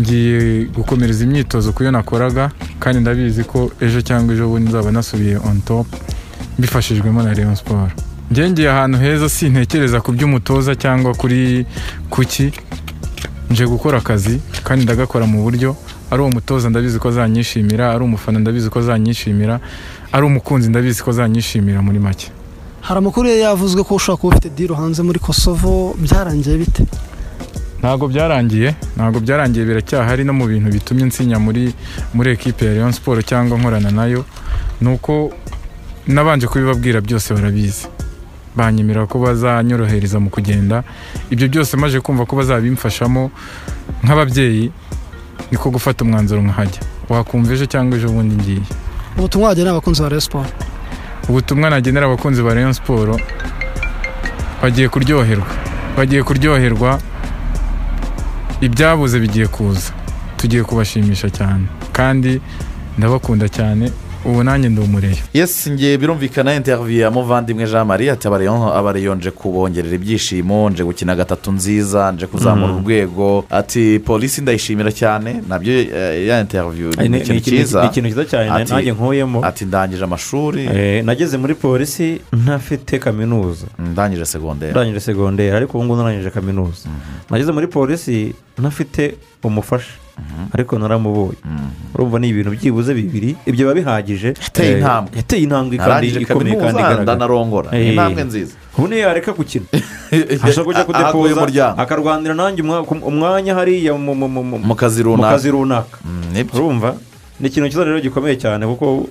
Ngiye 0.00 0.64
gukomereza 0.76 1.24
imyitozo 1.24 1.72
ku 1.72 1.82
yo 1.84 1.90
nakoraga 1.90 2.50
kandi 2.78 3.00
ndabizi 3.00 3.44
ko 3.44 3.70
ejo 3.80 4.00
cyangwa 4.02 4.34
ejo 4.34 4.48
bundi 4.48 4.68
nzaba 4.70 4.90
nasubiye 4.92 5.36
on 5.36 5.60
top 5.60 5.86
mbifashijwemo 6.58 7.22
na 7.22 7.34
Rayon 7.34 7.54
Sport. 7.54 7.92
Ngengeye 8.32 8.70
ahantu 8.70 8.98
heza 8.98 9.28
sintekereza 9.28 10.00
ku 10.00 10.12
by'umutoza 10.12 10.74
cyangwa 10.74 11.14
kuri 11.14 11.66
kuki. 12.10 12.52
Nje 13.50 13.66
gukora 13.66 13.98
akazi 13.98 14.40
kandi 14.64 14.84
ndagakora 14.84 15.26
mu 15.26 15.42
buryo 15.42 15.76
ari 16.10 16.20
uwo 16.22 16.30
mutoza 16.30 16.70
ndabizi 16.70 16.98
ko 16.98 17.08
azanyishimira 17.08 17.92
ari 17.94 18.04
umufana 18.04 18.38
ndabizi 18.38 18.70
ko 18.70 18.78
azanyishimira 18.78 19.60
ari 20.12 20.24
umukunzi 20.26 20.68
ndabizi 20.68 21.02
ko 21.02 21.10
azanyishimira 21.10 21.82
muri 21.82 21.98
make. 21.98 22.28
Hari 22.80 22.98
amakuru 22.98 23.28
yavuzwe 23.28 23.82
ko 23.84 23.94
ushobora 23.94 24.20
kuba 24.20 24.30
ufite 24.36 24.48
diro 24.56 24.74
hanze 24.74 25.02
muri 25.02 25.18
kosovo 25.18 25.96
byarangiye 25.98 26.56
bite? 26.58 26.84
Ntabwo 27.80 28.08
byarangiye 28.08 28.74
ntabwo 28.96 29.20
byarangiye 29.20 29.64
biracyahari 29.66 30.24
no 30.24 30.32
mu 30.32 30.46
bintu 30.46 30.68
bitumye 30.74 31.04
nsinya 31.06 31.38
muri 31.38 31.72
muri 32.14 32.28
ekipe 32.36 32.64
ya 32.66 32.72
Rayon 32.74 32.92
Sport 32.92 33.26
cyangwa 33.26 33.58
nkorana 33.58 33.90
na 33.90 34.06
yo 34.06 34.24
ni 34.80 34.88
uko 34.94 35.30
nabanje 36.06 36.46
kubibabwira 36.46 37.00
byose 37.00 37.34
barabizi. 37.34 37.86
Banyemera 38.56 39.06
ko 39.06 39.18
bazanyorohereza 39.22 40.18
mu 40.18 40.30
kugenda. 40.30 40.82
Ibyo 41.30 41.46
byose 41.48 41.76
maze 41.76 42.00
kumva 42.00 42.26
ko 42.26 42.36
bazabimfashamo 42.36 43.30
nk'ababyeyi 44.02 44.72
niko 45.50 45.70
gufata 45.70 46.02
umwanzuro 46.04 46.42
nkahajya. 46.42 46.80
Wakumva 47.08 47.52
ejo 47.54 47.66
cyangwa 47.70 47.98
ejo 47.98 48.08
bundi 48.10 48.34
ngiye. 48.34 48.62
Ubutumwa 49.18 49.48
wagenera 49.48 49.70
abakunzi 49.78 50.02
ba 50.02 50.08
Rayon 50.08 50.20
Sport 50.26 50.50
ubutumwa 51.28 51.70
nagenera 51.70 52.06
abakunzi 52.06 52.42
ba 52.42 52.54
Rayon 52.54 52.72
Sport 52.72 53.22
bagiye 54.62 54.88
kuryoherwa. 54.88 55.46
Bagiye 55.96 56.22
kuryoherwa 56.22 56.98
ibyabuze 58.60 59.20
bigiye 59.20 59.46
kuza. 59.46 59.92
Tugiye 60.36 60.62
kubashimisha 60.64 61.30
cyane. 61.30 61.64
Kandi 61.92 62.40
ndabakunda 62.98 63.48
cyane. 63.48 63.90
Ubu 64.24 64.42
nanjye 64.44 64.68
ndi 64.68 64.80
umureyo 64.80 65.16
yesi 65.34 65.70
ngiye 65.70 65.98
birumvikana 65.98 66.54
interiviyu 66.54 67.00
ya 67.00 67.10
muvandimwe 67.10 67.66
jean 67.66 67.86
marie. 67.86 68.10
Ati 68.10 68.28
abareyo 68.28 69.14
nje 69.14 69.30
kubongerera 69.30 69.94
ibyishimo 69.94 70.70
nje 70.70 70.84
gukina 70.84 71.16
gatatu 71.16 71.52
nziza 71.52 72.12
nje 72.12 72.26
kuzamura 72.26 72.72
Mhm. 72.72 72.76
urwego. 72.82 73.44
Ati 73.50 73.98
polisi 74.04 74.40
ndayishimira 74.42 74.92
cyane 74.92 75.42
na 75.48 75.58
byo 75.58 75.72
eh, 75.72 76.26
ya 76.26 76.40
interiviyu 76.40 76.90
Ni- 77.08 77.18
ikintu 77.18 77.40
cyiza. 77.40 77.80
ni 77.82 77.86
ikintu 77.88 78.08
cyiza 78.08 78.24
cyane, 78.24 78.64
nanjye 78.64 78.92
nkuyemo. 78.92 79.44
ati 79.44 79.64
ndangije 79.64 80.04
amashuri. 80.04 80.62
Eh, 80.74 81.04
nageze 81.04 81.36
muri 81.38 81.54
polisi 81.54 82.20
ntafite 82.32 82.98
kaminuza. 82.98 83.66
Ndangije 83.78 84.24
segonderi 84.24 84.72
ndangije 84.72 85.00
segonderi 85.00 85.56
ariko 85.56 85.78
ubu 85.78 85.84
ngubu 85.84 85.98
narangije 86.02 86.30
kaminuza. 86.30 86.88
Nageze 87.30 87.52
muri 87.52 87.66
polisi 87.66 88.34
ntafite 88.58 89.14
umufasha. 89.44 89.92
Ariko 90.54 90.78
naramubonye 90.78 91.38
urumva 91.94 92.18
ni 92.18 92.28
ibintu 92.28 92.50
byibuze 92.56 92.94
bibiri 92.94 93.36
ibyo 93.46 93.66
biba 93.68 93.74
bihagije. 93.74 94.28
Yateye 94.38 94.70
Eh, 94.72 94.78
intambwe. 94.78 95.12
yateye 95.16 95.42
intambwe 95.42 95.74
kandi 95.78 96.06
ikomeye 96.22 96.56
kandi 96.56 96.78
igaragara. 96.80 97.02
ndanarongora. 97.02 97.68
Ni 97.72 97.78
Eh, 97.78 97.88
intambwe 97.92 98.22
nziza. 98.24 98.54
ubu 98.78 98.86
niyo 98.88 99.00
yareka 99.08 99.32
gukina. 99.32 99.66
Ashobora 100.44 100.64
kujya 100.64 100.84
kudepoza 100.84 101.34
umuryango. 101.36 101.76
akarwanira 101.82 102.34
nanjye 102.34 102.62
umwanya 102.62 103.52
hariya 103.54 103.92
mu- 103.94 104.74
kazi 104.76 105.02
runaka. 105.02 105.36
runaka. 105.50 105.98
Urumva? 106.54 106.94
Ni 107.40 107.46
ikintu 107.48 107.68
cyiza 107.70 107.84
rero 107.84 108.00
gikomeye 108.00 108.34
cyane 108.40 108.66
kuko 108.66 109.06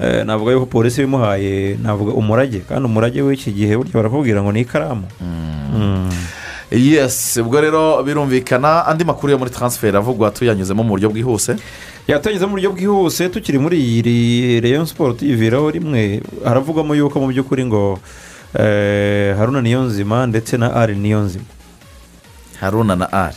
eh, 0.00 0.26
navuga 0.26 0.52
yuko 0.52 0.66
polisi 0.66 1.00
bimuhaye 1.06 1.78
navuga 1.82 2.12
umurage. 2.12 2.60
Kandi 2.68 2.84
umurage 2.84 3.22
w'iki 3.22 3.52
gihe 3.54 3.76
burya 3.78 3.94
barakubwira 3.94 4.42
ngo 4.42 4.52
ni 4.52 4.60
ikaramu. 4.66 5.06
Mm. 5.22 6.10
Yesi 6.74 7.40
ubwo 7.40 7.60
rero 7.60 8.02
birumvikana 8.02 8.86
andi 8.86 9.04
makuru 9.04 9.32
yo 9.32 9.38
muri 9.38 9.50
taransiferi 9.50 9.96
avugwa 9.96 10.30
tuyanyuzemo 10.30 10.82
mu 10.82 10.90
buryo 10.98 11.10
bwihuse. 11.10 11.56
Yatanyuze 12.08 12.46
mu 12.46 12.52
buryo 12.58 12.70
bwihuse 12.72 13.28
tukiri 13.28 13.58
muri 13.58 13.76
iyi 13.78 14.60
reyo 14.60 14.86
siporo 14.86 15.12
tuyiviraho 15.12 15.70
rimwe 15.70 16.20
haravugwamo 16.44 16.94
yuko 16.94 17.20
mu 17.20 17.26
by'ukuri 17.30 17.64
ngo 17.66 17.98
eh, 18.58 19.36
haruna 19.38 19.60
niyonzima 19.62 20.26
ndetse 20.26 20.56
na 20.56 20.74
ari 20.74 20.96
niyonzima. 20.96 21.44
Haruna 22.60 22.96
na 22.96 23.06
ari. 23.12 23.36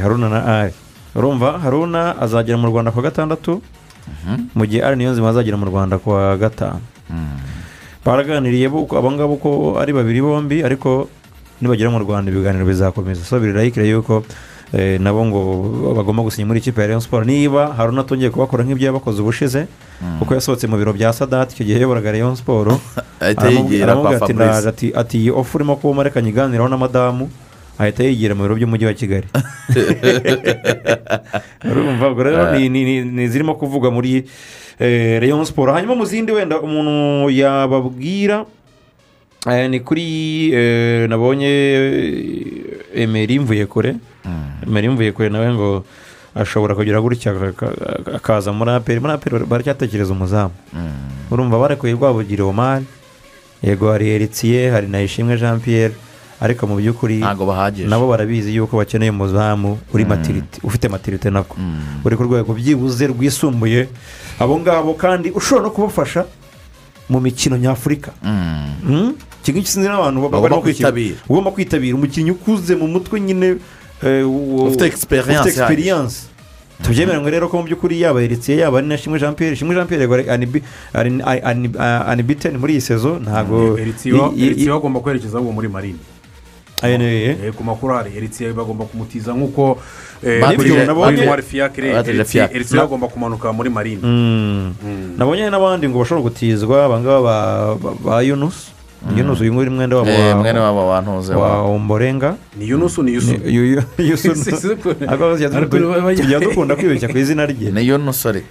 Haruna 0.00 0.28
na 0.28 0.40
ari. 0.60 0.72
Urumva 1.14 1.58
haruna 1.58 2.16
azagera 2.20 2.58
mu 2.58 2.66
rwanda 2.68 2.90
ku 2.90 2.98
wa 2.98 3.04
gatandatu 3.10 3.62
mu 4.54 4.64
gihe 4.66 4.80
ari 4.84 4.96
niyo 4.96 5.12
nzima 5.12 5.28
azagera 5.30 5.56
mu 5.56 5.66
rwanda 5.66 5.98
ku 5.98 6.10
wa 6.10 6.36
gatanu. 6.36 6.80
Baraganiriye 8.04 8.68
bo- 8.68 8.88
abo 8.96 9.10
ngabo 9.12 9.34
uko 9.34 9.50
ari 9.80 9.92
babiri 9.92 10.20
bombi 10.22 10.64
ariko 10.64 11.08
nibagera 11.60 11.90
mu 11.90 11.98
rwanda 11.98 12.30
ibiganiro 12.30 12.66
bizakomeza. 12.66 13.24
So 13.24 13.40
birarayikire 13.40 13.88
yuko 13.88 14.22
eh, 14.72 15.00
nabo 15.00 15.24
ngo 15.26 15.40
bagomba 15.96 16.22
gusinya 16.22 16.46
muri 16.46 16.60
ikipe 16.60 16.80
ya 16.80 16.86
Rayon 16.86 17.00
Sport 17.00 17.26
niba 17.26 17.72
haruna 17.76 18.00
atongeye 18.04 18.30
kubakora 18.30 18.64
nk'ibyo 18.64 18.86
yabakoze 18.92 19.22
ubushize 19.22 19.66
kuko 20.18 20.34
yasohotse 20.34 20.66
mu 20.68 20.76
biro 20.76 20.92
bya 20.92 21.12
sadati 21.12 21.54
icyo 21.54 21.64
gihe 21.66 21.76
yayoboraga 21.80 22.12
Rayon 22.12 22.36
kwa 22.36 22.78
aramubwira 23.82 24.22
ati 24.68 24.92
ati 24.94 25.16
iyi 25.18 25.30
ofu 25.30 25.56
urimo 25.58 25.76
kuba 25.76 26.02
reka 26.04 26.20
nyiganiraho 26.22 26.68
na 26.68 26.76
madamu 26.76 27.30
ahita 27.78 28.04
yigira 28.04 28.34
mu 28.34 28.42
biro 28.42 28.54
by'umujyi 28.58 28.86
wa 28.86 28.94
kigali. 28.94 29.26
Urumva 31.64 32.22
rero 32.22 32.52
ni- 32.58 32.68
ni 32.68 32.84
ni- 32.84 33.04
ni 33.04 33.28
zirimo 33.28 33.54
kuvugwa 33.54 33.90
muri 33.90 34.24
eh, 34.78 35.20
Rayon 35.20 35.44
Sport 35.44 35.72
hanyuma 35.74 35.94
mu 35.94 36.04
zindi 36.04 36.32
wenda 36.32 36.60
umuntu 36.60 37.30
yababwira 37.30 38.40
eh, 38.40 38.46
ni 39.46 39.80
kuri 39.80 40.50
eh, 40.52 41.08
nabonye 41.08 41.46
eh, 41.46 43.02
Emery 43.02 43.38
mvuye 43.38 43.66
kure. 43.66 43.96
Emery 44.66 44.88
mvuye 44.88 45.12
kure 45.12 45.28
nawe 45.28 45.54
ngo 45.54 45.84
ashobora 46.34 46.74
kugira 46.74 47.00
gutya 47.00 47.32
aka- 47.32 47.48
aka- 47.48 48.14
akaza 48.16 48.52
muri 48.52 48.70
aperi 48.70 49.00
muri 49.00 49.12
aperi 49.12 49.44
baracyatekereza 49.46 50.12
umuzamu. 50.12 50.54
Urumva 51.30 51.58
barekuye 51.58 51.92
rwabugiri 51.92 52.42
omari 52.42 52.84
yego 53.62 53.92
hari 53.92 54.08
eritiye 54.10 54.70
hari 54.70 54.86
na 54.86 55.02
ishimwe 55.02 55.36
jean 55.38 55.60
pierre 55.60 55.94
ariko 56.40 56.66
mu 56.66 56.76
by'ukuri 56.76 57.22
nabo 57.90 58.08
barabizi 58.08 58.54
yuko 58.54 58.76
bakeneye 58.76 59.10
umuzamu 59.10 59.78
uri 59.94 60.04
matirite 60.04 60.60
ufite 60.62 60.88
matirite 60.88 61.30
nako. 61.30 61.56
Uri 62.04 62.16
ku 62.16 62.22
rwego 62.22 62.54
byibuze 62.54 63.06
rwisumbuye. 63.06 63.88
Abo 64.38 64.58
ngabo 64.60 64.94
kandi 64.94 65.30
ushobora 65.30 65.64
no 65.66 65.70
kubafasha 65.70 66.24
mu 67.08 67.20
mikino 67.20 67.56
nyafurika. 67.56 68.12
Mm? 68.22 69.14
Iki 69.48 69.52
ngiki 69.58 69.70
sinzi 69.70 69.88
n'abantu 69.88 70.28
Bagomba 70.28 70.60
kwitabira. 70.60 71.16
ugomba 71.28 71.50
kwitabira. 71.50 71.96
Umukinnyi 71.96 72.30
ukuze 72.36 72.76
mu 72.76 72.84
mutwe 72.88 73.20
nyine 73.20 73.56
eh, 74.04 74.22
Ufite 74.68 74.84
experience 74.86 76.28
tubyemeranywe 76.84 77.30
rero 77.30 77.48
ko 77.48 77.58
mu 77.58 77.64
by'ukuri 77.66 77.98
yaba 78.00 78.22
eritiye 78.22 78.58
yaba 78.62 78.78
ari 78.78 78.86
na 78.86 78.94
shimwe 78.98 79.18
jean 79.18 79.34
pierre. 79.34 79.56
Shimwe 79.56 79.74
jean 79.74 79.86
pierre 79.88 80.06
anibiteni 82.06 82.58
muri 82.58 82.72
iyi 82.72 82.80
sezo. 82.80 83.18
Ntabwo 83.18 83.78
eritiyo 83.78 84.32
i- 84.36 84.40
i- 84.40 84.46
eritiyo 84.46 84.74
bagomba 84.78 85.00
kwerekeza 85.00 85.38
ahubwo 85.38 85.52
muri 85.52 85.68
marine. 85.68 85.98
Eh, 86.82 87.52
ku 87.56 87.64
makuru 87.64 87.94
hari 87.94 88.10
eritiyo 88.16 88.54
bagomba 88.54 88.84
kumutiza 88.84 89.34
nk'uko 89.34 89.78
eh, 90.22 90.38
eritiyo 92.54 92.80
bagomba 92.80 93.08
kumanuka 93.08 93.52
muri 93.52 93.70
marine. 93.70 94.02
Mm. 94.02 94.74
nabonye 95.18 95.50
n'abandi 95.50 95.88
ngo 95.88 95.98
bashobora 95.98 96.22
gutizwa. 96.30 96.84
Abangaba 96.86 97.20
ba- 97.22 97.74
ba- 97.82 97.94
ba 98.04 98.22
yunusi 98.22 98.70
yunusi 99.16 99.42
uyu 99.42 99.52
nguyu 99.54 99.70
ni 99.70 99.76
mwenda 99.76 99.96
wabo 99.96 100.10
Eh, 100.18 100.34
wa- 100.88 101.00
Ntuze 101.02 101.34
wa 101.34 101.62
omborenga 101.62 102.34
ni 102.58 102.68
yunusu 102.68 103.02
ni 103.02 103.12
yusu 103.14 103.34
tujya 106.16 106.40
dukunda 106.40 106.76
kwibeshya 106.76 107.08
ku 107.08 107.18
izina 107.18 107.46
rye 107.46 107.70
ni 107.70 107.86
yunusu 107.88 108.28
ari 108.28 108.42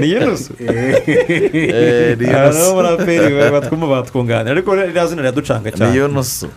ni 0.00 0.10
yunusu 0.12 0.52
Eh, 0.60 2.18
ni 2.18 2.26
Aha 2.26 2.44
Yunusu. 2.44 2.58
nabo 2.58 2.74
muri 2.74 2.88
aperi 2.88 3.50
batwuma 3.52 3.86
batwunganira 3.86 4.50
ariko 4.52 4.74
ririya 4.74 5.06
zina 5.06 5.22
riraducanga 5.22 5.70
cyane 5.70 5.90
ni 5.92 5.96
yunusu 5.98 6.48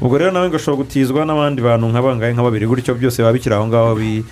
ubwo 0.00 0.18
rero 0.18 0.30
nawe 0.30 0.48
ngo 0.48 0.56
ashobora 0.56 0.82
gutizwa 0.82 1.24
n'abandi 1.24 1.62
bantu 1.62 1.86
nka 1.88 2.02
bangahe 2.02 2.32
nka 2.34 2.42
babiri 2.42 2.66
gutyo 2.66 2.94
byose 2.94 3.22
biba 3.22 3.32
bikiri 3.32 3.54
aho 3.54 3.66
ngaho 3.66 3.94
bi- 3.94 4.24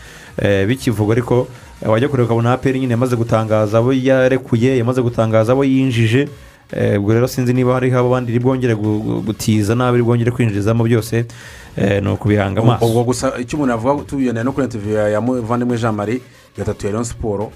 eh, 0.43 0.67
bikivugwa 0.67 1.15
ariko 1.15 1.49
eh, 1.83 1.89
wajya 1.91 2.09
kureba 2.09 2.27
ukabona 2.27 2.53
aperi 2.53 2.81
nyine 2.81 2.93
yamaze 2.99 3.17
gutangaza 3.17 3.79
abo 3.79 3.93
yarekuye 3.93 4.79
yamaze 4.79 5.03
gutangaza 5.03 5.53
abo 5.53 5.65
yinjije 5.65 6.21
Eh, 6.21 6.29
ubwo 6.99 7.13
rero 7.15 7.29
sinzi 7.29 7.53
niba 7.55 7.75
hariho 7.75 7.99
abandi 7.99 8.39
bwongere 8.39 8.75
gu- 8.75 9.01
gu- 9.01 9.21
gutiza 9.23 9.75
n'abo 9.75 9.95
iri 9.97 10.05
bwongere 10.05 10.31
kwinjizamo 10.31 10.85
byose 10.85 11.25
eh, 11.77 12.03
ni 12.03 12.09
ukubihanga 12.13 12.61
amaso. 12.61 12.85
Ubwo 12.87 13.05
gusa 13.05 13.33
icyo 13.41 13.57
umuntu 13.57 13.73
yavuga 13.73 14.05
tubigendana 14.05 14.45
no 14.45 14.53
kuri 14.53 14.65
interiviyu 14.67 14.99
ya 15.09 15.21
muvandimwe 15.21 15.79
jean 15.79 15.95
marie 15.95 16.21
gatatu 16.59 16.87
ya 16.87 16.93
leon 16.93 17.05
siporo 17.05 17.53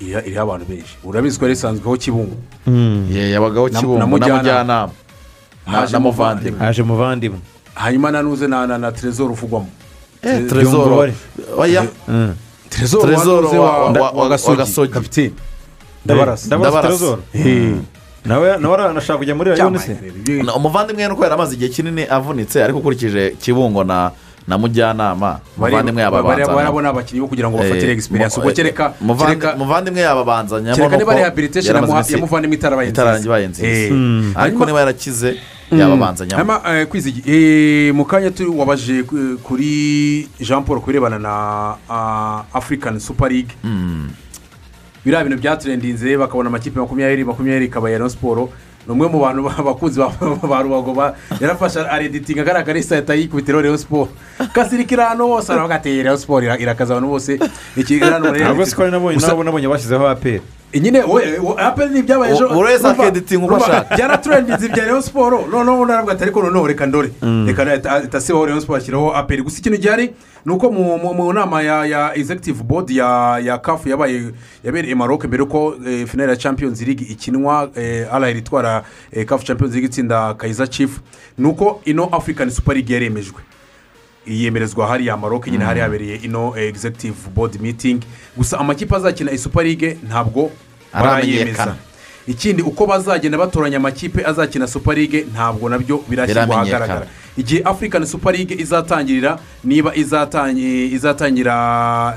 iriho 0.00 0.42
abantu 0.42 0.66
benshi. 0.68 0.96
Urabizi 1.04 1.38
ko 1.38 1.44
yari 1.44 1.52
isanzweho 1.54 1.96
kibungo. 1.96 2.36
Ye, 3.10 3.30
yabagaho 3.30 3.68
Na- 3.68 3.80
kibungo 3.80 3.98
na 3.98 4.06
na 4.06 4.10
Mujyanama. 4.10 4.90
na 5.92 5.98
muvandimwe 6.00 6.58
haje 6.60 6.82
muvandimwe. 6.82 7.38
Hanyuma 7.74 8.10
nanuze 8.10 8.46
na 8.46 8.66
na 8.66 8.78
na 8.78 8.92
trezor 8.92 9.30
uvugwamo 9.30 9.68
Eh, 10.22 10.46
Trezor 12.70 13.10
wanuze 13.40 13.58
wa- 13.58 14.28
gasogi 14.56 14.92
kapitene 14.92 15.32
ndabarasa. 16.04 16.48
Eh. 17.34 17.74
Nawe 18.26 18.58
nawe 18.58 18.74
aranashaka 18.74 19.18
kujya 19.18 19.34
muri 19.34 19.50
rayoni 19.50 19.78
se 19.78 19.96
Na- 20.42 20.54
umuvandimwe 20.54 21.08
nuko 21.08 21.22
yari 21.22 21.34
amaze 21.34 21.54
igihe 21.54 21.70
kinini 21.70 22.02
avunitse 22.10 22.64
ariko 22.64 22.78
ukurikije 22.78 23.36
kibungo 23.40 23.84
na 23.84 24.10
na 24.46 24.58
mujyanama 24.58 25.40
umuvandimwe 25.58 26.02
yababanzanya 26.02 26.54
barabona 26.54 26.88
abakinnyi 26.94 27.20
bo 27.20 27.26
kugira 27.28 27.50
ngo 27.50 27.58
bafatire 27.58 27.92
egisperiyanse 27.92 28.38
ubwo 28.40 28.52
kereka 28.54 28.94
kereka 29.26 29.54
umuvandimwe 29.58 30.00
yababanzanyamo 30.00 30.76
kereka 30.76 30.96
niba 30.96 31.14
rehabilitation 31.14 31.74
yamuvandimwe 32.14 32.56
itarabaye 32.56 32.88
nziza. 33.48 33.66
Eh. 33.66 33.90
Ariko 34.38 34.62
niba 34.66 34.78
yarakize 34.80 35.34
Mm. 35.72 35.80
yababanzanyamo 35.80 36.38
hanyuma 36.38 36.62
eh, 36.78 36.86
eh, 37.26 37.94
mu 37.94 38.04
kanya 38.06 38.30
turi 38.30 38.46
wabaje 38.50 39.02
ku- 39.02 39.34
kuri 39.42 40.28
jean 40.38 40.62
paul 40.62 40.78
ku 40.78 40.86
birebana 40.86 41.18
na 41.18 41.34
ah, 41.90 42.44
african 42.54 43.00
super 43.02 43.26
league. 43.26 43.50
Biriya 45.06 45.22
bintu 45.24 45.38
byaturendinze 45.38 46.16
bakabona 46.18 46.48
amakipe 46.50 46.80
makumyabiri 46.80 47.24
makumyabiri 47.24 47.66
ikaba 47.70 47.90
ya 47.90 48.08
siporo 48.10 48.50
ni 48.86 48.92
umwe 48.92 49.06
mu 49.08 49.18
bantu 49.22 49.42
bakunzi 49.42 50.00
ba 50.02 50.10
ba 50.50 50.62
rubago 50.62 50.90
ba 50.94 51.14
yarafashe 51.40 51.78
areditinga 51.80 52.42
agaragara 52.42 52.78
isa 52.78 52.96
ahita 52.98 53.14
yikubitiraho 53.14 53.62
rero 53.62 53.78
siporo 53.78 54.08
kasirikira 54.52 55.08
hano 55.14 55.26
hose 55.26 55.52
aravuga 55.52 55.74
ati 55.74 56.02
rero 56.02 56.16
siporo 56.18 56.42
ira- 56.46 56.58
irakaza 56.58 56.94
abantu 56.94 57.10
bose. 57.14 57.38
Ntabwo 58.42 58.66
siko 58.66 58.82
nabonye 58.90 59.18
nabo 59.18 59.44
nabonye 59.44 59.68
bashyizeho 59.68 60.08
aperi 60.08 60.42
nyine 60.80 61.00
we 61.02 61.38
we- 61.38 61.62
apel 61.62 61.90
ni 61.90 61.98
ibyabaye 61.98 62.34
ejo 62.34 62.48
Buri 62.48 62.68
wese 62.72 62.84
urumva- 62.84 63.02
akeditinga 63.02 63.44
uko 63.44 63.54
urumva, 63.54 63.66
ashaka. 63.72 63.96
byaraturendinze 63.96 64.66
ibya 64.66 64.84
rayon 64.84 65.02
siporo 65.06 65.46
noneho 65.50 65.86
naravuga 65.86 66.12
ati 66.12 66.22
ariko 66.22 66.42
noneho 66.42 66.66
reka 66.66 66.86
ndore. 66.86 67.10
Mm. 67.22 67.46
reka 67.46 67.74
itasibaho 68.04 68.46
rayon 68.46 68.60
siporo 68.60 68.78
ashyiraho 68.78 69.16
apel 69.16 69.42
gusa 69.42 69.58
ikintu 69.58 69.78
gihari 69.78 70.10
ni 70.46 70.52
uko 70.52 70.70
mu- 70.70 71.32
nama 71.32 71.62
ya 71.62 71.84
ya 71.86 72.14
executive 72.16 72.62
board 72.62 72.90
ya 72.90 73.38
ya 73.38 73.58
kafu 73.58 73.88
yabaye 73.88 74.30
yabereye 74.64 74.94
maroc 74.94 75.24
mbere 75.24 75.42
yuko 75.42 75.74
eh, 75.86 76.06
finale 76.06 76.30
ya 76.30 76.36
champions 76.36 76.80
league 76.82 77.06
ikinwa 77.10 77.70
eh, 77.76 78.06
arahira 78.14 78.38
itwara 78.38 78.84
eh, 79.12 79.24
kafu 79.26 79.44
champions 79.44 79.72
league 79.74 79.86
itsinda 79.86 80.34
kayiza 80.34 80.66
chief. 80.66 81.00
Ni 81.38 81.46
uko 81.48 81.80
ino 81.84 82.04
african 82.04 82.50
super 82.50 82.74
league 82.74 82.94
yaremejwe. 82.94 83.40
Yemerezwa 84.26 84.86
hariya 84.86 85.16
maroc 85.16 85.46
nyine 85.46 85.64
hari 85.64 85.80
habereye 85.80 86.16
ino 86.16 86.54
eh, 86.56 86.68
executive 86.68 87.14
board 87.34 87.60
meeting. 87.60 88.00
Gusa 88.36 88.58
amakipe 88.58 88.96
azakina 88.96 89.38
super 89.38 89.64
league 89.64 89.98
ntabwo 90.08 90.50
Aramenyekana. 90.96 91.76
ikindi 92.26 92.62
uko 92.62 92.86
bazagenda 92.86 93.38
batoranya 93.38 93.76
amakipe 93.76 94.24
azakina 94.26 94.66
super 94.66 94.94
league 94.96 95.26
ntabwo 95.32 95.68
na 95.68 95.78
byo 95.78 96.02
birashyirwa 96.08 96.42
ahagaragara. 96.56 97.06
Igihe 97.36 97.62
african 97.64 98.06
super 98.06 98.32
league 98.34 98.56
izatangirira 98.58 99.38
niba 99.64 99.92
izatangi- 99.94 100.90
izatangira 100.94 101.54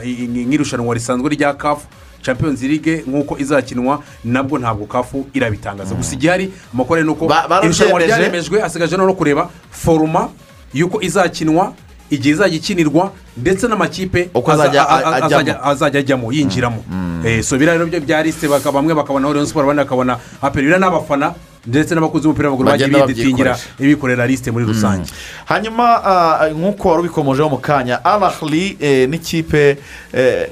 nk'irushanwa 0.03 0.93
risanzwe 0.93 1.29
rya 1.29 1.53
kafu 1.53 1.87
champions 2.21 2.61
league 2.61 3.03
nk'uko 3.07 3.37
izakinwa 3.37 4.03
nabwo 4.23 4.57
ntabwo 4.59 4.85
kafu 4.85 5.27
irabitangaza. 5.33 5.95
Gusa 5.95 6.13
igihari 6.15 6.51
amakuru 6.73 7.03
ni 7.03 7.09
uko 7.09 7.25
irushanwa 7.63 7.99
ryaremejwe 7.99 8.61
hasigaje 8.61 8.97
no 8.97 9.13
kureba 9.13 9.49
foruma 9.71 10.29
y'uko 10.73 11.01
izakinwa 11.01 11.73
igihe 12.09 12.33
izajya 12.35 12.57
ikinirwa 12.57 13.11
ndetse 13.37 13.67
n'amakipe 13.67 14.29
azajya 14.53 14.81
ajyamo. 14.89 15.25
azajya- 15.25 15.61
azajya 15.63 15.99
ajyamo 15.99 16.31
yinjiramo. 16.31 16.81
Eh, 17.25 17.43
so 17.43 17.57
biriya 17.57 17.73
rero 17.77 17.85
byo 17.85 17.99
bya 17.99 18.23
lisite 18.23 18.47
baka- 18.47 18.71
bamwe 18.71 18.93
bakabona 18.95 19.27
rayon 19.33 19.45
siporo 19.45 19.65
abandi 19.65 19.83
bakabona 19.83 20.17
aperi 20.41 20.65
biriya 20.65 20.79
n'abafana 20.79 21.33
ndetse 21.67 21.91
n'abakunzi 21.95 22.25
b'umupira 22.27 22.49
w'amaguru 22.49 22.69
bagiye 22.71 22.87
biditingira 23.07 23.51
ibikorera 23.79 24.27
lisite 24.27 24.51
muri 24.51 24.65
rusange. 24.65 25.11
Hanyuma 25.45 25.85
ah, 26.03 26.47
nk'uko 26.55 26.89
wari 26.89 26.99
ubikomojeho 27.03 27.49
mu 27.49 27.57
kanya 27.59 27.99
arahari 28.05 28.77
n'ikipe 29.07 29.77
eh, 30.13 30.47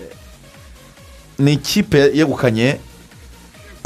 ni 1.40 1.54
ikipe 1.54 2.12
yegukanye 2.14 2.78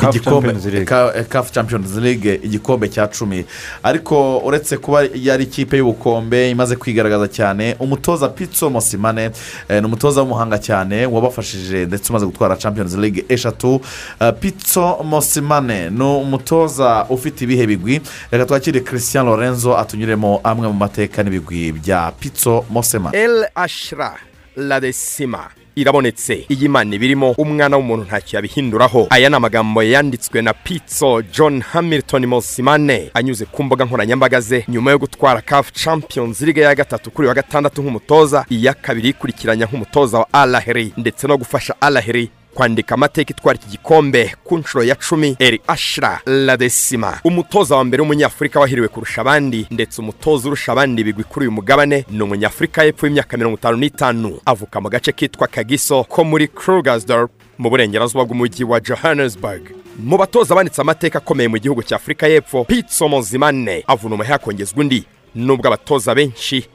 CAF 0.02 0.16
igikombe 0.16 0.48
Champions 0.50 0.66
League. 0.66 0.86
Ka- 0.86 1.14
eh, 1.16 1.52
Champions 1.52 1.96
League 1.96 2.40
igikombe 2.44 2.90
cya 2.90 3.08
cumi. 3.08 3.46
Ariko 3.84 4.38
uretse 4.38 4.78
kuba 4.78 5.04
yari 5.14 5.44
ikipe 5.44 5.78
y'ubukombe 5.78 6.50
imaze 6.52 6.76
kwigaragaza 6.76 7.28
cyane 7.28 7.76
umutoza 7.80 8.30
pitso 8.30 8.70
mosimane 8.70 9.32
eh, 9.70 9.80
ni 9.82 9.86
umutoza 9.86 10.22
w'umuhanga 10.22 10.58
cyane 10.58 11.06
wabafashije 11.06 11.86
ndetse 11.86 12.10
umaze 12.10 12.26
gutwara 12.26 12.56
Champions 12.56 12.96
League 12.96 13.26
eshatu. 13.30 13.82
Eh, 14.20 14.34
pitso 14.40 14.98
mosimane 15.04 15.90
ni 15.90 16.04
umutoza 16.04 17.06
ufite 17.10 17.42
ibihe 17.44 17.68
bigwi? 17.68 18.02
Reka 18.32 18.46
twakire 18.46 18.80
christian 18.80 19.26
lorenzo 19.26 19.78
atunyuremo 19.78 20.42
amwe 20.44 20.68
mu 20.68 20.74
mateka 20.74 21.24
n'ibigwi 21.24 21.72
bya 21.72 22.12
pitso 22.20 22.66
mosimane. 22.70 23.18
El 23.18 23.46
ashira 23.56 24.16
la 24.56 24.80
desima 24.80 25.50
irabonetse. 25.76 26.46
Iyi 26.50 26.70
mana 26.70 26.96
ibirimo 26.96 27.32
umwana 27.38 27.78
w'umuntu 27.78 28.06
ntacyo 28.06 28.38
yabihinduraho 28.38 29.08
aya 29.10 29.30
ni 29.30 29.36
amagambo 29.36 29.84
yanditswe 29.84 30.42
na 30.42 30.54
pitso 30.54 31.22
john 31.22 31.62
hamilton 31.62 32.26
mosimane. 32.26 33.10
Anyuze 33.14 33.46
ku 33.46 33.64
mbuga 33.64 33.86
nkoranyambaga 33.86 34.42
ze. 34.42 34.66
Nyuma 34.68 34.92
yo 34.92 34.98
gutwara 35.00 35.42
caf 35.42 35.72
champions 35.72 36.42
league 36.42 36.62
ya 36.64 36.76
gatatu 36.76 37.12
kuri 37.12 37.28
wa 37.28 37.34
gatandatu 37.34 37.82
nk'umutoza 37.82 38.46
iya 38.50 38.74
kabiri 38.74 39.10
ikurikiranya 39.10 39.66
nk'umutoza 39.66 40.20
wa 40.20 40.28
alaheri 40.34 40.94
ndetse 40.98 41.28
no 41.28 41.38
gufasha 41.38 41.76
alaheri 41.82 42.30
kwandika 42.54 42.96
amateka 42.96 43.32
itwara 43.34 43.60
iki 43.60 43.70
gikombe 43.70 44.36
ku 44.44 44.58
nshuro 44.58 44.84
ya 44.84 44.96
cumi. 44.96 45.36
Eri 45.40 45.62
ashira 45.68 46.22
la 46.26 46.58
desima 46.58 47.20
umutoza 47.24 47.76
wa 47.76 47.84
mbere 47.84 48.02
w'umunyafurika 48.02 48.60
wahiriwe 48.60 48.88
kurusha 48.88 49.22
abandi 49.22 49.68
ndetse 49.72 50.02
umutoza 50.02 50.48
urusha 50.48 50.72
abandi 50.72 51.02
ibigwi 51.02 51.24
kuri 51.24 51.46
uyu 51.46 51.52
mugabane 51.52 52.06
ni 52.10 52.22
umunyafurika 52.24 52.84
y'epfo 52.84 53.06
y'imyaka 53.08 53.38
mirongo 53.38 53.58
itanu 53.58 53.78
n'itanu. 53.78 54.40
Avuka 54.46 54.82
mu 54.82 54.90
gace 54.90 55.12
kitwa 55.12 55.48
kagiso 55.48 56.04
ko 56.04 56.24
muri 56.24 56.48
krugersdorp 56.48 57.32
mu 57.58 57.70
burengerazuba 57.70 58.26
bw'umujyi 58.26 58.64
wa 58.64 58.80
johannesburg. 58.80 59.62
Mu 60.00 60.18
batoza 60.18 60.56
banditse 60.56 60.82
amateka 60.82 61.18
akomeye 61.20 61.48
mu 61.48 61.58
gihugu 61.58 61.84
cya 61.84 61.96
afurika 61.96 62.28
y'epfo 62.28 62.64
pitso 62.64 63.08
mozimane 63.08 63.84
avuna 63.88 64.16
umuheha 64.16 64.38
kongezwa 64.38 64.80
undi. 64.80 65.06
Nubwo 65.36 65.68
abatoza 65.68 66.16
benshi 66.16 66.66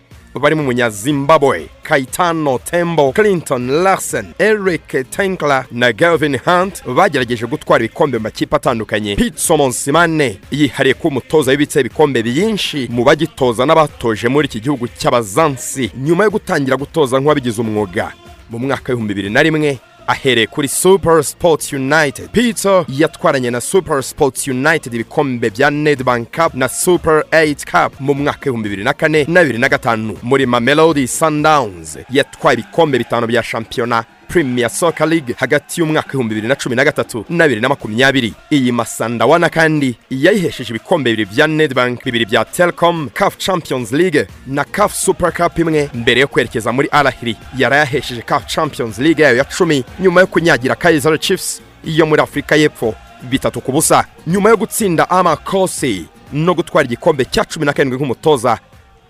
barimo 0.40 0.62
umunyazimbabwe 0.62 1.68
kayitano 1.82 2.58
tembo 2.58 3.12
clinton 3.12 3.70
larsen 3.82 4.26
eric 4.38 5.10
tenkla 5.10 5.64
na 5.70 5.92
galvin 5.92 6.38
hunt 6.44 6.84
bagerageje 6.86 7.46
gutwara 7.46 7.84
ibikombe 7.84 8.18
mu 8.18 8.22
makipe 8.22 8.56
atandukanye. 8.56 9.16
Pitso 9.16 9.56
monsimane 9.56 10.38
yihariye 10.50 10.94
kuba 10.94 11.08
umutoza 11.08 11.50
w'ibitse 11.50 11.80
ibikombe 11.80 12.22
byinshi 12.22 12.88
mu 12.90 13.04
bagitoza 13.04 13.66
n'abatoje 13.66 14.28
muri 14.28 14.46
iki 14.48 14.60
gihugu 14.60 14.88
cy'abazansi. 14.88 15.90
Nyuma 15.96 16.24
yo 16.24 16.30
gutangira 16.30 16.76
gutoza 16.76 17.18
nk'uwabigize 17.20 17.60
umwuga 17.60 18.12
mu 18.50 18.58
mwaka 18.58 18.92
w'ibihumbi 18.92 19.14
bibiri 19.14 19.30
na 19.34 19.42
rimwe 19.42 19.78
ahereye 20.06 20.46
kuri 20.46 20.68
super 20.68 21.24
sports 21.24 21.72
united. 21.72 22.28
Peter 22.32 22.84
yatwaranye 22.88 23.50
na 23.50 23.60
super 23.60 24.02
sports 24.02 24.48
united 24.48 24.94
ibikombe 24.94 25.50
bya 25.50 25.70
nedbank 25.70 26.28
cup 26.36 26.54
na 26.54 26.68
super 26.68 27.24
8 27.30 27.64
cup 27.64 28.00
mu 28.00 28.14
mwaka 28.14 28.38
w'ibihumbi 28.38 28.68
bibiri 28.68 28.84
na 28.84 28.92
kane 28.92 29.24
na 29.28 29.40
bibiri 29.40 29.58
na 29.58 29.68
gatanu. 29.68 30.18
Muri 30.22 30.46
mamelodi 30.46 31.08
sundowns 31.08 31.98
yatwaye 32.10 32.58
ibikombe 32.58 32.98
bitanu 32.98 33.26
bya 33.26 33.42
shampiyona 33.42 34.04
premier 34.28 34.70
soccer 34.70 35.06
league 35.08 35.34
hagati 35.38 35.80
y'umwaka 35.80 36.08
w'ibihumbi 36.08 36.34
bibiri 36.34 36.48
na 36.48 36.54
cumi 36.56 36.76
na 36.76 36.84
gatatu 36.84 37.24
na 37.28 37.44
bibiri 37.44 37.60
na 37.60 37.68
makumyabiri. 37.68 38.34
Iyi 38.50 38.72
masandawana 38.72 39.48
kandi 39.48 39.96
yayihesheje 40.10 40.70
ibikombe 40.70 41.10
bibiri 41.10 41.30
bya 41.34 41.46
nedbank 41.46 42.04
bibiri 42.04 42.26
bya 42.26 42.44
telcom 42.44 43.08
caf 43.14 43.36
champions 43.38 43.92
league 43.92 44.26
na 44.46 44.64
caf 44.64 44.94
super 44.94 45.32
cup 45.32 45.58
imwe. 45.58 45.90
Mbere 45.94 46.20
yo 46.20 46.28
kwerekeza 46.28 46.72
muri 46.72 46.88
arahiri 46.92 47.36
yarayahesheje 47.58 48.22
caf 48.22 48.46
champions 48.46 48.98
league 48.98 49.22
yayo 49.24 49.36
ya 49.36 49.44
cumi 49.44 49.84
nyuma 50.00 50.20
yo 50.20 50.26
kunyagira 50.26 50.74
kaizer 50.74 51.18
chiefs 51.20 51.60
yo 51.84 52.06
muri 52.06 52.22
afurika 52.22 52.56
y'epfo. 52.56 52.94
Bitatu 53.22 53.60
ku 53.60 53.72
busa 53.72 54.04
nyuma 54.26 54.50
yo 54.50 54.56
gutsinda 54.56 55.10
amakosi 55.10 56.06
no 56.32 56.54
gutwara 56.54 56.84
igikombe 56.86 57.24
cya 57.24 57.44
cumi 57.44 57.66
na 57.66 57.72
karindwi 57.72 57.96
nk'umutoza 57.98 58.58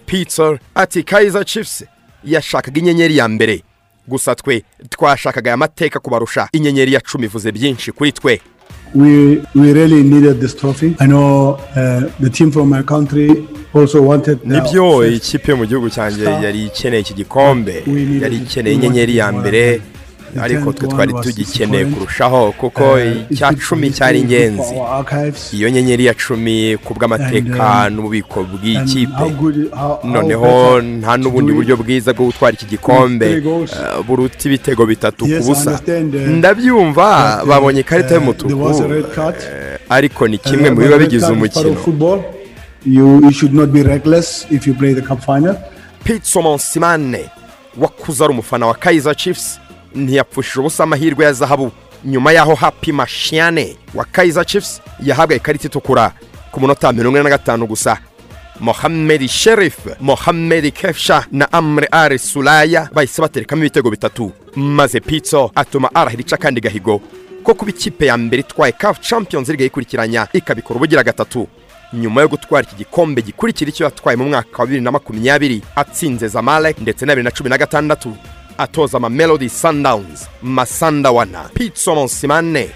peter 0.06 0.59
ati 0.74 1.02
kaizer 1.02 1.44
chiefs 1.44 1.84
yashakaga 2.24 2.80
inyenyeri 2.80 3.16
ya 3.16 3.28
mbere. 3.28 3.62
Gusa 4.08 4.34
twe 4.34 4.62
twashakaga 4.90 5.50
aya 5.50 5.56
mateka 5.56 6.00
kubarusha 6.00 6.48
inyenyeri 6.52 6.92
ya 6.92 7.00
cumi 7.00 7.26
ivuze 7.26 7.52
byinshi 7.52 7.92
kuri 7.92 8.12
twe. 8.12 8.40
We 8.94 9.42
we 9.54 9.72
really 9.72 10.02
needed 10.02 10.40
this 10.40 10.56
trophy. 10.56 10.94
I 11.00 11.06
know 11.06 11.58
uh, 11.76 12.10
the 12.20 12.30
team 12.30 12.50
from 12.52 12.68
my 12.70 12.82
country 12.82 13.28
also 13.74 14.02
wanted. 14.02 14.38
ni 14.44 14.60
byo 14.60 15.06
ikipe 15.06 15.54
mu 15.54 15.66
gihugu 15.66 15.90
cyanjye 15.90 16.24
yari 16.24 16.66
ikeneye 16.66 17.00
iki 17.00 17.14
gikombe. 17.14 17.84
Yari 18.22 18.36
ikeneye 18.36 18.74
inyenyeri 18.74 19.16
ya 19.16 19.32
mbere. 19.32 19.80
Ariko 20.40 20.73
twe 20.73 20.86
10th 20.86 20.90
twari 20.90 21.12
tugikeneye 21.23 21.85
kurushaho 21.85 22.53
kuko 22.53 22.85
Uh, 22.97 23.31
icya 23.31 23.53
cumi 23.69 23.90
cyari 23.90 24.20
ingenzi. 24.20 24.74
iyo 25.53 25.70
nyenyeri 25.70 26.05
ya 26.07 26.15
cumi 26.15 26.77
ku 26.85 26.94
bw'amateka 26.94 27.86
um, 27.89 27.94
n'ububiko 27.94 28.44
bw'ikipe. 28.44 29.12
noneho 30.05 30.81
nta 30.82 31.16
n'ubundi 31.16 31.53
buryo 31.53 31.77
bwiza 31.77 32.12
bwo 32.12 32.27
gutwara 32.27 32.55
iki 32.55 32.66
gikombe 32.66 33.27
eh, 33.32 33.43
buruta 34.07 34.43
ibitego 34.48 34.86
bitatu 34.86 35.24
ku 35.27 35.43
busa 35.47 35.73
uh, 35.81 36.28
ndabyumva 36.39 37.09
uh, 37.43 37.48
babonye 37.48 37.81
ikarita 37.81 38.09
uh, 38.09 38.15
y'umutuku. 38.15 38.53
ariko 39.89 40.28
ni 40.28 40.36
Uh, 40.36 40.43
kimwe 40.43 40.70
mu 40.70 40.81
biba 40.81 40.98
bigize 40.98 41.27
umukino. 41.32 41.77
pitso 46.05 46.43
monsimane 46.43 47.24
wakuze 47.78 48.24
ari 48.24 48.32
umufana 48.32 48.66
wa 48.66 48.74
kaizer 48.74 49.15
chiefs. 49.16 49.61
Ntiyapfushije 49.94 50.60
ubusa 50.60 50.84
amahirwe 50.84 51.24
ya 51.24 51.32
zahabu. 51.32 51.72
Nyuma 52.04 52.32
y'aho 52.32 52.54
happy 52.54 52.92
mashiane 52.92 53.76
wa 53.94 54.04
kaizer 54.04 54.44
chiefs 54.46 54.80
yahabwa 55.02 55.36
ikarita 55.36 55.66
itukura 55.66 56.12
ku 56.52 56.60
munota 56.60 56.92
mirongo 56.92 57.16
ine 57.18 57.24
na 57.24 57.30
gatanu 57.30 57.66
gusa. 57.66 57.98
Mohamed 58.60 59.26
sherif 59.28 59.76
mohamed 60.00 60.72
kefsha 60.72 61.26
na 61.32 61.52
amre 61.52 61.88
ari 61.92 62.18
sulaya 62.18 62.88
bahise 62.92 63.22
baterekamo 63.22 63.62
ibitego 63.62 63.90
bitatu. 63.90 64.32
Maze 64.56 65.00
pitso 65.00 65.50
atuma 65.54 65.90
arahira 65.94 66.20
ica 66.20 66.36
kandi 66.36 66.60
gahigo. 66.60 67.00
Ko 67.42 67.54
kuba 67.54 67.70
ikipe 67.70 68.06
ya 68.06 68.16
mbere 68.16 68.40
itwaye 68.40 68.72
caf 68.72 69.00
champions 69.00 69.48
league 69.48 69.64
yikurikiranya 69.64 70.28
ikabikora 70.32 70.76
ubugira 70.76 71.02
gatatu. 71.04 71.48
Nyuma 71.92 72.20
yo 72.22 72.28
gutwara 72.28 72.66
iki 72.66 72.76
gikombe 72.76 73.22
gikurikira 73.22 73.68
icyo 73.68 73.84
yatwaye 73.84 74.16
mu 74.16 74.24
mwaka 74.24 74.58
wa 74.58 74.66
bibiri 74.66 74.82
na 74.84 74.90
makumyabiri 74.92 75.62
atsinze 75.76 76.28
zamalek 76.28 76.78
ndetse 76.80 77.06
na 77.06 77.12
bibiri 77.12 77.24
na 77.24 77.30
cumi 77.30 77.50
na 77.50 77.58
gatandatu. 77.58 78.16
Atoza 78.58 78.96
ama 78.96 79.08
melody 79.08 79.48
sundowns 79.48 80.26
masandawana 80.42 81.50
pitso 81.54 81.94
monsimane 81.94 82.70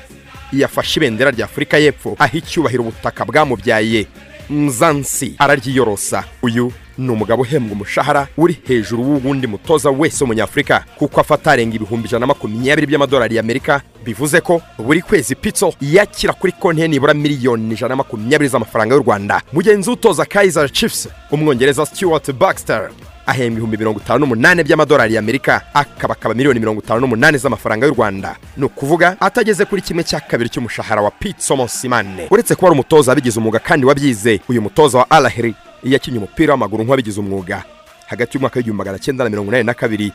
yafashe 0.52 1.00
ibendera 1.00 1.30
rya 1.30 1.44
afurika 1.44 1.78
y'epfo. 1.78 2.16
Aho 2.18 2.36
icyubahiro 2.38 2.82
ubutaka 2.82 3.24
bwamubyaye 3.24 4.06
mzansi 4.50 5.34
araryiyorosa 5.38 6.24
uyu 6.42 6.72
ni 6.98 7.10
umugabo 7.10 7.42
uhembwa 7.42 7.72
umushahara 7.72 8.28
uri 8.36 8.58
hejuru 8.66 9.02
w'uwundi 9.02 9.46
mutoza 9.46 9.90
wese 9.90 10.24
w'umunyafurika 10.24 10.84
kuko 10.96 11.20
afata 11.20 11.50
arenga 11.52 11.76
ibihumbi 11.76 12.08
ijana 12.08 12.20
na 12.20 12.26
makumyabiri 12.26 12.86
by'amadolari 12.86 13.36
y'amerika 13.36 13.80
bivuze 14.04 14.40
ko 14.40 14.62
buri 14.78 15.02
kwezi 15.02 15.34
pitso 15.34 15.72
yakira 15.80 16.32
kuri 16.32 16.52
konti 16.52 16.80
ye 16.82 16.88
nibura 16.88 17.14
miliyoni 17.14 17.72
ijana 17.74 17.88
na 17.88 17.96
makumyabiri 17.96 18.48
z'amafaranga 18.48 18.94
y'u 18.94 19.02
rwanda. 19.02 19.42
Mugenzi 19.52 19.90
utoza 19.90 20.24
kaizer 20.24 20.72
chiefs 20.72 21.08
umwongereza 21.30 21.86
stuart 21.86 22.32
baxter. 22.32 22.90
Ahembwa 23.30 23.52
ibihumbi 23.56 23.76
mirongo 23.76 24.00
itanu 24.00 24.18
n'umunani 24.20 24.62
by'amadolari 24.64 25.14
y'amerika 25.14 25.62
akaba 25.74 26.12
akaba 26.14 26.34
miliyoni 26.34 26.60
mirongo 26.60 26.80
itanu 26.80 27.00
n'umunani 27.00 27.38
z'amafaranga 27.38 27.86
y'u 27.86 27.94
rwanda. 27.94 28.36
Ni 28.56 28.64
ukuvuga 28.64 29.16
atageze 29.20 29.64
kuri 29.64 29.82
kimwe 29.82 30.04
cya 30.04 30.20
kabiri 30.20 30.50
cy'umushahara 30.50 31.02
wa 31.02 31.10
pitso 31.10 31.56
monsimane 31.56 32.26
uretse 32.30 32.54
kuba 32.54 32.68
ari 32.68 32.74
umutoza 32.74 33.10
wabigize 33.10 33.38
umwuga 33.40 33.58
kandi 33.58 33.86
wabyize 33.86 34.40
uyu 34.48 34.62
mutoza 34.62 34.98
wa 34.98 35.10
alaheri 35.10 35.54
yakinnye 35.84 36.18
umupira 36.18 36.52
w'amaguru 36.52 36.82
nk'uwabigize 36.84 37.20
umwuga. 37.20 37.64
Hagati 38.06 38.36
y'umwaka 38.36 38.56
w'igihumbi 38.58 38.78
magana 38.78 38.98
cyenda 38.98 39.24
na 39.24 39.30
mirongo 39.30 39.50
inani 39.50 39.64
na 39.64 39.74
kabiri 39.74 40.12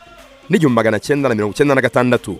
n'igihumbi 0.50 0.76
magana 0.76 0.98
cyenda 1.00 1.28
na 1.28 1.34
mirongo 1.34 1.52
icyenda 1.54 1.74
na 1.74 1.80
gatandatu 1.80 2.38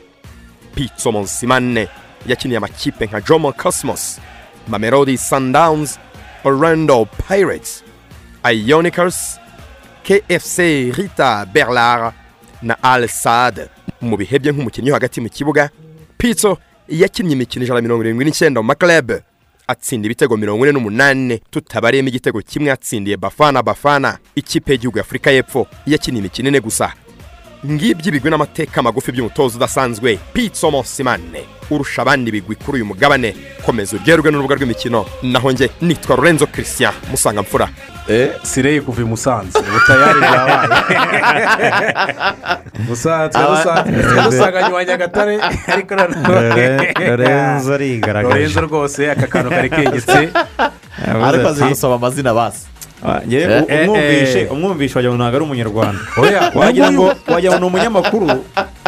monsimane 1.13 1.89
yakiniye 2.27 2.59
amakipe 2.59 3.07
nka 3.07 3.21
jomo 3.21 3.53
cosmos 3.53 4.21
mamelodi 4.69 5.19
sundowns 5.19 5.99
orlando 6.45 7.07
pirates 7.29 7.83
ionicers 8.45 9.39
kfc 10.07 10.59
rita 10.97 11.47
berlar 11.47 12.13
na 12.63 12.77
al 12.83 13.09
saad. 13.09 13.69
Mu 14.01 14.17
bihe 14.17 14.39
bye 14.39 14.53
nk'umukinnyi 14.53 14.91
hagati 14.91 15.21
mu 15.21 15.29
kibuga. 15.29 15.71
Pitso 16.19 16.59
yakinnye 16.89 17.33
imikino 17.33 17.65
ijana 17.65 17.81
na 17.81 17.83
mirongo 17.83 18.05
irindwi 18.05 18.25
n'icyenda 18.25 18.63
mu 18.63 18.67
maklebe 18.67 19.23
atsinda 19.69 20.07
ibitego 20.07 20.37
mirongo 20.37 20.63
ine 20.65 20.73
n'umunani 20.73 21.39
tutabariyemo 21.51 22.09
igitego 22.09 22.41
kimwe 22.41 22.69
yatsindiye 22.69 23.17
bafana 23.17 23.63
bafana. 23.63 24.19
Ikipe 24.35 24.73
y'igihugu 24.73 24.99
y'afurika 24.99 25.31
y'epfo 25.31 25.67
yakiniye 25.87 26.21
imikino 26.21 26.49
ine 26.49 26.61
gusa. 26.61 26.93
Ngibyo 27.67 28.09
ibigwi 28.09 28.31
n'amateka 28.31 28.83
magufi 28.83 29.13
by'umutoza 29.13 29.57
udasanzwe 29.57 30.19
pitso 30.33 30.71
mosimane 30.71 31.43
urusha 31.71 32.03
abandi 32.03 32.31
bigwi 32.31 32.55
kuri 32.57 32.77
uyu 32.79 32.85
mugabane. 32.87 33.35
Komeza 33.67 33.97
uryoherwe 33.97 34.31
n'urubuga 34.31 34.55
rw'imikino 34.55 35.07
naho 35.23 35.53
njye 35.53 35.71
nitwa 35.81 36.17
lorenzo 36.17 36.47
christian 36.47 36.93
musanga 37.11 37.43
mfura 37.43 37.69
sireye 38.43 38.81
kuva 38.81 39.03
i 39.03 39.05
musanze. 39.05 39.59
Ubu 39.59 39.81
tayari 39.87 40.21
byabaye 40.21 40.69
musanze 42.89 43.39
musanze. 43.39 43.93
Dusanganye 44.31 44.73
wa 44.75 44.85
nyagatare 44.85 45.41
ariko 45.67 45.95
Lore- 46.27 47.09
Lorenzo 47.09 47.75
arigaragaje. 47.75 48.35
lorenzo 48.35 48.61
rwose 48.61 49.11
aka 49.11 49.27
kantu 49.27 49.51
kari 49.51 49.71
kegetse. 49.71 50.29
Ariko 51.25 51.49
azi 51.49 51.65
gusoma 51.65 51.95
amazina 51.95 52.35
basi. 52.35 52.67
Eh, 52.67 52.76
umwumvishe 53.07 54.47
umwumvishe 54.51 54.95
wagira 54.99 55.13
ngo 55.15 55.17
ntabwo 55.19 55.37
ari 55.37 55.45
umunyarwanda 55.45 56.01
wagira 56.55 56.93
ngo 56.93 57.05
wagira 57.29 57.53
ngo 57.53 57.61
ni 57.61 57.67
umunyamakuru 57.67 58.27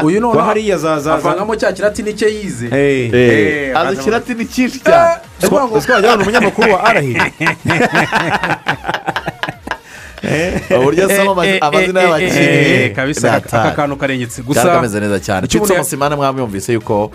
uyu 0.03 0.20
noneho 0.20 0.45
hariya 0.47 0.77
za 0.78 0.95
za 0.97 1.01
za. 1.01 1.15
avangamo 1.15 1.57
cya 1.57 1.73
kiratini 1.73 2.12
cye 2.15 2.28
yize 2.28 2.66
azi 3.74 3.97
kiratini 4.03 4.45
cyinshi 4.47 4.78
cyane 4.81 5.15
Siko- 5.40 5.81
siko 5.81 5.93
wagira 5.93 6.11
ngo 6.12 6.16
ni 6.16 6.23
umunyamakuru 6.23 6.73
wa 6.73 6.85
arahiri 6.85 7.23
uburyo 10.81 11.07
asoma 11.07 11.31
amazi- 11.32 11.59
amazina 11.61 12.01
y'abakinnyi 12.03 12.90
kabisa 12.95 13.32
aka 13.35 13.70
kantu 13.70 13.97
karengetse 13.97 14.43
gusa 14.43 14.62
kameze 14.66 15.01
neza 15.01 15.20
cyane 15.20 15.47
umuntu- 15.47 15.78
musimane 15.78 16.16
mwamwumvise 16.16 16.73
yuko 16.73 17.11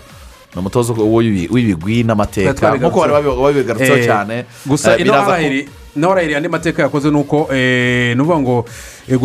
ni 0.54 0.60
umutoza 0.60 0.92
w'ibi- 0.96 1.48
w'ibigwi 1.52 2.02
n'amateka 2.04 2.76
nk'uko 2.78 3.00
bari 3.00 3.12
babi- 3.12 3.42
babigarutseho 3.42 3.98
Eh, 3.98 4.04
cyane 4.06 4.44
gusa 4.66 4.96
ino 4.96 5.12
arahiri 5.14 5.68
arahiri 6.02 6.34
andi 6.34 6.48
mateka 6.48 6.82
yakoze 6.82 7.10
ni 7.10 7.16
uko 7.16 7.48
eh, 7.54 8.16
ni 8.16 8.22
ukuvuga 8.22 8.40
ngo 8.40 8.64
eh, 9.08 9.18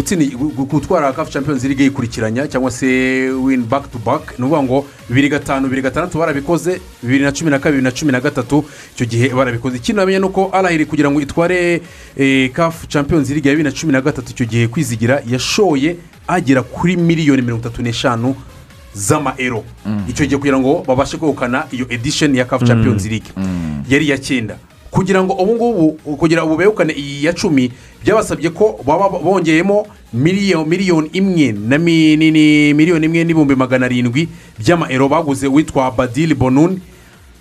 gutwara 0.69 1.13
kafu 1.13 1.31
champions 1.31 1.63
league 1.63 1.83
yikurikiranya 1.83 2.47
cyangwa 2.47 2.71
se 2.71 2.85
win 3.29 3.63
back 3.63 3.91
to 3.91 3.97
back 4.05 4.39
ni 4.39 4.45
ukuvuga 4.45 4.63
ngo 4.63 4.85
bibiri 5.09 5.29
gatanu 5.29 5.63
bibiri 5.63 5.81
gatandatu 5.81 6.17
barabikoze 6.17 6.81
bibiri 7.03 7.23
na 7.23 7.31
cumi 7.31 7.51
na 7.51 7.59
kabiri 7.59 7.81
na 7.81 7.91
cumi 7.91 8.11
na 8.11 8.21
gatatu 8.21 8.65
icyo 8.95 9.05
gihe 9.05 9.29
barabikoze. 9.29 9.77
Ikindi 9.77 9.99
bamenya 9.99 10.19
ni 10.19 10.25
uko 10.25 10.49
arahiri 10.53 10.85
kugira 10.85 11.11
ngo 11.11 11.21
itware 11.21 11.81
eh, 12.17 12.51
kafu 12.51 12.87
champions 12.87 13.29
league 13.29 13.49
ya 13.49 13.55
bibiri 13.55 13.69
na 13.69 13.75
cumi 13.81 13.93
na 13.93 14.01
gatatu 14.01 14.31
icyo 14.31 14.45
gihe 14.45 14.67
kwizigira 14.67 15.21
yashoye 15.27 15.95
agera 16.27 16.61
kuri 16.63 16.97
miliyoni 16.97 17.41
mirongo 17.41 17.61
itatu 17.61 17.81
n'eshanu 17.81 18.35
z'amaero. 18.93 19.63
Icyo 20.07 20.25
gihe 20.25 20.37
kugira 20.37 20.59
ngo 20.59 20.83
babashe 20.87 21.17
kwegukana 21.17 21.65
iyo 21.71 21.85
edisheni 21.89 22.37
ya 22.37 22.45
kafu 22.45 22.65
champions 22.65 23.05
league. 23.05 23.31
Yari 23.89 24.05
iya 24.05 24.17
cyenda 24.17 24.57
kugira 24.91 25.23
ngo 25.23 25.33
ubu 25.33 25.55
ngubu 25.55 25.91
kugira 26.17 26.43
ubu 26.45 26.57
begukane 26.57 26.93
iyi 26.93 27.25
ya 27.25 27.33
cumi 27.33 27.71
byabasabye 28.03 28.49
ko 28.49 28.79
baba 28.85 29.09
bongeyemo 29.09 29.85
miliyoni 30.13 31.09
imwe 31.13 31.51
na 31.51 31.77
mi- 31.77 32.17
ni- 32.17 32.31
ni- 32.31 32.73
miliyoni 32.73 33.05
imwe 33.05 33.23
n'ibihumbi 33.23 33.55
magana 33.55 33.85
arindwi 33.85 34.27
by'amaero 34.59 35.09
baguze 35.09 35.47
witwa 35.47 35.91
badili 35.91 36.33
bonuni 36.35 36.79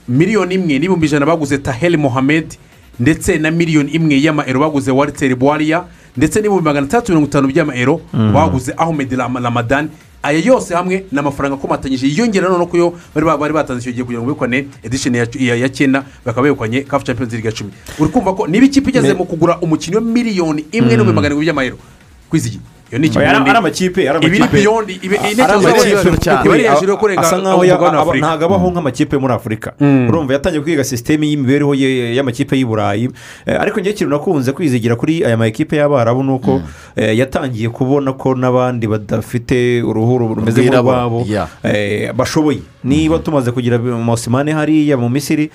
miliyoni 0.08 0.54
imwe 0.54 0.78
n'ibihumbi 0.78 1.06
ijana 1.06 1.26
baguze 1.26 1.58
taheli 1.58 1.96
mohamed 1.96 2.54
ndetse 3.00 3.38
na 3.38 3.50
miliyoni 3.50 3.90
imwe 3.90 4.20
y'amaero 4.22 4.60
baguze 4.60 4.90
wariteri 4.90 5.34
bwariya 5.34 5.84
ndetse 6.16 6.38
n'ibihumbi 6.40 6.64
magana 6.64 6.86
atandatu 6.86 7.12
mirongo 7.12 7.28
itanu 7.28 7.48
by'amaero 7.48 8.00
Mhm. 8.12 8.32
baguze 8.32 8.74
ahmed 8.76 9.12
Ram- 9.12 9.42
ramadan 9.42 9.88
aya 10.22 10.38
yose 10.38 10.74
hamwe 10.74 11.04
ni 11.12 11.18
amafaranga 11.18 11.56
akomatanyije 11.56 12.06
yiyongera 12.06 12.48
noneho 12.48 12.66
ko 12.66 12.76
yo 12.76 12.88
bari 13.14 13.26
ba- 13.26 13.36
bari 13.38 13.52
batanze 13.54 13.80
icyo 13.82 13.92
gihe 13.92 14.04
kugira 14.04 14.20
ngo 14.20 14.26
begukane 14.34 14.66
edisheni 14.82 15.18
ya, 15.18 15.68
cyenda 15.68 16.04
bakaba 16.24 16.42
begukanye 16.48 16.82
kafu 16.82 17.04
champions 17.06 17.32
league 17.32 17.46
ya 17.46 17.52
cumi. 17.52 17.70
Uri 17.98 18.10
kumva 18.10 18.34
ko 18.34 18.46
niba 18.46 18.66
ikipe 18.66 18.90
igeze 18.90 19.14
mu 19.14 19.24
kugura 19.24 19.58
umukinnyi 19.62 19.96
wa 19.96 20.02
miliyoni 20.02 20.64
imwe 20.72 20.88
n'ibihumbi 20.90 21.12
magana 21.12 21.34
arindwi 21.34 21.44
by'amayero? 21.46 21.78
Kwizigira 22.30 22.62
iyo 22.90 22.98
ni 22.98 23.08
Oya, 23.16 23.30
ari 23.30 23.58
amakipe 23.58 24.08
ari 24.08 24.18
amakipe 24.18 24.62
asa 27.20 27.36
nkaho 27.38 27.64
ntabwo 28.18 28.44
abaho 28.46 28.70
nk'amakipe 28.70 29.16
muri 29.18 29.34
afurika 29.34 29.72
Mm. 29.80 30.08
urumva 30.08 30.32
yatangiye 30.32 30.62
kwiga 30.62 30.84
sisiteme 30.84 31.26
y'imibereho 31.28 31.74
ye- 31.74 32.14
y'amakipe 32.16 32.56
y'i 32.56 32.64
burayi. 32.64 33.08
Eh, 33.46 33.60
ariko 33.60 33.80
njye 33.80 33.90
ikintu 33.90 34.10
nakunze 34.10 34.52
kwizigira 34.52 34.96
kuri 34.96 35.24
aya 35.24 35.36
makipe 35.36 35.76
y'abarabu 35.76 36.22
ni 36.24 36.32
uko 36.32 36.62
eh, 36.96 37.18
yatangiye 37.18 37.68
kubona 37.68 38.12
ko 38.12 38.34
n'abandi 38.34 38.86
badafite 38.88 39.82
uruhu 39.82 40.18
rumeze 40.18 40.62
nk'urwabo 40.62 41.26
eh, 41.64 42.12
bashoboye. 42.12 42.60
Niba 42.84 43.18
tumaze 43.18 43.50
kugira 43.52 43.78
mosimane 43.78 44.52
hariya 44.52 44.96
mu 44.96 45.08
misiri 45.08 45.50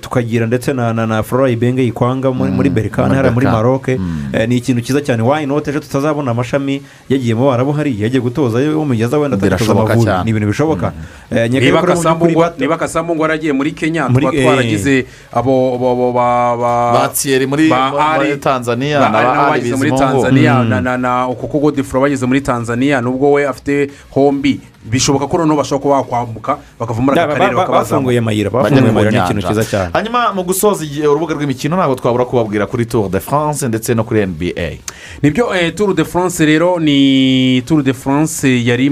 tukagira 0.00 0.46
ndetse 0.46 0.72
na 0.74 0.92
na 0.92 1.06
na 1.06 1.22
flora 1.22 1.50
ibenge 1.50 1.82
yikwanga 1.82 2.30
muri 2.32 2.50
muri 2.50 2.70
berikane 2.70 3.14
hariya 3.14 3.32
muri 3.32 3.46
maroke 3.46 3.98
Eh, 4.32 4.48
ni 4.48 4.56
ikintu 4.56 4.82
cyiza 4.82 5.00
cyane. 5.00 5.22
Wayi 5.22 5.46
note 5.46 5.70
ejo 5.70 5.80
tutazabona 5.80 6.30
amashami 6.30 6.65
yagiye 7.08 7.34
mu 7.34 7.46
barabu 7.50 7.72
hariya 7.72 8.06
yagiye 8.06 8.20
gutoza 8.20 8.60
yo 8.60 8.84
mugeza 8.84 9.18
wenda 9.18 9.36
amavubi 9.88 10.04
cyane. 10.04 10.24
ni 10.24 10.30
ibintu 10.30 10.46
bishoboka 10.52 10.92
Eh, 11.30 11.50
nkeka 11.50 11.66
niba 12.58 12.76
kasambu 12.76 13.12
waragiye 13.18 13.52
muri 13.52 13.72
kenya 13.72 14.06
tuba 14.08 14.30
eh. 14.34 14.42
twaragize 14.44 15.06
abo 15.32 15.78
ba 15.78 16.56
ba 16.56 16.66
Ba 16.92 17.08
Thierry 17.14 17.46
muri- 17.46 17.68
Tanzania 18.40 19.00
ba 19.00 19.08
na 19.10 19.18
Mm. 20.62 20.68
na 20.68 20.80
na 20.80 20.96
na 20.96 21.12
ukoko 21.28 21.58
godifuro 21.58 22.00
bageze 22.02 22.26
muri 22.26 22.40
tanzania 22.40 23.00
nubwo 23.00 23.32
we 23.32 23.46
afite 23.46 23.90
hombi 24.10 24.60
bishoboka 24.90 25.26
ko 25.26 25.38
noneho 25.38 25.56
bashobora 25.56 25.82
kuba 25.82 25.96
bakwambuka 26.02 26.58
bakava 26.80 27.00
muri 27.02 27.20
aka 27.20 27.34
karere 27.34 27.54
ba- 27.56 27.66
ba- 27.66 27.72
bafunguye 27.82 28.18
amayira 28.18 28.50
bafunguye 28.50 28.90
amayira 28.90 29.10
ni 29.10 29.18
ikintu 29.18 29.42
cyiza 29.46 29.64
cyane. 29.64 29.90
Hanyuma 29.92 30.32
mu 30.34 30.42
gusoza 30.42 30.84
igihe 30.84 31.06
urubuga 31.06 31.34
rw'imikino 31.34 31.76
ntabwo 31.76 31.94
twabura 31.94 32.24
kubabwira 32.24 32.66
kuri 32.66 32.86
tour 32.86 33.08
de 33.10 33.20
france 33.20 33.68
ndetse 33.68 33.94
no 33.94 34.04
kuri 34.04 34.26
nba 34.26 34.68
ni 35.22 35.30
byo 35.30 35.54
eh, 35.54 35.74
tour 35.74 35.94
de 35.94 36.04
france 36.04 36.44
rero 36.46 36.78
ni 36.78 37.62
tour 37.66 37.82
de 37.82 37.92
france 37.92 38.46
yari 38.46 38.86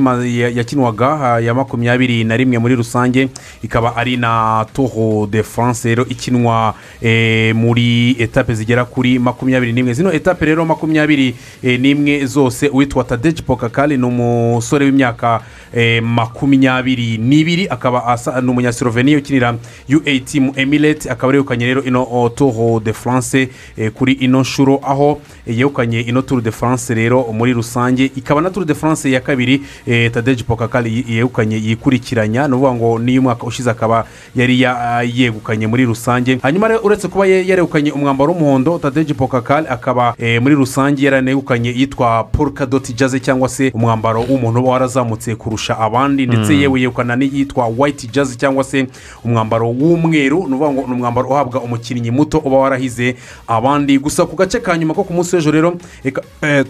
yakinwaga 0.57 1.09
ah, 1.21 1.41
ya 1.41 1.55
makumyabiri 1.55 2.25
na 2.25 2.37
rimwe 2.37 2.59
muri 2.59 2.75
rusange 2.75 3.29
ikaba 3.63 3.97
ari 3.97 4.17
na 4.17 4.65
tour 4.73 5.27
de 5.29 5.43
france 5.43 5.85
rero 5.89 6.07
ikinwa 6.09 6.75
eh, 7.03 7.55
muri 7.55 8.17
etape 8.19 8.55
zigera 8.55 8.85
kuri 8.85 9.19
makumyabiri 9.19 9.73
n'imwe. 9.73 9.93
Zino 9.95 10.13
etape 10.13 10.45
rero 10.45 10.65
makumyabiri 10.65 11.35
eh, 11.63 11.81
n'imwe 11.81 12.27
zose 12.27 12.69
uwitwa 12.69 13.05
tadeji 13.05 13.43
pokakari 13.43 13.97
ni 13.97 14.05
umusore 14.07 14.85
w'imyaka 14.85 15.41
eh, 15.75 15.84
makumyabiri 16.03 17.19
n'ibiri 17.19 17.69
akaba 17.69 18.07
asa 18.07 18.41
ni 18.41 18.51
umunyasiloveniya 18.51 19.19
ukinira 19.19 19.55
uat 19.89 20.35
mu 20.41 20.53
emirate 20.57 21.11
akaba 21.11 21.33
yegukanye 21.33 21.67
rero 21.67 21.83
ino 21.83 22.29
tour 22.37 22.81
de 22.81 22.93
france 22.93 23.49
eh, 23.77 23.91
kuri 23.91 24.13
ino 24.13 24.41
nshuro. 24.41 24.81
Aho 24.83 25.21
eh, 25.44 25.44
yegukanye 25.47 26.01
ino 26.01 26.23
tour 26.23 26.41
de 26.43 26.51
france 26.51 26.95
rero 26.95 27.23
muri 27.33 27.53
rusange. 27.53 28.11
Ikaba 28.17 28.41
na 28.41 28.51
tour 28.51 28.65
de 28.67 28.75
france 28.75 29.11
ya 29.11 29.21
kabiri 29.21 29.63
eh, 29.87 30.11
tadeji 30.13 30.45
pokakari 30.45 31.05
yegukanye 31.09 31.57
yikurikiranya. 31.57 32.49
Ni 32.49 32.55
ukuvuga 32.55 32.75
ngo 32.75 32.99
n'iyo 32.99 33.21
umwaka 33.21 33.47
ushize 33.47 33.71
akaba 33.71 34.07
yari 34.37 34.61
ya- 34.61 35.03
yegukanye 35.03 35.67
muri 35.67 35.85
rusange. 35.85 36.39
Hanyuma 36.43 36.69
rero 36.69 36.81
uretse 36.83 37.09
kuba 37.09 37.27
ye- 37.27 37.47
yaregukanye 37.47 37.93
umwambaro 37.93 38.33
w'umuhondo 38.33 38.79
tadeji 38.79 39.15
pokakari 39.15 39.67
akaba 39.69 40.15
eh, 40.19 40.43
muri 40.43 40.55
rusange 40.55 41.05
yaranegukanye 41.05 41.71
yitwa 41.71 42.25
polka 42.25 42.67
doti 42.67 42.93
jaze 42.93 43.21
cyangwa 43.21 43.49
se 43.49 43.71
umwambaro 43.75 44.21
w'umuntu 44.21 44.61
uba 44.61 44.71
warazamutse 44.71 45.35
kurusha 45.37 45.79
abandi. 45.79 46.27
Ndetse 46.27 46.53
Mm. 46.53 46.61
yewe 46.61 46.81
yegukana 46.81 47.17
n'iyitwa 47.17 47.67
white 47.79 48.09
jaze 48.13 48.37
cyangwa 48.37 48.65
se 48.65 48.87
umwambaro 49.25 49.69
w'umweru. 49.71 50.39
Ni 50.49 50.55
ukuvuga 50.55 50.71
ngo 50.73 50.87
ni 50.89 50.93
umwambaro 50.95 51.29
uhabwa 51.29 51.61
umukinnyi 51.61 52.11
muto 52.11 52.39
uba 52.39 52.57
warahize 52.59 53.17
abandi. 53.47 53.99
Gusa 53.99 54.27
ku 54.27 54.37
gace 54.37 54.61
ka 54.61 54.79
nyuma 54.79 54.95
ko 54.95 55.05
ku 55.05 55.13
munsi 55.13 55.34
w'ejo 55.37 55.51
rero 55.51 55.77
eka- 56.05 56.23
eh, 56.43 56.65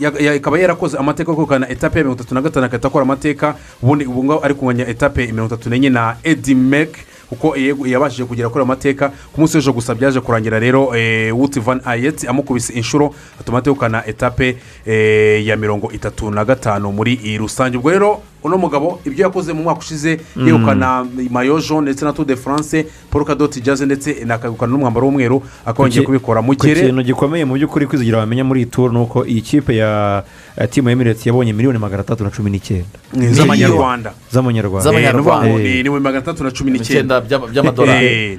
ya- 0.00 0.12
ya- 0.20 0.34
ikaba 0.34 0.58
yarakoze 0.58 0.96
amateka 0.98 1.30
yo 1.32 1.36
kwegukana 1.36 1.68
etape 1.68 1.98
ya 1.98 2.04
mirongo 2.04 2.20
itatu 2.22 2.34
na 2.34 2.42
gatanu 2.42 2.66
agahita 2.66 2.88
akora 2.88 3.02
amateka 3.02 3.54
ubundi 3.82 4.04
ubu 4.06 4.24
ngubu 4.24 4.44
ari 4.44 4.54
kunganya 4.54 4.86
etape 4.88 5.26
mirongo 5.26 5.54
itatu 5.54 5.70
n'enye 5.70 5.90
na 5.90 6.16
edi 6.22 6.54
mek 6.54 6.96
kuko 7.28 7.56
yabashije 7.86 8.24
kugera 8.24 8.48
kuri 8.48 8.60
ayo 8.62 8.66
mateka 8.66 9.08
ku 9.32 9.40
munsi 9.40 9.56
w'ejo 9.56 9.72
gusa 9.72 9.94
byaje 9.94 10.20
kurangira 10.20 10.58
rero 10.60 10.94
eh, 10.94 11.34
wuti 11.36 11.60
van 11.60 11.80
ayeti 11.84 12.26
amukubise 12.28 12.72
inshuro 12.72 13.14
atuma 13.40 13.58
ategukana 13.58 14.06
etape 14.06 14.56
eh, 14.86 15.46
ya 15.46 15.56
mirongo 15.56 15.90
itatu 15.92 16.30
na 16.30 16.44
gatanu 16.44 16.92
muri 16.92 17.38
rusange. 17.38 17.78
Ubwo 17.78 17.90
rero 17.90 18.22
uno 18.44 18.58
mugabo 18.58 19.00
ibyo 19.04 19.24
yakoze 19.24 19.52
mu 19.52 19.62
mwaka 19.62 19.80
ushize 19.80 20.20
Mm. 20.36 20.46
yegukana 20.46 21.06
mayojo 21.30 21.80
ndetse 21.80 22.04
na 22.04 22.12
tour 22.12 22.26
de 22.26 22.36
france 22.36 22.86
paul 23.10 23.24
kadoti 23.24 23.60
jaze 23.60 23.86
ndetse 23.86 24.20
akegukana 24.28 24.72
n'umwambaro 24.72 25.06
w'umweru 25.06 25.42
akongera 25.66 26.02
Ku 26.02 26.06
kubikora. 26.06 26.42
Mu 26.42 26.52
ku 26.56 26.66
gihe 26.66 26.74
kintu 26.92 27.02
gikomeye 27.02 27.44
mu 27.44 27.54
by'ukuri 27.54 27.86
kwizigira 27.86 28.18
wamenya 28.18 28.44
muri 28.44 28.60
iyi 28.60 28.70
turu 28.70 28.92
ni 28.92 28.98
uko 29.00 29.24
iyi 29.26 29.40
kipe 29.40 29.76
ya 29.76 30.22
ya 30.56 30.66
timu 30.68 30.90
emireti 30.90 31.28
yabonye 31.28 31.52
miliyoni 31.52 31.78
magana 31.78 32.00
atatu 32.04 32.24
na 32.24 32.30
cumi 32.30 32.50
n'icyenda. 32.50 32.98
Z'amanyarwanda 33.32 34.12
z'amanyarwanda 34.32 35.48
ni 35.58 35.80
Eh. 35.80 35.90
magana 36.00 36.18
atatu 36.18 36.44
na 36.44 36.50
cumi 36.50 36.70
Icyenda 36.76 36.80
n'icyenda. 36.80 37.20
By'ama- 37.20 37.48
by'amadolari. 37.52 38.06
Eh, 38.06 38.38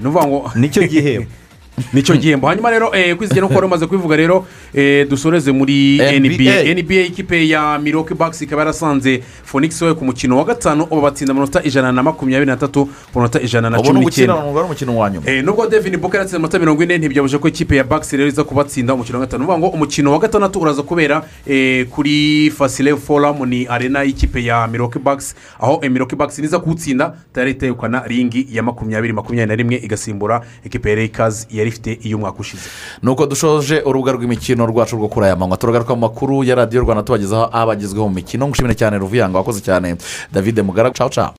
ni 0.56 0.70
cyo 0.70 0.84
gihembo. 0.88 1.28
ni 1.94 2.04
cyo 2.04 2.16
gihembo. 2.16 2.48
Hanyuma 2.48 2.70
rero 2.72 2.96
eh, 2.96 3.16
kwizigera 3.16 3.42
nuko 3.42 3.56
wari 3.56 3.68
umaze 3.68 3.86
kubivuga 3.86 4.16
rero 4.16 4.46
eh, 4.74 5.08
dusoreze 5.10 5.52
muri 5.52 5.98
NBA. 6.20 6.74
nba 6.84 6.96
ikipe 6.96 7.48
ya 7.48 7.80
miroke 7.80 8.14
bakisi 8.16 8.44
ikaba 8.44 8.62
yarasanze 8.62 9.24
fonix 9.44 9.82
we 9.82 9.94
ku 9.94 10.06
mukino 10.06 10.38
wa 10.38 10.44
gatanu 10.46 10.84
ubu 10.84 11.02
batsinda 11.02 11.32
amanota 11.32 11.64
ijana 11.64 11.92
na 11.92 12.04
makumyabiri 12.04 12.52
n'atatu 12.52 12.86
ku 12.86 13.20
manota 13.20 13.42
ijana 13.42 13.70
na 13.70 13.78
cumi 13.78 14.00
n'icyenda 14.00 14.34
Eh, 15.26 15.44
nubwo 15.44 15.68
devin 15.68 15.98
booker 15.98 16.20
yatsinze 16.20 16.36
amanota 16.38 16.60
mirongo 16.60 16.84
ine 16.84 16.98
ntibyabuje 16.98 17.38
ko 17.38 17.48
ikipe 17.48 17.76
ya 17.76 17.84
bakisi 17.84 18.18
rero 18.18 18.30
iza 18.30 18.44
kubatsinda 18.44 18.94
umukino 18.94 19.20
wa 19.20 19.26
gatanu. 19.26 19.46
Ni 19.48 19.58
ngo 19.58 19.68
umukino 19.68 20.12
wa 20.12 20.20
gatandatu 20.20 20.60
uraza 20.62 20.84
kubera 20.84 21.24
kuri 21.90 22.52
fasile 22.58 22.96
foramu 22.96 23.46
ni 23.46 23.66
arena 23.68 24.04
y'ikipe 24.04 24.44
ya 24.44 24.68
miroke 24.68 25.00
bakisi 25.00 25.36
aho 25.60 25.82
miroke 25.90 26.16
bakisi 26.16 26.42
niza 26.42 26.60
kuwutsinda 26.60 27.14
itari 27.32 27.52
itegukana 27.52 28.04
ringi 28.08 28.48
ya 28.52 28.64
makumyabiri 28.64 29.14
makumyabiri 29.14 29.48
na 29.50 29.56
rimwe 29.56 29.76
igasimbura 29.86 30.42
ikipe 30.66 30.90
ya 30.90 30.96
reyikazi 30.96 31.48
yari 31.66 31.70
ifite 31.74 31.98
iy'umwaka 32.06 32.40
ushize. 32.40 32.70
Nuko 33.02 33.26
dushoje 33.26 33.82
urubuga 33.86 34.12
rw'imikino 34.12 34.66
rwacu 34.66 34.96
rwo 34.96 35.08
kuri 35.08 35.26
aya 35.26 35.36
manywa. 35.36 35.58
Turagaruka 35.58 35.96
mu 35.96 36.02
makuru 36.02 36.44
ya 36.44 36.56
radiyo 36.56 36.82
rwanda 36.82 37.04
tubagezaho 37.04 37.50
abagezweho 37.52 38.08
mu 38.08 38.16
mikino. 38.16 38.48
Ngushimire 38.48 38.76
cyane 38.76 38.98
ruvuyanga 38.98 39.38
wakoze 39.38 39.62
cyane. 39.62 39.98
David 40.32 40.60
mugara 40.62 40.92
cawu 40.94 41.10